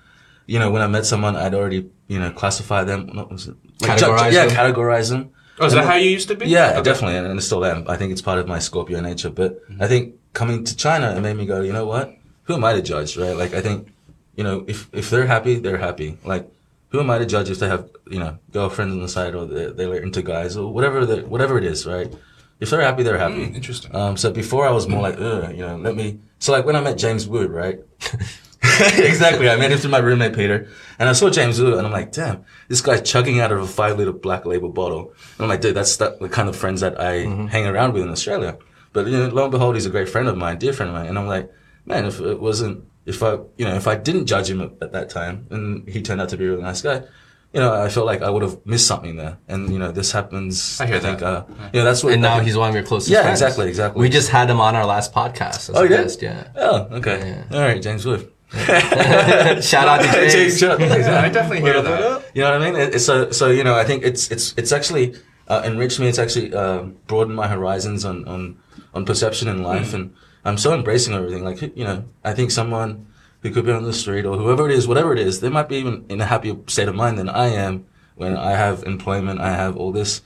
you 0.47 0.59
know, 0.59 0.71
when 0.71 0.81
I 0.81 0.87
met 0.87 1.05
someone, 1.05 1.35
I'd 1.35 1.53
already, 1.53 1.89
you 2.07 2.19
know, 2.21 2.31
classify 2.31 2.85
them. 2.85 3.09
What 3.17 3.29
was 3.31 3.47
it? 3.49 3.55
Categorize 3.79 4.31
yeah, 4.31 4.45
them? 4.45 4.55
categorize 4.55 5.09
them. 5.09 5.31
Oh, 5.59 5.65
is 5.67 5.73
that 5.73 5.85
how 5.85 5.95
you 5.95 6.09
used 6.09 6.27
to 6.29 6.35
be? 6.35 6.47
Yeah, 6.47 6.71
Okay. 6.71 6.81
definitely, 6.83 7.17
and, 7.17 7.27
and 7.27 7.39
I 7.39 7.41
still 7.41 7.63
am. 7.63 7.85
I 7.87 7.95
think 7.95 8.11
it's 8.11 8.21
part 8.21 8.39
of 8.39 8.47
my 8.47 8.59
Scorpio 8.59 8.99
nature. 9.01 9.29
But 9.29 9.61
I 9.79 9.87
think 9.87 10.15
coming 10.33 10.63
to 10.63 10.75
China, 10.75 11.15
it 11.15 11.21
made 11.21 11.35
me 11.37 11.45
go, 11.45 11.61
you 11.61 11.73
know 11.73 11.85
what? 11.85 12.15
Who 12.45 12.55
am 12.55 12.63
I 12.63 12.73
to 12.73 12.81
judge, 12.81 13.15
right? 13.17 13.35
Like, 13.37 13.53
I 13.53 13.61
think, 13.61 13.87
you 14.35 14.43
know, 14.43 14.65
if 14.67 14.89
if 14.93 15.09
they're 15.09 15.27
happy, 15.27 15.55
they're 15.59 15.77
happy. 15.77 16.17
Like, 16.25 16.49
who 16.89 16.99
am 16.99 17.09
I 17.09 17.17
to 17.19 17.25
judge 17.25 17.49
if 17.49 17.59
they 17.59 17.67
have, 17.67 17.89
you 18.09 18.19
know, 18.19 18.37
girlfriends 18.51 18.93
on 18.93 19.01
the 19.01 19.07
side 19.09 19.35
or 19.35 19.45
they're, 19.45 19.71
they're 19.71 19.95
into 19.95 20.21
guys 20.21 20.57
or 20.57 20.73
whatever 20.73 21.05
the 21.05 21.17
whatever 21.21 21.57
it 21.57 21.63
is, 21.65 21.85
right? 21.85 22.11
If 22.59 22.69
they're 22.69 22.81
happy, 22.81 23.03
they're 23.03 23.17
happy. 23.17 23.45
Mm, 23.47 23.55
interesting. 23.55 23.95
Um, 23.95 24.17
so 24.17 24.31
before 24.31 24.65
I 24.67 24.71
was 24.71 24.87
more 24.87 25.01
like, 25.01 25.17
you 25.19 25.63
know, 25.65 25.77
let 25.77 25.95
me. 25.95 26.19
So 26.39 26.51
like 26.51 26.65
when 26.65 26.75
I 26.75 26.81
met 26.81 26.97
James 26.97 27.27
Wood, 27.27 27.51
right? 27.51 27.79
exactly. 28.97 29.49
I 29.49 29.55
met 29.57 29.71
him 29.71 29.77
through 29.77 29.91
my 29.91 29.97
roommate 29.99 30.33
Peter, 30.35 30.67
and 30.97 31.09
I 31.09 31.13
saw 31.13 31.29
James 31.29 31.59
Wood, 31.61 31.73
and 31.77 31.85
I'm 31.85 31.91
like, 31.91 32.11
damn, 32.11 32.45
this 32.69 32.81
guy's 32.81 33.01
chugging 33.01 33.39
out 33.39 33.51
of 33.51 33.59
a 33.59 33.67
five 33.67 33.97
liter 33.97 34.13
black 34.13 34.45
label 34.45 34.69
bottle. 34.69 35.13
And 35.37 35.41
I'm 35.43 35.47
like, 35.49 35.61
dude, 35.61 35.75
that's 35.75 35.97
the 35.97 36.11
kind 36.31 36.47
of 36.49 36.55
friends 36.55 36.81
that 36.81 36.99
I 36.99 37.19
hang 37.49 37.65
around 37.67 37.93
with 37.93 38.03
in 38.03 38.09
Australia. 38.09 38.57
But 38.93 39.07
you 39.07 39.17
know, 39.17 39.27
lo 39.27 39.43
and 39.43 39.51
behold, 39.51 39.75
he's 39.75 39.85
a 39.85 39.89
great 39.89 40.07
friend 40.09 40.27
of 40.27 40.37
mine, 40.37 40.59
dear 40.59 40.71
friend 40.73 40.89
of 40.89 40.95
mine, 40.95 41.07
and 41.07 41.17
I'm 41.19 41.27
like, 41.27 41.51
man, 41.85 42.05
if 42.05 42.19
it 42.21 42.39
wasn't, 42.39 42.85
if 43.05 43.21
I, 43.21 43.33
you 43.57 43.65
know, 43.65 43.75
if 43.75 43.87
I 43.87 43.95
didn't 43.95 44.27
judge 44.27 44.49
him 44.49 44.61
at, 44.61 44.71
at 44.81 44.91
that 44.93 45.09
time, 45.09 45.45
and 45.49 45.87
he 45.89 46.01
turned 46.01 46.21
out 46.21 46.29
to 46.29 46.37
be 46.37 46.45
a 46.45 46.49
really 46.51 46.63
nice 46.63 46.81
guy. 46.81 47.03
You 47.51 47.59
know, 47.59 47.71
I 47.71 47.87
felt 47.89 48.07
like 48.07 48.23
I 48.23 48.31
would 48.31 48.41
have 48.41 48.65
missed 48.65 48.87
something 48.87 49.15
there, 49.15 49.37
and 49.47 49.71
you 49.71 49.77
know, 49.77 49.91
this 49.91 50.11
happens. 50.11 50.81
I 50.81 50.87
hear 50.87 50.99
think, 50.99 51.19
that. 51.19 51.25
Uh, 51.27 51.45
you 51.71 51.79
know, 51.79 51.85
that's 51.85 52.03
what. 52.03 52.13
And 52.13 52.21
now 52.21 52.39
he's 52.39 52.57
one 52.57 52.69
of 52.69 52.73
your 52.73 52.83
closest 52.83 53.11
Yeah, 53.11 53.21
friends. 53.21 53.41
exactly, 53.43 53.67
exactly. 53.67 53.99
We 54.01 54.09
just 54.09 54.29
had 54.29 54.49
him 54.49 54.59
on 54.59 54.75
our 54.75 54.87
last 54.87 55.13
podcast. 55.13 55.69
as 55.69 55.75
Oh, 55.75 55.83
a 55.83 55.87
guest, 55.87 56.19
Yeah. 56.23 56.47
Oh, 56.55 56.87
okay. 56.93 57.43
All 57.51 57.59
right, 57.59 57.79
James 57.79 58.07
Wood. 58.07 58.31
Shout 59.61 59.87
out 59.87 60.01
to 60.01 60.29
James. 60.29 60.59
shut 60.59 60.71
up. 60.71 60.79
I 60.79 61.29
definitely 61.29 61.61
hear 61.61 61.81
that. 61.81 62.23
You 62.35 62.43
know 62.43 62.51
what 62.51 62.61
I 62.61 62.71
mean? 62.71 62.79
It, 62.79 62.93
it's 62.93 63.05
so 63.05 63.31
so. 63.31 63.49
You 63.49 63.63
know, 63.63 63.73
I 63.73 63.83
think 63.83 64.03
it's 64.03 64.29
it's 64.29 64.53
it's 64.57 64.71
actually 64.71 65.15
uh, 65.47 65.63
enriched 65.65 65.99
me. 65.99 66.07
It's 66.07 66.19
actually 66.19 66.53
uh, 66.53 66.83
broadened 67.07 67.35
my 67.35 67.47
horizons 67.47 68.05
on 68.05 68.27
on 68.27 68.59
on 68.93 69.05
perception 69.05 69.47
in 69.47 69.63
life, 69.63 69.95
and 69.95 70.13
I'm 70.45 70.59
so 70.59 70.71
embracing 70.75 71.15
everything. 71.15 71.43
Like 71.43 71.61
you 71.61 71.83
know, 71.83 72.05
I 72.23 72.35
think 72.35 72.51
someone 72.51 73.07
who 73.41 73.49
could 73.49 73.65
be 73.65 73.71
on 73.71 73.85
the 73.85 73.93
street 73.93 74.23
or 74.23 74.37
whoever 74.37 74.69
it 74.69 74.75
is, 74.75 74.87
whatever 74.87 75.13
it 75.13 75.19
is, 75.19 75.39
they 75.39 75.49
might 75.49 75.67
be 75.67 75.77
even 75.77 76.05
in 76.07 76.21
a 76.21 76.25
happier 76.25 76.55
state 76.67 76.87
of 76.87 76.93
mind 76.93 77.17
than 77.17 77.29
I 77.29 77.47
am 77.47 77.87
when 78.15 78.37
I 78.37 78.51
have 78.51 78.83
employment. 78.83 79.41
I 79.41 79.49
have 79.55 79.75
all 79.77 79.91
this. 79.91 80.21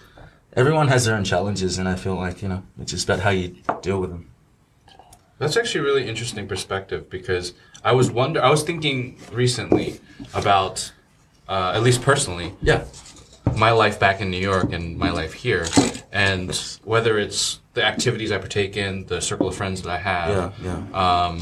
Everyone 0.54 0.90
has 0.90 1.06
their 1.06 1.16
own 1.16 1.24
challenges, 1.24 1.78
and 1.78 1.88
I 1.88 1.96
feel 1.96 2.16
like 2.16 2.42
you 2.42 2.50
know, 2.50 2.64
it's 2.78 2.92
just 2.92 3.06
about 3.06 3.22
how 3.22 3.30
you 3.30 3.56
deal 3.82 4.02
with 4.02 4.10
them. 4.10 4.30
That's 5.40 5.56
actually 5.56 5.82
a 5.82 5.84
really 5.84 6.08
interesting 6.08 6.48
perspective 6.48 7.10
because 7.10 7.54
I 7.88 7.94
was 7.94 8.12
wonder 8.12 8.44
I 8.44 8.50
was 8.50 8.64
thinking 8.64 9.16
recently 9.32 10.02
about 10.34 10.92
uh, 11.48 11.72
at 11.74 11.84
least 11.84 12.02
personally 12.02 12.52
Yeah. 12.62 12.84
my 13.56 13.72
life 13.72 13.98
back 13.98 14.20
in 14.20 14.30
New 14.30 14.42
York 14.52 14.74
and 14.74 14.98
my 14.98 15.10
life 15.10 15.32
here 15.32 15.66
and 16.12 16.54
whether 16.84 17.18
it's 17.18 17.62
the 17.76 17.86
activities 17.86 18.30
I 18.34 18.40
partake 18.40 18.76
in, 18.76 19.06
the 19.06 19.22
circle 19.22 19.48
of 19.48 19.56
friends 19.56 19.82
that 19.84 19.90
I 19.90 20.00
have, 20.00 20.30
Yeah, 20.30 20.52
yeah. 20.70 21.26
um, 21.28 21.40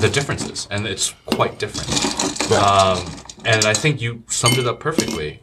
the 0.00 0.08
differences, 0.10 0.66
and 0.72 0.86
it's 0.86 1.14
quite 1.26 1.58
different. 1.60 1.90
Um, 2.52 2.98
and 3.44 3.64
I 3.66 3.74
think 3.74 4.00
you 4.00 4.22
summed 4.26 4.58
it 4.58 4.66
up 4.66 4.80
perfectly. 4.80 5.40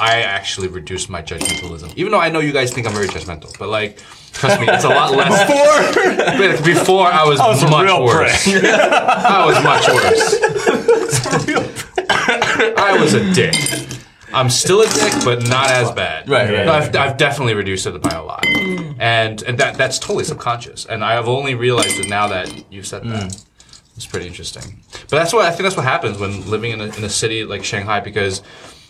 I 0.00 0.22
actually 0.22 0.68
reduced 0.68 1.10
my 1.10 1.22
judgmentalism, 1.22 1.92
even 1.96 2.10
though 2.12 2.20
I 2.20 2.30
know 2.30 2.40
you 2.40 2.52
guys 2.52 2.72
think 2.72 2.86
I'm 2.86 2.94
very 2.94 3.06
judgmental. 3.08 3.56
But 3.58 3.68
like, 3.68 3.98
trust 4.32 4.60
me, 4.60 4.66
it's 4.68 4.84
a 4.84 4.88
lot 4.88 5.12
less. 5.12 5.30
Before, 5.50 6.64
before 6.74 7.06
I 7.12 7.24
was, 7.24 7.38
much 7.38 8.00
worse. 8.00 8.46
I 8.48 9.44
was 9.44 9.62
much 9.62 9.86
worse. 9.88 10.40
I 12.78 12.96
was 13.00 13.14
a 13.14 13.32
dick. 13.32 13.54
I'm 14.32 14.48
still 14.48 14.80
a 14.82 14.86
dick, 14.86 15.12
but 15.24 15.46
not 15.48 15.70
as 15.70 15.90
bad. 15.90 16.28
Right, 16.28 16.50
right, 16.50 16.66
No, 16.66 16.72
I've, 16.72 16.94
I've 16.94 17.16
definitely 17.16 17.54
reduced 17.54 17.86
it 17.86 18.00
by 18.00 18.10
a 18.10 18.22
lot, 18.22 18.46
and 18.46 19.42
and 19.42 19.58
that 19.58 19.76
that's 19.76 19.98
totally 19.98 20.24
subconscious. 20.24 20.86
And 20.86 21.04
I 21.04 21.12
have 21.14 21.28
only 21.28 21.54
realized 21.54 21.98
it 21.98 22.08
now 22.08 22.28
that 22.28 22.72
you 22.72 22.82
said 22.82 23.04
that. 23.04 23.44
It's 23.96 24.06
pretty 24.06 24.26
interesting. 24.28 24.80
But 24.92 25.18
that's 25.18 25.32
what 25.32 25.44
I 25.44 25.50
think. 25.50 25.64
That's 25.64 25.76
what 25.76 25.84
happens 25.84 26.16
when 26.16 26.48
living 26.48 26.70
in 26.70 26.80
a, 26.80 26.84
in 26.84 27.04
a 27.04 27.08
city 27.10 27.44
like 27.44 27.64
Shanghai, 27.64 28.00
because 28.00 28.40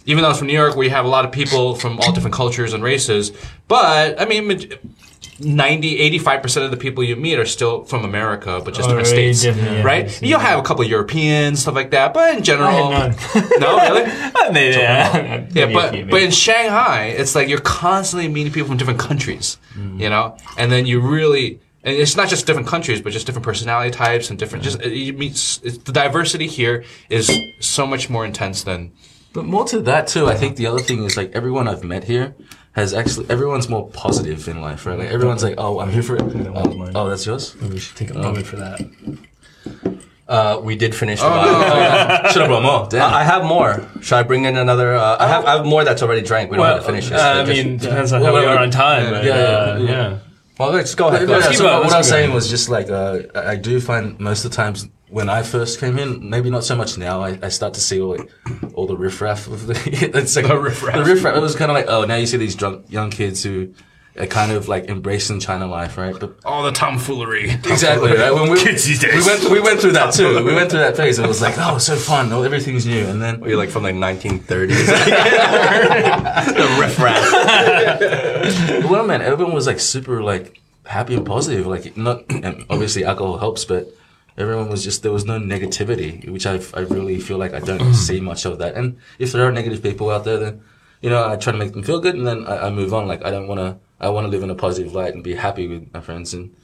even 0.06 0.22
though 0.22 0.31
it's 0.31 0.39
from 0.39 0.48
New 0.48 0.55
York, 0.55 0.77
where 0.77 0.85
you 0.85 0.90
have 0.90 1.05
a 1.05 1.09
lot 1.09 1.24
of 1.24 1.32
people 1.32 1.74
from 1.74 1.98
all 2.01 2.12
different 2.12 2.35
cultures 2.35 2.72
and 2.72 2.82
races, 2.82 3.32
but 3.68 4.20
I 4.20 4.24
mean. 4.24 4.47
maj- 4.48 4.78
90 5.43 6.18
85% 6.20 6.64
of 6.66 6.70
the 6.70 6.77
people 6.77 7.02
you 7.02 7.16
meet 7.16 7.39
are 7.39 7.47
still 7.47 7.85
from 7.85 8.05
America 8.05 8.60
but 8.62 8.74
just 8.74 8.89
different 8.89 9.06
states 9.09 9.40
different, 9.40 9.82
right 9.82 10.05
I 10.05 10.09
see. 10.09 10.27
you'll 10.27 10.39
have 10.39 10.59
a 10.59 10.62
couple 10.62 10.85
of 10.85 10.90
Europeans 10.90 11.62
stuff 11.62 11.74
like 11.74 11.93
that 11.93 12.12
but 12.12 12.36
in 12.36 12.43
general 12.44 12.89
I 12.89 13.09
had 13.09 13.16
no 13.59 13.77
really 13.78 14.05
Maybe, 14.52 14.77
yeah. 14.77 15.16
yeah, 15.16 15.47
Maybe 15.55 15.72
a 15.72 15.74
but 15.74 15.90
few, 15.93 16.05
but 16.06 16.22
in 16.22 16.31
Shanghai, 16.31 17.06
it's 17.06 17.35
like 17.35 17.48
you're 17.48 17.60
constantly 17.60 18.28
meeting 18.28 18.52
people 18.52 18.68
from 18.68 18.77
different 18.77 18.98
countries, 19.01 19.56
mm-hmm. 19.74 20.01
you 20.01 20.10
know, 20.10 20.36
and 20.59 20.70
then 20.72 20.85
you 20.86 21.01
really. 21.01 21.60
And 21.82 21.97
it's 21.97 22.16
not 22.16 22.28
just 22.28 22.47
different 22.47 22.68
countries, 22.68 23.01
but 23.01 23.12
just 23.12 23.24
different 23.27 23.44
personality 23.47 23.90
types 23.90 24.28
and 24.28 24.39
different. 24.39 24.64
Just 24.64 24.85
you 24.85 25.12
meet 25.14 25.32
s- 25.32 25.60
it's, 25.62 25.78
the 25.78 25.93
diversity 25.93 26.47
here 26.47 26.85
is 27.09 27.31
so 27.60 27.86
much 27.86 28.10
more 28.10 28.24
intense 28.27 28.64
than. 28.64 28.93
But 29.32 29.44
more 29.44 29.65
to 29.66 29.81
that 29.82 30.07
too, 30.09 30.27
I 30.27 30.35
think 30.35 30.57
the 30.57 30.66
other 30.66 30.81
thing 30.81 31.05
is 31.05 31.16
like 31.16 31.31
everyone 31.32 31.69
I've 31.69 31.85
met 31.85 32.05
here 32.05 32.35
has 32.73 32.93
actually 32.94 33.28
everyone's 33.31 33.69
more 33.69 33.89
positive 33.90 34.47
in 34.48 34.61
life, 34.61 34.86
right? 34.86 34.98
Like 34.98 35.09
everyone's 35.11 35.43
like, 35.43 35.55
oh, 35.59 35.78
I'm 35.81 35.90
here 35.90 36.02
for 36.02 36.16
it. 36.16 36.23
Oh, 36.23 36.90
oh, 36.94 37.09
that's 37.09 37.27
yours. 37.27 37.57
We 37.57 37.78
should 37.78 37.97
take 37.97 38.11
a 38.11 38.15
moment 38.15 38.47
for 38.47 38.57
that. 38.57 38.81
Uh, 40.28 40.61
we 40.62 40.77
did 40.77 40.94
finish 40.94 41.19
the 41.20 41.27
Oh, 41.27 41.31
bottle. 41.31 42.31
Should 42.31 42.43
have 42.43 42.48
brought 42.51 42.62
more. 42.62 42.86
Damn. 42.89 43.12
I 43.12 43.20
I 43.20 43.24
have 43.24 43.44
more. 43.44 43.85
Should 44.01 44.15
I 44.15 44.23
bring 44.23 44.44
in 44.44 44.57
another? 44.57 44.94
Uh, 44.94 45.16
I 45.19 45.27
have 45.27 45.44
I 45.44 45.57
have 45.57 45.66
more 45.66 45.82
that's 45.82 46.02
already 46.05 46.23
drank. 46.23 46.52
We 46.52 46.57
don't 46.57 46.66
have 46.66 46.78
to 46.81 46.86
finish 46.86 47.09
it. 47.11 47.15
uh, 47.15 47.43
I 47.43 47.44
Just- 47.44 47.65
mean, 47.66 47.77
depends 47.78 48.12
on 48.12 48.20
Well, 48.23 48.35
how 48.36 48.40
we 48.40 48.47
are 48.47 48.57
on 48.59 48.70
time. 48.70 49.11
but, 49.11 49.24
yeah, 49.24 49.36
yeah, 49.36 49.73
uh, 49.73 49.78
yeah. 49.78 50.19
Well, 50.60 50.70
let's 50.72 50.94
go 50.94 51.08
ahead. 51.08 51.26
Go 51.26 51.32
Yeah, 51.32 51.38
ahead. 51.38 51.56
so 51.56 51.80
what 51.80 51.92
I 51.92 51.98
was 51.98 52.08
saying 52.08 52.32
was 52.32 52.48
just 52.50 52.68
like 52.68 52.90
uh, 52.90 53.20
I 53.34 53.56
do 53.56 53.80
find 53.80 54.18
most 54.20 54.44
of 54.44 54.50
the 54.50 54.56
times 54.56 54.88
when 55.08 55.28
I 55.28 55.42
first 55.42 55.80
came 55.80 55.98
in, 55.98 56.28
maybe 56.28 56.50
not 56.50 56.64
so 56.64 56.76
much 56.76 56.96
now. 56.98 57.22
I, 57.22 57.38
I 57.42 57.48
start 57.48 57.74
to 57.74 57.80
see 57.80 58.00
all 58.00 58.16
like, 58.16 58.30
all 58.74 58.86
the 58.86 58.96
riffraff 58.96 59.46
of 59.46 59.66
the 59.66 59.74
it's 60.14 60.36
like 60.36 60.46
The 60.46 60.58
riffraff. 60.58 60.96
The 60.96 61.04
riffraff. 61.14 61.36
It 61.36 61.40
was 61.40 61.56
kind 61.56 61.70
of 61.70 61.74
like 61.76 61.86
oh 61.88 62.04
now 62.04 62.16
you 62.16 62.26
see 62.26 62.36
these 62.36 62.54
drunk 62.54 62.90
young 62.90 63.10
kids 63.10 63.42
who 63.42 63.72
kind 64.28 64.52
of 64.52 64.68
like 64.68 64.86
embracing 64.86 65.40
China 65.40 65.66
life, 65.66 65.96
right? 65.96 66.14
But 66.18 66.34
All 66.44 66.62
the 66.62 66.72
tomfoolery. 66.72 67.50
Exactly, 67.50 68.12
right? 68.12 68.32
When 68.32 68.50
we, 68.50 68.60
Kids 68.62 68.84
these 68.84 68.98
days. 68.98 69.14
we 69.14 69.32
went 69.32 69.50
we 69.50 69.60
went 69.60 69.80
through 69.80 69.92
that 69.92 70.12
too. 70.12 70.44
We 70.44 70.54
went 70.54 70.70
through 70.70 70.80
that 70.80 70.96
phase. 70.96 71.18
It 71.18 71.26
was 71.26 71.40
like, 71.40 71.54
oh, 71.58 71.78
so 71.78 71.96
fun. 71.96 72.32
Oh, 72.32 72.42
everything's 72.42 72.86
new. 72.86 73.06
And 73.06 73.22
then 73.22 73.42
You're 73.42 73.56
like 73.56 73.70
from 73.70 73.84
like 73.84 73.94
1930s. 73.94 74.46
the 76.54 76.76
riffraff. 76.80 77.32
well, 78.90 79.06
man, 79.06 79.22
everyone 79.22 79.54
was 79.54 79.66
like 79.66 79.80
super 79.80 80.22
like 80.22 80.60
happy 80.84 81.14
and 81.14 81.24
positive. 81.24 81.66
Like 81.66 81.96
not 81.96 82.24
and 82.30 82.66
obviously 82.68 83.04
alcohol 83.04 83.38
helps, 83.38 83.64
but 83.64 83.88
everyone 84.36 84.68
was 84.68 84.82
just 84.82 85.02
there 85.02 85.12
was 85.12 85.24
no 85.24 85.38
negativity, 85.38 86.28
which 86.28 86.46
I 86.46 86.60
I 86.74 86.80
really 86.80 87.20
feel 87.20 87.38
like 87.38 87.54
I 87.54 87.60
don't 87.60 87.80
mm. 87.80 87.94
see 87.94 88.20
much 88.20 88.44
of 88.44 88.58
that. 88.58 88.74
And 88.74 88.98
if 89.18 89.32
there 89.32 89.46
are 89.46 89.52
negative 89.52 89.82
people 89.82 90.10
out 90.10 90.24
there, 90.24 90.38
then 90.38 90.62
you 91.00 91.10
know 91.10 91.28
I 91.28 91.36
try 91.36 91.52
to 91.52 91.58
make 91.58 91.72
them 91.72 91.82
feel 91.82 92.00
good, 92.00 92.14
and 92.14 92.26
then 92.26 92.46
I, 92.46 92.66
I 92.66 92.70
move 92.70 92.92
on. 92.92 93.06
Like 93.06 93.24
I 93.24 93.30
don't 93.30 93.48
want 93.48 93.60
to. 93.60 93.76
I 94.01 94.09
want 94.10 94.24
to 94.24 94.28
live 94.28 94.43
in 94.43 94.51
a 94.51 94.55
positive 94.55 94.94
light 94.94 95.14
and 95.14 95.22
be 95.22 95.35
happy 95.35 95.68
with 95.68 95.93
my 95.93 96.01
friends 96.01 96.35
and. 96.35 96.55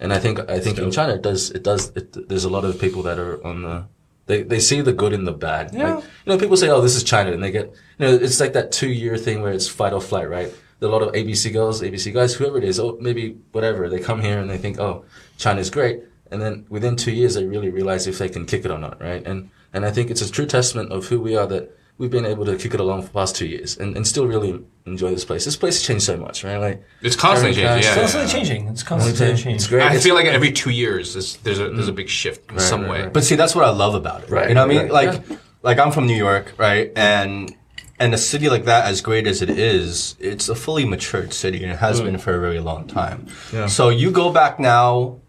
And 0.00 0.12
I 0.12 0.18
think 0.18 0.40
I 0.50 0.58
think 0.58 0.78
in 0.78 0.90
China 0.90 1.14
it 1.14 1.22
does 1.22 1.52
it 1.52 1.62
does 1.62 1.92
it, 1.94 2.28
there's 2.28 2.42
a 2.42 2.50
lot 2.50 2.64
of 2.64 2.80
people 2.80 3.04
that 3.04 3.20
are 3.20 3.46
on 3.46 3.62
the 3.62 3.84
they, 4.26 4.42
they 4.42 4.60
see 4.60 4.80
the 4.80 4.92
good 4.92 5.12
in 5.12 5.24
the 5.24 5.32
bad. 5.32 5.74
Yeah. 5.74 5.94
Like, 5.94 6.04
you 6.04 6.32
know, 6.32 6.38
people 6.38 6.56
say, 6.56 6.68
"Oh, 6.68 6.80
this 6.80 6.94
is 6.94 7.04
China," 7.04 7.32
and 7.32 7.42
they 7.42 7.50
get 7.50 7.66
you 7.98 8.06
know, 8.06 8.14
it's 8.14 8.40
like 8.40 8.52
that 8.52 8.72
two 8.72 8.88
year 8.88 9.16
thing 9.16 9.42
where 9.42 9.52
it's 9.52 9.68
fight 9.68 9.92
or 9.92 10.00
flight, 10.00 10.28
right? 10.28 10.52
A 10.80 10.86
lot 10.86 11.02
of 11.02 11.12
ABC 11.12 11.52
girls, 11.52 11.80
ABC 11.80 12.12
guys, 12.12 12.34
whoever 12.34 12.58
it 12.58 12.64
is, 12.64 12.80
or 12.80 12.96
maybe 13.00 13.36
whatever. 13.52 13.88
They 13.88 14.00
come 14.00 14.20
here 14.20 14.40
and 14.40 14.50
they 14.50 14.58
think, 14.58 14.80
"Oh, 14.80 15.04
China's 15.36 15.70
great," 15.70 16.00
and 16.30 16.40
then 16.40 16.66
within 16.68 16.96
two 16.96 17.12
years 17.12 17.34
they 17.34 17.44
really 17.44 17.70
realize 17.70 18.06
if 18.06 18.18
they 18.18 18.28
can 18.28 18.46
kick 18.46 18.64
it 18.64 18.70
or 18.70 18.78
not, 18.78 19.00
right? 19.00 19.24
And 19.26 19.50
and 19.72 19.84
I 19.84 19.90
think 19.90 20.10
it's 20.10 20.22
a 20.22 20.30
true 20.30 20.46
testament 20.46 20.90
of 20.92 21.06
who 21.06 21.20
we 21.20 21.36
are 21.36 21.46
that 21.46 21.76
we've 22.02 22.10
been 22.10 22.26
able 22.26 22.44
to 22.44 22.56
kick 22.56 22.74
it 22.74 22.80
along 22.80 23.00
for 23.00 23.06
the 23.06 23.12
past 23.14 23.36
two 23.36 23.46
years 23.46 23.78
and, 23.78 23.96
and 23.96 24.04
still 24.04 24.26
really 24.26 24.60
enjoy 24.86 25.08
this 25.10 25.24
place. 25.24 25.44
This 25.44 25.54
place 25.54 25.76
has 25.76 25.86
changed 25.86 26.02
so 26.04 26.16
much, 26.16 26.42
right? 26.42 26.56
Like 26.56 26.82
It's 27.00 27.14
constantly 27.14 27.54
changing. 27.54 27.68
Every 27.70 27.82
Yeah, 27.84 27.90
It's 27.90 27.96
constantly 28.00 28.26
yeah. 28.26 28.32
changing. 28.34 28.68
It's 28.72 28.82
constantly 28.82 29.30
it's 29.30 29.42
changing. 29.42 29.68
great. 29.70 29.82
I 29.84 29.86
It's- 29.86 30.02
feel 30.02 30.16
like 30.16 30.26
every 30.26 30.50
two 30.50 30.70
years 30.70 31.12
there's 31.14 31.36
there's 31.44 31.60
a 31.60 31.70
there's 31.70 31.86
a 31.86 31.92
big 31.92 32.08
shift 32.08 32.50
in 32.50 32.58
some 32.58 32.80
right, 32.82 32.90
way. 32.90 33.02
right. 33.02 33.12
But 33.12 33.22
see, 33.22 33.36
that's 33.36 33.54
what 33.54 33.64
I 33.64 33.70
love 33.70 33.94
about 33.94 34.24
it. 34.24 34.30
Right, 34.30 34.48
You 34.48 34.56
know 34.56 34.66
what 34.66 34.74
I 34.76 34.78
mean? 34.82 34.92
right, 34.92 35.08
Like, 35.10 35.38
like 35.62 35.78
I'm 35.78 35.92
from 35.92 36.06
New 36.08 36.16
York, 36.16 36.54
right? 36.58 36.90
And 36.96 37.54
and 38.00 38.12
a 38.12 38.18
city 38.18 38.48
like 38.50 38.64
that, 38.64 38.86
as 38.86 39.00
great 39.00 39.28
as 39.28 39.40
it 39.42 39.50
is, 39.50 40.16
it's 40.18 40.48
a 40.48 40.56
fully 40.56 40.84
matured 40.84 41.32
city, 41.32 41.62
and 41.62 41.70
it 41.70 41.78
has 41.78 42.00
mm. 42.00 42.06
been 42.06 42.18
for 42.18 42.34
a 42.34 42.40
very 42.40 42.58
long 42.58 42.88
time. 42.88 43.28
Yeah. 43.52 43.66
So 43.68 43.90
you 43.90 44.10
go 44.10 44.32
back 44.32 44.58
now 44.58 45.20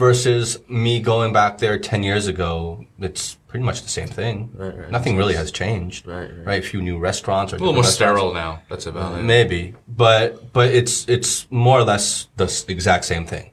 versus 0.00 0.58
me 0.68 0.98
going 0.98 1.32
back 1.32 1.58
there 1.58 1.78
ten 1.78 2.02
years 2.02 2.26
ago. 2.26 2.84
It's 2.98 3.36
pretty 3.46 3.64
much 3.64 3.82
the 3.82 3.88
same 3.88 4.08
thing. 4.08 4.50
Right, 4.54 4.76
right. 4.76 4.90
Nothing 4.90 5.16
really 5.16 5.34
has 5.34 5.52
changed. 5.52 6.06
Right, 6.06 6.30
right. 6.36 6.46
Right. 6.46 6.64
A 6.64 6.66
few 6.66 6.80
new 6.80 6.98
restaurants 6.98 7.52
or 7.52 7.56
a 7.56 7.58
little 7.58 7.74
more 7.74 7.82
different 7.84 8.00
restaurants. 8.00 8.20
sterile 8.20 8.34
now. 8.34 8.62
That's 8.70 8.86
about 8.86 9.18
it. 9.18 9.22
Maybe, 9.22 9.74
but 9.86 10.52
but 10.52 10.68
it's 10.78 11.06
it's 11.08 11.46
more 11.50 11.78
or 11.78 11.84
less 11.84 12.26
the 12.36 12.48
exact 12.68 13.04
same 13.04 13.26
thing. 13.26 13.46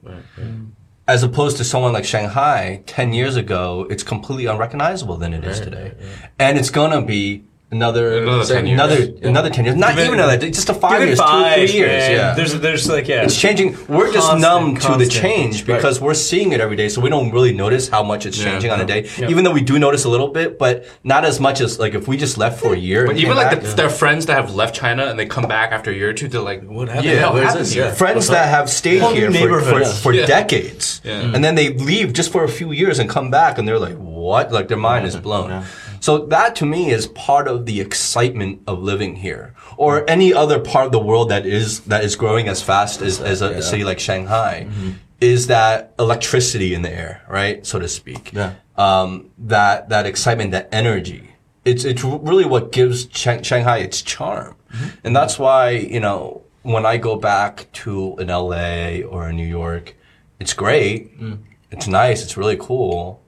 as 1.15 1.23
opposed 1.23 1.55
to 1.57 1.63
someone 1.63 1.93
like 1.93 2.03
Shanghai 2.03 2.83
10 2.85 3.13
years 3.13 3.35
ago, 3.37 3.87
it's 3.89 4.03
completely 4.03 4.45
unrecognizable 4.45 5.15
than 5.15 5.33
it 5.33 5.43
is 5.45 5.59
today. 5.61 5.93
And 6.39 6.57
it's 6.57 6.69
gonna 6.69 7.01
be 7.01 7.43
another, 7.71 8.23
Another 8.23 8.45
10 8.53 8.65
years. 8.67 8.79
another, 8.79 8.99
Yeah. 8.99 9.27
another 9.29 9.49
10 9.49 9.65
years. 9.65 9.75
Not 9.77 9.97
even 9.99 10.13
another, 10.13 10.37
just 10.49 10.69
a 10.69 10.73
five 10.73 11.01
years, 11.03 11.19
two 11.19 11.25
three 11.25 11.79
years. 11.79 12.03
Yeah. 12.09 12.33
There's 12.33 12.53
there's 12.59 12.87
like 12.89 13.07
yeah. 13.07 13.23
It's 13.23 13.37
changing. 13.39 13.75
We're 13.87 14.11
just 14.11 14.29
Constant, 14.29 14.41
numb 14.41 14.77
to 14.77 14.97
the 15.03 15.09
change 15.09 15.65
because 15.65 15.99
we're 15.99 16.13
seeing 16.13 16.51
it 16.53 16.61
every 16.61 16.77
day, 16.77 16.87
so 16.89 17.01
we 17.01 17.09
don't 17.09 17.31
really 17.31 17.53
notice 17.53 17.89
how 17.89 18.03
much 18.03 18.25
it's 18.25 18.37
Yeah. 18.37 18.45
changing 18.51 18.71
on 18.71 18.79
a 18.81 18.85
day. 18.85 19.01
Yeah. 19.17 19.29
Even 19.29 19.43
though 19.43 19.51
we 19.51 19.61
do 19.61 19.77
notice 19.79 20.05
a 20.05 20.09
little 20.09 20.29
bit, 20.29 20.57
but 20.57 20.85
not 21.03 21.25
as 21.25 21.39
much 21.39 21.59
as 21.61 21.77
like 21.79 21.93
if 21.93 22.07
we 22.07 22.15
just 22.17 22.37
left 22.37 22.59
for 22.61 22.73
a 22.73 22.77
year. 22.77 23.05
But 23.05 23.17
even 23.17 23.35
like 23.35 23.51
back, 23.51 23.61
the, 23.61 23.75
their 23.75 23.89
friends 23.89 24.25
that 24.27 24.35
have 24.41 24.55
left 24.55 24.73
China 24.75 25.03
and 25.09 25.19
they 25.19 25.25
come 25.25 25.47
back 25.47 25.71
after 25.71 25.91
a 25.91 25.93
year 25.93 26.09
or 26.09 26.13
two, 26.13 26.27
they're 26.29 26.41
like, 26.51 26.61
What 26.63 26.87
happened? 26.87 27.05
Yeah, 27.05 27.13
Yeah, 27.13 27.33
where's 27.33 27.47
happened 27.49 27.67
here? 27.67 27.85
Yeah. 27.85 27.93
friends 28.03 28.27
that 28.29 28.47
have 28.49 28.69
stayed 28.69 29.01
here 29.15 29.31
for, 29.31 29.61
for, 29.61 29.81
yeah. 29.85 29.93
for 30.03 30.13
decades, 30.13 31.01
Yeah. 31.03 31.33
and 31.33 31.43
then 31.43 31.55
they 31.55 31.69
leave 31.73 32.13
just 32.13 32.31
for 32.31 32.43
a 32.43 32.49
few 32.59 32.71
years 32.71 32.99
and 32.99 33.09
come 33.09 33.29
back, 33.29 33.57
and 33.57 33.67
they're 33.67 33.79
like, 33.87 33.95
"What?" 33.97 34.51
Like 34.57 34.67
their 34.69 34.77
mind 34.91 35.05
is 35.05 35.15
blown. 35.17 35.63
So 35.99 36.25
that 36.27 36.55
to 36.57 36.65
me 36.65 36.91
is 36.91 37.07
part 37.07 37.47
of 37.47 37.65
the 37.65 37.81
excitement 37.81 38.61
of 38.67 38.81
living 38.81 39.17
here, 39.17 39.53
or 39.77 40.09
any 40.09 40.33
other 40.33 40.59
part 40.59 40.87
of 40.87 40.91
the 40.91 40.99
world 40.99 41.29
that 41.29 41.45
is 41.45 41.81
that 41.81 42.03
is 42.03 42.15
growing 42.15 42.47
as 42.47 42.61
fast 42.61 43.01
as, 43.01 43.19
as 43.21 43.41
a 43.41 43.61
city 43.61 43.83
like 43.83 43.99
Shanghai, 43.99 44.67
mm-hmm. 44.69 44.91
is 45.21 45.47
that 45.47 45.93
electricity 45.99 46.73
in 46.73 46.81
the 46.81 46.91
air, 46.91 47.21
right, 47.27 47.65
so 47.65 47.79
to 47.79 47.87
speak. 47.87 48.31
Yeah. 48.33 48.55
Um, 48.77 49.31
that 49.37 49.89
that 49.89 50.05
excitement, 50.05 50.51
that 50.51 50.69
energy. 50.71 51.31
It's 51.65 51.83
it's 51.83 52.03
really 52.03 52.45
what 52.45 52.71
gives 52.71 53.09
Shang- 53.11 53.43
Shanghai 53.43 53.79
its 53.79 54.01
charm, 54.01 54.55
mm-hmm. 54.71 54.87
and 55.03 55.15
that's 55.15 55.37
why 55.37 55.71
you 55.71 55.99
know 55.99 56.43
when 56.67 56.85
I 56.85 56.97
go 56.97 57.15
back 57.15 57.71
to 57.71 58.15
an 58.17 58.27
LA 58.27 58.99
or 59.07 59.27
a 59.27 59.33
New 59.33 59.45
York, 59.45 59.95
it's 60.37 60.53
great, 60.53 61.17
mm. 61.17 61.39
it's 61.71 61.87
nice, 61.87 62.21
it's 62.21 62.35
really 62.35 62.57
cool, 62.57 63.23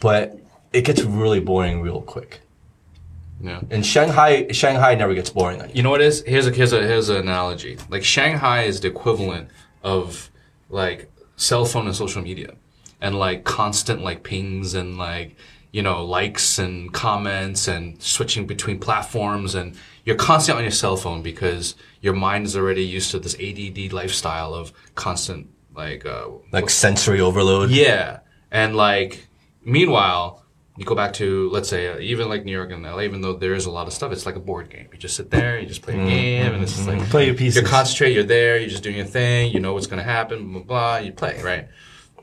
but 0.00 0.40
it 0.72 0.82
gets 0.82 1.02
really 1.02 1.40
boring 1.40 1.80
real 1.80 2.02
quick. 2.02 2.40
yeah. 3.40 3.60
And 3.70 3.84
Shanghai, 3.84 4.48
Shanghai 4.52 4.94
never 4.94 5.14
gets 5.14 5.30
boring. 5.30 5.62
You 5.74 5.82
know 5.82 5.90
what 5.90 6.00
it 6.00 6.06
is? 6.06 6.22
Here's 6.26 6.46
a 6.46 6.52
here's 6.52 6.72
a 6.72 6.80
here's 6.82 7.08
an 7.08 7.16
analogy. 7.16 7.78
Like 7.88 8.04
Shanghai 8.04 8.62
is 8.62 8.80
the 8.80 8.88
equivalent 8.88 9.48
of 9.82 10.30
like 10.68 11.10
cell 11.36 11.64
phone 11.64 11.86
and 11.86 11.94
social 11.94 12.22
media, 12.22 12.54
and 13.00 13.14
like 13.18 13.44
constant 13.44 14.02
like 14.02 14.22
pings 14.22 14.74
and 14.74 14.96
like 14.98 15.36
you 15.72 15.82
know 15.82 16.04
likes 16.04 16.58
and 16.58 16.92
comments 16.92 17.68
and 17.68 18.00
switching 18.02 18.46
between 18.46 18.78
platforms 18.78 19.54
and 19.54 19.74
you're 20.04 20.16
constantly 20.16 20.60
on 20.60 20.64
your 20.64 20.70
cell 20.72 20.96
phone 20.96 21.20
because 21.22 21.74
your 22.00 22.14
mind 22.14 22.46
is 22.46 22.56
already 22.56 22.84
used 22.84 23.10
to 23.10 23.18
this 23.18 23.34
ADD 23.34 23.92
lifestyle 23.92 24.54
of 24.54 24.72
constant 24.94 25.48
like 25.74 26.06
uh, 26.06 26.28
Like 26.52 26.70
sensory 26.70 27.20
overload. 27.20 27.70
yeah, 27.70 28.20
and 28.50 28.74
like 28.76 29.26
meanwhile, 29.64 30.42
you 30.76 30.84
go 30.84 30.94
back 30.94 31.14
to 31.14 31.48
let's 31.50 31.68
say 31.68 31.88
uh, 31.88 31.98
even 31.98 32.28
like 32.28 32.44
New 32.44 32.52
York 32.52 32.70
and 32.70 32.82
LA, 32.82 33.02
even 33.02 33.20
though 33.20 33.32
there 33.32 33.54
is 33.54 33.66
a 33.66 33.70
lot 33.70 33.86
of 33.86 33.92
stuff, 33.92 34.12
it's 34.12 34.26
like 34.26 34.36
a 34.36 34.40
board 34.40 34.70
game. 34.70 34.88
You 34.92 34.98
just 34.98 35.16
sit 35.16 35.30
there, 35.30 35.58
you 35.58 35.66
just 35.66 35.82
play 35.82 35.94
a 35.94 35.96
mm-hmm. 35.96 36.08
game, 36.08 36.52
and 36.54 36.62
it's 36.62 36.72
just 36.72 36.86
like 36.86 36.98
mm-hmm. 36.98 37.10
Play 37.10 37.26
your 37.26 37.34
pieces. 37.34 37.56
You're 37.60 37.68
concentrated. 37.68 38.16
You're 38.16 38.24
there. 38.24 38.58
You're 38.58 38.68
just 38.68 38.82
doing 38.82 38.96
your 38.96 39.06
thing. 39.06 39.52
You 39.52 39.60
know 39.60 39.72
what's 39.72 39.86
gonna 39.86 40.02
happen. 40.02 40.52
Blah 40.52 40.62
blah. 40.62 40.62
blah 40.62 40.96
you 40.98 41.12
play 41.12 41.40
right. 41.42 41.68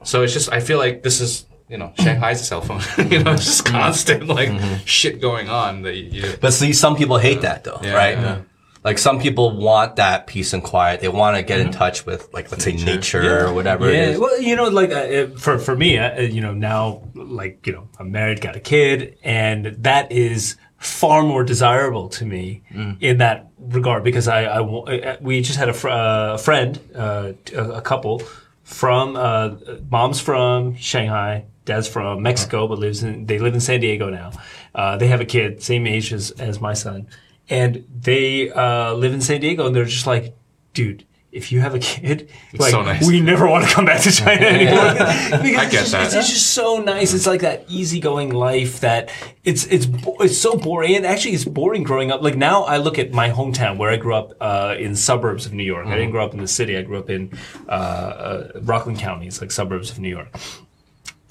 So 0.03 0.21
it's 0.23 0.33
just 0.33 0.51
I 0.51 0.59
feel 0.59 0.77
like 0.77 1.03
this 1.03 1.21
is 1.21 1.45
you 1.67 1.77
know 1.77 1.93
Shanghai's 1.97 2.41
a 2.41 2.43
cell 2.43 2.61
phone. 2.61 2.81
you 3.11 3.23
know, 3.23 3.33
it's 3.33 3.45
just 3.45 3.65
mm-hmm. 3.65 3.75
constant 3.75 4.27
like 4.27 4.51
shit 4.85 5.19
going 5.19 5.49
on 5.49 5.81
that 5.83 5.95
you. 5.95 6.21
you 6.21 6.37
But 6.39 6.53
see, 6.53 6.73
some 6.73 6.95
people 6.95 7.17
hate 7.17 7.41
that 7.41 7.63
though, 7.63 7.79
Yeah, 7.81 7.93
right? 7.93 8.17
yeah. 8.17 8.41
Like 8.83 8.97
some 8.97 9.19
people 9.19 9.55
want 9.55 9.95
that 9.95 10.27
peace 10.27 10.51
and 10.53 10.61
quiet. 10.63 10.99
They 11.01 11.07
want 11.07 11.37
to 11.37 11.43
get 11.43 11.59
in 11.61 11.71
touch 11.71 12.05
with, 12.05 12.33
like, 12.33 12.51
let's 12.51 12.65
say 12.65 12.73
nature 12.73 13.45
or 13.47 13.53
whatever 13.53 13.89
Yeah, 13.91 14.09
is. 14.09 14.19
well, 14.19 14.41
you 14.41 14.55
know, 14.57 14.67
like 14.69 14.91
uh, 14.91 15.27
for 15.37 15.57
for 15.57 15.75
me, 15.75 15.97
uh, 15.97 16.19
you 16.21 16.41
know, 16.41 16.53
now 16.53 17.03
like 17.15 17.65
you 17.65 17.73
know, 17.73 17.87
I'm 17.99 18.11
married, 18.11 18.41
got 18.41 18.55
a 18.55 18.59
kid, 18.59 19.17
and 19.23 19.65
that 19.83 20.11
is 20.11 20.57
far 20.77 21.23
more 21.23 21.45
desirable 21.45 22.09
to 22.09 22.25
me 22.25 22.61
in 22.99 23.19
that 23.19 23.47
regard 23.57 24.03
because 24.03 24.27
I, 24.27 24.43
I 24.43 24.59
uh, 24.61 25.15
we 25.21 25.41
just 25.41 25.57
had 25.57 25.69
a, 25.69 25.73
fr- 25.73 25.87
uh, 25.87 26.33
a 26.33 26.37
friend, 26.37 26.77
uh, 26.93 27.31
a, 27.55 27.63
a 27.79 27.81
couple 27.81 28.21
from 28.63 29.15
uh, 29.15 29.55
mom's 29.89 30.19
from 30.19 30.75
Shanghai, 30.75 31.45
dad's 31.63 31.87
from 31.87 32.21
Mexico, 32.21 32.67
but 32.67 32.79
lives 32.79 33.01
in 33.01 33.25
they 33.27 33.39
live 33.39 33.53
in 33.53 33.61
San 33.61 33.79
Diego 33.79 34.09
now. 34.09 34.31
Uh, 34.75 34.97
they 34.97 35.07
have 35.07 35.21
a 35.21 35.25
kid, 35.25 35.63
same 35.63 35.87
age 35.87 36.11
as 36.11 36.31
as 36.31 36.59
my 36.59 36.73
son, 36.73 37.07
and 37.49 37.85
they 38.01 38.49
uh, 38.51 38.93
live 38.93 39.13
in 39.13 39.21
San 39.21 39.41
Diego, 39.41 39.67
and 39.67 39.75
they're 39.75 39.85
just 39.85 40.07
like, 40.07 40.35
dude. 40.73 41.05
If 41.31 41.51
you 41.51 41.61
have 41.61 41.73
a 41.73 41.79
kid, 41.79 42.29
like 42.53 42.69
so 42.69 42.83
nice. 42.83 43.07
we 43.07 43.19
never 43.19 43.47
want 43.47 43.67
to 43.67 43.73
come 43.73 43.85
back 43.85 44.01
to 44.01 44.11
China 44.21 44.45
anymore. 44.45 44.93
Because 44.93 45.57
I 45.57 45.63
it's 45.63 45.71
get 45.71 45.71
just, 45.71 45.91
that. 45.93 46.05
It's, 46.05 46.13
it's 46.13 46.29
just 46.29 46.51
so 46.51 46.77
nice. 46.77 47.11
It's 47.15 47.25
like 47.25 47.41
that 47.41 47.65
easygoing 47.67 48.29
life 48.29 48.81
that 48.81 49.11
it's 49.43 49.65
it's 49.65 49.87
it's 50.19 50.37
so 50.37 50.55
boring. 50.55 50.95
And 50.95 51.07
actually, 51.07 51.33
it's 51.33 51.43
boring 51.43 51.81
growing 51.81 52.11
up. 52.11 52.21
Like 52.21 52.35
now, 52.35 52.65
I 52.65 52.77
look 52.77 52.99
at 52.99 53.13
my 53.13 53.31
hometown 53.31 53.79
where 53.79 53.89
I 53.89 53.95
grew 53.97 54.13
up 54.13 54.33
uh, 54.39 54.75
in 54.77 54.95
suburbs 54.95 55.47
of 55.47 55.53
New 55.53 55.63
York. 55.63 55.87
I 55.87 55.95
didn't 55.95 56.11
grow 56.11 56.23
up 56.23 56.35
in 56.35 56.39
the 56.39 56.47
city. 56.47 56.77
I 56.77 56.83
grew 56.83 56.99
up 56.99 57.09
in 57.09 57.35
uh, 57.67 57.71
uh, 57.71 58.51
Rockland 58.61 58.99
County. 58.99 59.25
It's 59.25 59.41
like 59.41 59.49
suburbs 59.49 59.89
of 59.89 59.97
New 59.97 60.09
York. 60.09 60.27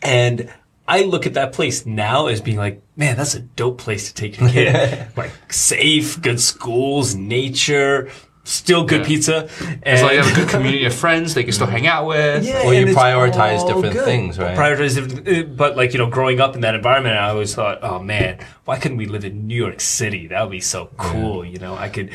And 0.03 0.53
I 0.93 1.03
look 1.05 1.27
at 1.27 1.35
that 1.35 1.53
place 1.53 1.87
now 1.87 2.27
as 2.27 2.41
being 2.41 2.59
like, 2.59 2.83
man, 2.97 3.17
that's 3.17 3.35
a 3.35 3.41
dope 3.41 3.79
place 3.79 4.09
to 4.09 4.15
take 4.15 4.39
your 4.39 4.49
kid. 4.51 5.07
like 5.17 5.31
safe, 5.53 6.21
good 6.21 6.39
schools, 6.41 7.15
nature, 7.15 8.11
still 8.45 8.85
good 8.85 9.01
Yeah. 9.03 9.07
pizza. 9.07 9.49
It's 9.87 10.03
like 10.03 10.13
you 10.13 10.19
and- 10.19 10.27
have 10.27 10.37
a 10.37 10.41
good 10.41 10.49
community 10.49 10.85
of 10.85 10.93
friends 10.95 11.35
they 11.35 11.45
can 11.45 11.53
still 11.53 11.67
hang 11.77 11.87
out 11.87 12.07
with. 12.07 12.45
Yeah, 12.45 12.67
Or 12.67 12.75
you 12.75 12.87
prioritize 12.87 13.67
different 13.67 13.95
good. 13.95 14.05
things, 14.05 14.39
right? 14.39 14.57
Prioritize 14.57 14.95
different, 14.97 15.29
uh, 15.29 15.43
but 15.55 15.77
like 15.77 15.93
you 15.95 15.99
know, 15.99 16.11
growing 16.11 16.41
up 16.41 16.55
in 16.55 16.61
that 16.63 16.75
environment, 16.75 17.17
I 17.17 17.31
always 17.31 17.55
thought, 17.55 17.79
oh 17.83 17.99
man, 18.01 18.39
why 18.67 18.79
couldn't 18.79 18.99
we 18.99 19.07
live 19.07 19.25
in 19.25 19.47
New 19.47 19.57
York 19.57 19.81
City? 19.81 20.27
That 20.29 20.43
would 20.43 20.51
be 20.51 20.61
so 20.61 20.91
cool. 20.99 21.45
You 21.45 21.59
know, 21.59 21.75
I 21.75 21.89
could, 21.89 22.11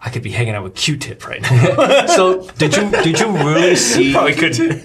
I 0.00 0.08
could 0.10 0.22
be 0.22 0.30
hanging 0.30 0.54
out 0.54 0.62
with 0.64 0.74
Q-Tip 0.74 1.26
right 1.28 1.42
now. 1.42 2.06
So 2.06 2.48
did 2.58 2.74
you 2.76 2.90
did 2.90 3.20
you 3.20 3.26
really 3.26 3.76
see? 3.76 4.12
Probably 4.12 4.34
couldn't. 4.34 4.82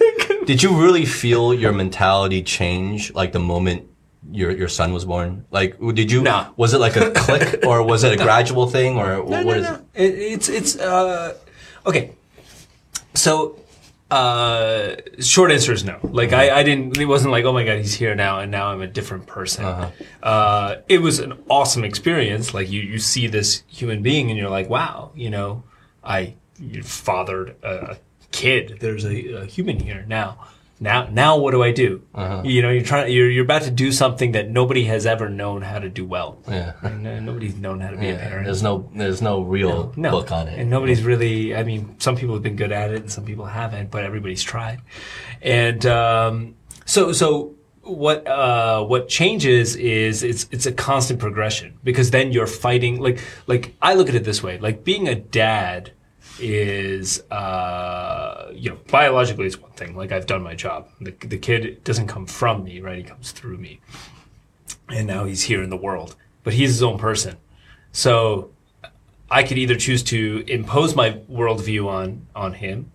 Did 0.48 0.62
you 0.62 0.74
really 0.80 1.04
feel 1.04 1.52
your 1.52 1.72
mentality 1.72 2.42
change 2.42 3.12
like 3.12 3.32
the 3.32 3.38
moment 3.38 3.86
your 4.32 4.50
your 4.50 4.68
son 4.68 4.94
was 4.94 5.04
born? 5.04 5.44
Like, 5.50 5.78
did 5.78 6.10
you? 6.10 6.22
No. 6.22 6.54
Was 6.56 6.72
it 6.72 6.78
like 6.78 6.96
a 6.96 7.10
click, 7.10 7.66
or 7.66 7.82
was 7.82 8.02
it 8.02 8.14
a 8.14 8.16
gradual 8.16 8.66
thing, 8.66 8.96
or 8.96 9.22
what 9.22 9.46
is 9.46 9.68
it? 9.68 9.80
It, 9.92 10.14
it's 10.14 10.48
it's 10.48 10.78
uh, 10.78 11.36
okay. 11.84 12.12
So, 13.12 13.60
uh, 14.10 14.96
short 15.20 15.50
answer 15.52 15.74
is 15.74 15.84
no. 15.84 15.98
Like 16.02 16.32
I, 16.32 16.60
I 16.60 16.62
didn't. 16.62 16.96
It 16.96 17.04
wasn't 17.04 17.32
like 17.32 17.44
oh 17.44 17.52
my 17.52 17.66
god, 17.66 17.76
he's 17.76 17.92
here 17.92 18.14
now, 18.14 18.40
and 18.40 18.50
now 18.50 18.68
I'm 18.68 18.80
a 18.80 18.86
different 18.86 19.26
person. 19.26 19.66
uh 20.22 20.76
it 20.88 21.02
was 21.02 21.18
an 21.18 21.34
awesome 21.50 21.84
experience. 21.84 22.54
Like 22.54 22.70
you, 22.70 22.80
you 22.80 22.98
see 22.98 23.26
this 23.26 23.64
human 23.66 24.02
being, 24.02 24.30
and 24.30 24.38
you're 24.38 24.48
like, 24.48 24.70
wow, 24.70 25.12
you 25.14 25.28
know, 25.28 25.64
I 26.02 26.36
you 26.58 26.82
fathered 26.82 27.54
a 27.62 27.98
kid. 28.30 28.78
There's 28.80 29.04
a, 29.04 29.42
a 29.42 29.44
human 29.46 29.78
here 29.80 30.04
now. 30.08 30.46
Now, 30.80 31.08
now 31.10 31.36
what 31.38 31.50
do 31.50 31.62
I 31.62 31.72
do? 31.72 32.02
You 32.44 32.62
know, 32.62 32.70
you're 32.70 32.84
trying. 32.84 33.12
You're 33.12 33.28
you're 33.28 33.42
about 33.44 33.62
to 33.62 33.70
do 33.72 33.90
something 33.90 34.30
that 34.32 34.48
nobody 34.48 34.84
has 34.84 35.06
ever 35.06 35.28
known 35.28 35.62
how 35.62 35.80
to 35.80 35.88
do 35.88 36.04
well. 36.04 36.38
Yeah. 36.48 36.74
And, 36.82 37.04
uh, 37.04 37.18
nobody's 37.18 37.56
known 37.56 37.80
how 37.80 37.90
to 37.90 37.96
be 37.96 38.10
a 38.10 38.16
parent. 38.16 38.46
There's 38.46 38.62
no 38.62 38.88
there's 38.94 39.20
no 39.20 39.40
real 39.42 39.92
No, 39.96 40.12
book 40.12 40.30
on 40.30 40.46
it. 40.46 40.56
and 40.56 40.70
nobody's 40.70 41.02
really. 41.02 41.52
I 41.56 41.64
mean, 41.64 41.96
some 41.98 42.14
people 42.14 42.34
have 42.36 42.44
been 42.44 42.54
good 42.54 42.70
at 42.70 42.92
it, 42.92 43.00
and 43.00 43.10
some 43.10 43.24
people 43.24 43.44
haven't, 43.46 43.90
but 43.90 44.04
everybody's 44.04 44.42
tried. 44.44 44.80
And 45.42 45.84
um, 45.84 46.54
so, 46.84 47.10
so 47.10 47.56
what? 47.82 48.24
Uh, 48.28 48.84
what 48.84 49.08
changes 49.08 49.74
is 49.74 50.22
it's 50.22 50.46
it's 50.52 50.66
a 50.66 50.72
constant 50.72 51.18
progression 51.18 51.76
because 51.82 52.12
then 52.12 52.30
you're 52.30 52.46
fighting. 52.46 53.00
Like 53.00 53.18
like 53.48 53.74
I 53.82 53.94
look 53.94 54.08
at 54.08 54.14
it 54.14 54.22
this 54.22 54.44
way: 54.44 54.58
like 54.58 54.84
being 54.84 55.08
a 55.08 55.16
dad 55.16 55.90
is 56.40 57.20
uh, 57.30 58.50
you 58.54 58.70
know 58.70 58.78
biologically 58.90 59.46
it's 59.46 59.60
one 59.60 59.72
thing. 59.72 59.96
Like 59.96 60.12
I've 60.12 60.26
done 60.26 60.42
my 60.42 60.54
job. 60.54 60.88
The 61.00 61.12
the 61.26 61.38
kid 61.38 61.82
doesn't 61.84 62.06
come 62.06 62.26
from 62.26 62.64
me, 62.64 62.80
right? 62.80 62.98
He 62.98 63.04
comes 63.04 63.32
through 63.32 63.58
me, 63.58 63.80
and 64.88 65.06
now 65.06 65.24
he's 65.24 65.42
here 65.42 65.62
in 65.62 65.70
the 65.70 65.76
world. 65.76 66.16
But 66.44 66.54
he's 66.54 66.70
his 66.70 66.82
own 66.82 66.98
person. 66.98 67.36
So 67.92 68.50
I 69.30 69.42
could 69.42 69.58
either 69.58 69.76
choose 69.76 70.02
to 70.04 70.44
impose 70.46 70.94
my 70.94 71.12
worldview 71.30 71.86
on 71.86 72.26
on 72.34 72.54
him. 72.54 72.90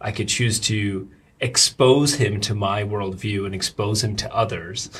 I 0.00 0.12
could 0.12 0.28
choose 0.28 0.58
to 0.60 1.10
expose 1.40 2.14
him 2.14 2.40
to 2.40 2.54
my 2.54 2.82
worldview 2.82 3.44
and 3.44 3.54
expose 3.54 4.02
him 4.02 4.16
to 4.16 4.34
others. 4.34 4.90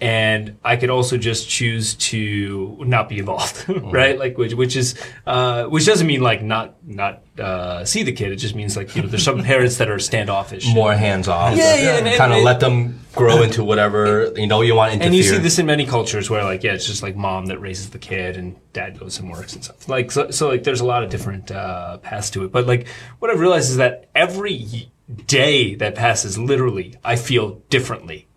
And 0.00 0.56
I 0.64 0.76
could 0.76 0.88
also 0.88 1.18
just 1.18 1.48
choose 1.48 1.94
to 1.96 2.76
not 2.80 3.08
be 3.10 3.18
involved, 3.18 3.66
right? 3.68 4.18
Like, 4.18 4.38
which, 4.38 4.54
which 4.54 4.74
is, 4.74 4.94
uh, 5.26 5.64
which 5.64 5.84
doesn't 5.84 6.06
mean 6.06 6.22
like 6.22 6.42
not, 6.42 6.76
not, 6.86 7.22
uh, 7.38 7.84
see 7.84 8.02
the 8.02 8.12
kid. 8.12 8.32
It 8.32 8.36
just 8.36 8.54
means 8.54 8.76
like, 8.78 8.96
you 8.96 9.02
know, 9.02 9.08
there's 9.08 9.22
some 9.24 9.42
parents 9.52 9.76
that 9.76 9.90
are 9.90 9.98
standoffish. 9.98 10.66
More 10.72 10.94
hands 10.94 11.28
off. 11.28 11.54
Yeah, 11.56 11.74
yeah, 11.76 11.96
and- 11.98 12.08
and- 12.08 12.16
kind 12.16 12.32
of 12.32 12.42
let 12.42 12.60
them 12.60 13.00
grow 13.14 13.42
into 13.42 13.62
whatever 13.64 14.32
you 14.36 14.46
know 14.46 14.62
you 14.62 14.74
want 14.74 14.92
interfere. 14.92 15.06
And 15.08 15.14
you 15.16 15.22
see 15.24 15.36
this 15.38 15.58
in 15.58 15.66
many 15.66 15.84
cultures 15.84 16.30
where, 16.30 16.44
like, 16.44 16.62
yeah, 16.62 16.72
it's 16.72 16.86
just 16.86 17.02
like 17.02 17.14
mom 17.16 17.46
that 17.46 17.58
raises 17.60 17.90
the 17.90 17.98
kid 17.98 18.36
and 18.36 18.56
dad 18.72 18.98
goes 18.98 19.18
and 19.18 19.30
works 19.30 19.52
and 19.52 19.62
stuff. 19.64 19.86
Like, 19.88 20.10
so, 20.12 20.30
so 20.30 20.48
like, 20.48 20.62
there's 20.64 20.80
a 20.80 20.86
lot 20.86 21.02
of 21.02 21.10
different 21.10 21.50
uh, 21.50 21.98
paths 21.98 22.30
to 22.30 22.44
it. 22.44 22.52
But 22.52 22.66
like, 22.66 22.86
what 23.18 23.30
I've 23.30 23.40
realized 23.40 23.70
is 23.70 23.76
that 23.78 24.08
every 24.14 24.90
day 25.26 25.74
that 25.74 25.94
passes, 25.94 26.38
literally, 26.38 26.94
I 27.04 27.16
feel 27.16 27.60
differently 27.68 28.28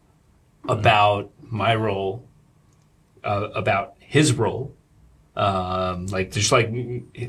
about 0.68 1.30
my 1.54 1.76
role, 1.76 2.28
uh, 3.24 3.50
about 3.54 3.96
his 4.00 4.34
role, 4.34 4.76
um, 5.36 6.08
like 6.08 6.32
just 6.32 6.52
like 6.52 6.70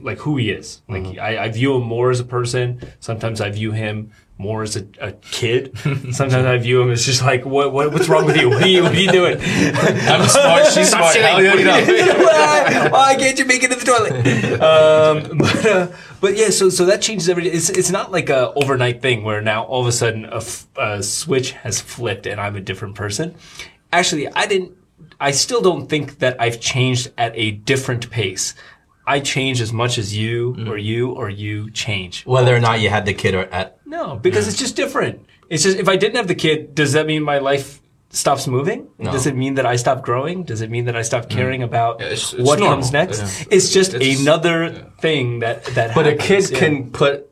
like 0.03 0.19
who 0.19 0.37
he 0.37 0.51
is. 0.51 0.83
Like 0.89 1.19
I, 1.19 1.45
I 1.45 1.49
view 1.51 1.77
him 1.77 1.85
more 1.85 2.11
as 2.11 2.21
a 2.21 2.25
person. 2.25 2.81
Sometimes 3.01 3.41
I 3.41 3.51
view 3.51 3.73
him 3.73 4.13
more 4.37 4.63
as 4.63 4.77
a, 4.77 4.87
a 5.01 5.13
kid. 5.13 5.79
Sometimes 5.79 6.35
I 6.35 6.59
view 6.59 6.83
him 6.83 6.91
as 6.91 7.07
just 7.07 7.23
like 7.23 7.47
what, 7.47 7.73
what 7.73 7.93
what's 7.93 8.09
wrong 8.09 8.27
with 8.27 8.37
you? 8.37 8.51
What 8.51 8.63
are 8.63 8.69
you 8.69 8.83
what 8.83 8.93
are 8.93 9.01
you 9.01 9.11
doing? 9.11 9.39
I'm 9.41 10.29
smart. 10.29 10.67
She's 10.67 10.91
smart. 10.91 11.17
yeah, 11.17 11.39
you 11.39 11.55
why, 12.25 12.89
why 12.91 13.15
can't 13.17 13.39
you 13.39 13.45
make 13.47 13.63
it 13.63 13.71
to 13.71 13.77
the 13.77 13.85
toilet? 13.87 14.61
Um, 14.61 15.39
but 15.39 15.67
uh, 15.67 15.89
but 16.21 16.37
yeah, 16.37 16.51
so 16.51 16.69
so 16.69 16.85
that 16.87 17.01
changes 17.01 17.29
every 17.29 17.45
day. 17.45 17.51
It's 17.51 17.71
it's 17.71 17.91
not 17.91 18.13
like 18.13 18.29
a 18.29 18.53
overnight 18.55 19.01
thing 19.01 19.25
where 19.25 19.41
now 19.41 19.65
all 19.65 19.81
of 19.81 19.87
a 19.87 19.93
sudden 19.93 20.27
a, 20.27 20.37
f- 20.37 20.67
a 20.77 21.03
switch 21.03 21.53
has 21.53 21.81
flipped 21.81 22.27
and 22.27 22.39
I'm 22.41 22.57
a 22.57 22.61
different 22.61 22.97
person. 22.97 23.35
Actually, 23.99 24.29
I 24.29 24.47
didn't. 24.47 24.73
I 25.21 25.31
still 25.31 25.61
don't 25.61 25.87
think 25.89 26.19
that 26.19 26.41
I've 26.41 26.61
changed 26.61 27.13
at 27.17 27.33
a 27.37 27.53
different 27.53 28.11
pace. 28.11 28.55
I 29.07 29.21
change 29.21 29.61
as 29.61 29.73
much 29.73 29.99
as 29.99 30.17
you 30.17 30.55
mm. 30.55 30.69
or 30.69 30.77
you 30.79 31.13
or 31.13 31.29
you 31.29 31.71
change. 31.71 32.25
Whether 32.25 32.55
or 32.57 32.61
not 32.61 32.81
you 32.81 32.89
had 32.89 33.05
the 33.07 33.15
kid 33.15 33.35
or 33.35 33.45
at 33.53 33.79
No, 33.87 34.17
because 34.17 34.49
it's 34.49 34.59
just 34.59 34.77
different. 34.77 35.27
It's 35.51 35.63
just 35.63 35.79
if 35.79 35.89
I 35.89 35.97
didn't 35.97 36.17
have 36.17 36.29
the 36.29 36.35
kid, 36.35 36.75
does 36.75 36.93
that 36.95 37.07
mean 37.07 37.23
my 37.23 37.39
life 37.39 37.81
stops 38.11 38.47
moving? 38.47 38.89
Does 39.01 39.27
it 39.27 39.37
mean 39.37 39.55
that 39.55 39.67
I 39.67 39.77
stop 39.77 40.03
growing? 40.03 40.45
Does 40.45 40.61
it 40.61 40.71
mean 40.71 40.87
that 40.87 40.97
I 40.97 41.03
stop 41.03 41.25
mm. 41.27 41.31
caring 41.31 41.63
about 41.63 42.01
it's- 42.01 42.33
it's 42.33 42.43
what 42.49 42.59
normal. 42.59 42.77
comes 42.77 42.93
next? 42.93 43.21
Yeah. 43.21 43.57
It's 43.57 43.71
just 43.73 43.95
It's- 43.95 44.21
another 44.21 44.87
thing 45.01 45.41
that 45.41 45.65
that. 45.77 45.95
But 45.95 46.07
a 46.07 46.17
kid 46.17 46.51
yeah. 46.51 46.59
can 46.59 46.91
put 46.91 47.31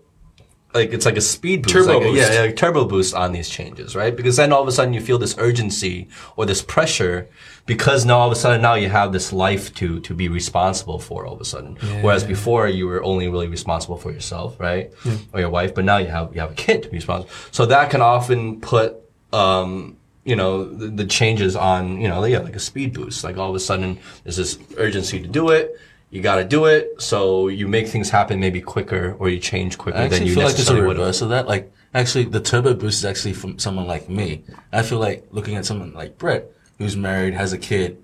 like 0.75 0.93
it's 0.93 1.05
like 1.05 1.17
a 1.17 1.21
speed 1.21 1.63
boost, 1.63 1.75
Turbo 1.75 1.99
like 1.99 2.03
a- 2.03 2.11
boost. 2.13 2.33
yeah, 2.33 2.45
yeah, 2.45 2.53
turbo 2.53 2.85
boost 2.85 3.15
on 3.15 3.33
these 3.33 3.49
changes, 3.49 3.95
right? 3.95 4.15
Because 4.17 4.37
then 4.37 4.53
all 4.53 4.63
of 4.63 4.69
a 4.69 4.73
sudden 4.73 4.95
you 4.95 5.01
feel 5.01 5.19
this 5.19 5.35
urgency 5.39 6.09
or 6.37 6.47
this 6.47 6.63
pressure 6.63 7.29
because 7.67 8.05
now 8.05 8.19
all 8.19 8.27
of 8.27 8.33
a 8.33 8.37
sudden 8.37 8.61
now 8.63 8.75
you 8.75 8.89
have 8.89 9.13
this 9.13 9.33
life 9.33 9.73
to 9.75 10.01
to 10.01 10.15
be 10.15 10.29
responsible 10.29 10.99
for 10.99 11.27
all 11.27 11.35
of 11.35 11.41
a 11.41 11.45
sudden. 11.45 11.77
Whereas 12.03 12.25
before 12.25 12.69
you 12.69 12.87
were 12.87 13.03
only 13.03 13.29
really 13.29 13.49
responsible 13.49 13.97
for 13.97 14.11
yourself, 14.13 14.59
right, 14.59 14.93
or 15.33 15.41
your 15.41 15.51
wife, 15.51 15.75
but 15.75 15.85
now 15.85 15.99
you 15.99 16.09
have 16.09 16.35
you 16.35 16.41
have 16.41 16.53
a 16.53 16.55
kid 16.55 16.83
to 16.85 16.89
be 16.89 16.97
responsible. 16.97 17.33
So 17.51 17.67
that 17.67 17.91
can 17.91 18.01
often 18.01 18.61
put 18.61 18.97
um, 19.33 19.97
you 20.25 20.37
know 20.37 20.65
the, 20.65 20.89
the 20.89 21.05
changes 21.07 21.55
on 21.57 22.01
you 22.01 22.09
know 22.09 22.25
yeah 22.25 22.39
like 22.39 22.57
a 22.57 22.61
speed 22.61 22.95
boost. 22.95 23.25
Like 23.25 23.37
all 23.37 23.51
of 23.51 23.57
a 23.57 23.61
sudden 23.61 23.99
there's 24.25 24.37
this 24.37 24.59
urgency 24.77 25.21
to 25.21 25.29
do 25.29 25.51
it. 25.51 25.77
You 26.13 26.21
got 26.21 26.37
to 26.37 26.45
do 26.45 26.67
it, 26.67 27.01
so 27.01 27.49
you 27.49 27.67
make 27.67 27.89
things 27.89 28.11
happen 28.11 28.39
maybe 28.39 28.61
quicker, 28.61 29.17
or 29.19 29.31
you 29.31 29.39
change 29.41 29.79
quicker 29.79 29.97
I 29.97 30.09
than 30.09 30.27
you 30.27 30.35
feel 30.35 30.45
like 30.45 30.55
there's 30.57 30.69
a 30.69 30.75
necessarily 30.75 30.87
would 30.87 30.97
have. 30.99 31.07
reverse 31.07 31.23
of 31.23 31.31
that. 31.31 31.49
Like, 31.49 31.73
actually, 31.95 32.25
the 32.27 32.39
turbo 32.41 32.75
boost 32.75 32.99
is 32.99 33.07
actually 33.07 33.33
from 33.33 33.59
someone 33.59 33.87
like 33.87 34.11
me. 34.11 34.45
I 34.71 34.83
feel 34.83 34.99
like 34.99 35.27
looking 35.31 35.57
at 35.57 35.65
someone 35.65 35.95
like 35.95 36.19
Brett, 36.19 36.49
who's 36.77 36.97
married, 36.99 37.33
has 37.33 37.55
a 37.55 37.59
kid. 37.59 37.97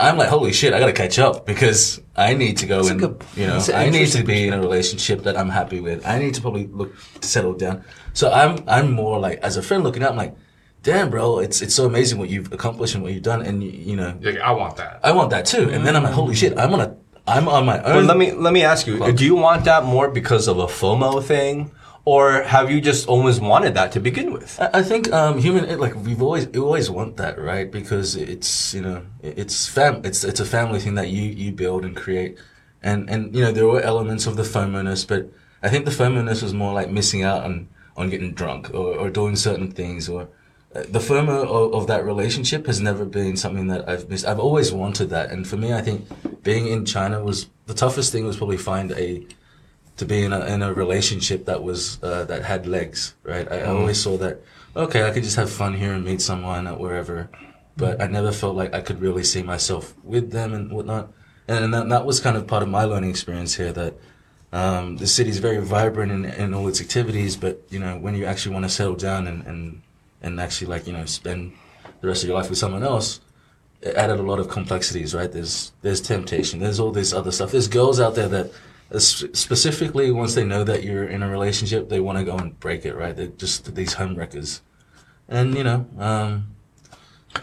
I'm 0.00 0.16
like, 0.16 0.30
holy 0.30 0.54
shit, 0.54 0.72
I 0.72 0.78
gotta 0.78 0.94
catch 0.94 1.18
up 1.18 1.44
because 1.44 2.00
I 2.16 2.32
need 2.32 2.56
to 2.58 2.66
go 2.66 2.86
and, 2.88 2.98
good- 2.98 3.22
you 3.36 3.46
know, 3.46 3.62
I 3.74 3.90
need 3.90 4.06
to 4.08 4.24
be 4.24 4.46
in 4.48 4.54
a 4.54 4.60
relationship 4.60 5.22
that 5.24 5.36
I'm 5.36 5.50
happy 5.50 5.80
with. 5.80 6.06
I 6.06 6.18
need 6.18 6.32
to 6.34 6.40
probably 6.40 6.66
look 6.66 6.94
to 7.20 7.28
settle 7.28 7.52
down. 7.54 7.84
So 8.14 8.30
I'm, 8.30 8.64
I'm 8.68 8.92
more 8.92 9.18
like, 9.18 9.38
as 9.40 9.58
a 9.58 9.62
friend 9.62 9.84
looking 9.84 10.02
at, 10.02 10.10
I'm 10.10 10.16
like, 10.16 10.34
damn, 10.86 11.10
bro, 11.10 11.40
it's, 11.40 11.58
it's 11.64 11.74
so 11.74 11.84
amazing 11.84 12.16
what 12.18 12.30
you've 12.30 12.52
accomplished 12.52 12.94
and 12.94 13.02
what 13.02 13.12
you've 13.12 13.22
done. 13.32 13.42
And, 13.42 13.62
you, 13.62 13.70
you 13.90 13.96
know, 14.00 14.16
Like, 14.22 14.38
I 14.38 14.52
want 14.52 14.76
that. 14.76 15.00
I 15.02 15.10
want 15.18 15.30
that 15.30 15.44
too. 15.44 15.68
And 15.72 15.84
then 15.84 15.96
I'm 15.96 16.04
like, 16.04 16.12
holy 16.20 16.36
shit, 16.36 16.56
I'm 16.56 16.72
on 16.76 16.80
a, 16.80 16.96
I'm 17.26 17.48
on 17.48 17.66
my 17.66 17.78
But 17.78 17.96
own. 17.96 18.06
let 18.06 18.16
me 18.16 18.30
let 18.30 18.52
me 18.52 18.62
ask 18.62 18.86
you: 18.86 18.94
Do 19.12 19.24
you 19.30 19.34
want 19.34 19.64
that 19.64 19.82
more 19.84 20.06
because 20.20 20.46
of 20.46 20.56
a 20.60 20.68
FOMO 20.80 21.20
thing, 21.32 21.72
or 22.04 22.44
have 22.54 22.70
you 22.70 22.80
just 22.80 23.08
always 23.08 23.40
wanted 23.40 23.74
that 23.74 23.90
to 23.94 24.00
begin 24.08 24.28
with? 24.36 24.50
I 24.60 24.68
I 24.80 24.82
think 24.90 25.02
um, 25.12 25.34
human 25.46 25.64
it, 25.72 25.80
like 25.84 25.94
we've 26.06 26.22
always 26.22 26.44
we 26.54 26.60
always 26.68 26.88
want 26.98 27.16
that 27.16 27.34
right 27.50 27.68
because 27.78 28.08
it's 28.34 28.72
you 28.76 28.82
know 28.86 28.98
it's 29.24 29.66
fam 29.66 29.94
it's 30.08 30.22
it's 30.30 30.38
a 30.38 30.48
family 30.56 30.78
thing 30.84 30.94
that 31.00 31.08
you 31.16 31.22
you 31.42 31.50
build 31.62 31.84
and 31.84 31.96
create 32.04 32.32
and 32.80 33.10
and 33.12 33.20
you 33.34 33.42
know 33.44 33.50
there 33.50 33.66
were 33.72 33.82
elements 33.92 34.24
of 34.28 34.34
the 34.40 34.44
FOMO-ness 34.54 35.04
but 35.12 35.22
I 35.66 35.68
think 35.68 35.84
the 35.84 35.96
FOMO-ness 36.00 36.42
was 36.46 36.54
more 36.62 36.72
like 36.80 36.88
missing 36.98 37.22
out 37.30 37.40
on 37.46 37.54
on 37.96 38.04
getting 38.08 38.34
drunk 38.40 38.62
or, 38.72 38.88
or 39.00 39.10
doing 39.10 39.34
certain 39.34 39.68
things 39.80 40.08
or 40.08 40.28
the 40.72 40.98
FOMO 40.98 41.44
of, 41.44 41.74
of 41.74 41.86
that 41.86 42.04
relationship 42.04 42.66
has 42.66 42.80
never 42.80 43.04
been 43.04 43.36
something 43.36 43.68
that 43.68 43.88
I've 43.88 44.08
missed. 44.08 44.26
I've 44.26 44.40
always 44.40 44.72
wanted 44.72 45.10
that 45.10 45.30
and 45.30 45.46
for 45.46 45.56
me 45.56 45.72
I 45.72 45.80
think 45.80 46.06
being 46.42 46.66
in 46.66 46.84
China 46.84 47.22
was 47.22 47.48
the 47.66 47.74
toughest 47.74 48.12
thing 48.12 48.24
was 48.26 48.36
probably 48.36 48.58
find 48.58 48.92
a 48.92 49.26
to 49.96 50.04
be 50.04 50.22
in 50.22 50.32
a 50.32 50.44
in 50.46 50.62
a 50.62 50.72
relationship 50.72 51.46
that 51.46 51.62
was 51.62 52.02
uh, 52.02 52.24
that 52.24 52.44
had 52.44 52.66
legs, 52.66 53.14
right? 53.22 53.50
I, 53.50 53.60
I 53.60 53.66
always 53.66 54.00
saw 54.00 54.16
that 54.18 54.42
okay, 54.76 55.08
I 55.08 55.10
could 55.10 55.22
just 55.22 55.36
have 55.36 55.50
fun 55.50 55.74
here 55.74 55.92
and 55.92 56.04
meet 56.04 56.20
someone 56.20 56.66
at 56.66 56.78
wherever, 56.78 57.30
but 57.76 58.00
I 58.00 58.06
never 58.06 58.30
felt 58.30 58.56
like 58.56 58.74
I 58.74 58.82
could 58.82 59.00
really 59.00 59.24
see 59.24 59.42
myself 59.42 59.94
with 60.04 60.32
them 60.32 60.52
and 60.52 60.70
whatnot. 60.70 61.12
And, 61.48 61.64
and 61.64 61.74
that, 61.74 61.88
that 61.88 62.04
was 62.04 62.20
kind 62.20 62.36
of 62.36 62.46
part 62.46 62.62
of 62.62 62.68
my 62.68 62.84
learning 62.84 63.10
experience 63.10 63.54
here. 63.54 63.72
That 63.72 63.94
um, 64.52 64.96
the 64.98 65.04
is 65.04 65.38
very 65.38 65.58
vibrant 65.58 66.12
in, 66.12 66.24
in 66.24 66.54
all 66.54 66.68
its 66.68 66.80
activities, 66.80 67.36
but 67.36 67.62
you 67.70 67.78
know 67.78 67.96
when 67.96 68.14
you 68.14 68.26
actually 68.26 68.52
want 68.52 68.64
to 68.64 68.68
settle 68.68 68.96
down 68.96 69.26
and, 69.26 69.46
and 69.46 69.82
and 70.26 70.40
actually 70.40 70.66
like 70.66 70.86
you 70.86 70.92
know 70.92 71.04
spend 71.06 71.52
the 72.00 72.08
rest 72.08 72.22
of 72.22 72.28
your 72.28 72.36
life 72.38 72.50
with 72.50 72.58
someone 72.58 72.82
else, 72.82 73.20
it 73.80 73.94
added 73.94 74.18
a 74.18 74.22
lot 74.22 74.38
of 74.38 74.48
complexities, 74.48 75.14
right? 75.14 75.30
There's 75.32 75.72
there's 75.82 76.00
temptation. 76.00 76.60
There's 76.60 76.80
all 76.80 76.90
this 76.90 77.12
other 77.12 77.30
stuff. 77.32 77.52
There's 77.52 77.68
girls 77.68 78.00
out 78.00 78.14
there 78.16 78.28
that 78.28 78.50
uh, 78.92 78.98
specifically 78.98 80.10
once 80.10 80.34
they 80.34 80.44
know 80.44 80.64
that 80.64 80.82
you're 80.84 81.04
in 81.08 81.22
a 81.22 81.28
relationship, 81.30 81.88
they 81.88 82.00
want 82.00 82.18
to 82.18 82.24
go 82.24 82.36
and 82.36 82.58
break 82.60 82.84
it, 82.84 82.94
right? 82.94 83.14
They're 83.16 83.28
just 83.44 83.74
these 83.74 83.94
homewreckers, 83.94 84.60
and 85.28 85.54
you 85.56 85.64
know, 85.64 85.86
um, 85.98 86.48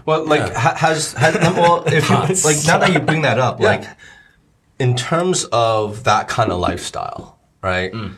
Well, 0.05 0.25
like 0.25 0.41
Yeah. 0.41 0.59
ha- 0.59 0.75
has 0.75 1.13
has 1.13 1.35
well, 1.35 1.83
if 1.99 2.09
you, 2.09 2.15
like 2.49 2.65
now 2.67 2.77
that 2.79 2.91
you 2.93 2.99
bring 2.99 3.21
that 3.23 3.39
up, 3.39 3.59
Yeah. 3.59 3.67
like 3.71 3.85
in 4.79 4.95
terms 4.95 5.45
of 5.51 6.03
that 6.03 6.27
kind 6.27 6.51
of 6.51 6.59
lifestyle, 6.59 7.37
right? 7.61 7.91
Mm. 7.93 8.13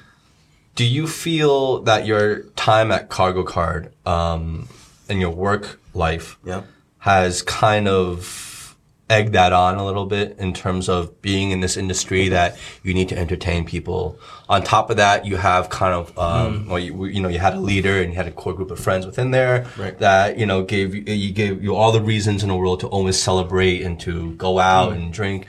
Do 0.76 0.86
you 0.86 1.08
feel 1.08 1.82
that 1.84 2.06
your 2.06 2.44
time 2.56 2.92
at 2.92 3.10
KargoCard 3.10 3.92
um, 4.06 4.68
and 5.10 5.20
your 5.22 5.32
work 5.32 5.80
life 5.94 6.38
yeah. 6.44 6.64
has 7.00 7.42
kind 7.42 7.88
of 7.88 8.76
egged 9.10 9.34
that 9.34 9.54
on 9.54 9.76
a 9.76 9.86
little 9.86 10.08
bit 10.08 10.36
in 10.40 10.52
terms 10.52 10.90
of 10.90 11.22
being 11.22 11.52
in 11.52 11.60
this 11.60 11.78
industry 11.78 12.28
that 12.30 12.58
you 12.84 12.94
need 12.94 13.08
to 13.08 13.18
entertain 13.18 13.64
people. 13.64 14.20
On 14.50 14.64
top 14.64 14.90
of 14.90 14.98
that, 14.98 15.26
you 15.26 15.38
have 15.38 15.70
kind 15.70 15.94
of, 15.94 16.18
um, 16.18 16.68
well, 16.68 16.80
you, 16.80 17.06
you 17.06 17.22
know, 17.22 17.30
you 17.30 17.38
had 17.38 17.54
a 17.54 17.60
leader 17.60 18.02
and 18.02 18.12
you 18.12 18.16
had 18.16 18.28
a 18.28 18.32
core 18.32 18.54
group 18.54 18.72
of 18.72 18.80
friends 18.80 19.06
within 19.06 19.32
there 19.32 19.68
Right. 19.78 19.98
that, 20.00 20.40
you 20.40 20.46
know, 20.46 20.64
gave 20.64 20.96
you, 20.96 21.04
you 21.04 21.32
gave 21.32 21.64
you 21.64 21.76
all 21.76 21.92
the 21.92 22.02
reasons 22.02 22.42
in 22.42 22.50
the 22.50 22.56
world 22.56 22.80
to 22.80 22.88
always 22.88 23.22
celebrate 23.22 23.84
and 23.84 24.00
to 24.02 24.34
go 24.34 24.58
out 24.58 24.94
and 24.94 25.14
drink. 25.14 25.46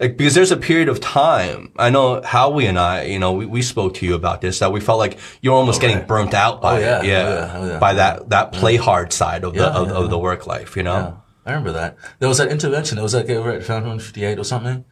Like, 0.00 0.16
because 0.16 0.34
there's 0.34 0.52
a 0.52 0.56
period 0.56 0.88
of 0.88 1.00
time. 1.00 1.72
I 1.76 1.90
know 1.90 2.22
Howie 2.22 2.66
and 2.66 2.78
I, 2.78 3.02
you 3.04 3.18
know, 3.18 3.32
we, 3.32 3.46
we 3.46 3.62
spoke 3.62 3.94
to 3.94 4.06
you 4.06 4.14
about 4.14 4.40
this, 4.40 4.60
that 4.60 4.70
we 4.72 4.80
felt 4.80 4.98
like 4.98 5.18
you're 5.42 5.54
almost 5.54 5.80
getting 5.80 6.06
burnt 6.06 6.34
out 6.34 6.62
by 6.62 6.76
Oh, 6.76 6.78
yeah. 6.80 6.98
it. 7.00 7.04
Yeah. 7.06 7.18
Oh, 7.18 7.32
yeah. 7.32 7.52
Oh, 7.56 7.68
yeah. 7.72 7.78
By 7.80 7.94
that, 7.94 8.28
that 8.28 8.52
play 8.52 8.76
hard 8.76 9.12
side 9.12 9.42
of 9.44 9.54
the, 9.54 9.66
of, 9.66 9.88
of 9.90 10.10
the 10.10 10.18
work 10.18 10.46
life, 10.46 10.76
you 10.76 10.84
know? 10.84 11.20
I 11.44 11.50
remember 11.50 11.72
that. 11.72 11.96
There 12.20 12.28
was 12.28 12.38
that 12.38 12.50
intervention. 12.52 12.98
it 12.98 13.02
was 13.02 13.14
like 13.14 13.28
over 13.30 13.50
at 13.50 13.64
Found 13.64 13.86
158 13.86 14.38
or 14.38 14.44
something. 14.44 14.84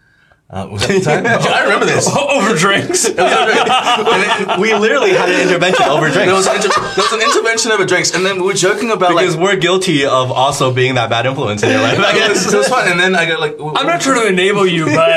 Uh, 0.49 0.69
was 0.71 0.87
that 0.87 0.95
the 0.95 1.01
time? 1.01 1.27
I 1.27 1.63
remember 1.65 1.87
this. 1.87 2.07
over 2.17 2.55
drinks. 2.55 3.09
we 4.63 4.75
literally 4.75 5.11
had 5.11 5.29
an 5.29 5.41
intervention 5.49 5.87
over 5.87 6.09
There 6.09 6.25
drinks. 6.25 6.47
was, 6.47 6.47
inter- 6.47 6.81
there 6.95 7.03
was 7.03 7.13
an 7.13 7.21
intervention 7.23 7.73
over 7.73 7.85
drinks, 7.85 8.15
and 8.15 8.25
then 8.25 8.37
we 8.37 8.43
were 8.47 8.53
joking 8.55 8.93
about 8.93 9.09
Because 9.11 9.35
like. 9.37 9.43
we're 9.45 9.57
guilty 9.57 10.05
of 10.07 10.31
also 10.31 10.73
being 10.73 10.95
that 10.95 11.11
bad 11.11 11.27
influence 11.27 11.65
in 11.65 11.71
your 11.71 11.81
life. 11.81 11.99
I 11.99 12.15
It 12.17 12.29
was, 12.31 12.45
guess. 12.45 12.53
it 12.55 12.57
was 12.59 12.69
fun, 12.69 12.87
and 12.91 13.01
then 13.01 13.17
I 13.17 13.27
got 13.27 13.41
like. 13.41 13.57
I'm 13.59 13.87
not 13.87 14.01
trying 14.01 14.21
to 14.23 14.29
enable 14.29 14.67
you, 14.67 14.85
but 14.87 15.11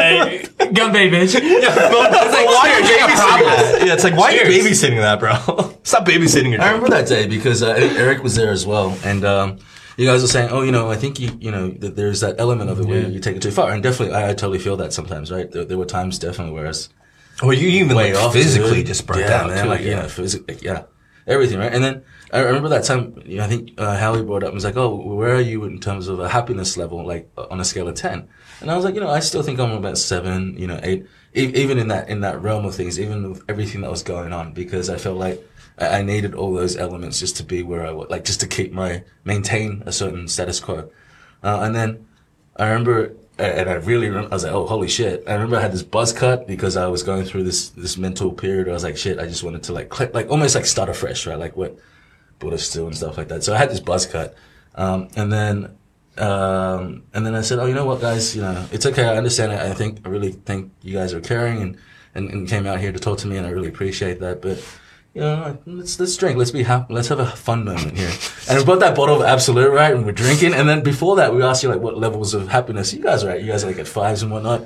Gunbay, 0.74 1.12
bitch. 1.14 1.36
it's 1.36 2.34
like, 2.34 2.48
why 2.48 2.72
are 2.74 2.80
you 2.82 2.98
babysitting 2.98 3.46
that? 3.46 3.84
Yeah, 3.86 3.94
it's 3.94 4.04
like, 4.04 4.16
why 4.18 4.32
are 4.36 4.46
you 4.50 4.64
babysitting 4.64 4.98
that, 4.98 5.20
bro? 5.20 5.76
Stop 5.84 6.06
babysitting 6.08 6.52
your 6.54 6.62
I 6.62 6.68
remember 6.72 6.90
that 6.90 7.08
day 7.08 7.28
because 7.28 7.62
uh, 7.62 7.70
Eric 7.78 8.24
was 8.24 8.36
there 8.36 8.52
as 8.52 8.66
well, 8.66 8.98
and 9.04 9.24
um, 9.24 9.60
you 10.00 10.06
guys 10.08 10.24
are 10.24 10.28
saying, 10.28 10.50
"Oh, 10.52 10.62
you 10.62 10.72
know, 10.72 10.90
I 10.90 10.96
think 10.96 11.20
you, 11.20 11.38
you 11.40 11.52
know, 11.52 11.70
that 11.70 11.96
there's 11.96 12.22
that 12.22 12.40
element 12.40 12.70
of 12.70 12.80
it 12.80 12.86
where 12.86 13.08
you 13.08 13.20
take 13.20 13.36
it 13.36 13.42
too 13.42 13.52
far." 13.52 13.70
And 13.72 13.84
definitely, 13.84 14.16
I, 14.16 14.30
I 14.30 14.34
totally 14.34 14.60
feel 14.60 14.78
that 14.78 14.94
sometimes, 14.94 15.30
right? 15.32 15.52
There, 15.52 15.66
there 15.66 15.78
were 15.78 15.86
times 15.86 16.18
definitely 16.20 16.54
where 16.54 16.66
I 16.66 16.70
was 16.70 16.90
Or 17.44 17.54
you 17.54 17.68
even 17.84 17.96
like 17.96 18.16
off 18.16 18.34
physically 18.34 18.78
dude. 18.78 18.88
just 18.88 19.06
burnt 19.06 19.20
yeah, 19.20 19.42
out 19.42 19.50
man, 19.50 19.64
too. 19.64 19.70
like 19.70 19.82
yeah. 19.82 19.88
you 19.88 19.96
know, 19.98 20.08
physically, 20.08 20.58
yeah, 20.62 20.84
everything, 21.28 21.60
right? 21.60 21.74
And 21.74 21.84
then 21.84 22.04
I 22.32 22.40
remember 22.42 22.70
that 22.70 22.84
time. 22.84 23.22
I 23.40 23.48
think 23.48 23.74
uh, 23.78 23.98
Howie 23.98 24.24
brought 24.24 24.44
up 24.44 24.50
and 24.50 24.56
was 24.56 24.66
like, 24.66 24.78
"Oh, 24.78 24.96
where 24.96 25.36
are 25.36 25.42
you 25.42 25.64
in 25.64 25.80
terms 25.80 26.08
of 26.08 26.20
a 26.20 26.30
happiness 26.30 26.78
level, 26.78 27.06
like 27.06 27.30
uh, 27.38 27.48
on 27.50 27.60
a 27.60 27.66
scale 27.66 27.88
of 27.88 27.96
10? 27.96 28.28
And 28.62 28.72
I 28.72 28.76
was 28.76 28.86
like, 28.86 28.94
you 28.94 29.02
know, 29.02 29.10
I 29.10 29.20
still 29.20 29.42
think 29.42 29.60
I'm 29.60 29.72
about 29.72 29.98
seven, 29.98 30.56
you 30.58 30.68
know, 30.68 30.80
eight, 30.84 31.06
e- 31.36 31.54
even 31.56 31.80
in 31.80 31.88
that 31.88 32.10
in 32.10 32.22
that 32.22 32.42
realm 32.42 32.66
of 32.66 32.76
things, 32.76 33.00
even 33.00 33.32
with 33.32 33.44
everything 33.50 33.82
that 33.82 33.90
was 33.92 34.04
going 34.04 34.34
on, 34.34 34.54
because 34.54 34.90
I 34.90 34.98
felt 34.98 35.18
like 35.18 35.42
I, 35.78 36.00
I 36.00 36.02
needed 36.04 36.36
all 36.36 36.54
those 36.54 36.78
elements 36.78 37.20
just 37.20 37.38
to 37.38 37.44
be 37.44 37.64
where 37.64 37.86
I 37.86 37.92
was, 37.92 38.10
like 38.10 38.26
just 38.26 38.42
to 38.42 38.48
keep 38.48 38.72
my 38.72 39.04
maintain 39.24 39.84
a 39.86 39.92
certain 39.92 40.28
status 40.28 40.60
quo. 40.60 40.90
Uh, 41.44 41.62
and 41.62 41.76
then 41.76 42.08
I 42.58 42.68
remember 42.68 43.16
and 43.40 43.70
I 43.70 43.76
really, 43.76 44.10
I 44.10 44.28
was 44.28 44.44
like, 44.44 44.52
oh, 44.52 44.66
holy 44.66 44.90
shit. 44.90 45.24
I 45.26 45.34
remember 45.34 45.56
I 45.56 45.62
had 45.62 45.72
this 45.72 45.82
buzz 45.82 46.12
cut 46.12 46.46
because 46.46 46.76
I 46.76 46.88
was 46.88 47.04
going 47.04 47.24
through 47.24 47.44
this, 47.44 47.70
this 47.70 47.98
mental 47.98 48.34
period. 48.34 48.68
I 48.68 48.74
was 48.74 48.84
like, 48.84 48.98
shit, 48.98 49.18
I 49.18 49.28
just 49.28 49.44
wanted 49.44 49.64
to 49.64 49.74
like, 49.74 49.88
click, 49.88 50.14
like 50.14 50.30
almost 50.30 50.56
like 50.56 50.66
start 50.66 50.90
afresh, 50.90 51.26
right? 51.26 51.40
Like 51.40 51.56
what 51.56 51.78
Buddha 52.40 52.58
still 52.58 52.88
and 52.88 52.96
stuff 52.96 53.18
like 53.18 53.28
that. 53.28 53.44
So 53.44 53.54
I 53.54 53.58
had 53.58 53.70
this 53.70 53.80
buzz 53.80 54.06
cut. 54.06 54.36
Um, 54.76 55.10
and 55.16 55.32
then, 55.32 55.76
um, 56.18 57.04
and 57.14 57.26
then 57.26 57.36
I 57.36 57.42
said, 57.42 57.60
oh, 57.60 57.66
you 57.66 57.74
know 57.74 57.86
what, 57.86 58.02
guys, 58.02 58.36
you 58.36 58.42
know, 58.42 58.66
it's 58.72 58.86
okay. 58.86 59.04
I 59.04 59.18
understand 59.18 59.52
it. 59.52 59.60
I 59.60 59.74
think, 59.74 60.02
I 60.06 60.10
really 60.10 60.32
think 60.32 60.72
you 60.82 60.94
guys 60.94 61.14
are 61.14 61.22
caring 61.22 61.62
and, 61.62 61.78
and, 62.16 62.30
and 62.30 62.48
came 62.48 62.66
out 62.66 62.80
here 62.80 62.92
to 62.92 63.00
talk 63.00 63.20
to 63.20 63.28
me 63.28 63.38
and 63.38 63.46
I 63.46 63.50
really 63.50 63.68
appreciate 63.68 64.20
that. 64.22 64.42
But, 64.42 64.64
you 65.14 65.22
know, 65.22 65.58
let's 65.66 66.00
let's 66.00 66.16
drink. 66.18 66.38
Let's 66.38 66.52
be 66.52 66.62
happy. 66.62 66.94
Let's 66.94 67.08
have 67.08 67.20
a 67.20 67.26
fun 67.26 67.66
moment 67.66 67.98
here. 67.98 68.12
And 68.48 68.60
we 68.60 68.64
brought 68.64 68.80
that 68.82 68.96
bottle 68.96 69.22
of 69.22 69.28
Absolut, 69.28 69.72
right? 69.72 69.94
And 69.94 70.06
we're 70.06 70.12
drinking. 70.12 70.54
And 70.54 70.70
then 70.70 70.84
before 70.84 71.16
that, 71.16 71.34
we 71.34 71.42
asked 71.42 71.64
you 71.64 71.70
like 71.70 71.82
what 71.82 71.98
levels 71.98 72.36
of 72.36 72.48
happiness 72.48 72.94
you 72.94 73.02
guys 73.02 73.24
are 73.24 73.32
at. 73.32 73.42
You 73.42 73.52
guys 73.52 73.64
are 73.64 73.68
like 73.68 73.80
at 73.80 73.88
fives 73.88 74.22
and 74.22 74.32
whatnot. 74.32 74.62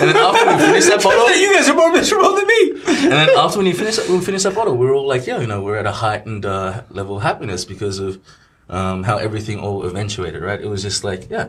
And 0.00 0.08
then 0.08 0.16
after 0.16 0.46
we 0.46 0.58
finished 0.58 0.88
that 0.88 1.02
bottle, 1.02 1.36
you 1.36 1.52
guys 1.52 1.68
are 1.68 1.74
more 1.74 1.92
miserable 1.92 2.36
than 2.36 2.46
me. 2.46 2.70
and 2.86 3.12
then 3.12 3.30
after 3.36 3.58
when 3.58 3.66
you 3.66 3.74
finish 3.74 3.98
when 4.08 4.20
we 4.20 4.24
finished 4.24 4.44
that 4.44 4.54
bottle, 4.54 4.76
we 4.76 4.86
were 4.86 4.94
all 4.94 5.06
like, 5.06 5.26
yeah, 5.26 5.40
you 5.40 5.48
know, 5.48 5.62
we're 5.62 5.76
at 5.76 5.86
a 5.86 5.92
heightened 5.92 6.46
uh, 6.46 6.82
level 6.90 7.16
of 7.16 7.22
happiness 7.22 7.64
because 7.64 7.98
of 7.98 8.20
um, 8.68 9.02
how 9.02 9.16
everything 9.16 9.58
all 9.58 9.84
eventuated, 9.84 10.42
right? 10.42 10.60
It 10.60 10.68
was 10.68 10.82
just 10.82 11.02
like, 11.02 11.28
yeah, 11.28 11.48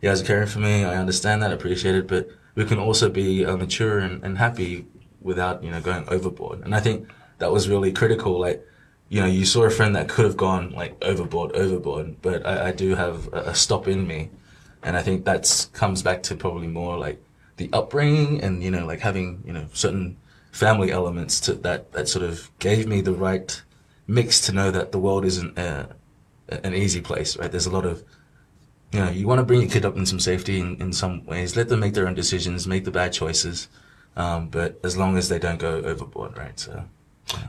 you 0.00 0.08
guys 0.08 0.22
are 0.22 0.24
caring 0.24 0.48
for 0.48 0.60
me. 0.60 0.84
I 0.84 0.96
understand 0.96 1.42
that, 1.42 1.50
I 1.50 1.54
appreciate 1.54 1.94
it, 1.94 2.08
but 2.08 2.30
we 2.54 2.64
can 2.64 2.78
also 2.78 3.10
be 3.10 3.44
uh, 3.44 3.56
mature 3.56 3.98
and, 3.98 4.24
and 4.24 4.38
happy 4.38 4.86
without 5.20 5.62
you 5.62 5.70
know 5.70 5.80
going 5.80 6.08
overboard. 6.08 6.60
And 6.64 6.74
I 6.74 6.80
think 6.80 7.08
that 7.40 7.52
was 7.52 7.68
really 7.68 7.92
critical. 7.92 8.38
Like, 8.38 8.64
you 9.08 9.20
know, 9.20 9.26
you 9.26 9.44
saw 9.44 9.64
a 9.64 9.70
friend 9.70 9.96
that 9.96 10.08
could 10.08 10.24
have 10.24 10.36
gone 10.36 10.70
like 10.70 10.96
overboard, 11.02 11.52
overboard, 11.52 12.22
but 12.22 12.46
I, 12.46 12.68
I 12.68 12.72
do 12.72 12.94
have 12.94 13.28
a, 13.32 13.50
a 13.50 13.54
stop 13.54 13.88
in 13.88 14.06
me, 14.06 14.30
and 14.82 14.96
I 14.96 15.02
think 15.02 15.24
that's 15.24 15.66
comes 15.66 16.02
back 16.02 16.22
to 16.24 16.36
probably 16.36 16.68
more 16.68 16.96
like 16.96 17.22
the 17.56 17.68
upbringing 17.72 18.40
and 18.42 18.62
you 18.62 18.70
know 18.70 18.86
like 18.86 19.00
having 19.00 19.42
you 19.44 19.52
know 19.52 19.66
certain 19.74 20.16
family 20.52 20.90
elements 20.90 21.40
to 21.40 21.54
that 21.54 21.92
that 21.92 22.08
sort 22.08 22.24
of 22.24 22.50
gave 22.58 22.86
me 22.86 23.02
the 23.02 23.12
right 23.12 23.62
mix 24.06 24.40
to 24.40 24.52
know 24.52 24.70
that 24.70 24.92
the 24.92 24.98
world 24.98 25.24
isn't 25.24 25.58
an 25.58 26.74
easy 26.74 27.00
place, 27.00 27.36
right? 27.36 27.50
There's 27.50 27.66
a 27.66 27.70
lot 27.70 27.86
of 27.86 28.04
you 28.92 28.98
know, 28.98 29.10
you 29.10 29.26
want 29.26 29.38
to 29.38 29.44
bring 29.44 29.60
your 29.60 29.70
kid 29.70 29.84
up 29.84 29.96
in 29.96 30.04
some 30.04 30.18
safety 30.18 30.58
in, 30.58 30.80
in 30.80 30.92
some 30.92 31.24
ways. 31.24 31.56
Let 31.56 31.68
them 31.68 31.80
make 31.80 31.94
their 31.94 32.08
own 32.08 32.14
decisions, 32.14 32.66
make 32.66 32.84
the 32.84 32.90
bad 32.90 33.12
choices. 33.12 33.68
Um, 34.16 34.48
but 34.48 34.80
as 34.82 34.96
long 34.96 35.16
as 35.16 35.28
they 35.28 35.38
don't 35.38 35.58
go 35.58 35.76
overboard, 35.76 36.36
right? 36.36 36.58
So, 36.58 36.84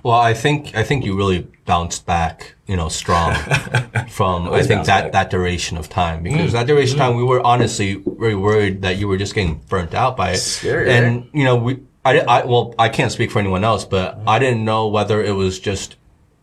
Well, 0.04 0.16
I 0.16 0.34
think 0.34 0.76
I 0.76 0.84
think 0.84 1.06
you 1.06 1.16
really 1.16 1.48
bounced 1.66 2.06
back, 2.06 2.56
you 2.68 2.76
know, 2.76 2.90
strong 2.90 3.34
from 4.10 4.50
I 4.50 4.64
think 4.64 4.86
that 4.86 5.04
back. 5.04 5.12
that 5.14 5.30
duration 5.30 5.78
of 5.78 5.90
time 5.90 6.24
because 6.24 6.52
mm, 6.52 6.54
that 6.54 6.68
duration 6.68 7.00
of 7.00 7.04
mm. 7.04 7.08
time 7.08 7.18
we 7.18 7.24
were 7.24 7.42
honestly 7.42 8.04
very 8.06 8.36
worried 8.36 8.82
that 8.82 8.98
you 8.98 9.08
were 9.08 9.18
just 9.18 9.36
getting 9.36 9.56
burnt 9.70 9.94
out 9.94 10.18
by 10.18 10.32
it. 10.32 10.38
Scary, 10.38 10.92
and 10.92 11.30
you 11.34 11.44
know, 11.44 11.56
we 11.56 11.80
I, 12.04 12.20
I 12.20 12.46
well 12.46 12.74
I 12.78 12.90
can't 12.90 13.12
speak 13.12 13.32
for 13.32 13.40
anyone 13.40 13.64
else, 13.64 13.86
but 13.86 14.20
mm. 14.20 14.24
I 14.28 14.40
didn't 14.40 14.66
know 14.66 14.88
whether 14.88 15.24
it 15.24 15.34
was 15.34 15.60
just 15.60 15.96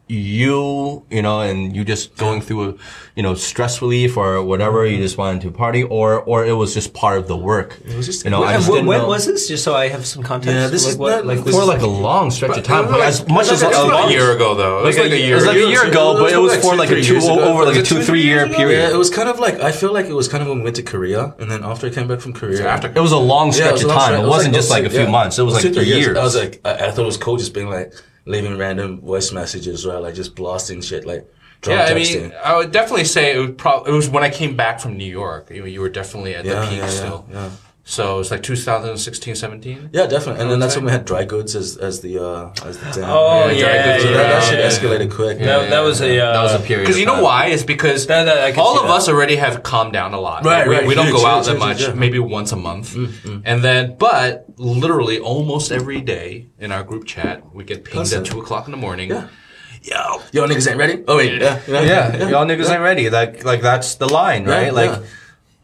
you, 0.09 1.05
you 1.11 1.23
know, 1.23 1.41
and 1.41 1.75
you 1.77 1.85
just 1.85 2.17
going 2.17 2.41
through, 2.41 2.71
a, 2.71 2.75
you 3.17 3.23
know, 3.23 3.35
stress 3.35 3.81
relief 3.83 4.17
or 4.17 4.43
whatever. 4.43 4.87
You 4.87 4.99
just 4.99 5.19
wanted 5.19 5.43
to 5.43 5.51
party, 5.51 5.83
or 5.83 6.21
or 6.23 6.45
it 6.47 6.53
was 6.53 6.75
just 6.75 6.95
part 6.95 7.19
of 7.19 7.29
the 7.29 7.37
work. 7.37 7.79
It 7.85 7.97
was 7.97 8.07
just- 8.07 8.25
you 8.25 8.31
know, 8.31 8.43
I 8.45 8.55
just 8.55 8.69
when, 8.69 8.77
didn't 8.79 8.89
when 8.89 8.99
know. 9.03 9.09
was 9.09 9.27
this? 9.27 9.49
Just 9.49 9.65
so 9.65 9.75
I 9.75 9.89
have 9.89 10.07
some 10.07 10.23
context. 10.23 10.55
Yeah, 10.55 10.69
this 10.69 10.85
like, 10.85 10.93
is 10.93 10.99
what, 10.99 11.27
like 11.27 11.45
this 11.45 11.55
for 11.55 11.63
is 11.63 11.69
like 11.69 11.83
a 11.83 11.87
long 11.87 12.31
stretch 12.31 12.57
of 12.59 12.65
time, 12.65 12.87
But- 12.87 13.01
as 13.01 13.27
much 13.29 13.49
as 13.51 13.63
It's 13.63 13.77
a 13.77 13.85
long 13.87 14.11
year 14.11 14.33
ago 14.33 14.55
though. 14.55 14.81
It 14.81 14.85
was 14.87 14.99
like 14.99 15.11
a 15.13 15.19
year. 15.19 15.33
It 15.33 15.35
was 15.37 15.47
like 15.47 15.57
a 15.57 15.61
ago. 15.61 15.69
year 15.69 15.85
ago, 15.87 16.19
but 16.19 16.33
it 16.33 16.39
was 16.39 16.57
for 16.57 16.75
like 16.77 16.91
a 16.91 16.95
Two, 16.97 17.03
two 17.03 17.05
three 17.05 17.15
years 17.15 17.25
ago. 17.25 17.41
over 17.45 17.65
like 17.65 17.77
a 17.77 17.79
Was 17.81 17.87
it 17.91 17.95
two 17.95 17.99
two, 18.01 18.03
three 18.05 18.23
year 18.23 18.49
period. 18.49 18.79
yeah, 18.89 18.91
it 18.95 18.99
was 18.99 19.11
kind 19.11 19.29
of 19.29 19.39
like 19.41 19.61
I 19.61 19.73
feel 19.73 19.93
like 19.93 20.07
it 20.07 20.15
was 20.15 20.29
kind 20.29 20.43
of 20.43 20.49
when 20.49 20.59
we 20.59 20.65
went 20.65 20.77
to 20.77 20.83
Korea, 20.83 21.35
and 21.39 21.51
then 21.51 21.65
after 21.65 21.87
I 21.87 21.91
came 21.91 22.07
back 22.09 22.21
from 22.21 22.33
Korea, 22.33 22.67
after 22.69 22.89
It 22.89 23.01
was 23.01 23.13
a 23.13 23.19
long 23.19 23.53
stretch 23.53 23.83
of 23.83 23.91
time. 23.91 24.15
It 24.15 24.21
was 24.21 24.29
wasn't 24.39 24.55
just 24.55 24.71
like 24.71 24.85
a 24.85 24.91
few 24.91 25.07
months. 25.09 25.39
It 25.39 25.43
was 25.43 25.55
like 25.55 25.63
two, 25.65 25.73
three 25.75 25.85
years. 25.85 26.17
I 26.17 26.23
was 26.23 26.37
like, 26.37 26.61
I, 26.65 26.73
I 26.87 26.91
thought 26.91 27.03
it 27.03 27.13
was 27.15 27.17
cool 27.17 27.37
just 27.37 27.53
being 27.55 27.69
like 27.69 27.93
leaving 28.29 28.57
random 28.59 29.01
voice 29.01 29.33
messages, 29.33 29.87
right? 29.87 29.99
Like 29.99 30.15
just 30.15 30.37
blasting 30.37 30.81
shit, 30.83 31.05
like 31.07 31.27
Yeah, 31.67 31.87
I 31.91 31.95
mean, 31.95 32.33
I 32.45 32.57
would 32.57 32.71
definitely 32.71 33.07
say 33.07 33.35
it 33.35 33.39
was 33.39 33.51
probably 33.57 33.93
it 33.93 33.95
was 33.97 34.09
when 34.09 34.23
I 34.23 34.31
came 34.31 34.55
back 34.55 34.79
from 34.81 34.97
New 34.97 35.11
York. 35.11 35.51
You, 35.51 35.61
know, 35.61 35.67
you 35.67 35.81
were 35.81 35.89
definitely 35.89 36.35
at 36.35 36.45
yeah, 36.45 36.61
the 36.61 36.67
peak 36.69 36.79
yeah, 36.79 36.87
still. 36.89 37.27
yeah. 37.31 37.51
So 37.91 38.21
it's 38.21 38.31
like 38.31 38.43
2016, 38.43 39.35
17. 39.35 39.91
Yeah, 39.95 40.07
definitely. 40.07 40.43
And 40.43 40.51
then 40.51 40.59
that's 40.59 40.75
say. 40.75 40.81
when 40.81 40.85
we 40.87 40.91
had 40.93 41.07
dry 41.07 41.25
goods 41.25 41.57
as 41.57 41.79
as 41.79 42.03
the 42.03 42.23
uh 42.23 42.53
as 42.63 42.77
the 42.79 42.91
term. 42.91 43.05
Oh, 43.07 43.47
Yeah, 43.49 43.53
yeah, 43.55 43.75
yeah, 43.75 43.99
so 43.99 44.05
that, 44.05 44.13
yeah, 44.13 44.17
that 44.29 44.43
shit 44.45 44.59
yeah. 44.59 44.67
escalated 44.69 45.11
quick. 45.11 45.39
That, 45.39 45.71
that 45.71 45.81
was 45.81 46.03
a 46.03 46.21
uh, 46.21 46.33
that 46.35 46.43
was 46.43 46.55
a 46.55 46.59
period. 46.59 46.85
Because 46.85 47.01
you 47.01 47.07
know 47.07 47.23
why? 47.23 47.47
Is 47.47 47.65
because 47.65 48.07
That- 48.09 48.25
that- 48.27 48.59
all 48.59 48.79
of 48.79 48.89
that. 48.89 48.93
us 48.93 49.09
already 49.09 49.37
have 49.37 49.63
calmed 49.63 49.95
down 49.95 50.13
a 50.13 50.21
lot. 50.21 50.45
Right, 50.45 50.69
we, 50.69 50.75
right. 50.75 50.87
we 50.87 50.95
don't 50.95 51.11
go 51.11 51.25
out 51.25 51.47
that 51.47 51.59
much, 51.59 51.81
yeah. 51.81 51.95
maybe 51.95 52.19
once 52.19 52.53
a 52.53 52.57
month. 52.57 52.95
And 53.47 53.65
then, 53.65 53.97
but 53.97 54.45
literally 54.59 55.19
almost 55.19 55.73
every 55.73 56.03
day 56.03 56.49
in 56.59 56.73
our 56.73 56.83
group 56.85 57.07
chat, 57.07 57.55
we 57.55 57.65
get 57.65 57.85
pinged 57.85 57.95
Constant. 57.95 58.27
at 58.27 58.33
2 58.35 58.41
o'clock 58.43 58.67
in 58.67 58.71
the 58.73 58.77
morning. 58.77 59.09
Yeah. 59.09 59.29
Yo, 59.83 60.21
Yo, 60.33 60.47
niggas 60.47 60.69
ain't 60.69 60.77
ready. 60.77 61.03
Oh 61.09 61.17
wait, 61.17 61.41
yeah, 61.41 61.61
yeah, 61.67 61.81
Yeah, 61.83 62.29
y'all 62.29 62.45
niggas 62.45 62.69
ain't 62.69 62.83
ready. 62.83 63.09
Like, 63.09 63.45
like 63.45 63.63
that's 63.63 63.95
the 63.95 64.09
line, 64.13 64.45
right? 64.45 64.67
Yeah, 64.67 64.73
like, 64.73 64.91
yeah. 64.91 65.07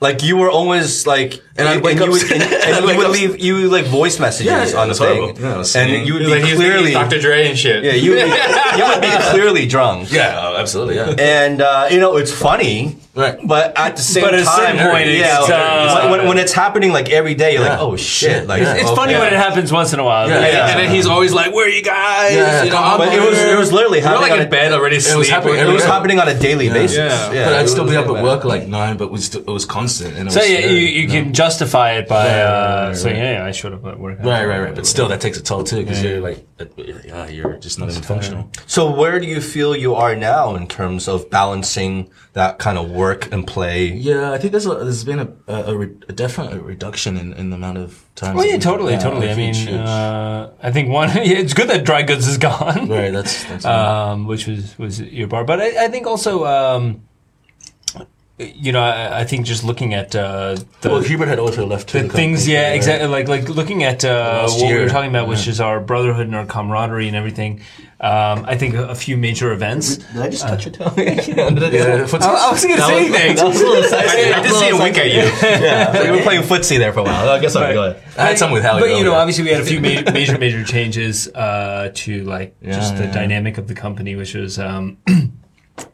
like 0.01 0.23
you 0.23 0.39
were 0.39 0.51
always 0.51 1.07
like, 1.07 1.43
And 1.57 1.69
I'd 1.69 1.83
wake 1.85 1.99
you 1.99 2.05
up- 2.05 2.11
would, 2.11 2.23
and, 2.33 2.43
and 2.43 2.53
and 2.53 2.81
you 2.81 2.87
wake 2.89 2.97
would 2.99 3.07
up- 3.07 3.13
leave 3.13 3.41
you 3.41 3.69
like 3.69 3.85
voice 3.87 4.19
messages 4.19 4.47
Yeah, 4.47 4.67
yeah, 4.67 4.77
on 4.81 4.89
the 4.89 4.91
it's 4.91 4.99
horrible. 4.99 5.35
thing, 5.35 5.45
Yeah, 5.45 5.81
and 5.99 6.07
you 6.07 6.15
would 6.15 6.21
be 6.21 6.27
like, 6.27 6.43
clearly, 6.55 6.85
he's 6.87 6.95
Dr. 6.95 7.21
Dre 7.21 7.49
and 7.49 7.57
shit. 7.59 7.85
yeah, 7.85 7.93
you 7.93 8.11
would 8.11 8.25
be, 8.25 8.31
you 8.79 8.85
would 8.89 9.01
be 9.01 9.31
clearly 9.31 9.67
drunk. 9.69 10.11
yeah, 10.11 10.35
oh, 10.43 10.57
absolutely, 10.57 10.97
yeah. 10.97 11.15
And 11.19 11.61
uh, 11.63 11.89
you 11.91 12.01
know 12.01 12.17
it's 12.17 12.33
funny, 12.33 12.97
Right. 13.17 13.39
But 13.47 13.79
at 13.79 13.95
the 13.95 14.03
same 14.03 14.25
But 14.25 14.35
at 14.35 14.45
time, 14.45 14.57
certain 14.77 14.91
point, 14.91 15.07
it's, 15.09 15.21
yeah, 15.21 15.39
uh, 15.49 16.09
when, 16.11 16.19
when, 16.19 16.29
when 16.31 16.39
it's 16.39 16.53
happening 16.53 16.91
like 16.93 17.11
every 17.11 17.37
day, 17.37 17.53
you're 17.53 17.63
like, 17.63 17.79
oh 17.79 17.95
shit, 17.95 18.49
like 18.49 18.61
Yeah. 18.61 18.75
It's 18.75 18.87
okay. 18.87 18.95
funny 18.97 19.15
when 19.15 19.33
it 19.33 19.37
happens 19.39 19.71
once 19.71 19.93
in 19.93 20.01
a 20.01 20.05
while. 20.05 20.29
Yeah. 20.29 20.39
And, 20.39 20.53
Yeah. 20.53 20.67
and 20.71 20.81
then 20.81 20.91
he's 20.91 21.07
always 21.07 21.33
like, 21.33 21.55
"Where 21.55 21.65
are 21.65 21.71
you 21.71 21.81
guys?" 21.85 22.35
Yeah, 22.35 22.65
you 22.65 22.71
know, 22.71 22.75
come 22.75 22.85
on, 22.85 22.91
I'm 22.95 22.99
But 22.99 23.15
it 23.15 23.21
was 23.21 23.39
here. 23.39 23.55
it 23.55 23.57
was 23.57 23.71
literally 23.73 24.01
We're 24.01 24.09
happening. 24.09 24.31
like 24.31 24.41
in 24.41 24.47
a- 24.49 24.51
bed 24.51 24.73
already 24.73 24.97
was 24.97 25.07
sleeping. 25.07 25.31
happening 25.31 25.59
It 25.61 25.69
was 25.69 25.85
happening 25.85 26.19
on 26.19 26.27
a 26.27 26.35
daily 26.37 26.69
basis. 26.71 26.97
Yeah. 26.97 27.33
Yeah, 27.33 27.45
but 27.45 27.53
I'd 27.55 27.69
still 27.69 27.87
be 27.87 27.95
up 27.95 28.07
at 28.09 28.21
work 28.21 28.43
like 28.45 28.67
nine, 28.67 28.97
but 28.97 29.13
we 29.13 29.19
still, 29.21 29.43
it 29.43 29.47
was 29.47 29.65
constant. 29.65 30.17
And 30.17 30.27
it 30.29 30.33
So 30.33 30.41
was 30.41 30.51
yeah, 30.51 30.59
you, 30.67 30.77
you 30.77 31.07
know? 31.07 31.13
can 31.15 31.33
justify 31.45 31.89
it 31.99 32.09
by 32.09 32.25
Right, 32.27 32.41
uh, 32.41 32.47
right, 32.47 32.87
right, 32.89 32.97
saying, 32.97 33.21
right. 33.21 33.33
"Yeah, 33.39 33.45
I 33.51 33.53
showed 33.53 33.75
up 33.75 33.85
at 33.93 33.99
work." 34.05 34.19
Right, 34.33 34.45
right, 34.51 34.61
right. 34.67 34.75
But 34.75 34.87
still, 34.87 35.09
that 35.09 35.21
takes 35.21 35.39
a 35.39 35.43
toll 35.43 35.63
too, 35.65 35.81
because 35.83 36.03
you're 36.03 36.21
like, 36.29 36.39
uh, 36.61 37.27
you're 37.37 37.57
just 37.67 37.79
not 37.79 37.91
even 37.91 38.03
functional. 38.03 38.43
So 38.67 38.83
where 39.01 39.17
do 39.23 39.27
you 39.35 39.41
feel 39.41 39.71
you 39.87 39.93
are 40.05 40.15
now 40.33 40.55
in 40.61 40.67
terms 40.79 41.09
of 41.09 41.29
balancing 41.31 41.93
that 42.33 42.59
kind 42.59 42.79
of 42.79 42.91
work 42.91 43.23
and 43.33 43.47
play? 43.47 43.79
Yeah, 44.11 44.33
I 44.35 44.39
think 44.39 44.51
there's 44.53 44.67
a, 44.67 44.75
there's 44.87 45.05
been 45.05 45.21
a, 45.27 45.29
a, 45.57 45.57
a, 45.73 45.75
re- 45.77 45.97
a 46.09 46.13
definite 46.13 46.63
reduction 46.63 47.17
in, 47.23 47.33
in 47.41 47.51
the 47.51 47.57
amount 47.57 47.79
of 47.79 47.89
time. 48.15 48.39
Oh 48.39 48.43
yeah, 48.43 48.55
we- 48.55 48.59
totally, 48.71 48.97
totally. 48.97 49.29
I 49.31 49.35
mean, 49.35 49.55
huge, 49.55 49.69
huge. 49.69 49.81
uh, 49.81 50.51
I 50.63 50.71
think 50.75 50.89
one. 50.89 51.09
Yeah, 51.31 51.39
it's 51.45 51.55
good 51.55 51.69
that 51.69 51.85
dry 51.85 52.03
goods 52.03 52.27
is 52.27 52.39
gone. 52.39 52.89
right. 52.89 53.13
That's 53.13 53.45
that's. 53.45 53.65
um, 53.77 54.27
which 54.27 54.47
was 54.47 54.79
was 54.79 55.01
your 55.01 55.29
bar. 55.29 55.45
But 55.45 55.59
I, 55.61 55.85
I 55.87 55.89
think 55.89 56.07
also, 56.07 56.33
um, 56.45 56.85
you 58.39 58.73
know, 58.73 58.83
I, 58.83 59.21
I 59.21 59.25
think 59.25 59.47
just 59.47 59.63
looking 59.63 59.95
at 59.95 60.15
uh, 60.17 60.57
the, 60.81 60.91
well, 60.91 61.01
Hubert 61.01 61.29
had 61.29 61.39
also 61.39 61.67
left. 61.67 61.89
too, 61.89 62.01
the 62.01 62.09
the 62.09 62.13
things, 62.13 62.41
company, 62.41 62.55
yeah, 62.55 62.69
right? 62.69 62.77
exactly. 62.77 63.09
Like 63.09 63.29
like 63.29 63.49
looking 63.49 63.85
at 63.85 64.05
uh, 64.05 64.09
Last 64.43 64.61
what 64.61 64.73
we 64.73 64.81
were 64.81 64.89
talking 64.89 65.11
about, 65.11 65.29
which 65.29 65.47
is 65.47 65.61
our 65.61 65.79
brotherhood 65.81 66.27
and 66.27 66.35
our 66.35 66.45
camaraderie 66.45 67.07
and 67.07 67.17
everything. 67.17 67.61
Um, 68.01 68.45
I 68.47 68.59
think 68.59 68.75
a, 68.75 68.89
a 68.89 68.95
few 68.97 69.17
major 69.17 69.53
events. 69.53 69.99
Did 69.99 70.17
I 70.17 70.29
just 70.29 70.43
touch 70.47 70.67
your 70.67 70.75
toe? 70.75 70.93
Yeah, 70.97 72.07
for- 72.07 72.23
I, 72.23 72.27
I 72.49 72.51
wasn't 72.51 72.77
going 72.77 72.81
to 72.81 72.87
say 72.87 72.99
anything. 73.07 73.37
That 73.37 73.47
was 73.47 73.61
a 73.61 73.67
little 73.67 73.85
sexy. 73.85 74.33
I, 74.33 74.39
I 74.39 74.43
did 74.43 74.53
see 74.53 74.69
him 74.69 74.79
wink 74.79 74.99
at 74.99 75.07
you. 75.07 75.23
Yeah, 75.43 76.03
we 76.03 76.11
were 76.19 76.23
playing 76.23 76.43
footsie 76.43 76.79
there 76.79 76.93
for 76.93 77.01
a 77.01 77.05
while. 77.05 77.29
I 77.29 77.39
guess 77.39 77.55
I'll 77.55 77.73
go 77.73 77.91
ahead. 77.91 78.03
I 78.19 78.27
had 78.27 78.39
some 78.39 78.51
with 78.51 78.65
Howie. 78.65 78.81
But 78.81 78.87
you 78.91 79.05
know, 79.05 79.11
earlier. 79.11 79.13
obviously, 79.13 79.45
we 79.45 79.51
had 79.51 79.63
a 79.63 79.65
few 79.65 79.81
ma- 79.81 80.11
major, 80.13 80.39
major 80.39 80.65
changes 80.65 81.29
uh, 81.29 81.93
to 81.95 82.25
like 82.25 82.61
just 82.63 82.97
the 82.97 83.05
yeah. 83.05 83.13
dynamic 83.13 83.59
of 83.59 83.69
the 83.69 83.75
company, 83.75 84.17
which 84.17 84.35
was, 84.35 84.59
um, 84.59 84.99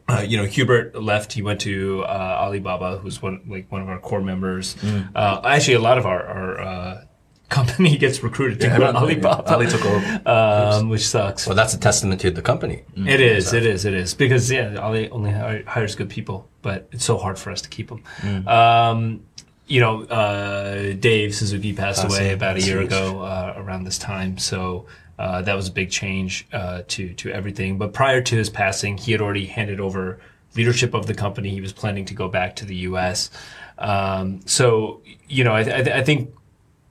uh, 0.07 0.21
you 0.27 0.37
know, 0.37 0.45
Hubert 0.45 0.95
left. 0.95 1.33
He 1.33 1.41
went 1.41 1.61
to 1.61 2.03
uh, 2.03 2.37
Alibaba, 2.41 2.97
who's 2.97 3.21
one 3.21 3.41
like 3.47 3.71
one 3.71 3.81
of 3.81 3.89
our 3.89 3.99
core 3.99 4.21
members. 4.21 4.75
Mm. 4.75 5.11
Uh, 5.15 5.41
actually, 5.45 5.75
a 5.75 5.79
lot 5.79 5.97
of 5.97 6.05
our, 6.05 6.23
our 6.25 6.59
uh, 6.59 7.05
company 7.49 7.97
gets 7.97 8.23
recruited 8.23 8.59
to 8.61 8.69
go 8.69 8.77
to 8.79 8.95
Alibaba, 8.95 9.51
Ali 9.51 9.67
took 9.67 9.85
over. 9.85 10.21
um, 10.25 10.89
which 10.89 11.07
sucks. 11.07 11.47
Well, 11.47 11.55
that's 11.55 11.73
a 11.73 11.79
testament 11.79 12.21
to 12.21 12.31
the 12.31 12.41
company. 12.41 12.83
It 12.95 13.21
is, 13.21 13.53
it 13.53 13.65
is, 13.65 13.85
it 13.85 13.93
is. 13.93 14.13
Because 14.13 14.51
yeah, 14.51 14.75
Ali 14.75 15.09
only 15.09 15.31
hires 15.31 15.95
good 15.95 16.09
people, 16.09 16.47
but 16.61 16.87
it's 16.91 17.05
so 17.05 17.17
hard 17.17 17.37
for 17.37 17.51
us 17.51 17.61
to 17.61 17.69
keep 17.69 17.89
them. 17.89 18.47
Um, 18.47 19.25
you 19.67 19.79
know, 19.79 20.03
uh, 20.03 20.93
Dave 20.93 21.33
Suzuki 21.33 21.73
passed 21.73 22.01
Passed 22.01 22.13
away 22.13 22.25
away. 22.25 22.33
about 22.33 22.57
a 22.57 22.61
year 22.61 22.81
ago 22.81 23.21
uh, 23.21 23.53
around 23.55 23.85
this 23.85 23.97
time, 23.97 24.37
so 24.37 24.85
uh, 25.21 25.39
that 25.43 25.53
was 25.53 25.67
a 25.67 25.71
big 25.71 25.91
change 25.91 26.47
uh, 26.51 26.81
to 26.87 27.13
to 27.13 27.31
everything. 27.31 27.77
But 27.77 27.93
prior 27.93 28.21
to 28.23 28.35
his 28.35 28.49
passing, 28.49 28.97
he 28.97 29.11
had 29.11 29.21
already 29.21 29.45
handed 29.45 29.79
over 29.79 30.19
leadership 30.55 30.95
of 30.95 31.05
the 31.05 31.13
company. 31.13 31.51
He 31.51 31.61
was 31.61 31.73
planning 31.73 32.05
to 32.05 32.15
go 32.15 32.27
back 32.27 32.55
to 32.55 32.65
the 32.65 32.75
U.S. 32.89 33.29
Um, 33.77 34.41
so 34.47 35.01
you 35.27 35.43
know, 35.43 35.53
I, 35.53 35.61
I, 35.61 35.99
I 35.99 36.03
think 36.03 36.33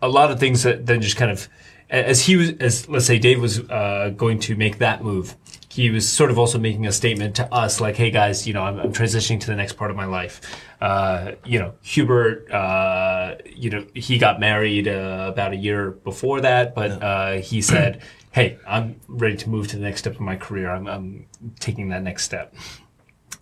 a 0.01 0.09
lot 0.09 0.31
of 0.31 0.39
things 0.39 0.63
that 0.63 0.87
then 0.87 1.01
just 1.01 1.17
kind 1.17 1.33
of 1.33 1.49
as 1.91 2.25
he 2.25 2.37
was 2.37 2.51
as 2.61 2.89
let's 2.89 3.07
say 3.07 3.19
Dave 3.19 3.41
was 3.41 3.69
uh, 3.69 4.13
going 4.17 4.39
to 4.41 4.55
make 4.55 4.79
that 4.79 5.03
move 5.03 5.35
he 5.71 5.89
was 5.91 6.09
sort 6.09 6.33
of 6.33 6.39
also 6.39 6.59
making 6.59 6.87
a 6.87 6.93
statement 6.93 7.37
to 7.37 7.55
us, 7.55 7.81
like, 7.81 7.97
"Hey 7.97 8.11
guys, 8.11 8.47
you 8.47 8.53
know, 8.53 8.63
I'm, 8.63 8.79
I'm 8.81 8.93
transitioning 8.93 9.41
to 9.41 9.47
the 9.47 9.55
next 9.55 9.75
part 9.75 9.91
of 9.91 9.97
my 9.97 10.05
life." 10.05 10.41
Uh, 10.81 11.33
you 11.45 11.61
know, 11.61 11.75
Hubert, 11.83 12.51
uh, 12.51 13.37
you 13.47 13.71
know, 13.71 13.87
he 13.95 14.19
got 14.19 14.41
married 14.41 14.89
uh, 14.89 15.27
about 15.33 15.53
a 15.53 15.57
year 15.57 15.93
before 15.93 16.41
that, 16.41 16.75
but 16.75 16.91
uh, 17.03 17.33
he 17.35 17.63
said, 17.63 18.03
"Hey, 18.31 18.59
I'm 18.67 19.01
ready 19.09 19.37
to 19.37 19.49
move 19.49 19.69
to 19.69 19.77
the 19.77 19.83
next 19.83 20.01
step 20.01 20.15
of 20.15 20.21
my 20.21 20.37
career. 20.37 20.71
I'm, 20.71 20.87
I'm 20.87 21.27
taking 21.59 21.89
that 21.89 22.03
next 22.03 22.25
step." 22.25 22.55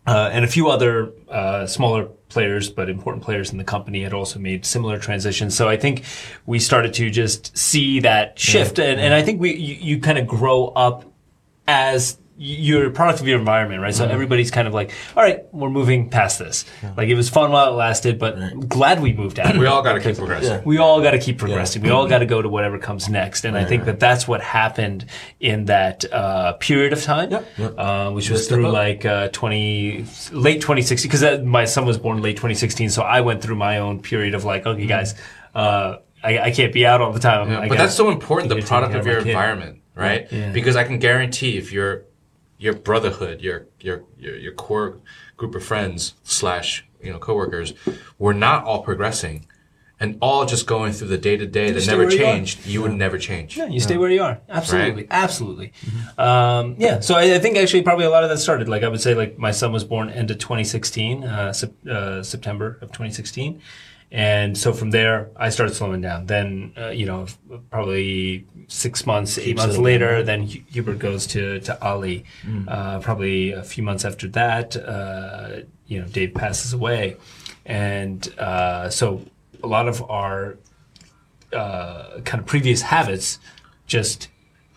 Uh, 0.06 0.30
and 0.32 0.42
a 0.42 0.48
few 0.48 0.70
other 0.70 1.12
uh, 1.28 1.66
smaller 1.66 2.06
players, 2.30 2.70
but 2.70 2.88
important 2.88 3.22
players 3.22 3.52
in 3.52 3.58
the 3.58 3.64
company 3.64 4.02
had 4.02 4.14
also 4.14 4.38
made 4.38 4.64
similar 4.64 4.98
transitions. 4.98 5.54
So 5.54 5.68
I 5.68 5.76
think 5.76 6.02
we 6.46 6.58
started 6.58 6.94
to 6.94 7.10
just 7.10 7.56
see 7.56 8.00
that 8.00 8.38
shift, 8.38 8.78
and, 8.78 8.98
and 8.98 9.12
I 9.12 9.22
think 9.22 9.40
we 9.40 9.54
you, 9.54 9.74
you 9.74 10.00
kind 10.00 10.16
of 10.16 10.26
grow 10.26 10.68
up 10.68 11.04
as 11.66 12.16
you're 12.40 12.86
a 12.86 12.90
product 12.92 13.20
of 13.20 13.26
your 13.26 13.36
environment, 13.38 13.82
right? 13.82 13.92
So 13.92 14.06
everybody's 14.06 14.52
kind 14.52 14.68
of 14.68 14.72
like, 14.74 14.92
all 15.16 15.22
right, 15.24 15.40
we're 15.52 15.70
moving 15.70 16.08
past 16.08 16.38
this. 16.38 16.64
Like 16.96 17.08
it 17.08 17.16
was 17.16 17.28
fun 17.28 17.50
while 17.50 17.72
it 17.72 17.76
lasted, 17.76 18.16
but 18.18 18.68
glad 18.68 19.02
we 19.02 19.12
moved 19.12 19.40
out. 19.40 19.56
We 19.56 19.66
all 19.66 19.82
got 19.82 19.94
to 19.94 20.00
keep 20.00 20.16
progressing. 20.16 20.62
we 20.64 20.78
all 20.78 21.02
got 21.02 21.10
to 21.10 21.18
keep 21.18 21.38
progressing. 21.38 21.82
We 21.82 21.90
all 21.90 22.06
got 22.06 22.18
to 22.20 22.26
go 22.26 22.40
to 22.40 22.48
whatever 22.48 22.78
comes 22.78 23.08
next. 23.08 23.44
And 23.44 23.56
I 23.58 23.64
think 23.64 23.86
that 23.86 23.98
that's 23.98 24.28
what 24.28 24.40
happened 24.40 25.06
in 25.40 25.64
that 25.64 26.04
uh, 26.12 26.52
period 26.54 26.92
of 26.92 27.02
time, 27.02 27.32
Uh, 27.58 28.10
which 28.12 28.30
was 28.30 28.46
through 28.48 28.68
like 28.70 29.04
uh, 29.04 29.28
20, 29.28 30.04
late 30.32 30.60
2016, 30.60 31.10
because 31.10 31.40
my 31.44 31.64
son 31.64 31.86
was 31.86 31.98
born 31.98 32.22
late 32.22 32.36
2016. 32.36 32.90
So 32.90 33.02
I 33.02 33.20
went 33.20 33.42
through 33.42 33.56
my 33.56 33.78
own 33.78 34.00
period 34.00 34.34
of 34.34 34.44
like, 34.44 34.64
okay, 34.64 34.86
guys, 34.86 35.14
uh, 35.56 35.96
I, 36.22 36.38
I 36.38 36.50
can't 36.52 36.72
be 36.72 36.86
out 36.86 37.00
all 37.00 37.12
the 37.12 37.20
time. 37.20 37.50
Yeah, 37.50 37.58
I 37.58 37.60
but 37.62 37.68
gotta- 37.70 37.78
that's 37.82 37.94
so 37.96 38.10
important, 38.10 38.48
the 38.48 38.60
product 38.62 38.94
of 38.94 39.00
of 39.00 39.06
your 39.06 39.16
my 39.16 39.22
kid. 39.24 39.30
environment, 39.30 39.78
right? 39.94 40.26
Yeah. 40.30 40.52
Because 40.52 40.76
I 40.76 40.84
can 40.84 40.98
guarantee 40.98 41.58
if 41.58 41.72
your 41.72 42.04
your 42.58 42.74
brotherhood, 42.74 43.40
your 43.40 43.66
your 43.80 44.04
your, 44.18 44.36
your 44.36 44.52
core 44.52 44.98
group 45.36 45.54
of 45.54 45.64
friends 45.64 46.14
slash 46.24 46.84
you 47.02 47.12
know 47.12 47.18
coworkers 47.18 47.74
were 48.18 48.34
not 48.34 48.64
all 48.64 48.82
progressing 48.82 49.46
and 50.00 50.16
all 50.22 50.46
just 50.46 50.66
going 50.68 50.92
through 50.92 51.08
the 51.08 51.18
day 51.18 51.36
to 51.36 51.44
day 51.44 51.72
that 51.72 51.84
never 51.86 52.04
where 52.04 52.12
you 52.12 52.18
changed, 52.18 52.64
you 52.66 52.80
would 52.82 52.92
never 52.92 53.18
change. 53.18 53.56
Yeah, 53.56 53.66
you 53.66 53.80
stay 53.80 53.96
where 53.96 54.10
you 54.10 54.22
are. 54.22 54.40
Absolutely, 54.48 55.02
Right? 55.02 55.06
absolutely. 55.10 55.72
Um, 56.16 56.76
yeah, 56.78 57.00
so 57.00 57.16
I, 57.16 57.34
I 57.34 57.38
think 57.40 57.56
actually 57.56 57.82
probably 57.82 58.04
a 58.04 58.10
lot 58.10 58.22
of 58.22 58.30
that 58.30 58.38
started. 58.38 58.68
Like 58.68 58.84
I 58.84 58.88
would 58.88 59.00
say, 59.00 59.14
like 59.14 59.38
my 59.38 59.50
son 59.50 59.72
was 59.72 59.82
born 59.82 60.08
end 60.10 60.30
of 60.30 60.38
2016, 60.38 61.24
uh, 61.24 61.52
uh, 61.90 62.22
September 62.22 62.78
of 62.80 62.88
2016, 62.90 63.60
and 64.10 64.56
so 64.56 64.72
from 64.72 64.90
there 64.90 65.28
I 65.36 65.50
started 65.50 65.74
slowing 65.74 66.00
down. 66.00 66.26
Then 66.26 66.72
uh, 66.76 66.88
you 66.88 67.06
know 67.06 67.26
probably 67.70 68.46
six 68.68 69.06
months, 69.06 69.38
eight 69.38 69.56
months 69.56 69.74
settling 69.74 69.84
later, 69.84 70.22
then 70.22 70.42
Hubert 70.42 70.98
goes 70.98 71.26
to 71.28 71.60
to 71.60 71.82
Ali. 71.82 72.24
Uh, 72.66 72.98
probably 73.00 73.52
a 73.52 73.62
few 73.62 73.82
months 73.82 74.04
after 74.04 74.28
that, 74.28 74.76
uh, 74.76 75.60
you 75.86 76.00
know 76.00 76.06
Dave 76.08 76.34
passes 76.34 76.72
away, 76.72 77.16
and 77.66 78.32
uh, 78.38 78.88
so 78.90 79.22
a 79.62 79.66
lot 79.66 79.88
of 79.88 80.02
our 80.10 80.56
uh, 81.52 82.20
kind 82.24 82.40
of 82.40 82.46
previous 82.46 82.82
habits 82.82 83.38
just 83.86 84.28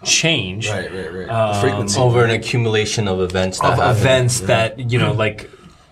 change 0.04 0.68
Right, 0.70 0.92
right, 0.92 1.14
right. 1.14 1.30
Um, 1.30 1.54
the 1.54 1.62
frequency. 1.62 2.00
Over 2.00 2.24
an 2.24 2.32
accumulation 2.32 3.08
of 3.08 3.20
events 3.22 3.60
that 3.60 3.74
of 3.74 3.78
happen. 3.78 3.98
events 4.02 4.40
that 4.42 4.92
you 4.92 4.98
know 4.98 5.14
like 5.14 5.50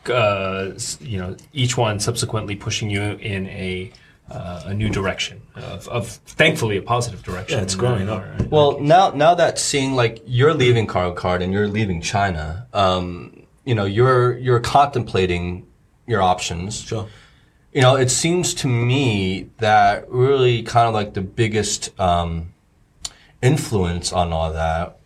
uh, 0.10 0.72
you 1.02 1.18
know 1.19 1.36
each 1.53 1.77
one 1.77 1.99
subsequently 1.99 2.56
pushing 2.56 2.90
you 2.90 3.02
in 3.02 3.48
a 3.48 3.91
uh, 4.31 4.61
a 4.65 4.73
new 4.73 4.90
direction 4.90 5.41
of, 5.56 5.88
of 5.88 6.07
thankfully 6.07 6.77
a 6.77 6.81
positive 6.84 7.23
direction 7.23 7.57
Yeah, 7.57 7.64
it's 7.64 7.73
growing 7.76 8.07
up. 8.10 8.22
our- 8.22 8.48
Well, 8.49 8.80
now 8.80 9.10
now 9.11 9.34
that 9.36 9.57
seeing 9.57 9.94
like 9.95 10.22
you're 10.27 10.53
leaving 10.53 10.86
KargoCard 10.88 11.41
and 11.44 11.52
you're 11.52 11.68
leaving 11.68 11.99
China, 12.02 12.68
um, 12.73 13.44
you 13.65 13.73
know, 13.76 13.86
you're 13.86 14.38
you're 14.38 14.60
contemplating 14.60 15.65
your 16.07 16.22
options. 16.22 16.81
Sure. 16.81 17.07
You 17.73 17.81
know, 17.81 17.95
it 17.95 18.10
seems 18.10 18.53
to 18.56 18.68
me 18.68 19.49
that 19.57 20.10
really 20.10 20.64
kind 20.64 20.88
of 20.88 20.94
like 20.94 21.14
the 21.14 21.22
biggest 21.22 21.91
um, 21.99 22.53
influence 23.41 24.11
on 24.11 24.34
all 24.34 24.52
that, 24.53 24.98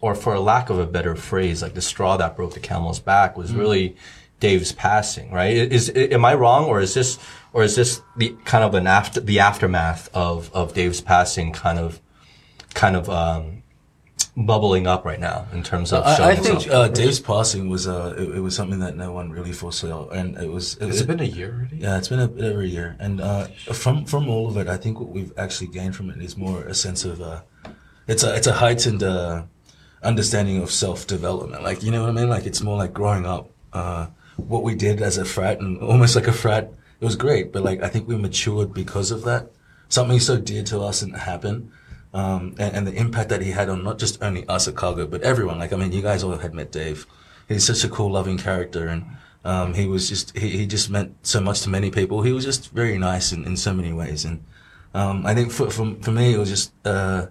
or 0.00 0.14
for 0.14 0.34
a 0.34 0.40
lack 0.40 0.70
of 0.70 0.78
a 0.78 0.86
better 0.86 1.14
phrase, 1.16 1.62
like 1.62 1.74
the 1.74 1.82
straw 1.82 2.16
that 2.16 2.36
broke 2.36 2.54
the 2.54 2.60
camel's 2.60 3.00
back, 3.00 3.36
was 3.36 3.52
really 3.52 3.96
Dave's 4.44 4.72
passing. 4.72 5.30
Right? 5.30 5.56
Is, 5.56 5.88
is 5.88 6.12
am 6.12 6.24
I 6.24 6.34
wrong, 6.34 6.66
or 6.66 6.80
is 6.80 6.92
this 6.92 7.18
or 7.54 7.62
is 7.62 7.76
this 7.76 8.02
the 8.16 8.36
kind 8.44 8.62
of 8.62 8.74
an 8.74 8.86
after 8.86 9.20
the 9.20 9.38
aftermath 9.40 10.10
of 10.12 10.50
of 10.52 10.74
Dave's 10.74 11.00
passing, 11.00 11.52
kind 11.52 11.78
of 11.78 12.00
kind 12.74 12.94
of 12.96 13.08
um, 13.08 13.62
bubbling 14.36 14.86
up 14.86 15.04
right 15.06 15.20
now 15.20 15.46
in 15.52 15.62
terms 15.62 15.92
of 15.92 16.04
showing 16.16 16.28
I, 16.28 16.32
I 16.32 16.36
think 16.36 16.68
uh, 16.68 16.88
Dave's 16.88 17.20
passing 17.20 17.70
was 17.70 17.86
uh, 17.86 18.14
it, 18.18 18.36
it 18.36 18.40
was 18.40 18.54
something 18.54 18.80
that 18.80 18.96
no 18.96 19.12
one 19.12 19.30
really 19.30 19.52
foresaw, 19.52 20.08
and 20.10 20.36
it 20.36 20.50
was. 20.50 20.76
It, 20.76 20.88
Has 20.88 21.00
it 21.00 21.06
been 21.06 21.20
a 21.20 21.24
year 21.38 21.54
already? 21.54 21.76
Yeah, 21.76 21.96
it's 21.96 22.08
been 22.08 22.20
a 22.20 22.28
bit 22.28 22.44
over 22.44 22.60
a 22.60 22.66
year, 22.66 22.96
and 22.98 23.22
uh, 23.22 23.46
from 23.72 24.04
from 24.04 24.28
all 24.28 24.48
of 24.48 24.58
it, 24.58 24.68
I 24.68 24.76
think 24.76 25.00
what 25.00 25.08
we've 25.08 25.32
actually 25.38 25.68
gained 25.68 25.96
from 25.96 26.10
it 26.10 26.20
is 26.20 26.36
more 26.36 26.64
a 26.64 26.74
sense 26.74 27.04
of 27.06 27.22
uh, 27.22 27.40
it's 28.06 28.22
a 28.22 28.34
it's 28.34 28.46
a 28.46 28.54
heightened 28.54 29.02
uh, 29.02 29.44
understanding 30.02 30.62
of 30.62 30.70
self 30.70 31.06
development. 31.06 31.62
Like 31.62 31.82
you 31.82 31.90
know 31.90 32.02
what 32.02 32.10
I 32.10 32.12
mean? 32.12 32.28
Like 32.28 32.44
it's 32.44 32.60
more 32.60 32.76
like 32.76 32.92
growing 32.92 33.24
up. 33.24 33.50
What 34.36 34.62
we 34.62 34.74
did 34.74 35.00
as 35.00 35.18
a 35.18 35.24
frat 35.24 35.60
and 35.60 35.80
almost 35.80 36.16
like 36.16 36.26
a 36.26 36.32
frat, 36.32 36.72
it 37.00 37.04
was 37.04 37.16
great, 37.16 37.52
but 37.52 37.62
like 37.62 37.82
I 37.82 37.88
think 37.88 38.08
we 38.08 38.16
matured 38.16 38.72
because 38.72 39.10
of 39.10 39.24
that. 39.24 39.50
Something 39.88 40.20
so 40.20 40.38
dear 40.38 40.62
to 40.64 40.80
us 40.80 41.02
and 41.02 41.14
happened. 41.14 41.70
Um, 42.12 42.54
and, 42.58 42.76
and 42.76 42.86
the 42.86 42.94
impact 42.94 43.28
that 43.30 43.42
he 43.42 43.50
had 43.50 43.68
on 43.68 43.82
not 43.82 43.98
just 43.98 44.22
only 44.22 44.46
us 44.46 44.68
at 44.68 44.74
Kargo, 44.74 45.10
but 45.10 45.22
everyone. 45.22 45.58
Like, 45.58 45.72
I 45.72 45.76
mean, 45.76 45.90
you 45.90 46.00
guys 46.00 46.22
all 46.22 46.36
had 46.36 46.54
met 46.54 46.70
Dave. 46.70 47.06
He's 47.48 47.66
such 47.66 47.82
a 47.82 47.88
cool, 47.88 48.12
loving 48.12 48.38
character, 48.38 48.86
and 48.86 49.04
um, 49.44 49.74
he 49.74 49.86
was 49.86 50.08
just 50.08 50.36
he, 50.38 50.50
he 50.50 50.66
just 50.66 50.90
meant 50.90 51.26
so 51.26 51.40
much 51.40 51.62
to 51.62 51.70
many 51.70 51.90
people. 51.90 52.22
He 52.22 52.32
was 52.32 52.44
just 52.44 52.70
very 52.70 52.98
nice 52.98 53.32
in, 53.32 53.44
in 53.44 53.56
so 53.56 53.74
many 53.74 53.92
ways, 53.92 54.24
and 54.24 54.44
um, 54.94 55.26
I 55.26 55.34
think 55.34 55.50
for, 55.50 55.70
for 55.70 55.96
for 56.00 56.12
me, 56.12 56.34
it 56.34 56.38
was 56.38 56.48
just 56.48 56.72
uh, 56.86 57.26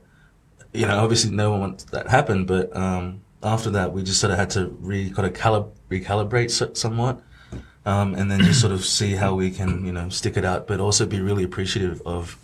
you 0.73 0.87
know, 0.87 1.03
obviously 1.03 1.31
no 1.31 1.51
one 1.51 1.59
wants 1.59 1.85
that 1.85 2.07
happen, 2.09 2.45
but 2.45 2.75
um, 2.75 3.22
after 3.43 3.69
that, 3.71 3.93
we 3.93 4.03
just 4.03 4.19
sort 4.19 4.31
of 4.31 4.39
had 4.39 4.49
to 4.51 4.67
re 4.79 5.09
kind 5.09 5.27
of 5.27 5.33
calib- 5.33 5.71
recalibrate 5.89 6.77
somewhat, 6.77 7.21
um, 7.85 8.15
and 8.15 8.31
then 8.31 8.39
just 8.41 8.61
sort 8.61 8.73
of 8.73 8.85
see 8.85 9.13
how 9.13 9.35
we 9.35 9.51
can, 9.51 9.85
you 9.85 9.91
know, 9.91 10.09
stick 10.09 10.37
it 10.37 10.45
out, 10.45 10.67
but 10.67 10.79
also 10.79 11.05
be 11.05 11.19
really 11.19 11.43
appreciative 11.43 12.01
of, 12.05 12.37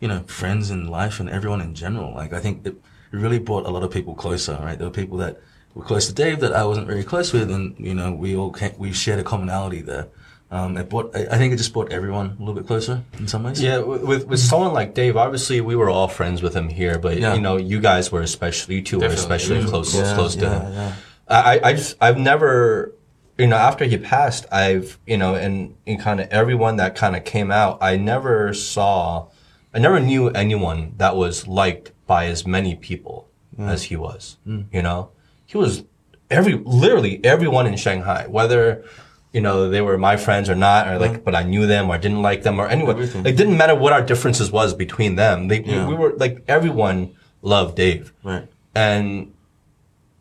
you 0.00 0.08
know, 0.08 0.20
friends 0.24 0.70
and 0.70 0.90
life 0.90 1.20
and 1.20 1.30
everyone 1.30 1.60
in 1.60 1.74
general. 1.74 2.14
Like 2.14 2.32
I 2.32 2.40
think 2.40 2.66
it, 2.66 2.76
really 3.12 3.38
brought 3.38 3.66
a 3.66 3.70
lot 3.70 3.82
of 3.82 3.90
people 3.90 4.14
closer, 4.14 4.56
right? 4.62 4.78
There 4.78 4.86
were 4.86 4.94
people 4.94 5.18
that 5.18 5.40
were 5.74 5.82
close 5.82 6.06
to 6.06 6.12
Dave 6.12 6.40
that 6.40 6.52
I 6.52 6.64
wasn't 6.64 6.86
very 6.86 7.02
close 7.02 7.32
with, 7.32 7.50
and 7.50 7.74
you 7.78 7.94
know, 7.94 8.12
we 8.12 8.36
all 8.36 8.52
came, 8.52 8.72
we 8.78 8.92
shared 8.92 9.18
a 9.18 9.24
commonality 9.24 9.82
there. 9.82 10.06
Um, 10.52 10.76
it 10.76 10.88
brought, 10.88 11.14
I 11.14 11.28
I 11.30 11.38
think 11.38 11.52
it 11.52 11.58
just 11.58 11.72
brought 11.72 11.92
everyone 11.92 12.36
a 12.36 12.38
little 12.40 12.54
bit 12.54 12.66
closer 12.66 13.02
in 13.18 13.28
some 13.28 13.44
ways. 13.44 13.62
Yeah, 13.62 13.78
with, 13.78 14.02
with 14.02 14.26
with 14.26 14.40
someone 14.40 14.72
like 14.72 14.94
Dave, 14.94 15.16
obviously 15.16 15.60
we 15.60 15.76
were 15.76 15.88
all 15.88 16.08
friends 16.08 16.42
with 16.42 16.54
him 16.54 16.68
here, 16.68 16.98
but 16.98 17.18
Yeah. 17.18 17.34
you 17.34 17.40
know, 17.40 17.56
you 17.56 17.78
guys 17.80 18.10
were 18.10 18.22
especially, 18.22 18.76
you 18.76 18.82
two 18.82 18.96
were 18.96 19.02
Definitely. 19.02 19.22
especially 19.22 19.58
mm-hmm. 19.60 19.68
close, 19.68 19.94
Yeah, 19.94 20.14
close 20.14 20.34
to 20.36 20.42
yeah, 20.42 20.60
him. 20.60 20.72
yeah. 20.72 20.92
I, 21.28 21.60
I 21.62 21.72
just, 21.74 21.96
I've 22.00 22.18
never, 22.18 22.92
you 23.38 23.46
know, 23.46 23.56
after 23.56 23.84
he 23.84 23.96
passed, 23.96 24.46
I've, 24.50 24.98
you 25.06 25.16
know, 25.16 25.36
and 25.36 25.76
in 25.86 25.98
kind 25.98 26.18
of 26.18 26.28
everyone 26.30 26.76
that 26.76 26.96
kind 26.96 27.14
of 27.14 27.24
came 27.24 27.52
out, 27.52 27.78
I 27.80 27.96
never 27.96 28.52
saw, 28.52 29.28
I 29.72 29.78
never 29.78 30.00
knew 30.00 30.30
anyone 30.30 30.94
that 30.96 31.14
was 31.14 31.46
liked 31.46 31.92
by 32.08 32.26
as 32.26 32.44
many 32.44 32.74
people 32.74 33.28
mm. 33.56 33.68
as 33.68 33.84
he 33.84 33.94
was. 33.96 34.38
Mm. 34.44 34.66
You 34.72 34.82
know, 34.82 35.10
he 35.46 35.56
was 35.56 35.84
every, 36.28 36.54
literally 36.54 37.20
everyone 37.24 37.68
in 37.68 37.76
Shanghai, 37.76 38.26
whether, 38.26 38.84
you 39.32 39.40
know, 39.40 39.70
they 39.70 39.80
were 39.80 39.96
my 39.96 40.16
friends 40.16 40.48
or 40.48 40.54
not, 40.54 40.88
or 40.88 40.98
like, 40.98 41.12
mm-hmm. 41.12 41.22
but 41.22 41.34
I 41.34 41.42
knew 41.44 41.66
them 41.66 41.88
or 41.88 41.98
didn't 41.98 42.22
like 42.22 42.42
them 42.42 42.60
or 42.60 42.66
anyone. 42.66 42.90
Everything. 42.96 43.22
Like, 43.22 43.36
didn't 43.36 43.56
matter 43.56 43.74
what 43.74 43.92
our 43.92 44.02
differences 44.02 44.50
was 44.50 44.74
between 44.74 45.14
them. 45.16 45.48
They, 45.48 45.62
Yeah. 45.62 45.86
we 45.86 45.94
were 45.94 46.12
like, 46.16 46.42
everyone 46.48 47.14
loved 47.42 47.76
Dave. 47.76 48.12
Right. 48.24 48.46
And 48.74 49.32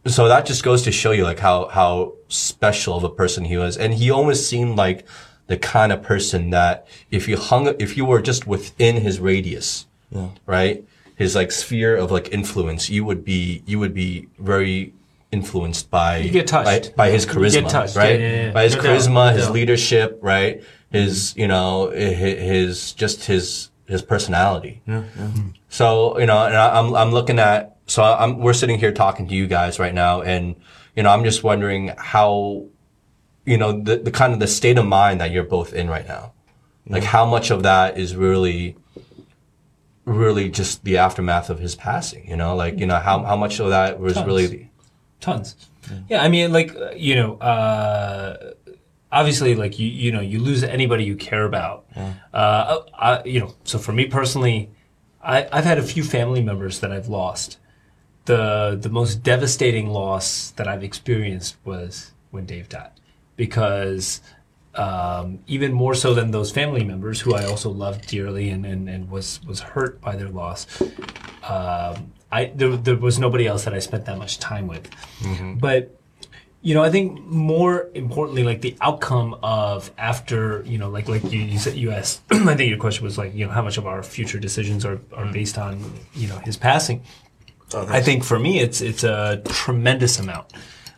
so 0.06 0.27
that 0.27 0.45
just 0.45 0.64
goes 0.64 0.84
to 0.84 0.91
show 0.91 1.11
you 1.11 1.23
like 1.23 1.40
how 1.40 1.68
how 1.68 2.14
special 2.30 2.95
of 2.95 3.03
a 3.03 3.10
person 3.10 3.45
he 3.45 3.57
was 3.57 3.76
and 3.77 3.94
he 3.94 4.10
almost 4.10 4.48
seemed 4.48 4.76
like 4.77 5.06
the 5.48 5.57
kind 5.57 5.91
of 5.91 6.02
person 6.02 6.52
that 6.52 6.88
if 7.11 7.27
you 7.27 7.38
hung 7.38 7.68
if 7.80 7.98
you 7.98 8.06
were 8.06 8.22
just 8.22 8.48
within 8.48 8.98
his 8.98 9.19
radius 9.19 9.88
Yeah. 10.11 10.30
right 10.45 10.84
his 11.15 11.36
like 11.36 11.52
sphere 11.52 11.95
of 11.98 12.11
like 12.11 12.31
influence 12.31 12.90
you 12.90 13.03
would 13.03 13.26
be 13.26 13.61
you 13.65 13.77
would 13.80 13.94
be 13.94 14.27
very 14.40 14.94
influenced 15.31 15.89
by 15.91 16.18
You 16.18 16.31
get 16.31 16.47
touched. 16.47 16.95
by, 16.95 17.06
by 17.06 17.11
his 17.11 17.26
charisma 17.26 17.69
touched. 17.69 17.95
right 17.95 18.19
Yeah, 18.19 18.27
yeah, 18.27 18.45
yeah. 18.47 18.51
by 18.51 18.64
his 18.64 18.76
No 18.76 18.81
doubt, 18.81 18.91
charisma 18.97 19.14
no 19.30 19.35
his 19.35 19.45
doubt. 19.45 19.53
leadership 19.53 20.19
right 20.22 20.64
his 20.91 21.35
you 21.38 21.47
know 21.47 21.89
his, 21.91 22.39
his 22.39 22.93
just 22.93 23.26
his 23.26 23.69
his 23.85 24.01
personality 24.01 24.81
so 25.69 26.19
you 26.19 26.26
know, 26.26 26.45
and 26.45 26.56
I, 26.56 26.80
I'm 26.80 26.95
I'm 26.95 27.11
looking 27.11 27.38
at 27.39 27.77
so 27.85 28.01
I'm 28.03 28.39
we're 28.39 28.53
sitting 28.53 28.80
here 28.80 28.91
talking 28.91 29.27
to 29.27 29.35
you 29.35 29.45
guys 29.47 29.77
right 29.80 29.93
now, 29.93 30.22
and 30.22 30.56
you 30.95 31.03
know 31.03 31.10
I'm 31.11 31.23
just 31.23 31.43
wondering 31.43 31.91
how, 31.97 32.65
you 33.45 33.57
know, 33.57 33.72
the 33.81 33.97
the 33.97 34.11
kind 34.11 34.34
of 34.34 34.39
the 34.39 34.47
state 34.47 34.77
of 34.80 34.85
mind 34.88 35.22
that 35.22 35.30
you're 35.31 35.43
both 35.43 35.73
in 35.73 35.88
right 35.89 36.07
now, 36.07 36.34
like 36.88 37.03
how 37.03 37.26
much 37.26 37.49
of 37.51 37.61
that 37.64 37.97
is 37.99 38.15
really, 38.15 38.76
really 40.06 40.49
just 40.49 40.84
the 40.84 40.97
aftermath 40.97 41.49
of 41.49 41.60
his 41.60 41.76
passing. 41.76 42.27
You 42.30 42.35
know, 42.35 42.56
like 42.56 42.80
you 42.80 42.85
know 42.85 42.99
how 42.99 43.23
how 43.23 43.35
much 43.35 43.60
of 43.60 43.69
that 43.69 43.99
was 43.99 44.14
Tons. 44.15 44.27
really, 44.27 44.69
tons. 45.20 45.56
Yeah, 46.08 46.22
I 46.22 46.30
mean, 46.30 46.52
like 46.54 46.76
you 46.96 47.16
know, 47.16 47.36
uh, 47.38 48.54
obviously, 49.12 49.56
like 49.56 49.80
you 49.80 49.88
you 49.88 50.12
know, 50.12 50.22
you 50.22 50.40
lose 50.40 50.64
anybody 50.64 51.04
you 51.04 51.16
care 51.16 51.46
about. 51.46 51.86
Uh, 52.34 52.80
I, 52.94 53.24
you 53.24 53.40
know, 53.40 53.56
so 53.64 53.80
for 53.80 53.91
me 53.91 54.06
personally, 54.06 54.70
I, 55.22 55.48
I've 55.52 55.66
had 55.66 55.78
a 55.78 55.84
few 55.84 56.04
family 56.04 56.41
members 56.41 56.80
that 56.80 56.91
I've 56.91 57.08
lost. 57.08 57.58
The 58.26 58.78
the 58.80 58.90
most 58.90 59.24
devastating 59.24 59.88
loss 59.88 60.52
that 60.52 60.68
I've 60.68 60.84
experienced 60.84 61.58
was 61.66 62.12
when 62.32 62.46
Dave 62.46 62.70
died, 62.70 62.91
because 63.36 64.22
um, 64.76 65.40
even 65.48 65.74
more 65.74 65.96
so 65.96 66.14
than 66.14 66.32
those 66.32 66.52
family 66.52 66.84
members 66.84 67.22
who 67.22 67.34
I 67.34 67.46
also 67.46 67.70
loved 67.70 68.08
dearly 68.08 68.50
and, 68.50 68.66
and, 68.66 68.88
and 68.88 69.10
was 69.10 69.41
was 69.46 69.60
hurt 69.60 70.00
by 70.00 70.16
their 70.16 70.30
loss. 70.30 70.68
Um, 71.44 72.14
I 72.31 72.45
there, 72.45 72.76
there 72.76 72.95
was 72.95 73.19
nobody 73.19 73.47
else 73.47 73.65
that 73.65 73.73
I 73.73 73.80
spent 73.80 74.06
that 74.06 74.18
much 74.18 74.39
time 74.39 74.68
with, 74.68 74.89
mm-hmm. 75.19 75.56
but 75.56 75.95
you 76.61 76.73
know, 76.73 76.84
I 76.84 76.89
think 76.89 77.22
more 77.22 77.89
importantly, 77.93 78.43
like 78.43 78.61
the 78.61 78.76
outcome 78.81 79.38
of 79.41 79.91
after, 79.97 80.61
you 80.65 80.77
know, 80.77 80.89
like 80.89 81.07
like 81.07 81.23
you, 81.31 81.39
you 81.39 81.57
said, 81.57 81.76
you 81.76 81.91
asked. 81.91 82.22
I 82.31 82.56
think 82.56 82.69
your 82.69 82.77
question 82.77 83.06
was 83.06 83.18
like, 83.18 83.34
you 83.34 83.45
know, 83.45 83.51
how 83.51 83.61
much 83.61 83.77
of 83.77 83.88
our 83.88 84.03
future 84.03 84.39
decisions 84.39 84.85
are, 84.85 84.99
are 85.14 85.23
mm-hmm. 85.23 85.31
based 85.31 85.57
on, 85.57 85.93
you 86.14 86.27
know, 86.27 86.38
his 86.39 86.57
passing. 86.57 87.03
I 87.73 88.01
think 88.01 88.23
for 88.23 88.39
me, 88.39 88.60
it's 88.60 88.81
it's 88.81 89.03
a 89.03 89.41
tremendous 89.45 90.19
amount. 90.19 90.51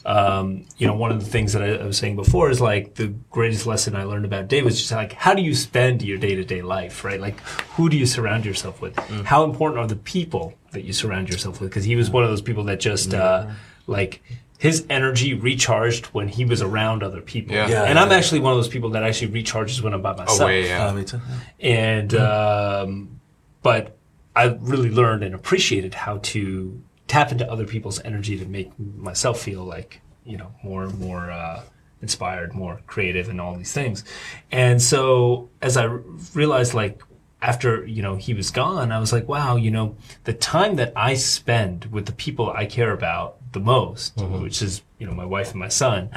Um, 0.05 0.65
you 0.77 0.87
know, 0.87 0.95
one 0.95 1.11
of 1.11 1.19
the 1.19 1.29
things 1.29 1.53
that 1.53 1.61
I, 1.61 1.75
I 1.75 1.85
was 1.85 1.97
saying 1.97 2.15
before 2.15 2.49
is 2.49 2.59
like 2.59 2.95
the 2.95 3.07
greatest 3.29 3.67
lesson 3.67 3.95
I 3.95 4.03
learned 4.03 4.25
about 4.25 4.47
Dave 4.47 4.65
was 4.65 4.77
just 4.79 4.91
like 4.91 5.13
how 5.13 5.33
do 5.33 5.41
you 5.41 5.53
spend 5.53 6.01
your 6.01 6.17
day 6.17 6.35
to 6.35 6.43
day 6.43 6.61
life, 6.61 7.03
right? 7.03 7.19
Like 7.19 7.39
who 7.75 7.89
do 7.89 7.97
you 7.97 8.05
surround 8.05 8.45
yourself 8.45 8.81
with? 8.81 8.97
How 9.25 9.43
important 9.43 9.79
are 9.79 9.87
the 9.87 9.95
people 9.95 10.53
that 10.71 10.83
you 10.83 10.93
surround 10.93 11.29
yourself 11.29 11.61
with? 11.61 11.69
Because 11.69 11.83
he 11.83 11.95
was 11.95 12.09
one 12.09 12.23
of 12.23 12.29
those 12.29 12.41
people 12.41 12.63
that 12.65 12.79
just 12.79 13.13
uh, 13.13 13.47
like 13.87 14.23
his 14.61 14.85
energy 14.91 15.33
recharged 15.33 16.05
when 16.07 16.27
he 16.27 16.45
was 16.45 16.61
around 16.61 17.01
other 17.01 17.19
people. 17.19 17.55
Yeah. 17.55 17.67
Yeah, 17.67 17.83
and 17.83 17.97
I'm 17.97 18.11
yeah. 18.11 18.17
actually 18.17 18.41
one 18.41 18.53
of 18.53 18.59
those 18.59 18.67
people 18.67 18.91
that 18.91 19.01
actually 19.01 19.41
recharges 19.41 19.81
when 19.81 19.91
I'm 19.91 20.03
by 20.03 20.15
myself. 20.15 20.41
Oh, 20.41 20.45
way, 20.45 20.67
yeah. 20.67 20.85
Uh, 20.85 20.93
me 20.93 21.03
too. 21.03 21.19
And 21.59 22.13
um, 22.13 23.19
but 23.63 23.97
I 24.35 24.45
really 24.61 24.91
learned 24.91 25.23
and 25.23 25.33
appreciated 25.33 25.95
how 25.95 26.19
to 26.19 26.79
tap 27.11 27.29
into 27.33 27.51
other 27.51 27.65
people's 27.65 27.99
energy 28.05 28.37
to 28.39 28.45
make 28.45 28.71
myself 28.79 29.41
feel 29.41 29.65
like 29.65 29.99
you 30.23 30.37
know 30.37 30.49
more 30.63 30.85
and 30.85 30.97
more 30.97 31.29
uh, 31.29 31.61
inspired, 32.01 32.53
more 32.53 32.79
creative, 32.87 33.27
and 33.27 33.41
all 33.41 33.53
these 33.53 33.73
things. 33.73 34.05
And 34.49 34.81
so 34.81 35.49
as 35.61 35.75
I 35.75 35.87
r- 35.87 36.01
realized, 36.33 36.73
like 36.73 37.03
after 37.41 37.85
you 37.85 38.01
know 38.01 38.15
he 38.15 38.33
was 38.33 38.49
gone, 38.49 38.93
I 38.93 38.99
was 38.99 39.11
like, 39.11 39.27
wow, 39.27 39.57
you 39.57 39.71
know, 39.71 39.97
the 40.23 40.33
time 40.33 40.77
that 40.77 40.93
I 40.95 41.15
spend 41.15 41.85
with 41.85 42.05
the 42.05 42.13
people 42.13 42.49
I 42.49 42.65
care 42.65 42.93
about 42.93 43.35
the 43.51 43.59
most, 43.59 44.17
which 44.41 44.61
is 44.61 44.81
you 44.97 45.05
know 45.05 45.13
my 45.13 45.25
wife 45.25 45.51
and 45.51 45.59
my 45.59 45.67
son 45.67 46.11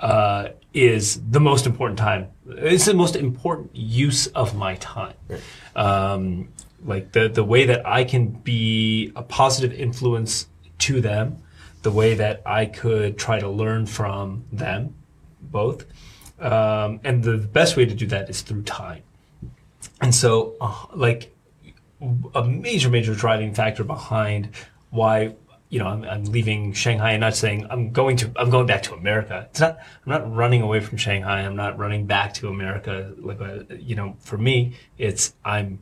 uh, 0.00 0.50
is 0.72 1.20
the 1.28 1.40
most 1.40 1.66
important 1.66 1.98
time. 1.98 2.28
It's 2.46 2.84
the 2.84 2.94
most 2.94 3.16
important 3.16 3.74
use 3.74 4.28
of 4.28 4.54
my 4.54 4.76
time. 4.76 5.16
Um, 5.74 6.48
like 6.84 7.12
the 7.12 7.28
the 7.28 7.44
way 7.44 7.66
that 7.66 7.86
I 7.86 8.04
can 8.04 8.28
be 8.28 9.12
a 9.16 9.22
positive 9.22 9.72
influence 9.78 10.48
to 10.78 11.00
them, 11.00 11.42
the 11.82 11.90
way 11.90 12.14
that 12.14 12.42
I 12.46 12.66
could 12.66 13.18
try 13.18 13.38
to 13.38 13.48
learn 13.48 13.86
from 13.86 14.44
them, 14.52 14.94
both, 15.40 15.84
um, 16.40 17.00
and 17.04 17.22
the 17.22 17.38
best 17.38 17.76
way 17.76 17.84
to 17.84 17.94
do 17.94 18.06
that 18.06 18.30
is 18.30 18.42
through 18.42 18.62
time. 18.62 19.02
And 20.00 20.14
so, 20.14 20.54
uh, 20.60 20.86
like 20.94 21.34
a 22.34 22.44
major, 22.44 22.88
major 22.88 23.14
driving 23.14 23.54
factor 23.54 23.82
behind 23.84 24.50
why 24.90 25.34
you 25.68 25.78
know 25.78 25.86
I'm, 25.86 26.04
I'm 26.04 26.24
leaving 26.24 26.72
Shanghai 26.72 27.12
and 27.12 27.20
not 27.20 27.36
saying 27.36 27.66
I'm 27.70 27.90
going 27.92 28.16
to 28.18 28.30
I'm 28.36 28.50
going 28.50 28.66
back 28.66 28.82
to 28.84 28.94
America. 28.94 29.48
It's 29.50 29.60
not 29.60 29.78
I'm 29.78 30.12
not 30.12 30.34
running 30.34 30.62
away 30.62 30.80
from 30.80 30.98
Shanghai. 30.98 31.40
I'm 31.40 31.56
not 31.56 31.78
running 31.78 32.06
back 32.06 32.34
to 32.34 32.48
America. 32.48 33.12
Like 33.18 33.40
uh, 33.40 33.74
you 33.78 33.96
know, 33.96 34.16
for 34.20 34.38
me, 34.38 34.74
it's 34.96 35.34
I'm 35.44 35.80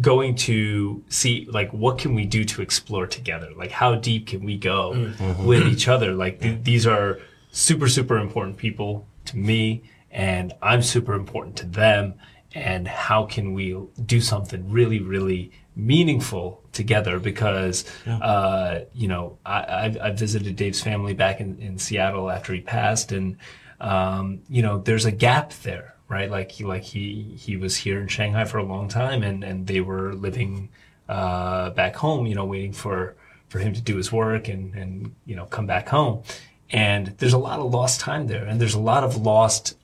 going 0.00 0.34
to 0.34 1.04
see 1.08 1.46
like 1.50 1.70
what 1.72 1.98
can 1.98 2.14
we 2.14 2.24
do 2.24 2.44
to 2.44 2.62
explore 2.62 3.06
together? 3.06 3.50
Like 3.54 3.70
how 3.70 3.94
deep 3.94 4.28
can 4.28 4.44
we 4.44 4.56
go 4.56 5.12
with 5.40 5.66
each 5.66 5.88
other? 5.88 6.14
Like 6.14 6.40
th- 6.40 6.62
these 6.62 6.86
are 6.86 7.20
super 7.50 7.88
super 7.88 8.16
important 8.16 8.56
people 8.56 9.06
to 9.26 9.36
me 9.36 9.82
and 10.10 10.54
i'm 10.62 10.82
super 10.82 11.14
important 11.14 11.56
to 11.56 11.66
them. 11.66 12.14
And 12.54 12.86
how 12.86 13.24
can 13.24 13.54
we 13.54 13.78
do 14.04 14.20
something 14.20 14.70
really 14.70 15.00
really 15.00 15.52
meaningful 15.74 16.62
together? 16.72 17.18
Because 17.18 17.84
uh, 18.06 18.80
you 18.94 19.08
know 19.08 19.38
I, 19.44 19.60
I, 19.60 19.96
I 20.04 20.10
visited 20.12 20.56
dave's 20.56 20.82
family 20.82 21.14
back 21.14 21.40
in, 21.40 21.58
in 21.58 21.78
seattle 21.78 22.30
after 22.30 22.52
he 22.54 22.60
passed. 22.60 23.12
And 23.12 23.36
um, 23.80 24.40
you 24.48 24.62
know 24.62 24.78
there's 24.78 25.04
a 25.04 25.12
gap 25.12 25.52
there 25.62 25.91
right? 26.12 26.30
Like 26.30 26.52
he 26.52 26.64
like 26.64 26.82
he 26.82 27.34
he 27.38 27.56
was 27.56 27.74
here 27.74 27.98
in 27.98 28.06
Shanghai 28.06 28.44
for 28.44 28.58
a 28.58 28.62
long 28.62 28.88
time, 28.88 29.22
and 29.22 29.42
and 29.42 29.66
they 29.66 29.80
were 29.80 30.12
living 30.12 30.68
uh, 31.08 31.70
back 31.70 31.96
home, 31.96 32.26
you 32.26 32.34
know, 32.34 32.44
waiting 32.44 32.74
for 32.74 33.16
for 33.48 33.58
him 33.58 33.72
to 33.72 33.80
do 33.80 33.96
his 33.96 34.12
work 34.12 34.48
and 34.48 34.74
and 34.74 35.14
you 35.24 35.34
know 35.34 35.46
come 35.46 35.66
back 35.66 35.88
home. 35.88 36.22
And 36.70 37.08
there's 37.18 37.32
a 37.32 37.38
lot 37.38 37.58
of 37.60 37.72
lost 37.72 38.00
time 38.00 38.26
there, 38.26 38.44
and 38.44 38.60
there's 38.60 38.74
a 38.74 38.80
lot 38.80 39.04
of 39.04 39.16
lost 39.16 39.76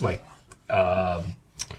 like 0.00 0.22
um, 0.68 1.36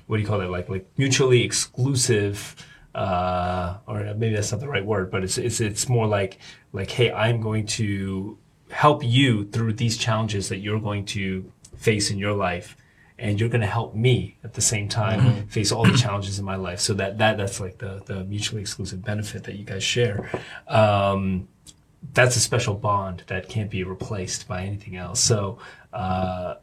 what 0.08 0.18
do 0.18 0.22
you 0.24 0.28
call 0.28 0.42
it? 0.42 0.50
Like 0.50 0.68
like 0.70 0.86
mutually 0.98 1.44
exclusive. 1.44 2.56
Uh, 2.96 3.78
or 3.88 4.04
maybe 4.16 4.36
that's 4.36 4.52
not 4.52 4.62
the 4.62 4.68
right 4.68 4.86
word, 4.86 5.10
but 5.10 5.24
it's 5.24 5.38
it's 5.38 5.60
it's 5.60 5.90
more 5.90 6.08
like 6.08 6.40
like 6.74 6.90
hey, 6.90 7.12
I'm 7.12 7.42
going 7.42 7.66
to 7.80 8.38
help 8.70 9.04
you 9.04 9.46
through 9.46 9.74
these 9.74 9.98
challenges 9.98 10.50
that 10.50 10.58
you're 10.58 10.80
going 10.80 11.06
to 11.06 11.52
face 11.76 12.10
in 12.12 12.18
your 12.18 12.34
life 12.34 12.76
and 13.24 13.40
you're 13.40 13.48
going 13.48 13.62
to 13.62 13.68
help 13.68 13.96
me 13.96 14.36
at 14.44 14.54
the 14.54 14.62
same 14.62 14.90
time 14.90 15.48
face 15.48 15.72
all 15.72 15.86
the 15.86 15.98
challenges 15.98 16.40
in 16.40 16.46
my 16.46 16.58
life. 16.58 16.82
So 16.82 16.94
that, 16.96 17.18
that 17.20 17.38
that's 17.38 17.62
like 17.62 17.78
the, 17.78 18.04
the 18.06 18.26
mutually 18.26 18.62
exclusive 18.62 19.02
benefit 19.02 19.46
that 19.46 19.56
you 19.56 19.64
guys 19.64 19.82
share. 19.82 20.30
Um, 20.68 21.48
that's 22.14 22.36
a 22.36 22.42
special 22.42 22.74
bond 22.74 23.24
that 23.28 23.48
can't 23.48 23.72
be 23.72 23.86
replaced 23.86 24.46
by 24.46 24.64
anything 24.64 24.98
else. 24.98 25.22
So 25.22 25.58
uh, 25.94 26.56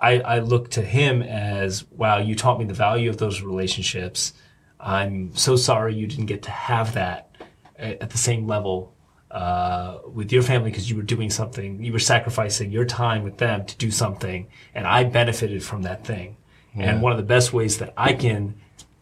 I, 0.00 0.18
I 0.20 0.38
look 0.40 0.72
to 0.72 0.82
him 0.82 1.22
as 1.22 1.84
wow 1.92 2.18
you 2.18 2.34
taught 2.34 2.58
me 2.58 2.64
the 2.64 2.74
value 2.74 3.08
of 3.08 3.18
those 3.18 3.40
relationships. 3.40 4.34
I'm 4.80 5.34
so 5.36 5.54
sorry 5.54 5.94
you 5.94 6.08
didn't 6.08 6.26
get 6.26 6.42
to 6.42 6.50
have 6.50 6.94
that 6.94 7.30
at, 7.78 8.02
at 8.02 8.10
the 8.10 8.18
same 8.18 8.48
level 8.48 8.92
uh, 9.30 9.98
with 10.12 10.32
your 10.32 10.42
family 10.42 10.70
because 10.70 10.88
you 10.88 10.96
were 10.96 11.02
doing 11.02 11.30
something, 11.30 11.82
you 11.84 11.92
were 11.92 11.98
sacrificing 11.98 12.70
your 12.70 12.84
time 12.84 13.22
with 13.22 13.38
them 13.38 13.66
to 13.66 13.76
do 13.76 13.90
something, 13.90 14.46
and 14.74 14.86
I 14.86 15.04
benefited 15.04 15.62
from 15.62 15.82
that 15.82 16.04
thing. 16.04 16.36
And 16.74 17.02
one 17.02 17.10
of 17.10 17.18
the 17.18 17.24
best 17.24 17.52
ways 17.52 17.78
that 17.78 17.92
I 17.96 18.12
can 18.12 18.54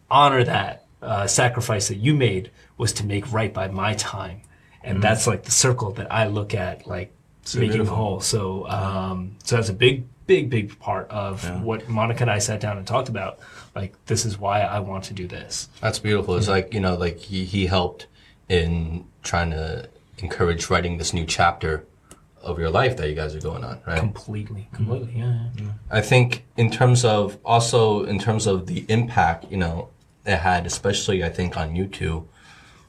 honor 0.09 0.43
that 0.43 0.85
uh, 0.99 1.27
sacrifice 1.27 1.89
that 1.89 1.97
you 1.97 2.15
made 2.15 2.49
was 2.75 2.91
to 2.93 3.05
make 3.05 3.31
right 3.31 3.53
by 3.53 3.67
my 3.67 3.93
time, 3.93 4.41
and 4.83 5.01
that's 5.01 5.27
like 5.27 5.43
the 5.43 5.51
circle 5.51 5.91
that 5.91 6.11
I 6.11 6.27
look 6.27 6.55
at, 6.55 6.87
like 6.87 7.13
making 7.55 7.71
beautiful. 7.71 7.95
whole. 7.95 8.19
So, 8.19 8.67
um, 8.67 9.35
so 9.43 9.57
that's 9.57 9.69
a 9.69 9.73
big, 9.73 10.05
big, 10.25 10.49
big 10.49 10.79
part 10.79 11.09
of 11.09 11.61
what 11.63 11.87
Monica 11.87 12.23
and 12.23 12.31
I 12.31 12.39
sat 12.39 12.59
down 12.59 12.77
and 12.77 12.87
talked 12.87 13.09
about. 13.09 13.39
Like, 13.75 13.93
this 14.07 14.25
is 14.25 14.39
why 14.39 14.61
I 14.61 14.79
want 14.79 15.05
to 15.05 15.13
do 15.13 15.27
this. 15.27 15.69
That's 15.81 15.99
beautiful. 15.99 16.35
It's 16.35 16.47
like, 16.47 16.73
you 16.73 16.79
know, 16.79 16.95
like 16.95 17.19
he, 17.19 17.45
he 17.45 17.67
helped 17.67 18.07
in 18.49 19.05
trying 19.23 19.51
to 19.51 19.89
encourage 20.19 20.69
writing 20.69 20.97
this 20.97 21.13
new 21.13 21.25
chapter 21.25 21.85
of 22.41 22.59
your 22.59 22.69
life 22.69 22.97
that 22.97 23.09
you 23.09 23.15
guys 23.15 23.35
are 23.35 23.41
going 23.41 23.63
on, 23.63 23.79
right? 23.85 23.99
Completely, 23.99 24.69
completely, 24.73 25.13
yeah. 25.17 25.49
yeah. 25.57 25.71
I 25.91 26.01
think 26.01 26.45
in 26.55 26.71
terms 26.71 27.03
of 27.03 27.37
also 27.43 28.03
in 28.05 28.19
terms 28.19 28.47
of 28.47 28.67
the 28.67 28.85
impact, 28.87 29.45
you 29.49 29.57
know, 29.57 29.89
it 30.25 30.37
had, 30.37 30.65
especially 30.65 31.23
I 31.23 31.29
think 31.29 31.57
on 31.57 31.75
you 31.75 31.87
two, 31.87 32.27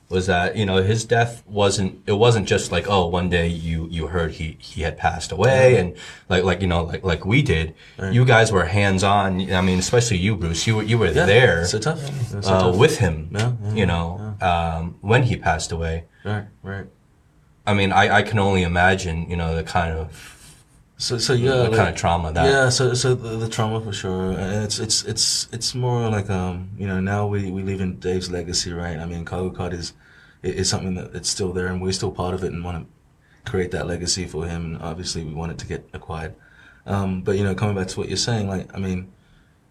was 0.09 0.27
that 0.27 0.57
you 0.57 0.65
know 0.65 0.83
his 0.83 1.05
death 1.05 1.43
wasn't 1.47 2.03
it 2.07 2.13
wasn't 2.13 2.49
just 2.49 2.73
like 2.73 2.89
oh 2.89 3.07
one 3.07 3.29
day 3.29 3.47
you 3.47 3.87
you 3.91 4.07
heard 4.07 4.33
he 4.33 4.57
he 4.59 4.81
had 4.83 4.97
passed 4.97 5.33
away 5.33 5.77
and 5.77 5.95
like 6.31 6.45
like 6.45 6.63
you 6.63 6.67
know 6.67 6.85
like 6.85 7.05
like 7.05 7.27
we 7.27 7.43
did 7.43 7.75
you 8.11 8.25
guys 8.25 8.51
were 8.51 8.65
hands 8.65 9.05
on 9.05 9.53
I 9.53 9.61
mean 9.61 9.79
especially 9.79 10.17
you 10.17 10.35
Bruce 10.35 10.67
you 10.67 10.77
were 10.77 10.83
you 10.83 10.97
were 10.97 11.11
there 11.11 11.67
So 11.67 11.79
tough. 11.79 12.01
Yeah, 12.03 12.41
so 12.41 12.51
uh, 12.51 12.61
tough. 12.63 12.77
with 12.77 12.99
him 12.99 13.29
Yeah, 13.33 13.53
yeah, 13.63 13.73
you 13.75 13.87
know 13.87 14.35
um, 14.41 14.97
when 15.03 15.25
he 15.25 15.37
passed 15.37 15.73
away 15.73 16.05
Right, 16.25 16.47
right. 16.63 16.87
I 17.71 17.73
mean 17.79 17.91
I 17.93 18.05
I 18.19 18.23
can 18.29 18.39
only 18.39 18.63
imagine 18.73 19.17
you 19.31 19.37
know 19.41 19.51
the 19.61 19.67
kind 19.79 19.93
of 20.03 20.07
So, 21.07 21.19
so 21.19 21.33
yeah, 21.33 21.51
the 21.51 21.71
like- 21.71 21.79
kind 21.81 21.91
of 21.93 21.97
trauma 22.03 22.29
that 22.33 22.47
Yeah, 22.55 22.69
so 22.71 22.85
so 23.03 23.09
the, 23.15 23.37
the 23.45 23.49
trauma 23.57 23.79
for 23.87 23.93
sure. 24.03 24.33
And 24.43 24.65
It's 24.67 24.79
it's 24.87 24.99
it's 25.13 25.27
it's 25.57 25.71
more 25.85 26.01
like 26.17 26.29
um 26.41 26.55
you 26.81 26.87
know 26.91 27.01
now 27.13 27.21
we 27.33 27.41
we 27.57 27.63
live 27.71 27.81
in 27.87 27.91
Dave's 28.07 28.29
legacy, 28.39 28.71
right? 28.73 28.99
I 29.05 29.07
mean, 29.11 29.23
KargoCard 29.33 29.73
is 29.81 29.87
is 30.43 30.69
something 30.73 30.95
that 30.99 31.09
it's 31.19 31.31
still 31.37 31.53
there, 31.57 31.69
and 31.73 31.77
we're 31.83 31.93
still 32.01 32.11
part 32.23 32.35
of 32.37 32.41
it, 32.47 32.51
and 32.53 32.61
want 32.69 32.77
to 32.81 33.51
create 33.51 33.71
that 33.77 33.87
legacy 33.95 34.25
for 34.35 34.43
him. 34.53 34.61
And 34.67 34.83
obviously, 34.91 35.21
we 35.29 35.35
want 35.41 35.53
it 35.53 35.59
to 35.63 35.67
get 35.73 35.81
acquired. 35.99 36.35
Um, 36.95 37.11
but 37.27 37.35
you 37.39 37.45
know, 37.47 37.55
coming 37.55 37.77
back 37.79 37.89
to 37.93 37.97
what 38.01 38.09
you're 38.11 38.25
saying, 38.31 38.45
like 38.55 38.67
I 38.77 38.79
mean, 38.87 39.01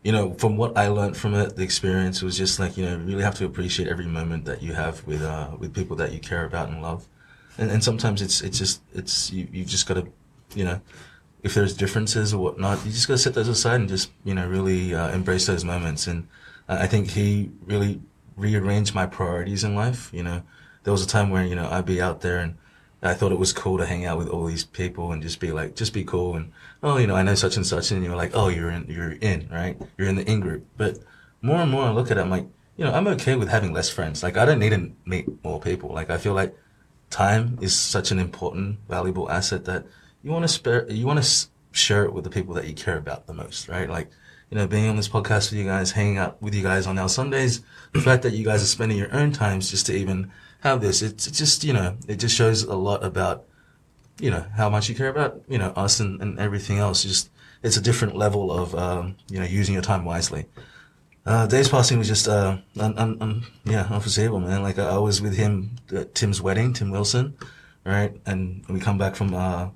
you 0.04 0.12
know, 0.16 0.26
from 0.42 0.56
what 0.62 0.72
I 0.84 0.88
learned 0.98 1.18
from 1.18 1.34
it, 1.44 1.56
the 1.58 1.64
experience 1.64 2.18
was 2.28 2.38
just 2.44 2.56
like 2.62 2.78
you 2.78 2.86
know, 2.86 2.94
you 2.98 3.06
really 3.12 3.24
have 3.30 3.36
to 3.42 3.46
appreciate 3.46 3.88
every 3.90 4.08
moment 4.20 4.46
that 4.46 4.60
you 4.66 4.74
have 4.84 4.96
with 5.10 5.24
uh 5.36 5.50
with 5.62 5.72
people 5.80 5.96
that 6.02 6.10
you 6.14 6.20
care 6.32 6.46
about 6.46 6.70
and 6.70 6.82
love. 6.82 7.02
And, 7.58 7.72
and 7.72 7.84
sometimes 7.84 8.22
it's 8.22 8.42
it's 8.42 8.58
just 8.58 8.82
it's 8.94 9.32
you 9.32 9.48
you 9.52 9.66
just 9.66 9.88
got 9.88 9.96
to, 9.96 10.08
you 10.56 10.64
know, 10.64 10.82
if 11.44 11.54
there's 11.54 11.76
differences 11.76 12.34
or 12.34 12.44
whatnot, 12.44 12.86
you 12.86 12.92
just 12.92 13.08
got 13.08 13.16
to 13.16 13.18
set 13.20 13.34
those 13.34 13.48
aside 13.48 13.80
and 13.80 13.90
just 13.90 14.12
you 14.24 14.34
know 14.34 14.48
really 14.48 14.94
uh, 14.94 15.10
embrace 15.10 15.46
those 15.46 15.64
moments. 15.64 16.08
And 16.08 16.28
I 16.68 16.88
think 16.88 17.12
he 17.12 17.52
really 17.66 18.02
rearranged 18.36 18.94
my 18.94 19.06
priorities 19.06 19.64
in 19.64 19.76
life. 19.76 20.10
You 20.14 20.24
know, 20.24 20.44
there 20.84 20.94
was 20.94 21.04
a 21.04 21.08
time 21.08 21.30
where 21.30 21.46
you 21.46 21.56
know 21.56 21.68
I'd 21.70 21.86
be 21.86 22.02
out 22.02 22.22
there 22.22 22.40
and 22.40 22.56
I 23.02 23.14
thought 23.14 23.32
it 23.32 23.40
was 23.40 23.54
cool 23.54 23.78
to 23.78 23.86
hang 23.86 24.06
out 24.06 24.18
with 24.18 24.28
all 24.28 24.46
these 24.46 24.64
people 24.64 25.12
and 25.12 25.22
just 25.22 25.40
be 25.40 25.52
like, 25.52 25.76
just 25.76 25.94
be 25.94 26.04
cool 26.04 26.36
and 26.36 26.52
oh, 26.84 26.98
you 26.98 27.08
know, 27.08 27.16
I 27.16 27.24
know 27.24 27.36
such 27.36 27.56
and 27.56 27.66
such, 27.66 27.92
and 27.92 28.04
you're 28.04 28.16
like, 28.16 28.32
oh, 28.34 28.50
you're 28.50 28.70
in, 28.70 28.86
you're 28.88 29.14
in, 29.14 29.50
right? 29.52 29.80
You're 29.98 30.08
in 30.08 30.16
the 30.16 30.30
in 30.30 30.40
group. 30.40 30.66
But 30.78 31.00
more 31.42 31.58
and 31.58 31.72
more 31.72 31.84
I 31.84 31.92
look 31.92 32.12
at 32.12 32.18
it, 32.18 32.22
I'm 32.22 32.30
like, 32.30 32.48
you 32.76 32.86
know, 32.86 32.94
I'm 32.94 33.08
okay 33.08 33.36
with 33.36 33.50
having 33.50 33.74
less 33.74 33.90
friends. 33.90 34.24
Like 34.24 34.38
I 34.38 34.46
don't 34.46 34.60
need 34.60 34.70
to 34.70 34.92
meet 35.06 35.44
more 35.44 35.60
people. 35.60 35.90
Like 35.90 36.10
I 36.10 36.18
feel 36.18 36.34
like 36.34 36.56
time 37.10 37.58
is 37.62 37.76
such 37.76 38.12
an 38.12 38.20
important, 38.20 38.80
valuable 38.88 39.30
asset 39.30 39.66
that 39.66 39.86
you 40.24 40.32
want 40.32 40.44
to 40.44 40.48
spare, 40.48 40.90
you 40.92 41.06
want 41.06 41.24
to 41.24 41.48
share 41.72 42.04
it 42.04 42.14
with 42.14 42.24
the 42.24 42.30
people 42.30 42.54
that 42.56 42.68
you 42.68 42.74
care 42.74 42.98
about 42.98 43.28
the 43.28 43.34
most, 43.34 43.70
right? 43.70 43.90
Like, 43.90 44.10
you 44.50 44.58
know, 44.58 44.68
being 44.68 44.90
on 44.90 44.96
this 44.96 45.10
podcast 45.10 45.52
with 45.52 45.60
you 45.60 45.66
guys, 45.66 45.92
hanging 45.92 46.18
out 46.18 46.42
with 46.42 46.56
you 46.56 46.64
guys 46.64 46.88
on 46.88 46.98
our 46.98 47.10
Sundays, 47.10 47.62
the 47.94 48.02
fact 48.02 48.24
that 48.24 48.34
you 48.34 48.46
guys 48.46 48.64
are 48.64 48.68
spending 48.68 48.98
your 48.98 49.14
own 49.14 49.32
times 49.32 49.70
just 49.70 49.86
to 49.88 49.96
even 49.96 50.32
have 50.62 50.82
this, 50.82 51.02
it's, 51.02 51.28
it's 51.28 51.38
just, 51.38 51.64
you 51.64 51.74
know, 51.74 51.98
it 52.08 52.16
just 52.16 52.36
shows 52.36 52.64
a 52.64 52.76
lot 52.76 53.04
about, 53.04 53.46
you 54.20 54.32
know, 54.32 54.46
how 54.56 54.70
much 54.70 54.90
you 54.90 54.96
care 54.96 55.10
about, 55.10 55.42
you 55.48 55.58
know, 55.58 55.72
us 55.76 56.00
and, 56.00 56.22
and 56.22 56.40
everything 56.40 56.78
else. 56.78 57.04
Just, 57.04 57.30
it's 57.62 57.78
a 57.78 57.82
different 57.82 58.16
level 58.16 58.52
of, 58.52 58.74
um, 58.76 59.16
you 59.30 59.40
know, 59.40 59.46
using 59.46 59.74
your 59.74 59.84
time 59.84 60.06
wisely. 60.06 60.46
Uh, 61.28 61.46
Dave's 61.46 61.68
passing 61.68 61.98
was 61.98 62.08
just, 62.08 62.26
uh, 62.30 62.58
un, 62.80 62.98
un, 62.98 63.18
un, 63.20 63.44
yeah, 63.66 63.86
unforeseeable, 63.92 64.40
man. 64.40 64.64
Like, 64.64 64.80
I, 64.80 64.98
was 64.98 65.22
with 65.22 65.36
him 65.36 65.72
at 65.94 66.16
Tim's 66.16 66.42
wedding, 66.42 66.72
Tim 66.72 66.90
Wilson, 66.90 67.38
right? 67.84 68.16
And 68.26 68.64
we 68.70 68.80
come 68.80 68.98
back 68.98 69.14
from, 69.18 69.34
uh, 69.34 69.68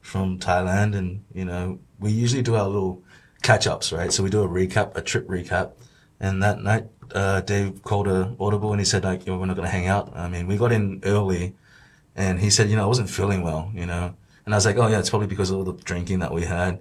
from 0.00 0.40
Thailand 0.40 0.96
and, 0.96 1.22
you 1.32 1.44
know, 1.44 1.78
we 2.00 2.10
usually 2.10 2.42
do 2.42 2.56
our 2.56 2.66
little 2.66 3.00
catch 3.42 3.68
ups, 3.68 3.92
right? 3.92 4.12
So 4.12 4.24
we 4.24 4.30
do 4.30 4.42
a 4.42 4.48
recap, 4.48 4.96
a 4.96 5.00
trip 5.00 5.28
recap. 5.28 5.70
And 6.18 6.42
that 6.42 6.64
night, 6.64 6.86
uh, 7.14 7.42
Dave 7.42 7.80
called 7.84 8.08
a 8.08 8.34
audible 8.40 8.72
and 8.72 8.80
he 8.80 8.84
said, 8.84 9.04
like, 9.04 9.24
we're 9.24 9.46
not 9.46 9.54
going 9.54 9.66
to 9.66 9.72
hang 9.72 9.86
out. 9.86 10.16
I 10.16 10.28
mean, 10.28 10.48
we 10.48 10.56
got 10.56 10.72
in 10.72 11.00
early 11.04 11.54
and 12.16 12.40
he 12.40 12.50
said, 12.50 12.70
you 12.70 12.74
know, 12.74 12.82
I 12.82 12.86
wasn't 12.86 13.08
feeling 13.08 13.42
well, 13.42 13.70
you 13.72 13.86
know, 13.86 14.16
and 14.44 14.52
I 14.52 14.56
was 14.56 14.66
like, 14.66 14.78
oh 14.78 14.88
yeah, 14.88 14.98
it's 14.98 15.10
probably 15.10 15.28
because 15.28 15.50
of 15.50 15.58
all 15.58 15.64
the 15.64 15.74
drinking 15.84 16.18
that 16.18 16.34
we 16.34 16.42
had. 16.42 16.80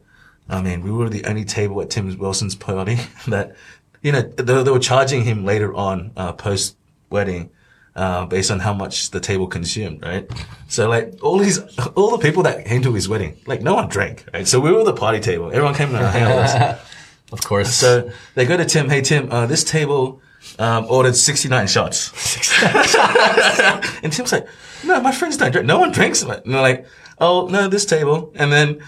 I 0.50 0.62
mean, 0.62 0.82
we 0.82 0.92
were 0.92 1.10
the 1.10 1.26
only 1.26 1.44
table 1.44 1.82
at 1.82 1.90
Tim 1.90 2.18
Wilson's 2.18 2.56
party 2.56 2.96
that, 3.28 3.56
you 4.02 4.12
know, 4.12 4.22
they, 4.22 4.64
they 4.64 4.72
were 4.72 4.80
charging 4.80 5.24
him 5.24 5.46
later 5.46 5.74
on, 5.74 6.12
uh, 6.16 6.34
post 6.34 6.78
wedding, 7.10 7.50
uh, 7.96 8.26
based 8.26 8.52
on 8.52 8.60
how 8.60 8.74
much 8.74 9.12
the 9.12 9.20
table 9.20 9.48
consumed, 9.48 10.04
right? 10.04 10.30
So 10.68 10.88
like 10.88 11.16
all 11.22 11.38
these, 11.40 11.60
all 11.96 12.12
the 12.12 12.20
people 12.22 12.44
that 12.44 12.66
came 12.66 12.82
to 12.84 12.94
his 12.94 13.10
wedding, 13.10 13.38
like 13.48 13.62
no 13.62 13.74
one 13.74 13.90
drank, 13.90 14.26
right? 14.34 14.48
So 14.48 14.60
we 14.60 14.72
were 14.72 14.84
the 14.84 14.94
party 14.94 15.20
table. 15.20 15.48
Everyone 15.48 15.74
came 15.74 15.90
to 15.92 16.08
hang 16.08 16.24
out 16.24 16.36
with 16.36 16.46
us. 16.46 16.82
Of 17.32 17.44
course. 17.44 17.74
So 17.74 18.10
they 18.36 18.46
go 18.46 18.56
to 18.56 18.66
Tim, 18.66 18.90
hey 18.90 19.02
Tim, 19.02 19.32
uh, 19.32 19.48
this 19.48 19.64
table, 19.64 20.22
um, 20.60 20.86
ordered 20.90 21.16
69 21.16 21.68
shots. 21.68 22.12
and 24.04 24.14
Tim's 24.14 24.32
like, 24.32 24.48
no, 24.86 25.02
my 25.02 25.12
friends 25.12 25.38
don't 25.38 25.52
drink. 25.52 25.68
No 25.68 25.80
one 25.80 25.92
drinks. 25.92 26.22
And 26.22 26.32
they're 26.32 26.62
like, 26.62 26.86
oh, 27.20 27.48
no, 27.48 27.68
this 27.68 27.86
table. 27.86 28.32
And 28.36 28.52
then, 28.52 28.82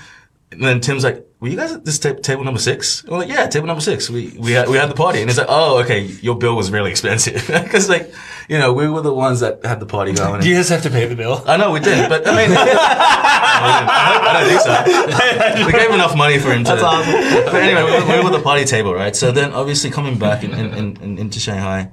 and 0.52 0.64
then 0.64 0.82
Tim's 0.82 1.04
like, 1.04 1.26
were 1.40 1.48
you 1.48 1.56
guys 1.56 1.72
at 1.72 1.86
this 1.86 2.00
ta- 2.00 2.14
table 2.14 2.44
number 2.44 2.60
six? 2.60 3.02
And 3.04 3.12
we're 3.12 3.20
like, 3.20 3.30
yeah, 3.30 3.48
table 3.48 3.68
number 3.68 3.82
six. 3.82 4.10
We, 4.10 4.36
we 4.38 4.52
had, 4.52 4.68
we 4.68 4.78
had 4.78 4.90
the 4.90 4.96
party. 4.96 5.22
And 5.22 5.30
he's 5.30 5.38
like, 5.38 5.48
oh, 5.50 5.80
okay, 5.84 6.02
your 6.02 6.36
bill 6.38 6.56
was 6.56 6.70
really 6.72 6.92
expensive. 6.92 7.46
Cause 7.72 7.88
like, 7.88 8.12
you 8.50 8.58
know, 8.58 8.74
we 8.74 8.90
were 8.90 9.02
the 9.02 9.14
ones 9.14 9.40
that 9.42 9.64
had 9.64 9.80
the 9.80 9.86
party 9.86 10.12
going. 10.14 10.42
Do 10.42 10.50
you 10.50 10.56
guys 10.56 10.70
have 10.70 10.82
to 10.84 10.90
pay 10.90 11.06
the 11.06 11.16
bill? 11.16 11.44
I 11.46 11.56
know 11.58 11.72
we 11.72 11.80
did, 11.80 12.10
but 12.10 12.28
I 12.28 12.32
mean, 12.32 12.58
I 12.58 14.34
don't 14.34 14.48
think 14.50 14.62
so. 14.62 15.66
We 15.66 15.72
gave 15.72 15.92
enough 15.92 16.16
money 16.16 16.40
for 16.40 16.52
him 16.52 16.64
to. 16.64 16.72
That's 16.72 16.84
awesome. 16.84 17.12
But 17.46 17.56
anyway, 17.56 17.84
we 17.84 17.92
were, 17.92 18.18
we 18.18 18.24
were 18.24 18.36
the 18.38 18.44
party 18.44 18.66
table, 18.66 18.94
right? 18.94 19.16
So 19.16 19.32
then, 19.32 19.54
obviously, 19.54 19.92
coming 19.92 20.18
back 20.18 20.44
in, 20.44 20.52
in, 20.54 20.74
in, 20.74 20.98
in- 21.02 21.18
into 21.18 21.40
Shanghai, 21.40 21.92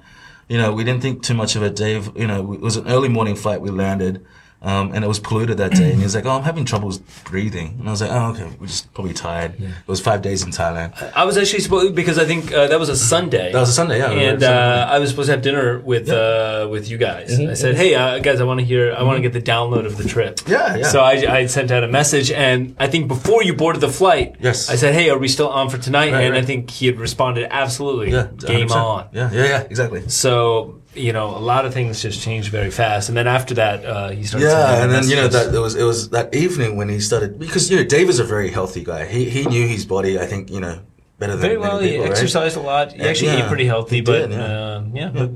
you 0.48 0.58
know, 0.58 0.72
we 0.72 0.84
didn't 0.84 1.02
think 1.02 1.22
too 1.22 1.34
much 1.34 1.56
of 1.56 1.62
it. 1.62 1.76
Dave, 1.76 2.16
you 2.16 2.26
know, 2.26 2.52
it 2.52 2.60
was 2.60 2.76
an 2.76 2.88
early 2.88 3.08
morning 3.08 3.36
flight. 3.36 3.60
We 3.60 3.70
landed. 3.70 4.24
Um, 4.66 4.90
and 4.94 5.04
it 5.04 5.08
was 5.08 5.20
polluted 5.20 5.58
that 5.58 5.72
day. 5.72 5.90
And 5.90 5.98
he 5.98 6.02
was 6.02 6.16
like, 6.16 6.26
"Oh, 6.26 6.30
I'm 6.32 6.42
having 6.42 6.64
troubles 6.64 6.98
breathing." 7.30 7.76
And 7.78 7.88
I 7.88 7.92
was 7.92 8.00
like, 8.00 8.10
"Oh, 8.10 8.30
okay, 8.32 8.48
we're 8.58 8.66
just 8.66 8.92
probably 8.94 9.14
tired." 9.14 9.52
It 9.60 9.70
was 9.86 10.00
five 10.00 10.22
days 10.22 10.42
in 10.42 10.50
Thailand. 10.50 10.90
I 11.14 11.24
was 11.24 11.38
actually 11.38 11.60
supposed 11.60 11.94
because 11.94 12.18
I 12.18 12.24
think 12.24 12.52
uh, 12.52 12.66
that 12.66 12.80
was 12.80 12.88
a 12.88 12.96
Sunday. 12.96 13.52
That 13.52 13.60
was 13.60 13.68
a 13.68 13.72
Sunday, 13.72 13.98
yeah. 13.98 14.10
and 14.10 14.42
uh, 14.42 14.88
I 14.90 14.98
was 14.98 15.10
supposed 15.10 15.26
to 15.28 15.32
have 15.34 15.42
dinner 15.42 15.78
with 15.78 16.08
uh, 16.08 16.66
with 16.68 16.90
you 16.90 16.98
guys. 16.98 17.38
I 17.38 17.54
said, 17.54 17.76
"Hey, 17.76 17.94
uh, 17.94 18.18
guys, 18.18 18.40
I 18.40 18.44
want 18.44 18.58
to 18.58 18.66
hear. 18.66 18.92
I 18.92 19.04
want 19.04 19.18
to 19.18 19.22
get 19.22 19.32
the 19.32 19.52
download 19.52 19.86
of 19.86 19.96
the 19.98 20.08
trip." 20.08 20.40
Yeah, 20.48 20.76
yeah. 20.76 20.88
So 20.88 21.00
I, 21.00 21.12
I 21.38 21.46
sent 21.46 21.70
out 21.70 21.84
a 21.84 21.88
message, 21.88 22.32
and 22.32 22.74
I 22.80 22.88
think 22.88 23.06
before 23.06 23.44
you 23.44 23.54
boarded 23.54 23.80
the 23.80 23.88
flight, 24.00 24.34
Yes. 24.40 24.68
I 24.68 24.74
said, 24.74 24.94
"Hey, 24.94 25.10
are 25.10 25.18
we 25.18 25.28
still 25.28 25.48
on 25.48 25.70
for 25.70 25.78
tonight?" 25.78 26.12
Right, 26.12 26.26
and 26.26 26.34
I 26.34 26.42
think 26.42 26.70
he 26.70 26.86
had 26.86 26.98
responded, 26.98 27.46
"Absolutely, 27.50 28.10
yeah, 28.10 28.26
game 28.38 28.68
100%. 28.68 28.76
on." 28.76 29.08
Yeah, 29.12 29.30
yeah, 29.32 29.44
yeah, 29.44 29.60
exactly. 29.70 30.08
So 30.08 30.80
you 30.96 31.12
know, 31.12 31.26
a 31.36 31.38
lot 31.52 31.64
of 31.66 31.72
things 31.74 32.00
just 32.02 32.20
changed 32.22 32.50
very 32.50 32.70
fast, 32.70 33.08
and 33.08 33.16
then 33.16 33.26
after 33.26 33.54
that, 33.54 33.84
uh, 33.84 34.08
he 34.10 34.24
started. 34.24 34.46
Yeah, 34.46 34.82
and 34.82 34.90
then 34.92 35.08
you 35.08 35.16
know 35.16 35.28
that 35.28 35.54
it 35.54 35.58
was 35.58 35.74
it 35.74 35.84
was 35.84 36.10
that 36.10 36.34
evening 36.34 36.76
when 36.76 36.88
he 36.88 37.00
started 37.00 37.38
because 37.38 37.70
you 37.70 37.76
know 37.76 37.84
Dave 37.84 38.08
is 38.08 38.18
a 38.18 38.24
very 38.24 38.50
healthy 38.50 38.82
guy. 38.84 39.06
He 39.06 39.28
he 39.30 39.44
knew 39.46 39.66
his 39.66 39.84
body. 39.84 40.18
I 40.18 40.26
think 40.26 40.50
you 40.50 40.60
know 40.60 40.80
better 41.18 41.32
than 41.32 41.40
very 41.42 41.58
well. 41.58 41.78
He 41.78 41.90
people, 41.90 42.04
right? 42.04 42.10
exercised 42.12 42.56
a 42.56 42.60
lot. 42.60 42.92
He 42.92 43.02
actually 43.02 43.28
yeah, 43.32 43.42
ate 43.44 43.48
pretty 43.48 43.66
healthy, 43.66 43.96
he 43.96 44.02
but 44.02 44.28
did, 44.28 44.30
yeah. 44.32 44.44
uh, 44.44 44.84
yeah. 44.92 45.08
but 45.08 45.30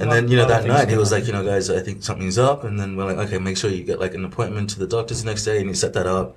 And 0.00 0.08
lot- 0.08 0.14
then 0.14 0.28
you 0.28 0.36
know 0.36 0.46
that 0.46 0.64
night 0.66 0.88
he 0.88 0.96
was 0.96 1.10
like, 1.12 1.26
you 1.26 1.32
know, 1.32 1.44
guys, 1.44 1.70
I 1.70 1.80
think 1.80 2.02
something's 2.02 2.38
up. 2.38 2.64
And 2.64 2.78
then 2.80 2.96
we're 2.96 3.04
like, 3.06 3.18
okay, 3.28 3.38
make 3.38 3.56
sure 3.56 3.70
you 3.70 3.84
get 3.84 4.00
like 4.00 4.14
an 4.14 4.24
appointment 4.24 4.70
to 4.70 4.78
the 4.78 4.86
doctors 4.86 5.22
the 5.22 5.28
next 5.30 5.44
day, 5.44 5.58
and 5.60 5.68
he 5.68 5.74
set 5.74 5.92
that 5.94 6.06
up. 6.06 6.36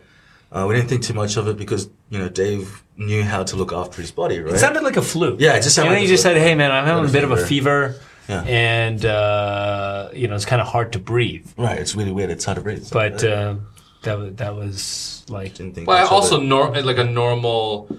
Uh, 0.51 0.65
we 0.67 0.73
didn't 0.75 0.89
think 0.89 1.03
too 1.03 1.13
much 1.13 1.37
of 1.37 1.47
it 1.47 1.57
because 1.57 1.89
you 2.09 2.17
know 2.19 2.29
Dave 2.29 2.83
knew 2.97 3.23
how 3.23 3.43
to 3.43 3.55
look 3.55 3.71
after 3.71 4.01
his 4.01 4.11
body, 4.11 4.39
right? 4.39 4.55
It 4.55 4.59
sounded 4.59 4.83
like 4.83 4.97
a 4.97 5.01
flu. 5.01 5.35
Yeah, 5.39 5.53
it 5.57 5.61
just 5.61 5.75
sounded 5.75 5.91
know, 5.91 5.95
like 5.99 6.07
you 6.07 6.13
a 6.13 6.17
just 6.17 6.23
flu. 6.23 6.33
said, 6.33 6.41
"Hey, 6.41 6.55
man, 6.55 6.71
I'm 6.71 6.85
having 6.85 7.05
a 7.09 7.11
bit 7.17 7.23
of 7.23 7.31
a 7.31 7.37
fever." 7.37 7.47
fever, 7.93 8.01
Yeah. 8.29 8.43
and 8.43 9.03
uh, 9.03 10.09
you 10.13 10.27
know, 10.27 10.35
it's 10.35 10.45
kind 10.45 10.61
of 10.61 10.67
hard 10.67 10.93
to 10.93 10.99
breathe." 10.99 11.47
right. 11.57 11.77
It's 11.79 11.95
really 11.95 12.11
weird. 12.11 12.29
It's 12.29 12.45
hard 12.45 12.57
to 12.57 12.61
breathe. 12.63 12.87
But 12.91 13.23
uh, 13.23 13.55
that 14.03 14.17
was 14.19 14.35
that 14.35 14.55
was 14.55 15.25
like 15.29 15.55
didn't 15.55 15.75
think 15.75 15.87
Well, 15.87 16.03
much 16.03 16.11
also, 16.11 16.39
it. 16.39 16.43
nor- 16.45 16.71
like 16.81 16.97
a 16.99 17.03
normal, 17.03 17.89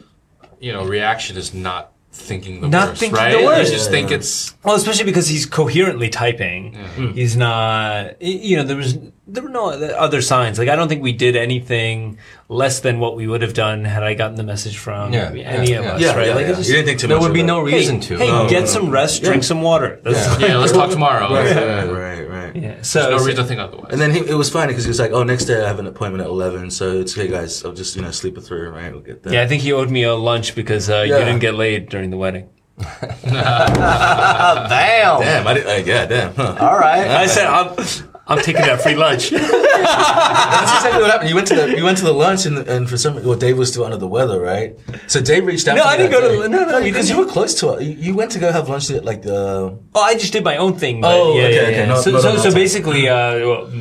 you 0.61 0.73
know, 0.73 0.85
reaction 0.85 1.37
is 1.37 1.53
not 1.53 1.93
thinking 2.13 2.61
the 2.61 2.69
Not 2.69 2.89
worst, 2.89 3.01
thinking 3.01 3.17
right? 3.17 3.39
the 3.39 3.45
worst. 3.45 3.71
You 3.71 3.77
just 3.79 3.89
Yeah, 3.91 3.97
think 3.97 4.11
yeah. 4.11 4.17
it's 4.17 4.55
well, 4.65 4.75
especially 4.75 5.05
because 5.05 5.29
he's 5.29 5.47
coherently 5.47 6.09
typing. 6.09 6.75
Hmm. 6.75 7.13
He's 7.13 7.37
not. 7.37 8.21
You 8.21 8.57
know, 8.59 8.65
there 8.65 8.77
was 8.77 8.99
there 9.27 9.43
were 9.45 9.49
no 9.49 9.71
other 9.71 10.21
signs. 10.23 10.59
Like 10.59 10.69
I 10.69 10.75
don't 10.77 10.89
think 10.89 11.03
we 11.03 11.13
did 11.13 11.37
anything 11.37 12.19
less 12.49 12.81
than 12.81 12.99
what 12.99 13.15
we 13.17 13.29
would 13.29 13.43
have 13.43 13.55
done 13.55 13.85
had 13.85 14.03
I 14.03 14.15
gotten 14.15 14.35
the 14.35 14.43
message 14.43 14.77
from 14.77 15.13
Yeah, 15.13 15.29
any 15.31 15.41
yeah, 15.71 15.79
of 15.79 15.85
yeah. 15.85 15.93
us. 15.93 16.01
yeah, 16.01 16.17
right? 16.17 16.27
yeah, 16.29 16.35
like 16.35 16.47
yeah. 16.49 16.53
just, 16.55 16.69
you 16.69 16.75
didn't 16.75 16.87
think 16.89 17.01
too 17.01 17.07
There 17.07 17.17
much. 17.17 17.23
would 17.25 17.33
be 17.35 17.41
it. 17.41 17.45
no 17.45 17.65
hey, 17.65 17.75
reason 17.77 18.01
to. 18.01 18.17
Hey, 18.19 18.27
No, 18.27 18.49
get 18.49 18.61
no, 18.61 18.67
some 18.67 18.87
no. 18.87 18.91
rest, 18.91 19.23
drink 19.23 19.45
some 19.45 19.63
water. 19.63 20.01
That's, 20.03 20.41
yeah. 20.43 20.57
Let's 20.57 20.73
talk 20.73 20.91
tomorrow. 20.91 21.33
Right, 21.33 21.47
Yeah. 21.47 21.85
right, 21.85 21.89
right, 21.91 22.29
right. 22.53 22.63
yeah. 22.63 22.83
So, 22.83 23.01
There's 23.01 23.11
no 23.13 23.19
so- 23.19 23.25
reason 23.27 23.45
to 23.45 23.49
think 23.49 23.61
otherwise. 23.61 23.93
And 23.93 24.01
then 24.01 24.11
he, 24.11 24.21
it 24.21 24.35
was 24.35 24.51
funny 24.51 24.69
because 24.73 24.85
he 24.85 24.89
was 24.89 24.99
like, 25.01 25.13
"Oh, 25.13 25.23
next 25.23 25.45
day 25.47 25.63
I 25.63 25.67
have 25.67 25.79
an 25.79 25.87
appointment 25.87 26.23
at 26.23 26.29
11, 26.29 26.71
so 26.71 27.01
it's 27.01 27.17
okay, 27.17 27.29
guys. 27.29 27.65
I'll 27.65 27.73
just 27.73 27.97
you 27.97 28.03
know 28.03 28.11
sleep 28.11 28.37
it 28.39 28.43
through, 28.43 28.71
right? 28.71 28.93
We'll 28.93 29.03
get 29.03 29.23
there." 29.23 29.33
yeah, 29.35 29.43
I 29.43 29.47
think 29.47 29.63
he 29.63 29.73
owed 29.73 29.91
me 29.91 30.03
a 30.05 30.15
lunch 30.15 30.55
because 30.55 30.89
uh, 30.91 31.03
you 31.07 31.15
Yeah. 31.15 31.21
didn't 31.25 31.41
get 31.41 31.55
laid 31.55 31.89
during 31.89 32.11
the 32.11 32.17
wedding. 32.17 32.49
Damn. 33.25 35.21
Damn, 35.21 35.47
I 35.47 35.55
did. 35.55 35.67
Uh, 35.67 35.83
yeah, 35.85 36.07
damn. 36.07 36.35
Huh. 36.35 36.57
All 36.61 36.79
right. 36.79 37.09
I 37.09 37.27
said, 37.27 37.47
I'm, 37.47 37.77
I'm 38.31 38.39
taking 38.39 38.63
that 38.63 38.81
free 38.81 38.95
lunch. 38.95 39.31
That's 39.31 40.73
exactly 40.77 41.03
what 41.03 41.11
happened. 41.11 41.29
You 41.31 41.35
went 41.35 41.49
to 41.49 41.55
the 41.57 41.77
you 41.77 41.85
went 41.85 41.99
to 41.99 42.05
the 42.05 42.13
lunch 42.13 42.47
and 42.47 42.59
and 42.69 42.89
for 42.89 42.97
some 42.97 43.15
well 43.25 43.37
Dave 43.37 43.59
was 43.59 43.71
still 43.71 43.85
under 43.85 43.97
the 43.97 44.07
weather, 44.07 44.41
right? 44.41 44.77
So 45.09 45.21
Dave 45.21 45.45
reached 45.47 45.67
out. 45.69 45.77
No, 45.77 45.83
to 45.83 45.89
me 45.89 45.95
I 45.95 45.97
didn't 45.97 46.13
go 46.13 46.21
to 46.21 46.29
day. 46.29 46.43
the- 46.43 46.49
no, 46.49 46.65
no, 46.65 46.83
because 46.83 47.07
didn't. 47.09 47.19
you 47.19 47.27
were 47.27 47.31
close 47.33 47.55
to 47.61 47.73
it. 47.75 47.83
You, 47.83 47.93
you 48.07 48.15
went 48.15 48.31
to 48.33 48.39
go 48.39 48.53
have 48.53 48.69
lunch 48.69 48.91
at 48.91 49.05
like 49.05 49.23
the. 49.23 49.77
Oh, 49.95 50.01
I 50.01 50.15
just 50.15 50.33
did 50.33 50.45
my 50.45 50.57
own 50.59 50.75
thing. 50.79 51.01
But 51.01 51.13
Oh, 51.15 51.35
yeah, 51.37 51.43
okay, 51.45 51.55
yeah, 51.55 51.61
okay. 51.63 51.77
yeah. 51.79 51.87
Not- 51.87 52.05
so, 52.05 52.11
not 52.13 52.23
so, 52.23 52.31
on 52.31 52.39
so 52.39 52.51
that 52.51 52.55
basically, 52.55 53.09
uh, 53.09 53.39
well, 53.49 53.73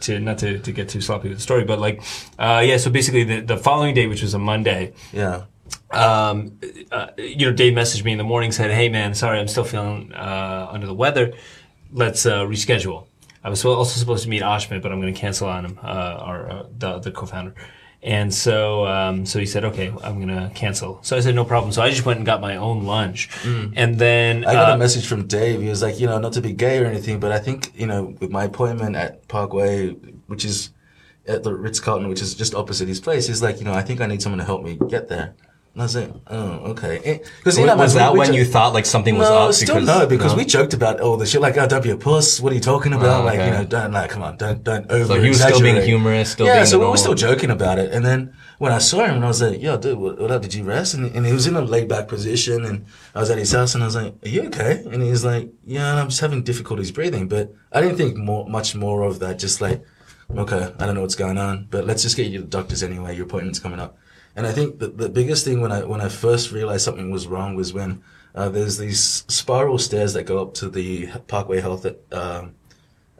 to 0.00 0.18
not 0.18 0.38
to, 0.38 0.58
to 0.58 0.72
get 0.72 0.88
too 0.88 1.00
sloppy 1.00 1.28
with 1.28 1.38
the 1.38 1.42
story, 1.42 1.64
but 1.64 1.78
like, 1.78 2.02
uh, 2.38 2.62
yeah. 2.64 2.76
So 2.78 2.90
basically, 2.90 3.24
the, 3.24 3.40
the 3.40 3.56
following 3.56 3.94
day, 3.94 4.06
which 4.08 4.22
was 4.22 4.34
a 4.34 4.38
Monday, 4.38 4.92
Yeah. 5.12 5.42
um, 5.92 6.58
uh, 6.90 7.08
you 7.18 7.46
know, 7.46 7.52
Dave 7.52 7.74
messaged 7.74 8.04
me 8.04 8.12
in 8.12 8.18
the 8.18 8.24
morning, 8.24 8.50
said, 8.52 8.70
"Hey, 8.70 8.88
man, 8.88 9.14
sorry, 9.14 9.38
I'm 9.38 9.48
still 9.48 9.64
feeling 9.64 10.12
uh, 10.12 10.68
under 10.70 10.86
the 10.86 10.94
weather. 10.94 11.32
Let's 11.92 12.26
uh, 12.26 12.40
reschedule." 12.44 13.06
I 13.44 13.48
was 13.50 13.64
also 13.64 13.98
supposed 13.98 14.22
to 14.24 14.28
meet 14.30 14.42
Ashmit, 14.42 14.82
but 14.82 14.92
I'm 14.92 15.00
going 15.00 15.12
to 15.12 15.20
cancel 15.20 15.48
on 15.48 15.64
him, 15.64 15.78
uh, 15.82 15.86
our 15.86 16.50
uh, 16.50 16.66
the 16.78 16.98
the 16.98 17.10
co-founder. 17.10 17.54
And 18.04 18.34
so, 18.34 18.84
um, 18.88 19.24
so 19.26 19.38
he 19.38 19.46
said, 19.46 19.64
"Okay, 19.64 19.88
I'm 20.02 20.16
going 20.20 20.28
to 20.36 20.50
cancel." 20.56 20.98
So 21.02 21.16
I 21.16 21.20
said, 21.20 21.36
"No 21.36 21.44
problem." 21.44 21.70
So 21.72 21.82
I 21.82 21.90
just 21.90 22.04
went 22.04 22.16
and 22.18 22.26
got 22.26 22.40
my 22.40 22.56
own 22.56 22.84
lunch, 22.84 23.28
and 23.44 23.96
then 23.98 24.42
Mm. 24.42 24.46
I 24.48 24.52
got 24.54 24.70
uh, 24.70 24.74
a 24.74 24.78
message 24.78 25.06
from 25.06 25.28
Dave. 25.28 25.60
He 25.62 25.68
was 25.68 25.82
like, 25.82 26.00
you 26.00 26.08
know, 26.08 26.18
not 26.18 26.32
to 26.32 26.40
be 26.40 26.52
gay 26.52 26.78
or 26.80 26.86
anything, 26.86 27.20
but 27.20 27.30
I 27.30 27.38
think, 27.38 27.72
you 27.78 27.86
know, 27.86 28.14
with 28.20 28.30
my 28.30 28.44
appointment 28.44 28.96
at 28.96 29.28
Parkway, 29.28 29.90
which 30.26 30.44
is 30.44 30.70
at 31.28 31.44
the 31.44 31.54
Ritz 31.54 31.78
Carlton, 31.78 32.08
which 32.08 32.20
is 32.20 32.34
just 32.34 32.56
opposite 32.56 32.88
his 32.88 32.98
place, 33.00 33.28
he's 33.28 33.40
like, 33.40 33.58
you 33.60 33.64
know, 33.64 33.72
I 33.72 33.82
think 33.82 34.00
I 34.00 34.06
need 34.06 34.20
someone 34.20 34.40
to 34.40 34.44
help 34.44 34.64
me 34.64 34.78
get 34.88 35.08
there. 35.08 35.34
And 35.74 35.80
I 35.80 35.84
was 35.86 35.96
like, 35.96 36.10
oh, 36.26 36.50
okay. 36.72 37.22
Because 37.38 37.58
know, 37.58 37.74
was 37.76 37.94
that 37.94 38.12
we- 38.12 38.18
we 38.18 38.26
when 38.26 38.34
you 38.34 38.44
thought 38.44 38.74
like 38.74 38.84
something 38.84 39.16
was 39.16 39.26
no, 39.26 39.48
up? 39.48 39.54
still 39.54 39.76
because, 39.76 39.86
no, 39.86 40.06
because 40.06 40.32
no? 40.32 40.36
we 40.38 40.44
joked 40.44 40.74
about 40.74 41.00
all 41.00 41.16
the 41.16 41.24
shit. 41.24 41.40
Like, 41.40 41.56
oh, 41.56 41.66
don't 41.66 41.82
be 41.82 41.88
a 41.88 41.96
puss. 41.96 42.40
What 42.40 42.52
are 42.52 42.54
you 42.54 42.60
talking 42.60 42.92
about? 42.92 43.22
Oh, 43.22 43.24
like, 43.24 43.40
you 43.40 43.50
know, 43.50 43.64
don't 43.64 43.90
like, 43.90 44.10
come 44.10 44.22
on, 44.22 44.36
don't 44.36 44.62
don't 44.62 44.90
over. 44.90 45.14
So 45.14 45.22
he 45.22 45.28
was 45.30 45.40
still 45.40 45.62
being 45.62 45.80
humorous, 45.80 46.32
still 46.32 46.44
yeah, 46.44 46.56
being 46.56 46.66
so 46.66 46.78
we 46.78 46.84
were 46.84 46.98
still 46.98 47.14
joking 47.14 47.50
about 47.50 47.78
it. 47.78 47.90
And 47.90 48.04
then 48.04 48.34
when 48.58 48.70
I 48.70 48.78
saw 48.78 49.06
him, 49.06 49.14
and 49.14 49.24
I 49.24 49.28
was 49.28 49.40
like, 49.40 49.62
yo, 49.62 49.78
dude, 49.78 49.98
what, 49.98 50.20
what 50.20 50.30
up? 50.30 50.42
Did 50.42 50.52
you 50.52 50.62
rest? 50.62 50.92
And, 50.92 51.06
and 51.16 51.24
he 51.24 51.32
was 51.32 51.46
in 51.46 51.56
a 51.56 51.62
laid 51.62 51.88
back 51.88 52.06
position, 52.06 52.66
and 52.66 52.84
I 53.14 53.20
was 53.20 53.30
at 53.30 53.38
his 53.38 53.52
house, 53.52 53.74
and 53.74 53.82
I 53.82 53.86
was 53.86 53.96
like, 53.96 54.14
are 54.26 54.28
you 54.28 54.42
okay? 54.48 54.84
And 54.84 55.02
he 55.02 55.10
was 55.10 55.24
like, 55.24 55.50
yeah, 55.64 55.94
I'm 55.94 56.10
just 56.10 56.20
having 56.20 56.42
difficulties 56.42 56.90
breathing. 56.90 57.28
But 57.28 57.54
I 57.72 57.80
didn't 57.80 57.96
think 57.96 58.18
more, 58.18 58.46
much 58.46 58.74
more 58.74 59.04
of 59.04 59.20
that. 59.20 59.38
Just 59.38 59.62
like, 59.62 59.82
okay, 60.36 60.74
I 60.78 60.84
don't 60.84 60.94
know 60.94 61.00
what's 61.00 61.14
going 61.14 61.38
on, 61.38 61.66
but 61.70 61.86
let's 61.86 62.02
just 62.02 62.14
get 62.14 62.26
you 62.26 62.40
to 62.40 62.44
the 62.44 62.50
doctors 62.50 62.82
anyway. 62.82 63.16
Your 63.16 63.24
appointment's 63.24 63.58
coming 63.58 63.80
up. 63.80 63.96
And 64.34 64.46
I 64.46 64.52
think 64.52 64.78
the, 64.78 64.88
the 64.88 65.08
biggest 65.08 65.44
thing 65.44 65.60
when 65.60 65.72
I 65.72 65.84
when 65.84 66.00
I 66.00 66.08
first 66.08 66.52
realized 66.52 66.84
something 66.84 67.10
was 67.10 67.26
wrong 67.26 67.54
was 67.54 67.72
when 67.72 68.02
uh, 68.34 68.48
there's 68.48 68.78
these 68.78 69.24
spiral 69.28 69.78
stairs 69.78 70.14
that 70.14 70.24
go 70.24 70.40
up 70.40 70.54
to 70.54 70.68
the 70.68 71.08
Parkway 71.26 71.60
Health 71.60 71.84
at 71.84 71.98
um, 72.12 72.54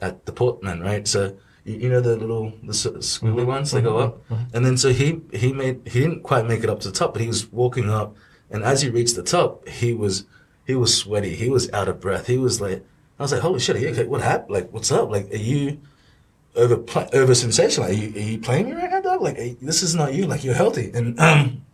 at 0.00 0.24
the 0.26 0.32
Portman, 0.32 0.80
right? 0.80 1.06
So 1.06 1.36
you, 1.64 1.74
you 1.74 1.88
know 1.90 2.00
the 2.00 2.16
little 2.16 2.52
the 2.62 2.72
squiggly 2.72 3.44
ones 3.44 3.70
that 3.72 3.82
go 3.82 3.98
up, 3.98 4.22
and 4.54 4.64
then 4.64 4.76
so 4.76 4.92
he 4.92 5.20
he 5.32 5.52
made 5.52 5.82
he 5.86 6.00
didn't 6.00 6.22
quite 6.22 6.46
make 6.46 6.64
it 6.64 6.70
up 6.70 6.80
to 6.80 6.88
the 6.88 6.94
top, 6.94 7.12
but 7.12 7.22
he 7.22 7.28
was 7.28 7.50
walking 7.52 7.90
up, 7.90 8.16
and 8.50 8.64
as 8.64 8.80
he 8.82 8.88
reached 8.88 9.16
the 9.16 9.22
top, 9.22 9.68
he 9.68 9.92
was 9.92 10.24
he 10.66 10.74
was 10.74 10.96
sweaty, 10.96 11.34
he 11.34 11.50
was 11.50 11.70
out 11.72 11.88
of 11.88 12.00
breath, 12.00 12.26
he 12.26 12.38
was 12.38 12.60
like 12.60 12.82
I 13.18 13.22
was 13.22 13.32
like, 13.32 13.42
holy 13.42 13.60
shit, 13.60 13.76
are 13.76 13.78
you 13.78 13.90
okay? 13.90 14.04
What 14.04 14.22
happened? 14.22 14.50
Like, 14.50 14.72
what's 14.72 14.90
up? 14.90 15.10
Like, 15.10 15.32
are 15.32 15.36
you 15.36 15.80
over 16.56 16.82
over 17.12 17.34
sensation? 17.34 17.84
Like, 17.84 17.92
are 17.92 17.94
you, 17.94 18.14
are 18.16 18.30
you 18.30 18.38
playing 18.38 18.66
me 18.66 18.72
right 18.72 18.90
now? 18.90 19.01
Like, 19.22 19.38
are- 19.38 19.56
this 19.60 19.82
is 19.82 19.94
not 19.94 20.14
you. 20.14 20.26
Like, 20.26 20.44
you're 20.44 20.54
healthy. 20.54 20.90
And 20.94 21.18
um, 21.20 21.64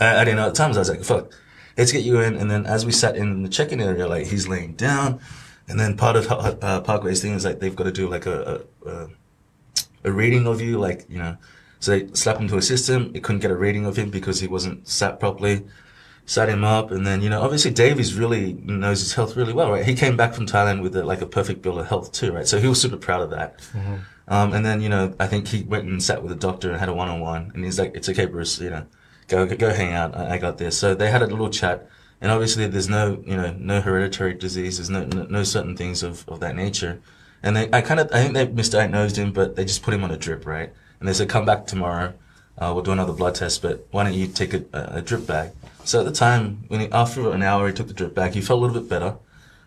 I, 0.00 0.20
I 0.20 0.24
didn't 0.24 0.36
know 0.36 0.48
at 0.48 0.54
times. 0.54 0.76
I 0.76 0.80
was 0.80 0.90
like, 0.90 1.04
fuck, 1.04 1.32
let's 1.76 1.92
get 1.92 2.02
you 2.04 2.20
in. 2.20 2.36
And 2.36 2.50
then 2.50 2.66
as 2.66 2.84
we 2.84 2.92
sat 2.92 3.16
in 3.16 3.42
the 3.42 3.48
check-in 3.48 3.80
area, 3.80 4.06
like 4.06 4.26
he's 4.26 4.48
laying 4.48 4.74
down, 4.74 5.20
and 5.68 5.78
then 5.78 5.96
part 5.96 6.16
of 6.16 6.30
uh, 6.30 6.80
Parkway's 6.82 7.22
thing 7.22 7.32
is 7.34 7.44
like 7.44 7.60
they've 7.60 7.76
got 7.76 7.84
to 7.84 7.92
do 7.92 8.08
like 8.08 8.26
a, 8.26 8.64
a, 8.84 8.90
a 8.90 9.08
a 10.04 10.12
reading 10.12 10.46
of 10.46 10.60
you, 10.60 10.78
like 10.78 11.06
you 11.08 11.18
know. 11.18 11.36
So 11.80 11.92
they 11.92 12.12
slapped 12.12 12.40
him 12.40 12.48
to 12.48 12.56
a 12.56 12.62
system. 12.62 13.10
It 13.14 13.22
couldn't 13.24 13.40
get 13.40 13.50
a 13.50 13.56
reading 13.56 13.86
of 13.86 13.96
him 13.96 14.10
because 14.10 14.40
he 14.40 14.46
wasn't 14.48 14.86
sat 14.86 15.18
properly. 15.18 15.64
Sat 16.24 16.48
him 16.48 16.64
up, 16.64 16.90
and 16.92 17.06
then 17.06 17.20
you 17.20 17.28
know, 17.28 17.42
obviously 17.42 17.70
Davies 17.72 18.14
really 18.14 18.52
knows 18.54 19.00
his 19.00 19.14
health 19.14 19.36
really 19.36 19.52
well, 19.52 19.70
right? 19.72 19.84
He 19.84 19.94
came 19.94 20.16
back 20.16 20.34
from 20.34 20.46
Thailand 20.46 20.80
with 20.82 20.94
a, 20.96 21.02
like 21.02 21.20
a 21.20 21.26
perfect 21.26 21.62
bill 21.62 21.78
of 21.80 21.88
health 21.88 22.12
too, 22.12 22.32
right? 22.32 22.46
So 22.46 22.58
he 22.58 22.68
was 22.68 22.80
super 22.80 22.96
proud 22.96 23.22
of 23.22 23.30
that. 23.30 23.60
Um, 24.28 24.52
and 24.52 24.64
then 24.64 24.80
you 24.80 24.88
know, 24.88 25.14
I 25.18 25.26
think 25.26 25.48
he 25.48 25.62
went 25.64 25.84
and 25.84 26.00
sat 26.02 26.22
with 26.22 26.30
a 26.32 26.36
doctor 26.36 26.70
and 26.70 26.78
had 26.78 26.88
a 26.88 26.94
one-on-one, 26.94 27.50
and 27.54 27.64
he's 27.64 27.78
like, 27.78 27.94
"It's 27.96 28.08
okay, 28.08 28.26
Bruce. 28.26 28.60
You 28.60 28.70
know, 28.70 28.86
go 29.28 29.46
go 29.46 29.70
hang 29.74 29.92
out. 29.92 30.16
I, 30.16 30.34
I 30.34 30.38
got 30.38 30.58
this." 30.58 30.78
So 30.78 30.94
they 30.94 31.10
had 31.10 31.22
a 31.22 31.26
little 31.26 31.50
chat, 31.50 31.88
and 32.20 32.30
obviously 32.30 32.66
there's 32.68 32.88
no 32.88 33.22
you 33.26 33.36
know 33.36 33.54
no 33.58 33.80
hereditary 33.80 34.34
disease, 34.34 34.78
there's 34.78 34.90
no 34.90 35.04
no, 35.04 35.24
no 35.24 35.42
certain 35.42 35.76
things 35.76 36.02
of, 36.04 36.24
of 36.28 36.38
that 36.40 36.54
nature, 36.54 37.00
and 37.42 37.56
they 37.56 37.68
I 37.72 37.80
kind 37.82 37.98
of 37.98 38.10
I 38.12 38.22
think 38.22 38.34
they 38.34 38.46
misdiagnosed 38.46 39.16
him, 39.16 39.32
but 39.32 39.56
they 39.56 39.64
just 39.64 39.82
put 39.82 39.92
him 39.92 40.04
on 40.04 40.12
a 40.12 40.16
drip, 40.16 40.46
right? 40.46 40.72
And 41.00 41.08
they 41.08 41.12
said, 41.12 41.28
"Come 41.28 41.44
back 41.44 41.66
tomorrow. 41.66 42.14
Uh, 42.56 42.70
we'll 42.72 42.84
do 42.84 42.92
another 42.92 43.12
blood 43.12 43.34
test, 43.34 43.60
but 43.60 43.88
why 43.90 44.04
don't 44.04 44.14
you 44.14 44.28
take 44.28 44.54
a, 44.54 44.64
a, 44.72 44.98
a 44.98 45.02
drip 45.02 45.26
bag?" 45.26 45.50
So 45.84 46.00
at 46.00 46.06
the 46.06 46.12
time, 46.12 46.64
when 46.68 46.80
he, 46.80 46.92
after 46.92 47.30
an 47.32 47.42
hour, 47.42 47.68
he 47.68 47.74
took 47.74 47.88
the 47.88 47.94
drip 47.94 48.14
back. 48.14 48.32
He 48.32 48.40
felt 48.40 48.58
a 48.58 48.66
little 48.66 48.80
bit 48.80 48.88
better, 48.88 49.16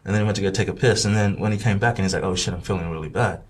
and 0.04 0.14
then 0.14 0.22
he 0.22 0.26
went 0.26 0.36
to 0.38 0.42
go 0.42 0.52
take 0.52 0.68
a 0.68 0.74
piss. 0.74 1.06
And 1.06 1.16
then 1.16 1.40
when 1.40 1.52
he 1.52 1.58
came 1.58 1.80
back, 1.80 1.98
and 1.98 2.06
he's 2.06 2.14
like, 2.14 2.24
"Oh 2.24 2.36
shit, 2.36 2.54
I'm 2.54 2.62
feeling 2.62 2.90
really 2.90 3.10
bad." 3.10 3.42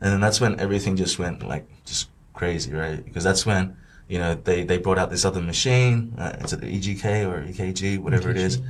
And 0.00 0.12
then 0.12 0.20
that's 0.20 0.40
when 0.40 0.58
everything 0.58 0.96
just 0.96 1.18
went 1.18 1.46
like 1.46 1.66
just 1.84 2.08
crazy, 2.34 2.72
right? 2.72 3.04
Because 3.04 3.24
that's 3.24 3.44
when 3.44 3.76
you 4.08 4.18
know 4.18 4.34
they 4.34 4.64
they 4.64 4.78
brought 4.78 4.98
out 4.98 5.10
this 5.10 5.24
other 5.24 5.40
machine. 5.40 6.14
Uh, 6.18 6.36
is 6.40 6.52
it 6.52 6.60
the 6.60 6.66
EGK 6.66 7.30
or 7.30 7.42
EKG, 7.42 7.98
whatever 7.98 8.30
it 8.30 8.36
is? 8.36 8.60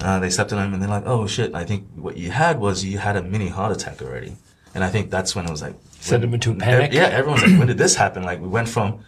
Uh, 0.00 0.18
they 0.18 0.30
stepped 0.30 0.52
on 0.52 0.66
him 0.66 0.74
and 0.74 0.82
they're 0.82 0.90
like, 0.90 1.06
"Oh 1.06 1.26
shit! 1.26 1.54
I 1.54 1.64
think 1.64 1.86
what 1.94 2.16
you 2.16 2.30
had 2.30 2.58
was 2.58 2.84
you 2.84 2.98
had 2.98 3.16
a 3.16 3.22
mini 3.22 3.48
heart 3.48 3.72
attack 3.72 4.02
already." 4.02 4.36
And 4.74 4.82
I 4.82 4.88
think 4.88 5.10
that's 5.10 5.36
when 5.36 5.44
it 5.44 5.50
was 5.50 5.62
like 5.62 5.74
Send 6.00 6.24
him 6.24 6.34
into 6.34 6.50
a 6.50 6.54
panic? 6.54 6.92
Yeah, 6.92 7.04
everyone's 7.04 7.42
like, 7.42 7.56
"When 7.58 7.68
did 7.68 7.78
this 7.78 7.94
happen?" 7.94 8.24
Like 8.24 8.40
we 8.40 8.48
went 8.48 8.68
from 8.68 9.04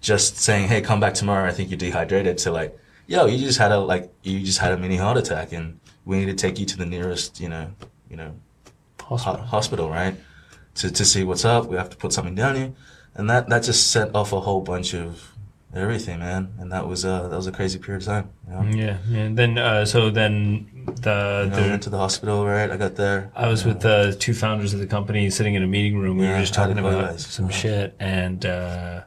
just 0.00 0.38
saying, 0.38 0.68
"Hey, 0.68 0.80
come 0.80 0.98
back 0.98 1.12
tomorrow. 1.14 1.46
I 1.46 1.52
think 1.52 1.68
you're 1.70 1.76
dehydrated," 1.78 2.38
to 2.38 2.52
like, 2.52 2.78
"Yo, 3.08 3.26
you 3.26 3.38
just 3.38 3.58
had 3.58 3.72
a 3.72 3.78
like 3.80 4.12
you 4.22 4.40
just 4.44 4.58
had 4.58 4.72
a 4.72 4.76
mini 4.78 4.96
heart 4.96 5.16
attack, 5.16 5.52
and 5.52 5.80
we 6.04 6.18
need 6.18 6.26
to 6.26 6.34
take 6.34 6.58
you 6.60 6.66
to 6.66 6.76
the 6.76 6.86
nearest, 6.86 7.40
you 7.40 7.48
know, 7.48 7.66
you 8.10 8.16
know, 8.16 8.34
Hospital. 9.00 9.36
ho- 9.40 9.44
hospital, 9.46 9.88
right? 9.90 10.14
To 10.76 10.90
to 10.90 11.04
see 11.04 11.24
what's 11.24 11.44
up. 11.44 11.66
We 11.66 11.76
have 11.76 11.90
to 11.90 11.96
put 11.96 12.12
something 12.12 12.34
down 12.36 12.54
you, 12.56 12.74
and 13.14 13.28
that 13.30 13.48
that 13.48 13.62
just 13.64 13.90
set 13.90 14.14
off 14.14 14.32
a 14.32 14.40
whole 14.40 14.60
bunch 14.60 14.94
of 14.94 15.08
everything, 15.74 16.18
man. 16.20 16.52
And 16.60 16.70
that 16.72 16.86
was 16.86 17.04
uh 17.04 17.28
that 17.28 17.36
was 17.36 17.46
a 17.46 17.52
crazy 17.52 17.78
period 17.78 18.02
of 18.02 18.06
time. 18.06 18.26
You 18.46 18.52
know? 18.54 18.62
Yeah, 18.84 18.96
yeah. 19.08 19.18
And 19.26 19.38
then 19.38 19.58
uh, 19.58 19.84
so 19.86 20.10
then 20.10 20.68
the, 21.00 21.44
You 21.44 21.50
know, 21.50 21.56
the 21.62 21.68
went 21.70 21.82
to 21.84 21.90
the 21.90 21.98
hospital, 21.98 22.44
right? 22.46 22.70
I 22.70 22.76
got 22.76 22.94
there. 22.96 23.30
I 23.34 23.48
was 23.48 23.64
with 23.64 23.80
the 23.80 24.14
two 24.20 24.34
founders 24.34 24.72
of 24.74 24.80
the 24.80 24.86
company 24.86 25.30
sitting 25.30 25.54
in 25.54 25.62
a 25.62 25.66
meeting 25.66 25.98
room. 25.98 26.18
We 26.18 26.24
Yeah, 26.26 26.34
were 26.34 26.40
just 26.40 26.54
talking 26.54 26.76
did 26.76 26.84
it 26.84 26.90
go, 26.90 26.98
about 26.98 27.20
some 27.20 27.46
Uh-huh. 27.46 27.54
shit, 27.54 27.96
and 28.00 28.44
uh, 28.46 29.02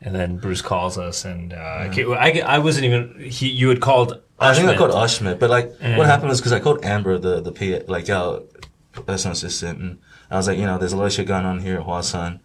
and 0.00 0.14
then 0.14 0.36
Bruce 0.38 0.62
calls 0.62 0.98
us, 0.98 1.24
and 1.24 1.52
uh, 1.52 1.56
I, 1.56 1.90
I 2.18 2.40
I 2.40 2.58
wasn't 2.58 2.84
even 2.86 3.18
he. 3.20 3.48
You 3.48 3.68
had 3.68 3.80
called. 3.80 4.20
I 4.38 4.54
think 4.54 4.68
I 4.68 4.76
called 4.76 4.90
Ashmit, 4.92 5.38
but 5.38 5.48
like 5.50 5.72
And- 5.80 5.96
what 5.96 6.06
happened 6.06 6.28
was 6.28 6.40
because 6.40 6.52
I 6.52 6.60
called 6.60 6.84
Amber, 6.84 7.18
the 7.18 7.40
the 7.40 7.52
P, 7.52 7.78
like 7.88 8.08
our 8.10 8.42
personal 9.06 9.32
assistant, 9.32 9.80
and 9.80 9.98
I 10.30 10.36
was 10.36 10.46
like, 10.48 10.58
you 10.58 10.66
know, 10.66 10.76
there's 10.78 10.92
a 10.92 10.96
lot 10.96 11.06
of 11.06 11.12
shit 11.12 11.26
going 11.26 11.46
on 11.46 11.60
here 11.60 11.78
at 11.80 11.86
Huashan. 11.86 12.40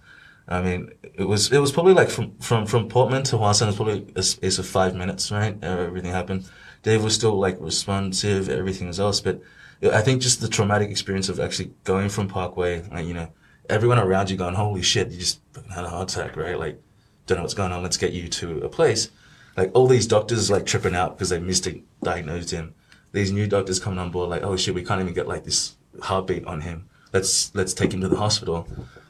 I 0.47 0.61
mean, 0.61 0.91
it 1.03 1.25
was 1.25 1.51
it 1.51 1.59
was 1.59 1.71
probably 1.71 1.93
like 1.93 2.09
from 2.09 2.35
from 2.39 2.65
from 2.65 2.87
Portman 2.87 3.23
to 3.23 3.35
Huashan 3.37 3.67
was 3.67 3.75
probably 3.75 4.05
a 4.15 4.23
space 4.23 4.57
of 4.59 4.65
five 4.65 4.95
minutes, 4.95 5.31
right? 5.31 5.61
Everything 5.63 6.11
happened. 6.11 6.49
Dave 6.83 7.03
was 7.03 7.13
still 7.13 7.37
like 7.37 7.57
responsive, 7.59 8.49
everything 8.49 8.87
was 8.87 8.99
else, 8.99 9.21
but 9.21 9.39
I 9.83 10.01
think 10.01 10.21
just 10.21 10.41
the 10.41 10.47
traumatic 10.47 10.89
experience 10.89 11.29
of 11.29 11.39
actually 11.39 11.71
going 11.83 12.09
from 12.09 12.27
Parkway, 12.27 12.81
like 12.89 13.05
you 13.05 13.13
know, 13.13 13.29
everyone 13.69 13.99
around 13.99 14.29
you 14.29 14.37
going, 14.37 14.55
holy 14.55 14.81
shit, 14.81 15.11
you 15.11 15.19
just 15.19 15.41
had 15.73 15.83
a 15.85 15.89
heart 15.89 16.11
attack, 16.11 16.35
right? 16.37 16.57
Like, 16.57 16.81
don't 17.25 17.37
know 17.37 17.43
what's 17.43 17.53
going 17.53 17.71
on. 17.71 17.83
Let's 17.83 17.97
get 17.97 18.13
you 18.13 18.27
to 18.27 18.61
a 18.61 18.69
place 18.69 19.09
like 19.57 19.71
all 19.73 19.87
these 19.87 20.07
doctors 20.07 20.49
like 20.49 20.65
tripping 20.65 20.95
out 20.95 21.17
because 21.17 21.29
they 21.29 21.39
misdiagnosed 21.39 22.51
him. 22.51 22.73
These 23.11 23.31
new 23.31 23.47
doctors 23.47 23.79
coming 23.79 23.99
on 23.99 24.11
board 24.11 24.29
like, 24.29 24.43
oh 24.43 24.55
shit, 24.55 24.73
we 24.73 24.83
can't 24.83 25.01
even 25.01 25.13
get 25.13 25.27
like 25.27 25.43
this 25.43 25.75
heartbeat 26.01 26.45
on 26.45 26.61
him. 26.61 26.89
Let's 27.13 27.53
let's 27.53 27.73
take 27.73 27.93
him 27.93 28.01
to 28.01 28.07
the 28.07 28.17
hospital. 28.17 28.67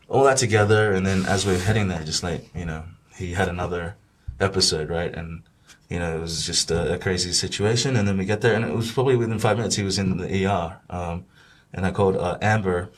All 0.10 0.24
that 0.24 0.38
together, 0.38 0.92
and 0.92 1.06
then 1.06 1.26
as 1.26 1.46
we're 1.46 1.60
heading 1.60 1.88
there, 1.88 2.04
just 2.04 2.24
like 2.24 2.50
you 2.56 2.66
know, 2.66 2.84
he 3.16 3.34
had 3.34 3.48
another 3.48 3.96
episode, 4.40 4.90
right? 4.90 5.14
And 5.14 5.44
you 5.90 6.00
know, 6.00 6.16
it 6.16 6.20
was 6.20 6.46
just 6.46 6.72
a, 6.72 6.94
a 6.96 6.98
crazy 6.98 7.32
situation. 7.32 7.96
And 7.96 8.08
then 8.08 8.18
we 8.18 8.26
get 8.26 8.42
there, 8.42 8.56
and 8.56 8.66
it 8.66 8.74
was 8.74 8.92
probably 8.92 9.16
within 9.16 9.38
five 9.38 9.58
minutes 9.58 9.76
he 9.76 9.84
was 9.84 10.00
in 10.00 10.18
the 10.18 10.46
ER. 10.46 10.80
Um, 10.90 11.26
and 11.74 11.86
I 11.86 11.92
called 11.92 12.18
uh, 12.18 12.38
Amber. 12.42 12.90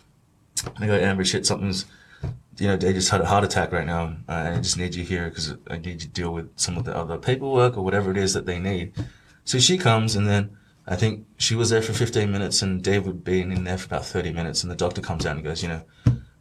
I 0.78 0.88
go, 0.88 0.94
Amber, 0.94 1.26
shit, 1.26 1.46
something's 1.46 1.86
you 2.58 2.68
know, 2.68 2.78
they 2.78 2.94
just 2.94 3.10
had 3.10 3.22
a 3.22 3.26
heart 3.26 3.44
attack 3.44 3.72
right 3.72 3.86
now. 3.86 4.16
Uh, 4.28 4.54
I 4.56 4.58
just 4.58 4.78
need 4.78 4.96
you 4.96 5.04
here 5.04 5.30
because 5.30 5.56
I 5.70 5.78
need 5.78 5.88
you 5.88 6.00
to 6.00 6.08
deal 6.08 6.34
with 6.34 6.50
some 6.56 6.78
of 6.78 6.86
the 6.86 6.96
other 6.96 7.18
paperwork 7.18 7.78
or 7.78 7.84
whatever 7.84 8.12
it 8.12 8.18
is 8.18 8.34
that 8.34 8.46
they 8.46 8.60
need. 8.60 8.94
So 9.46 9.60
she 9.60 9.78
comes 9.78 10.16
and 10.16 10.28
then 10.28 10.58
I 10.88 10.96
think 10.96 11.26
she 11.38 11.56
was 11.56 11.70
there 11.70 11.82
for 11.82 11.94
15 11.94 12.32
minutes 12.32 12.62
and 12.62 12.84
Dave 12.84 13.06
had 13.06 13.24
been 13.24 13.52
in 13.52 13.64
there 13.64 13.78
for 13.78 13.86
about 13.86 14.06
30 14.06 14.34
minutes 14.34 14.64
and 14.64 14.72
the 14.72 14.76
doctor 14.76 15.02
comes 15.02 15.26
out 15.26 15.36
and 15.36 15.44
goes, 15.44 15.64
you 15.64 15.70
know, 15.70 15.84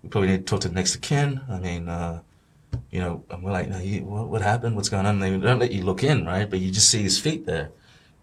we 0.02 0.08
probably 0.08 0.30
need 0.30 0.46
to 0.46 0.50
talk 0.50 0.60
to 0.60 0.68
the 0.68 0.74
next 0.74 0.94
of 0.96 1.00
kin. 1.00 1.40
I 1.48 1.58
mean, 1.58 1.88
uh, 1.88 2.20
you 2.90 3.00
know, 3.00 3.24
and 3.30 3.42
we're 3.42 3.52
like, 3.52 3.70
what, 4.02 4.28
what 4.28 4.42
happened? 4.42 4.76
What's 4.76 4.88
going 4.88 5.06
on? 5.06 5.22
And 5.22 5.42
they 5.42 5.46
don't 5.46 5.58
let 5.58 5.72
you 5.72 5.82
look 5.82 6.02
in, 6.02 6.26
right? 6.26 6.48
But 6.48 6.60
you 6.60 6.70
just 6.70 6.90
see 6.90 7.02
his 7.02 7.18
feet 7.18 7.46
there. 7.46 7.70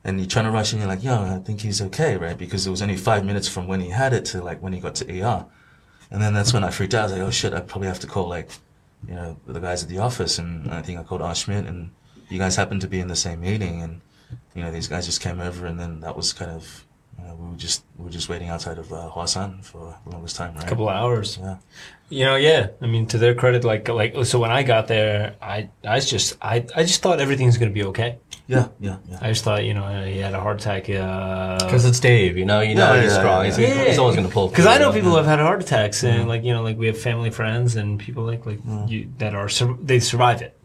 And 0.04 0.20
you're 0.20 0.30
trying 0.30 0.46
to 0.46 0.52
rush 0.52 0.74
in, 0.74 0.80
you're 0.80 0.88
like, 0.88 1.04
yo, 1.04 1.14
I 1.14 1.40
think 1.40 1.62
he's 1.62 1.82
okay, 1.82 2.16
right? 2.18 2.38
Because 2.38 2.66
it 2.66 2.70
was 2.70 2.82
only 2.82 2.96
five 2.96 3.26
minutes 3.26 3.48
from 3.48 3.68
when 3.68 3.82
he 3.82 3.90
had 3.90 4.14
it 4.14 4.26
to 4.26 4.42
like 4.42 4.62
when 4.62 4.74
he 4.74 4.80
got 4.80 4.96
to 4.96 5.22
ER. 5.22 5.46
And 6.12 6.22
then 6.22 6.34
that's 6.34 6.54
when 6.54 6.64
I 6.64 6.72
freaked 6.72 6.94
out. 6.94 7.02
I 7.02 7.04
was 7.04 7.12
like, 7.14 7.22
oh 7.22 7.32
shit, 7.32 7.54
I 7.54 7.62
probably 7.62 7.88
have 7.88 8.00
to 8.00 8.08
call 8.08 8.28
like, 8.28 8.50
you 9.08 9.14
know, 9.14 9.38
the 9.46 9.60
guys 9.60 9.84
at 9.84 9.90
the 9.90 10.00
office. 10.00 10.40
And 10.40 10.72
I 10.72 10.82
think 10.82 11.00
I 11.00 11.04
called 11.04 11.22
Ashmit 11.22 11.68
and 11.68 11.92
you 12.30 12.40
guys 12.40 12.56
happened 12.56 12.82
to 12.82 12.88
be 12.88 13.00
in 13.00 13.08
the 13.08 13.16
same 13.16 13.42
meeting. 13.42 13.82
And, 13.82 14.02
you 14.56 14.64
know, 14.64 14.72
these 14.72 14.88
guys 14.88 15.06
just 15.06 15.22
came 15.22 15.40
over 15.40 15.66
and 15.66 15.80
then 15.80 16.00
that 16.02 16.16
was 16.16 16.34
kind 16.34 16.52
of, 16.52 16.86
you 17.18 17.26
know, 17.26 17.36
we 17.36 17.50
were 17.50 17.58
just, 17.58 17.84
we 17.98 18.06
were 18.06 18.12
just 18.12 18.30
waiting 18.30 18.50
outside 18.50 18.78
of 18.78 18.92
uh, 18.92 19.10
Huashan 19.14 19.64
for 19.64 19.98
the 20.06 20.12
longest 20.12 20.36
time, 20.36 20.56
right? 20.56 20.64
A 20.64 20.68
couple 20.68 20.90
of 20.90 20.96
hours. 20.96 21.38
Yeah. 21.40 21.58
You 22.10 22.26
know, 22.26 22.36
yeah. 22.36 22.68
I 22.82 22.88
mean, 22.88 23.06
to 23.08 23.18
their 23.18 23.36
credit, 23.36 23.64
like, 23.64 23.88
like, 23.88 24.26
so 24.26 24.40
when 24.40 24.52
I 24.52 24.64
got 24.64 24.88
there, 24.88 25.36
I, 25.42 25.70
I 25.84 26.00
just, 26.00 26.38
I, 26.42 26.66
I 26.76 26.84
just 26.84 27.02
thought 27.02 27.20
everything's 27.20 27.58
gonna 27.58 27.72
be 27.72 27.84
okay. 27.86 28.18
Yeah, 28.48 28.70
yeah, 28.80 28.98
yeah. 29.08 29.20
I 29.22 29.28
just 29.30 29.44
thought, 29.44 29.64
you 29.64 29.76
know, 29.76 30.04
he 30.04 30.18
had 30.18 30.34
a 30.34 30.40
heart 30.40 30.60
attack. 30.60 30.90
Uh, 30.90 31.60
Because 31.64 31.86
it's 31.86 32.00
Dave, 32.00 32.36
you 32.36 32.46
know, 32.46 32.62
you 32.62 32.74
know 32.74 32.96
Yeah, 32.96 33.02
he's 33.04 33.12
yeah, 33.12 33.20
strong. 33.20 33.42
yeah. 33.46 33.46
He's, 33.52 33.60
Yeah. 33.60 33.84
he's 33.86 34.00
always 34.00 34.16
going 34.16 34.28
to 34.28 34.34
pull. 34.34 34.48
Because 34.48 34.66
I 34.66 34.80
know 34.80 34.92
through. 34.92 35.02
people 35.02 35.12
who 35.12 35.18
have 35.18 35.28
had 35.28 35.38
heart 35.40 35.62
attacks, 35.62 36.04
and 36.04 36.28
like 36.28 36.44
you 36.44 36.52
know, 36.54 36.64
like 36.64 36.76
we 36.76 36.88
have 36.88 36.98
family 36.98 37.30
friends 37.30 37.76
and 37.76 38.00
people 38.00 38.24
like 38.24 38.44
like 38.48 38.60
you 38.88 39.12
that 39.20 39.36
are 39.36 39.48
sur- 39.50 39.78
they 39.80 40.00
survive 40.00 40.42
it. 40.42 40.58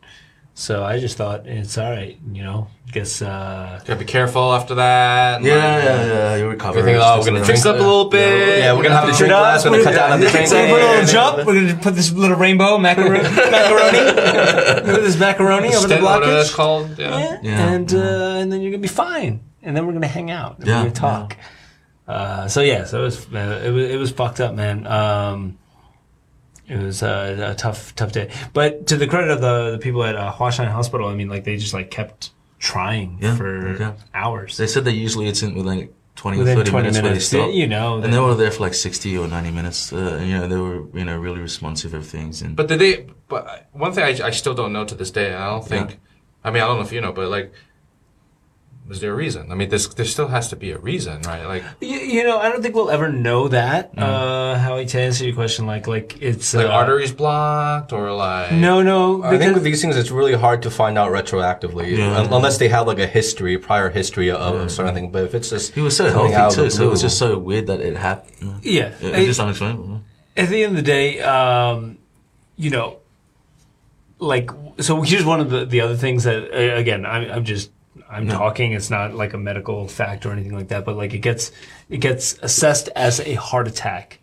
So 0.57 0.85
I 0.85 1.01
just 1.01 1.17
thought 1.17 1.47
it's 1.49 1.77
all 1.79 1.91
right, 1.91 2.17
you 2.33 2.45
know. 2.45 2.69
Guess 2.93 3.23
uh, 3.23 3.81
Gotta 3.85 3.99
be 3.99 4.05
careful 4.05 4.53
after 4.55 4.77
that. 4.77 5.43
Yeah, 5.43 5.57
yeah, 5.57 6.07
yeah. 6.07 6.37
You 6.37 6.49
recover. 6.49 6.79
Everything, 6.79 7.01
oh, 7.03 7.19
we're 7.19 7.25
gonna 7.25 7.45
Fix 7.45 7.63
drink 7.63 7.75
up 7.75 7.81
a 7.81 7.85
little 7.85 8.05
bit. 8.09 8.61
Yeah, 8.61 8.73
we're 8.73 8.85
gonna 8.85 8.95
have 8.95 9.07
to 9.07 9.11
you 9.11 9.19
drink 9.19 9.31
know? 9.33 9.43
less. 9.43 9.65
We're 9.65 9.71
gonna 9.73 9.83
cut 9.83 9.95
down 9.97 10.13
on 10.13 10.21
the 10.21 10.27
So 10.29 10.33
drinking. 10.33 10.71
put 10.71 10.81
a 10.81 10.87
little 10.91 11.07
jump. 11.07 11.37
We're 11.47 11.55
gonna 11.55 11.83
put 11.83 11.95
this 11.97 12.13
little 12.13 12.37
rainbow 12.37 12.79
macaroni. 12.79 13.23
macaroni. 13.51 14.93
put 14.93 15.03
this 15.03 15.19
macaroni 15.19 15.69
over 15.75 15.89
the 15.89 15.95
Stent, 15.97 16.03
whatever 16.05 16.33
that's 16.35 16.51
blockage. 16.53 16.55
called. 16.55 16.99
Yeah. 17.01 17.19
Yeah. 17.19 17.39
Yeah. 17.43 17.73
And 17.73 17.93
uh, 17.93 18.37
and 18.41 18.53
then 18.53 18.61
you're 18.61 18.71
gonna 18.71 18.81
be 18.83 18.87
fine. 18.89 19.41
And 19.61 19.77
then 19.77 19.87
we're 19.89 19.93
gonna 19.95 20.07
hang 20.07 20.31
out. 20.31 20.59
And 20.59 20.69
Yeah, 20.69 20.77
we're 20.85 20.91
gonna 20.91 20.95
talk. 20.95 21.37
Uh, 22.07 22.47
so 22.47 22.61
yeah, 22.61 22.85
so 22.85 23.01
it 23.01 23.05
was 23.05 23.27
uh, 23.35 23.63
it 23.65 23.71
was 23.71 23.91
it 23.91 23.97
was 23.97 24.13
fucked 24.13 24.39
up, 24.41 24.55
man. 24.55 24.87
Um, 24.87 25.59
it 26.69 26.79
was 26.83 27.03
uh, 27.03 27.51
a 27.53 27.55
tough 27.55 27.95
tough 27.95 28.13
day. 28.13 28.31
But 28.53 28.87
to 28.89 28.97
the 28.97 29.07
credit 29.07 29.31
of 29.31 29.41
the 29.41 29.73
the 29.73 29.79
people 29.79 30.03
at 30.05 30.17
uh, 30.17 30.33
Huashan 30.33 30.71
Hospital, 30.71 31.09
I 31.09 31.15
mean, 31.15 31.29
like 31.29 31.45
they 31.45 31.57
just 31.57 31.75
like 31.75 31.91
kept 31.91 32.31
trying 32.59 33.19
Yeah, 33.21 33.37
for 33.37 33.77
yeah. 33.79 33.93
hours. 34.15 34.57
They 34.57 34.67
said 34.67 34.85
that 34.87 34.93
usually 34.93 35.27
it's 35.29 35.43
in 35.43 35.55
within 35.55 35.79
like 35.79 35.93
20 36.17 36.39
Within 36.39 36.57
30 36.59 36.71
20 36.71 36.83
minutes, 36.87 37.03
minutes, 37.03 37.31
they 37.31 37.39
stop. 37.39 37.53
you 37.53 37.67
know, 37.67 37.97
And 38.01 38.13
they 38.13 38.21
were 38.21 38.35
there 38.37 38.51
for 38.53 38.63
like 38.63 38.75
60 38.75 39.19
or 39.19 39.27
90 39.27 39.51
minutes. 39.51 39.93
Uh, 39.93 39.97
and, 40.21 40.29
you 40.29 40.39
know, 40.39 40.47
they 40.47 40.57
were, 40.57 40.87
you 40.97 41.05
know, 41.05 41.19
really 41.19 41.41
responsive 41.41 41.93
of 41.93 42.07
things. 42.07 42.41
And 42.41 42.55
But 42.55 42.69
did 42.69 42.79
they? 42.79 43.07
But 43.29 43.69
one 43.73 43.93
thing 43.93 44.05
I, 44.05 44.29
I 44.29 44.31
still 44.31 44.55
don't 44.55 44.73
know 44.73 44.85
to 44.85 44.95
this 44.95 45.11
day, 45.11 45.27
and 45.35 45.43
I 45.43 45.51
don't 45.51 45.67
think. 45.67 45.99
I 46.45 46.51
mean, 46.53 46.63
I 46.63 46.67
don't 46.67 46.77
know 46.79 46.85
if 46.85 46.93
you 46.93 47.01
know, 47.01 47.13
but 47.13 47.29
like, 47.29 47.53
was 48.87 49.01
there 49.01 49.13
a 49.13 49.15
reason? 49.15 49.51
I 49.51 49.55
mean, 49.55 49.71
this 49.71 49.87
there 49.89 50.05
still 50.05 50.29
has 50.29 50.49
to 50.49 50.57
be 50.57 50.71
a 50.71 50.79
reason, 50.79 51.23
right? 51.23 51.47
Like, 51.47 51.65
You, 51.81 51.99
you 51.99 52.23
know, 52.23 52.39
I 52.39 52.51
don't 52.51 52.61
think 52.63 52.75
we'll 52.75 52.91
ever 52.91 53.09
know 53.11 53.49
that. 53.49 53.97
Uh, 53.97 54.59
Howie, 54.59 54.85
to 54.87 55.01
answer 55.01 55.25
your 55.25 55.35
question, 55.35 55.67
like, 55.67 55.87
like 55.87 56.21
it's 56.21 56.53
like 56.53 56.67
uh, 56.67 56.71
arteries 56.71 57.11
blocked 57.13 57.93
or 57.95 58.13
like. 58.13 58.53
No, 58.53 58.83
no. 58.83 59.23
I 59.23 59.39
think 59.39 59.55
with 59.55 59.63
these 59.65 59.81
things, 59.81 59.97
it's 59.97 60.11
really 60.11 60.35
hard 60.35 60.63
to 60.65 60.71
find 60.71 60.99
out 60.99 61.11
retroactively, 61.13 61.97
Yeah. 61.97 62.29
unless 62.31 62.59
they 62.59 62.69
have 62.69 62.87
like 62.87 62.99
a 62.99 63.07
history, 63.07 63.57
prior 63.57 63.89
history 63.89 64.31
of 64.31 64.55
a 64.55 64.69
certain 64.69 64.95
thing. 64.95 65.11
But 65.11 65.25
if 65.25 65.35
it's 65.35 65.49
just 65.49 65.73
he 65.75 65.81
was 65.81 65.97
so 65.97 66.05
healthy 66.11 66.55
too, 66.55 66.65
the 66.65 66.71
so 66.71 66.85
it 66.85 66.91
was 66.91 67.01
just 67.01 67.17
so 67.19 67.39
weird 67.39 67.67
that 67.69 67.81
it 67.81 67.97
happened. 67.97 68.61
yeah. 68.63 68.93
It, 69.01 69.15
I- 69.15 69.19
it's 69.19 69.27
just 69.29 69.41
unexplainable. 69.41 70.03
at 70.37 70.49
the 70.51 70.63
end 70.63 70.73
of 70.73 70.77
the 70.77 70.83
day, 70.91 71.21
um, 71.21 71.97
you 72.57 72.69
know, 72.71 72.99
like 74.19 74.51
so. 74.79 75.01
Here's 75.03 75.25
one 75.25 75.41
of 75.41 75.49
the 75.51 75.65
the 75.65 75.81
other 75.81 75.97
things 75.97 76.25
that 76.25 76.53
uh, 76.53 76.77
again, 76.77 77.05
I'm, 77.07 77.31
I'm 77.31 77.45
just 77.45 77.71
I'm 78.15 78.29
talking. 78.29 78.73
It's 78.73 78.91
not 78.91 79.15
like 79.15 79.33
a 79.35 79.39
medical 79.39 79.89
fact 79.89 80.25
or 80.25 80.33
anything 80.33 80.55
like 80.55 80.69
that, 80.69 80.85
but 80.85 80.97
like 80.97 81.15
it 81.15 81.19
gets 81.19 81.53
it 81.89 81.99
gets 81.99 82.39
assessed 82.43 82.89
as 82.95 83.21
a 83.21 83.35
heart 83.35 83.69
attack. 83.69 84.21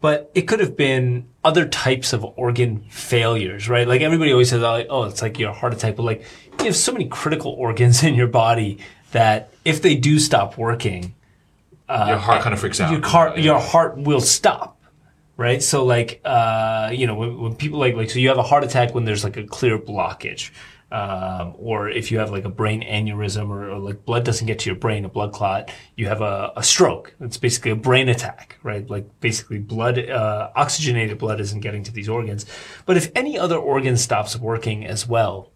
But 0.00 0.30
it 0.34 0.42
could 0.42 0.60
have 0.60 0.76
been 0.76 1.28
other 1.44 1.66
types 1.66 2.12
of 2.12 2.24
organ 2.36 2.84
failures, 2.88 3.68
right? 3.68 3.86
Like 3.86 4.00
everybody 4.00 4.32
always 4.32 4.50
says, 4.50 4.62
oh, 4.62 4.84
oh, 4.88 5.04
it's 5.04 5.22
like 5.22 5.38
your 5.38 5.52
heart 5.52 5.74
attack, 5.74 5.96
but 5.96 6.02
like 6.02 6.24
you 6.58 6.66
have 6.66 6.76
so 6.76 6.92
many 6.92 7.06
critical 7.06 7.52
organs 7.52 8.02
in 8.02 8.14
your 8.14 8.26
body 8.26 8.78
that 9.12 9.50
if 9.64 9.82
they 9.82 9.94
do 9.94 10.18
stop 10.18 10.56
working, 10.58 11.14
your 11.88 12.16
heart 12.16 12.42
kind 12.42 12.54
of 12.54 12.60
freaks 12.60 12.80
out. 12.80 12.90
your 12.90 13.02
heart 13.06 13.38
your 13.38 13.60
heart 13.60 13.98
will 13.98 14.20
stop 14.20 14.80
right 15.36 15.62
so 15.62 15.84
like 15.84 16.20
uh 16.24 16.90
you 16.92 17.06
know 17.06 17.14
when, 17.14 17.38
when 17.38 17.54
people 17.54 17.78
like 17.78 17.94
like 17.94 18.08
so 18.08 18.18
you 18.18 18.28
have 18.28 18.38
a 18.38 18.42
heart 18.42 18.64
attack 18.64 18.94
when 18.94 19.04
there's 19.04 19.24
like 19.24 19.36
a 19.36 19.44
clear 19.44 19.78
blockage 19.78 20.50
um, 20.92 21.54
or 21.56 21.88
if 21.88 22.10
you 22.10 22.18
have 22.18 22.30
like 22.30 22.44
a 22.44 22.50
brain 22.50 22.82
aneurysm 22.82 23.48
or, 23.48 23.70
or 23.70 23.78
like 23.78 24.04
blood 24.04 24.24
doesn't 24.24 24.46
get 24.46 24.58
to 24.58 24.66
your 24.66 24.78
brain, 24.78 25.06
a 25.06 25.08
blood 25.08 25.32
clot, 25.32 25.72
you 25.96 26.06
have 26.06 26.20
a, 26.20 26.52
a 26.54 26.62
stroke. 26.62 27.14
It's 27.18 27.38
basically 27.38 27.70
a 27.70 27.76
brain 27.76 28.10
attack, 28.10 28.58
right? 28.62 28.88
Like 28.88 29.08
basically 29.20 29.58
blood, 29.58 29.98
uh, 29.98 30.50
oxygenated 30.54 31.16
blood 31.16 31.40
isn't 31.40 31.60
getting 31.60 31.82
to 31.84 31.92
these 31.92 32.10
organs. 32.10 32.44
But 32.84 32.98
if 32.98 33.10
any 33.14 33.38
other 33.38 33.56
organ 33.56 33.96
stops 33.96 34.36
working 34.36 34.84
as 34.84 35.08
well, 35.08 35.50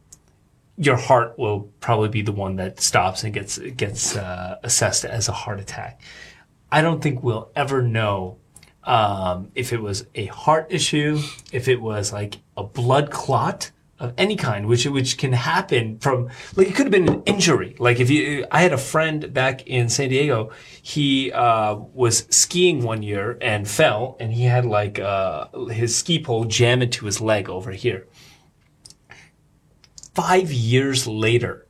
your 0.78 0.96
heart 0.96 1.38
will 1.38 1.70
probably 1.80 2.08
be 2.08 2.22
the 2.22 2.32
one 2.32 2.56
that 2.56 2.80
stops 2.80 3.22
and 3.22 3.34
gets 3.34 3.58
gets 3.58 4.16
uh, 4.16 4.58
assessed 4.62 5.04
as 5.04 5.28
a 5.28 5.32
heart 5.32 5.60
attack. 5.60 6.00
I 6.72 6.80
don't 6.80 7.02
think 7.02 7.22
we'll 7.22 7.50
ever 7.54 7.82
know 7.82 8.38
um, 8.84 9.50
if 9.54 9.74
it 9.74 9.82
was 9.82 10.06
a 10.14 10.26
heart 10.26 10.68
issue, 10.70 11.20
if 11.52 11.68
it 11.68 11.80
was 11.80 12.10
like 12.12 12.36
a 12.56 12.62
blood 12.62 13.10
clot 13.10 13.70
of 13.98 14.12
any 14.18 14.36
kind, 14.36 14.66
which 14.66 14.86
which 14.86 15.18
can 15.18 15.32
happen 15.32 15.98
from 15.98 16.28
like 16.54 16.68
it 16.68 16.74
could 16.74 16.86
have 16.86 16.92
been 16.92 17.08
an 17.08 17.22
injury. 17.24 17.76
Like 17.78 18.00
if 18.00 18.10
you, 18.10 18.46
I 18.50 18.62
had 18.62 18.72
a 18.72 18.78
friend 18.78 19.32
back 19.32 19.66
in 19.66 19.88
San 19.88 20.10
Diego, 20.10 20.50
he 20.82 21.32
uh, 21.32 21.74
was 21.74 22.26
skiing 22.30 22.82
one 22.82 23.02
year 23.02 23.38
and 23.40 23.68
fell, 23.68 24.16
and 24.20 24.32
he 24.32 24.44
had 24.44 24.66
like 24.66 24.98
uh, 24.98 25.46
his 25.68 25.96
ski 25.96 26.22
pole 26.22 26.44
jam 26.44 26.82
into 26.82 27.06
his 27.06 27.20
leg 27.20 27.48
over 27.48 27.72
here 27.72 28.06
five 30.16 30.50
years 30.50 31.06
later, 31.06 31.66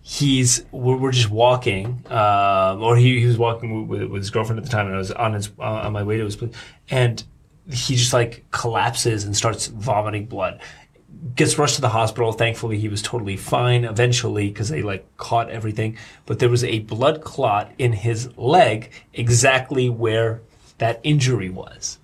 he's 0.00 0.64
we're, 0.70 0.96
we're 0.96 1.10
just 1.10 1.28
walking, 1.28 2.04
um, 2.08 2.80
or 2.80 2.96
he, 2.96 3.18
he 3.18 3.26
was 3.26 3.36
walking 3.36 3.88
with, 3.88 4.04
with 4.04 4.22
his 4.22 4.30
girlfriend 4.30 4.60
at 4.60 4.64
the 4.64 4.70
time, 4.70 4.86
and 4.86 4.94
I 4.94 4.98
was 4.98 5.10
on 5.10 5.34
his 5.34 5.50
on 5.58 5.92
my 5.92 6.04
way 6.04 6.16
to 6.16 6.24
his 6.24 6.36
place, 6.36 6.54
and 6.88 7.22
he 7.68 7.96
just 7.96 8.12
like 8.12 8.44
collapses 8.52 9.24
and 9.24 9.36
starts 9.36 9.66
vomiting 9.66 10.26
blood. 10.26 10.60
Gets 11.36 11.58
rushed 11.58 11.76
to 11.76 11.80
the 11.80 11.90
hospital. 11.90 12.32
Thankfully, 12.32 12.78
he 12.78 12.88
was 12.88 13.00
totally 13.00 13.36
fine 13.36 13.84
eventually 13.84 14.48
because 14.48 14.68
they 14.68 14.82
like 14.82 15.16
caught 15.16 15.50
everything. 15.50 15.96
But 16.26 16.38
there 16.40 16.48
was 16.48 16.64
a 16.64 16.80
blood 16.80 17.22
clot 17.22 17.70
in 17.78 17.92
his 17.92 18.36
leg, 18.36 18.90
exactly 19.12 19.88
where 19.88 20.42
that 20.78 21.00
injury 21.04 21.48
was. 21.48 21.98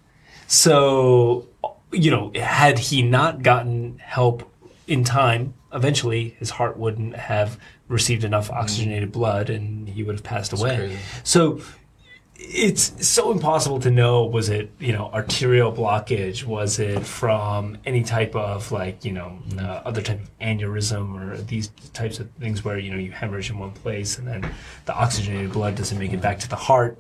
So, 0.47 1.49
you 1.91 2.11
know, 2.11 2.33
had 2.35 2.79
he 2.79 3.03
not 3.03 3.43
gotten 3.43 3.99
help 3.99 4.49
in 4.87 5.05
time, 5.05 5.55
eventually 5.73 6.37
his 6.39 6.51
heart 6.51 6.79
wouldn't 6.79 7.17
have 7.17 7.59
received 7.89 8.25
enough 8.25 8.51
oxygenated 8.51 9.13
blood 9.13 9.51
and 9.51 9.89
he 9.89 10.03
would 10.03 10.15
have 10.15 10.25
passed 10.25 10.53
away. 10.53 10.77
crazy. 10.77 10.99
So 11.25 11.61
it's 12.39 13.07
so 13.07 13.33
impossible 13.33 13.81
to 13.81 13.91
know 13.91 14.25
was 14.25 14.49
it, 14.49 14.71
you 14.79 14.93
know, 14.93 15.11
arterial 15.13 15.73
blockage? 15.73 16.45
Was 16.45 16.79
it 16.79 17.05
from 17.05 17.79
any 17.85 18.05
type 18.05 18.37
of 18.37 18.71
like, 18.71 19.05
you 19.05 19.13
know, 19.13 19.39
uh, 19.59 19.83
other 19.85 20.01
type 20.01 20.21
of 20.21 20.39
aneurysm 20.39 21.21
or 21.21 21.37
these 21.37 21.69
types 21.93 22.21
of 22.21 22.31
things 22.33 22.65
where, 22.65 22.79
you 22.79 22.93
know, 22.93 22.97
you 22.97 23.11
hemorrhage 23.11 23.51
in 23.51 23.59
one 23.59 23.73
place 23.73 24.19
and 24.19 24.29
then 24.29 24.49
the 24.87 24.95
oxygenated 24.95 25.53
blood 25.53 25.75
doesn't 25.75 25.99
make 25.99 26.13
it 26.13 26.21
back 26.21 26.39
to 26.39 26.49
the 26.49 26.57
heart? 26.57 26.97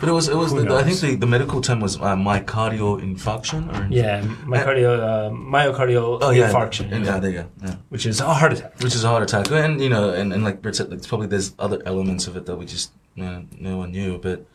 But 0.00 0.08
it 0.08 0.12
was, 0.12 0.28
it 0.28 0.36
was. 0.36 0.54
The, 0.54 0.72
I 0.74 0.84
think 0.84 1.00
the, 1.00 1.16
the 1.16 1.26
medical 1.26 1.60
term 1.60 1.80
was 1.80 1.96
uh, 1.96 2.14
myocardial 2.14 3.02
infarction. 3.02 3.68
Or 3.74 3.92
Yeah, 3.92 4.22
myocardial, 4.22 4.98
uh, 5.00 5.30
myocardial 5.30 6.18
Oh 6.22 6.30
yeah. 6.30 6.50
infarction, 6.52 6.92
And, 6.92 7.04
yeah, 7.04 7.18
there 7.18 7.30
you 7.30 7.38
go. 7.42 7.46
Yeah. 7.64 7.74
which 7.88 8.06
is 8.06 8.20
a 8.20 8.32
heart 8.32 8.52
attack. 8.52 8.78
Which 8.80 8.94
is 8.94 9.02
a 9.04 9.08
heart 9.08 9.22
attack, 9.24 9.50
and 9.50 9.80
you 9.80 9.88
know, 9.88 10.10
and, 10.10 10.32
and 10.32 10.44
like 10.44 10.62
Brett 10.62 10.76
said, 10.76 10.92
it's 10.92 11.06
probably 11.06 11.26
there's 11.26 11.54
other 11.58 11.82
elements 11.84 12.26
of 12.28 12.36
it 12.36 12.46
that 12.46 12.56
we 12.56 12.64
just 12.66 12.92
you 13.16 13.24
know, 13.24 13.44
no 13.58 13.76
one 13.78 13.90
knew. 13.90 14.18
But 14.18 14.46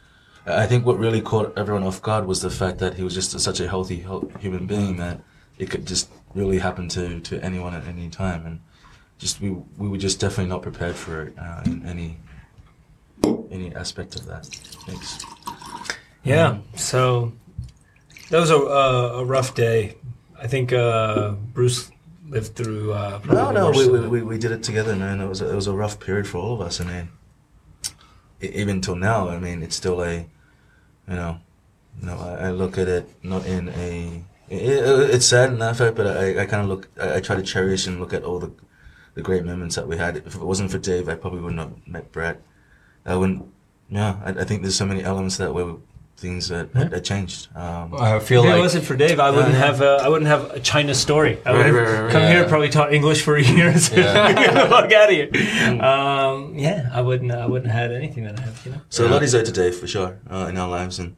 I 0.46 0.66
think 0.66 0.86
what 0.86 0.98
really 0.98 1.22
caught 1.22 1.58
everyone 1.58 1.84
off 1.84 2.02
guard 2.02 2.26
was 2.26 2.42
the 2.42 2.50
fact 2.50 2.78
that 2.80 2.96
he 2.96 3.04
was 3.04 3.14
just 3.14 3.38
such 3.40 3.60
a 3.60 3.68
healthy 3.68 4.06
human 4.40 4.66
being 4.68 4.98
that 4.98 5.20
it 5.58 5.70
could 5.70 5.86
just 5.86 6.10
really 6.34 6.60
happen 6.60 6.88
to, 6.90 7.20
to 7.20 7.40
anyone 7.44 7.74
at 7.74 7.86
any 7.86 8.10
time, 8.10 8.46
and 8.46 8.60
just 9.18 9.42
we 9.42 9.50
we 9.78 9.88
were 9.90 9.98
just 9.98 10.20
definitely 10.20 10.48
not 10.50 10.62
prepared 10.62 10.96
for 10.96 11.24
it 11.24 11.34
uh, 11.38 11.62
in 11.66 11.86
any 11.86 12.18
any 13.52 13.74
aspect 13.76 14.16
of 14.16 14.26
that. 14.26 14.46
Thanks. 14.46 15.26
Yeah. 16.24 16.60
So 16.76 17.34
that 18.30 18.40
was 18.40 18.52
a, 18.52 18.58
uh, 18.58 19.12
a 19.22 19.26
rough 19.26 19.56
day. 19.56 19.96
I 20.40 20.48
think 20.48 20.74
uh, 20.74 21.32
Bruce 21.54 21.92
lived 22.28 22.56
through. 22.56 22.94
Uh, 22.94 23.20
No, 23.26 23.52
no, 23.52 23.72
we, 23.72 23.88
we, 23.90 24.08
we, 24.08 24.22
we 24.24 24.38
did 24.38 24.52
it 24.52 24.64
together, 24.64 24.96
man. 24.96 25.22
It 25.22 25.28
was 25.28 25.42
a, 25.42 25.50
it 25.52 25.56
was 25.56 25.68
a 25.68 25.74
rough 25.74 26.00
period 26.00 26.28
for 26.28 26.40
all 26.40 26.54
of 26.56 26.62
us, 26.62 26.80
and 26.80 26.90
then 26.90 27.10
e- 28.42 28.48
even 28.48 28.82
till 28.82 28.96
now, 28.96 29.30
I 29.30 29.40
mean, 29.40 29.64
it's 29.64 29.76
still 29.76 30.02
a, 30.04 30.16
you 30.16 30.28
know, 31.08 31.38
you 32.00 32.08
know, 32.08 32.18
I, 32.18 32.48
I 32.48 32.52
look 32.52 32.78
at 32.78 32.88
it 32.88 33.10
not 33.24 33.46
in 33.46 33.70
a. 33.70 34.24
It, 34.50 34.62
it, 34.62 35.10
it's 35.16 35.26
sad 35.26 35.50
in 35.52 35.60
that 35.60 35.78
fact, 35.78 35.96
but 35.96 36.08
I, 36.08 36.42
I 36.42 36.46
kind 36.46 36.64
of 36.64 36.68
look. 36.68 36.90
I, 37.00 37.16
I 37.16 37.20
try 37.22 37.36
to 37.36 37.44
cherish 37.44 37.88
and 37.88 38.00
look 38.00 38.14
at 38.14 38.24
all 38.24 38.40
the, 38.40 38.52
the 39.14 39.22
great 39.22 39.46
moments 39.46 39.76
that 39.76 39.88
we 39.88 39.98
had. 39.98 40.18
If 40.18 40.36
it 40.36 40.42
wasn't 40.44 40.72
for 40.72 40.80
Dave, 40.80 41.08
I 41.08 41.16
probably 41.16 41.40
wouldn't 41.42 41.60
have 41.60 41.88
met 41.88 42.12
Brett. 42.12 42.42
I 43.06 43.16
wouldn't. 43.16 43.46
Yeah, 43.90 44.18
I, 44.24 44.30
I 44.30 44.44
think 44.44 44.62
there's 44.62 44.76
so 44.76 44.86
many 44.86 45.04
elements 45.04 45.38
that 45.38 45.54
were 45.54 45.76
things 46.16 46.48
that, 46.48 46.72
that 46.74 47.04
changed. 47.04 47.50
Um, 47.56 47.94
I 47.96 48.18
feel 48.20 48.46
If 48.46 48.56
it 48.56 48.60
wasn't 48.60 48.86
for 48.86 48.96
Dave, 48.96 49.20
I 49.20 49.30
wouldn't 49.30 49.54
yeah. 49.54 49.60
have. 49.60 49.82
Uh, 49.82 50.00
I 50.02 50.08
wouldn't 50.08 50.28
have 50.28 50.52
a 50.52 50.60
China 50.60 50.94
story. 50.96 51.38
I 51.46 51.52
would 51.52 51.58
Right, 51.58 51.66
have 51.66 51.76
right, 51.76 51.84
right, 51.92 52.02
right. 52.04 52.12
come 52.12 52.22
here, 52.24 52.48
probably 52.48 52.70
taught 52.70 52.94
English 52.94 53.24
for 53.24 53.38
years. 53.58 53.92
Yeah. 53.92 54.32
Get 54.44 54.54
the 54.54 54.70
fuck 54.70 54.92
out 54.92 55.10
of 55.10 55.16
here. 55.16 55.82
Um, 55.84 56.58
yeah, 56.58 56.90
I 56.94 57.02
wouldn't. 57.02 57.32
I 57.32 57.46
wouldn't 57.46 57.72
have 57.72 57.82
had 57.82 57.92
anything 57.92 58.24
that 58.24 58.40
I 58.40 58.44
have. 58.44 58.66
You 58.66 58.72
know. 58.74 58.82
So 58.90 59.06
a 59.06 59.10
lot 59.10 59.22
is 59.24 59.36
owed 59.36 59.46
to 59.46 59.52
Dave 59.52 59.76
for 59.76 59.88
sure 59.88 60.18
uh, 60.30 60.48
in 60.50 60.58
our 60.58 60.70
lives, 60.70 60.98
and 61.00 61.16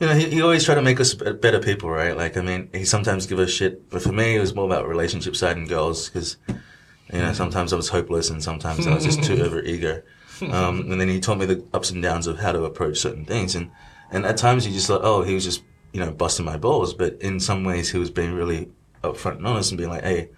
you 0.00 0.06
know 0.08 0.14
he, 0.14 0.28
he 0.30 0.42
always 0.42 0.64
tried 0.64 0.76
to 0.76 0.82
make 0.82 0.98
us 1.00 1.14
better 1.14 1.60
people, 1.60 1.88
right? 1.90 2.16
Like 2.16 2.36
I 2.36 2.40
mean, 2.42 2.68
he 2.72 2.84
sometimes 2.84 3.26
give 3.26 3.38
us 3.38 3.50
shit, 3.50 3.88
but 3.90 4.02
for 4.02 4.12
me 4.12 4.36
it 4.36 4.40
was 4.40 4.54
more 4.54 4.66
about 4.66 4.88
relationship 4.88 5.36
side 5.36 5.56
and 5.56 5.68
girls 5.68 6.08
because 6.08 6.36
you 6.48 7.18
know 7.20 7.32
sometimes 7.32 7.72
I 7.72 7.76
was 7.76 7.88
hopeless 7.90 8.30
and 8.30 8.42
sometimes 8.42 8.86
I 8.86 8.94
was 8.94 9.04
just 9.04 9.22
too 9.22 9.40
over 9.44 9.60
eager, 9.62 10.04
um, 10.50 10.90
and 10.90 11.00
then 11.00 11.08
he 11.08 11.20
taught 11.20 11.38
me 11.38 11.46
the 11.46 11.64
ups 11.72 11.90
and 11.90 12.02
downs 12.02 12.26
of 12.26 12.38
how 12.38 12.52
to 12.52 12.64
approach 12.64 12.98
certain 12.98 13.24
things, 13.24 13.54
and 13.54 13.70
and 14.10 14.24
at 14.24 14.36
times 14.36 14.66
you 14.66 14.72
just 14.72 14.86
thought, 14.86 15.02
oh, 15.02 15.22
he 15.22 15.34
was 15.34 15.44
just 15.44 15.62
you 15.92 16.00
know 16.00 16.10
busting 16.10 16.44
my 16.44 16.56
balls, 16.56 16.94
but 16.94 17.14
in 17.20 17.40
some 17.40 17.64
ways 17.64 17.90
he 17.90 17.98
was 17.98 18.10
being 18.10 18.32
really 18.32 18.68
upfront 19.02 19.36
and 19.36 19.46
honest 19.46 19.70
and 19.70 19.78
being 19.78 19.90
like, 19.90 20.02
hey. 20.02 20.30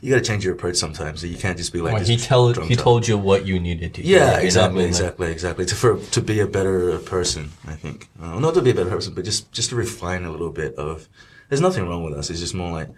you 0.00 0.10
got 0.10 0.18
to 0.18 0.24
change 0.24 0.44
your 0.44 0.54
approach 0.54 0.76
sometimes. 0.76 1.20
So 1.20 1.26
you 1.26 1.36
can't 1.36 1.56
just 1.56 1.72
be 1.72 1.80
like. 1.80 1.94
Well, 1.94 2.04
he 2.04 2.16
told 2.16 2.54
drunk 2.54 2.70
he 2.70 2.76
told 2.76 3.08
you 3.08 3.18
what 3.18 3.46
you 3.46 3.58
needed 3.58 3.94
to 3.94 4.02
hear. 4.02 4.18
Yeah, 4.18 4.32
know? 4.32 4.38
exactly, 4.38 4.84
exactly, 4.84 5.32
exactly. 5.32 5.66
To 5.66 5.74
for 5.74 5.98
to 5.98 6.20
be 6.20 6.40
a 6.40 6.46
better 6.46 6.98
person, 6.98 7.50
I 7.66 7.74
think. 7.74 8.08
Uh, 8.20 8.38
not 8.38 8.54
to 8.54 8.62
be 8.62 8.70
a 8.70 8.74
better 8.74 8.90
person, 8.90 9.14
but 9.14 9.24
just 9.24 9.50
just 9.52 9.70
to 9.70 9.76
refine 9.76 10.24
a 10.24 10.30
little 10.30 10.50
bit 10.50 10.74
of. 10.76 11.08
There's 11.48 11.60
nothing 11.60 11.86
wrong 11.88 12.04
with 12.04 12.14
us. 12.14 12.30
It's 12.30 12.40
just 12.40 12.54
more 12.54 12.72
like, 12.72 12.88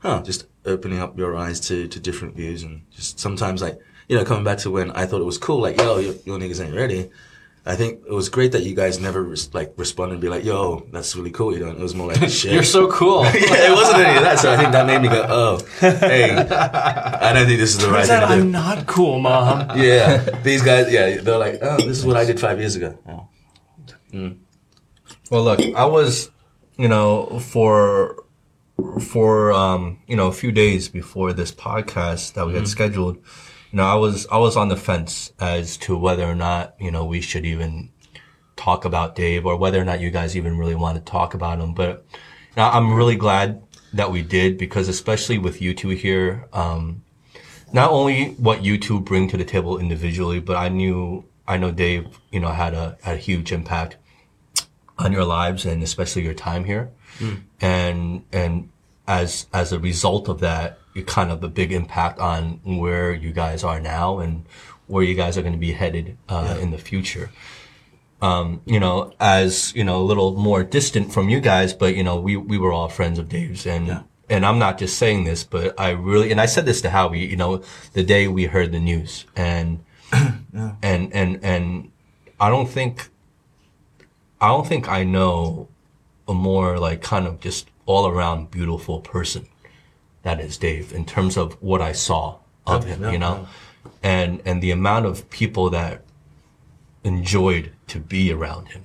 huh, 0.00 0.22
just 0.22 0.46
opening 0.66 0.98
up 0.98 1.18
your 1.18 1.36
eyes 1.36 1.60
to 1.68 1.86
to 1.88 2.00
different 2.00 2.34
views 2.34 2.62
and 2.62 2.82
just 2.90 3.18
sometimes 3.18 3.62
like 3.62 3.78
you 4.08 4.16
know 4.16 4.24
coming 4.24 4.44
back 4.44 4.58
to 4.58 4.70
when 4.70 4.90
I 4.92 5.06
thought 5.06 5.20
it 5.20 5.24
was 5.24 5.38
cool, 5.38 5.60
like 5.60 5.78
yo, 5.78 5.98
your, 5.98 6.14
your 6.24 6.38
niggas 6.38 6.64
ain't 6.64 6.74
ready. 6.74 7.10
I 7.66 7.76
think 7.76 8.02
it 8.06 8.12
was 8.12 8.28
great 8.28 8.52
that 8.52 8.62
you 8.64 8.74
guys 8.74 9.00
never 9.00 9.22
res- 9.22 9.52
like 9.54 9.72
responded 9.78 10.14
and 10.14 10.20
be 10.20 10.28
like, 10.28 10.44
yo, 10.44 10.86
that's 10.92 11.16
really 11.16 11.30
cool. 11.30 11.54
You 11.54 11.64
know, 11.64 11.70
it 11.70 11.78
was 11.78 11.94
more 11.94 12.08
like 12.08 12.28
shit. 12.28 12.52
You're 12.52 12.62
so 12.62 12.90
cool. 12.90 13.24
yeah, 13.24 13.32
it 13.34 13.74
wasn't 13.74 14.00
any 14.00 14.18
of 14.18 14.22
that. 14.22 14.38
So 14.38 14.52
I 14.52 14.58
think 14.58 14.72
that 14.72 14.86
made 14.86 15.00
me 15.00 15.08
go, 15.08 15.24
oh, 15.26 15.58
hey, 15.80 16.36
I 16.36 17.32
don't 17.32 17.46
think 17.46 17.58
this 17.58 17.70
is 17.74 17.78
the 17.78 17.88
right 17.88 18.06
Turns 18.06 18.08
thing 18.08 18.22
out 18.22 18.28
to. 18.28 18.34
I'm 18.34 18.50
not 18.50 18.86
cool, 18.86 19.18
mom. 19.18 19.78
Yeah, 19.84 20.18
these 20.42 20.62
guys. 20.62 20.92
Yeah, 20.92 21.22
they're 21.22 21.38
like, 21.38 21.58
oh, 21.62 21.78
this 21.78 21.98
is 21.98 22.04
what 22.04 22.16
I 22.18 22.26
did 22.26 22.38
five 22.38 22.58
years 22.58 22.76
ago. 22.76 22.98
Oh. 23.08 23.28
Well, 25.30 25.42
look, 25.42 25.60
I 25.74 25.86
was, 25.86 26.30
you 26.76 26.88
know, 26.88 27.38
for 27.40 28.24
for 29.00 29.52
um, 29.52 30.00
you 30.06 30.16
know, 30.16 30.26
a 30.26 30.32
few 30.32 30.52
days 30.52 30.90
before 30.90 31.32
this 31.32 31.50
podcast 31.50 32.34
that 32.34 32.46
we 32.46 32.54
had 32.54 32.68
scheduled, 32.68 33.18
you 33.74 33.78
know, 33.78 33.86
I 33.86 33.96
was 33.96 34.24
I 34.28 34.38
was 34.38 34.56
on 34.56 34.68
the 34.68 34.76
fence 34.76 35.32
as 35.40 35.76
to 35.78 35.98
whether 35.98 36.22
or 36.22 36.36
not, 36.36 36.76
you 36.78 36.92
know, 36.92 37.04
we 37.04 37.20
should 37.20 37.44
even 37.44 37.90
talk 38.54 38.84
about 38.84 39.16
Dave 39.16 39.44
or 39.44 39.56
whether 39.56 39.82
or 39.82 39.84
not 39.84 39.98
you 39.98 40.12
guys 40.12 40.36
even 40.36 40.56
really 40.56 40.76
want 40.76 40.96
to 40.96 41.02
talk 41.02 41.34
about 41.34 41.58
him. 41.58 41.74
But 41.74 42.06
you 42.12 42.56
know, 42.58 42.68
I'm 42.68 42.94
really 42.94 43.16
glad 43.16 43.64
that 43.92 44.12
we 44.12 44.22
did 44.22 44.58
because 44.58 44.86
especially 44.86 45.38
with 45.38 45.60
you 45.60 45.74
two 45.74 45.88
here, 45.88 46.46
um, 46.52 47.02
not 47.72 47.90
only 47.90 48.34
what 48.34 48.64
you 48.64 48.78
two 48.78 49.00
bring 49.00 49.26
to 49.30 49.36
the 49.36 49.44
table 49.44 49.76
individually, 49.80 50.38
but 50.38 50.54
I 50.54 50.68
knew 50.68 51.24
I 51.48 51.56
know 51.56 51.72
Dave, 51.72 52.20
you 52.30 52.38
know, 52.38 52.50
had 52.50 52.74
a 52.74 52.96
had 53.02 53.16
a 53.16 53.18
huge 53.18 53.50
impact 53.50 53.96
on 55.00 55.10
your 55.10 55.24
lives 55.24 55.66
and 55.66 55.82
especially 55.82 56.22
your 56.22 56.32
time 56.32 56.64
here. 56.64 56.92
And 57.60 58.24
and 58.30 58.68
as 59.08 59.48
as 59.52 59.72
a 59.72 59.80
result 59.80 60.28
of 60.28 60.38
that, 60.38 60.78
kind 61.02 61.30
of 61.30 61.42
a 61.42 61.48
big 61.48 61.72
impact 61.72 62.18
on 62.18 62.60
where 62.64 63.12
you 63.12 63.32
guys 63.32 63.64
are 63.64 63.80
now 63.80 64.18
and 64.18 64.44
where 64.86 65.02
you 65.02 65.14
guys 65.14 65.36
are 65.36 65.42
going 65.42 65.54
to 65.54 65.58
be 65.58 65.72
headed 65.72 66.16
uh, 66.28 66.56
in 66.60 66.70
the 66.70 66.78
future. 66.78 67.30
Um, 68.22 68.62
you 68.64 68.80
know, 68.80 69.12
as 69.20 69.74
you 69.74 69.84
know, 69.84 70.00
a 70.00 70.04
little 70.04 70.34
more 70.36 70.62
distant 70.62 71.12
from 71.12 71.28
you 71.28 71.40
guys, 71.40 71.72
but 71.72 71.94
you 71.94 72.02
know, 72.02 72.18
we 72.18 72.36
we 72.36 72.58
were 72.58 72.72
all 72.72 72.88
friends 72.88 73.18
of 73.18 73.28
Dave's, 73.28 73.66
and 73.66 74.04
and 74.30 74.46
I'm 74.46 74.58
not 74.58 74.78
just 74.78 74.98
saying 74.98 75.24
this, 75.24 75.44
but 75.44 75.78
I 75.78 75.90
really, 75.90 76.30
and 76.30 76.40
I 76.40 76.46
said 76.46 76.64
this 76.64 76.80
to 76.82 76.90
Howie, 76.90 77.26
you 77.26 77.36
know, 77.36 77.62
the 77.92 78.02
day 78.02 78.28
we 78.28 78.44
heard 78.44 78.72
the 78.72 78.80
news, 78.80 79.26
and 79.36 79.84
and 80.12 81.12
and 81.12 81.40
and 81.42 81.90
I 82.40 82.48
don't 82.48 82.68
think 82.68 83.10
I 84.40 84.48
don't 84.48 84.66
think 84.66 84.88
I 84.88 85.04
know 85.04 85.68
a 86.26 86.34
more 86.34 86.78
like 86.78 87.02
kind 87.02 87.26
of 87.26 87.40
just 87.40 87.68
all 87.84 88.06
around 88.06 88.50
beautiful 88.50 89.00
person 89.00 89.46
that 90.24 90.40
is 90.40 90.56
Dave 90.56 90.92
in 90.92 91.04
terms 91.04 91.36
of 91.36 91.52
what 91.62 91.80
I 91.80 91.92
saw 91.92 92.38
of 92.66 92.84
him, 92.84 93.12
you 93.12 93.18
know, 93.18 93.46
and 94.02 94.42
and 94.44 94.62
the 94.62 94.72
amount 94.72 95.06
of 95.06 95.30
people 95.30 95.70
that 95.70 96.02
enjoyed 97.04 97.70
to 97.88 98.00
be 98.00 98.32
around 98.32 98.68
him. 98.68 98.82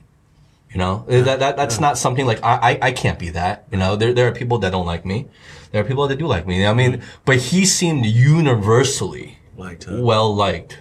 You 0.72 0.78
know, 0.78 1.06
that, 1.08 1.40
that 1.40 1.58
that's 1.58 1.80
not 1.80 1.98
something 1.98 2.28
like 2.28 2.44
I, 2.44 2.60
I 2.74 2.80
I 2.90 2.92
can't 2.92 3.18
be 3.18 3.30
that. 3.30 3.66
You 3.72 3.80
know, 3.80 3.96
there 3.96 4.14
there 4.14 4.28
are 4.28 4.32
people 4.32 4.60
that 4.60 4.70
don't 4.70 4.86
like 4.86 5.06
me. 5.06 5.28
There 5.72 5.82
are 5.82 5.88
people 5.88 6.08
that 6.08 6.18
do 6.18 6.28
like 6.28 6.46
me. 6.46 6.66
I 6.66 6.74
mean, 6.74 7.02
but 7.26 7.38
he 7.38 7.66
seemed 7.66 8.06
universally 8.06 9.40
Liked 9.58 9.88
well 9.90 10.34
liked 10.34 10.80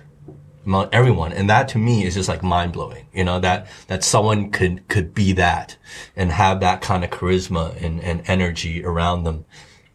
among 0.67 0.91
everyone, 0.93 1.33
and 1.33 1.49
that 1.49 1.69
to 1.69 1.79
me 1.79 2.05
is 2.05 2.15
just 2.15 2.29
like 2.29 2.43
mind 2.43 2.73
blowing. 2.73 3.07
You 3.15 3.25
know 3.25 3.41
that 3.41 3.69
that 3.87 4.05
someone 4.05 4.51
could 4.51 4.87
could 4.89 5.15
be 5.15 5.33
that 5.33 5.77
and 6.15 6.33
have 6.33 6.61
that 6.61 6.83
kind 6.83 7.03
of 7.03 7.11
charisma 7.11 7.81
and, 7.83 8.01
and 8.03 8.23
energy 8.27 8.85
around 8.85 9.25
them 9.25 9.47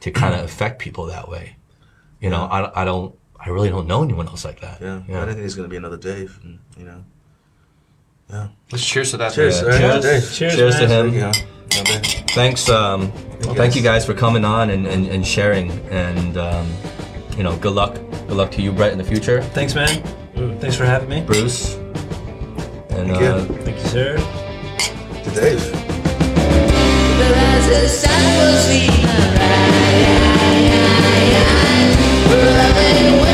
to 0.04 0.12
kind 0.12 0.34
of 0.34 0.42
affect 0.42 0.80
people 0.80 1.06
that 1.06 1.30
way. 1.30 1.56
You 2.20 2.30
know, 2.30 2.44
I 2.44 2.82
I 2.82 2.86
don't 2.86 3.16
I 3.40 3.50
really 3.50 3.70
don't 3.70 3.88
know 3.88 4.04
anyone 4.04 4.28
else 4.28 4.44
like 4.46 4.60
that. 4.60 4.82
Yeah, 4.82 4.96
I 4.96 5.12
don't 5.12 5.28
think 5.28 5.38
there's 5.40 5.56
gonna 5.56 5.68
be 5.70 5.78
another 5.78 5.98
Dave. 5.98 6.40
And, 6.44 6.60
you 6.78 6.86
know. 6.86 7.04
Yeah. 8.30 8.48
Let's 8.72 8.86
cheers 8.86 9.12
to 9.12 9.18
that. 9.18 9.34
Cheers, 9.34 9.62
man. 9.62 10.02
sir. 10.02 10.02
Cheers. 10.02 10.38
Cheers, 10.38 10.56
Cheers 10.56 10.76
to 10.80 10.88
him. 10.88 11.14
Yeah. 11.14 11.32
Thanks, 12.36 12.70
um, 12.70 13.12
thank 13.56 13.76
you 13.76 13.82
guys 13.82 14.06
for 14.06 14.14
coming 14.14 14.46
on 14.46 14.70
and, 14.70 14.86
and, 14.86 15.08
and 15.08 15.26
sharing, 15.26 15.72
and 15.90 16.38
um, 16.38 16.72
you 17.36 17.44
know, 17.44 17.58
good 17.58 17.74
luck, 17.74 17.96
good 17.96 18.38
luck 18.38 18.52
to 18.52 18.62
you, 18.62 18.72
Brett, 18.72 18.92
in 18.92 18.98
the 19.00 19.04
future, 19.04 19.42
Thanks, 19.42 19.74
man. 19.74 20.04
Thanks 20.60 20.76
for 20.76 20.86
having 20.86 21.10
me. 21.10 21.22
Bruce, 21.22 21.76
and 21.76 23.08
Thank 23.08 23.20
you. 23.20 23.26
uh, 23.26 23.46
Thank 23.64 23.78
you, 23.78 23.86
sir. 23.86 24.18
To 25.24 25.32
Dave. 25.32 25.84
Loving 32.34 33.33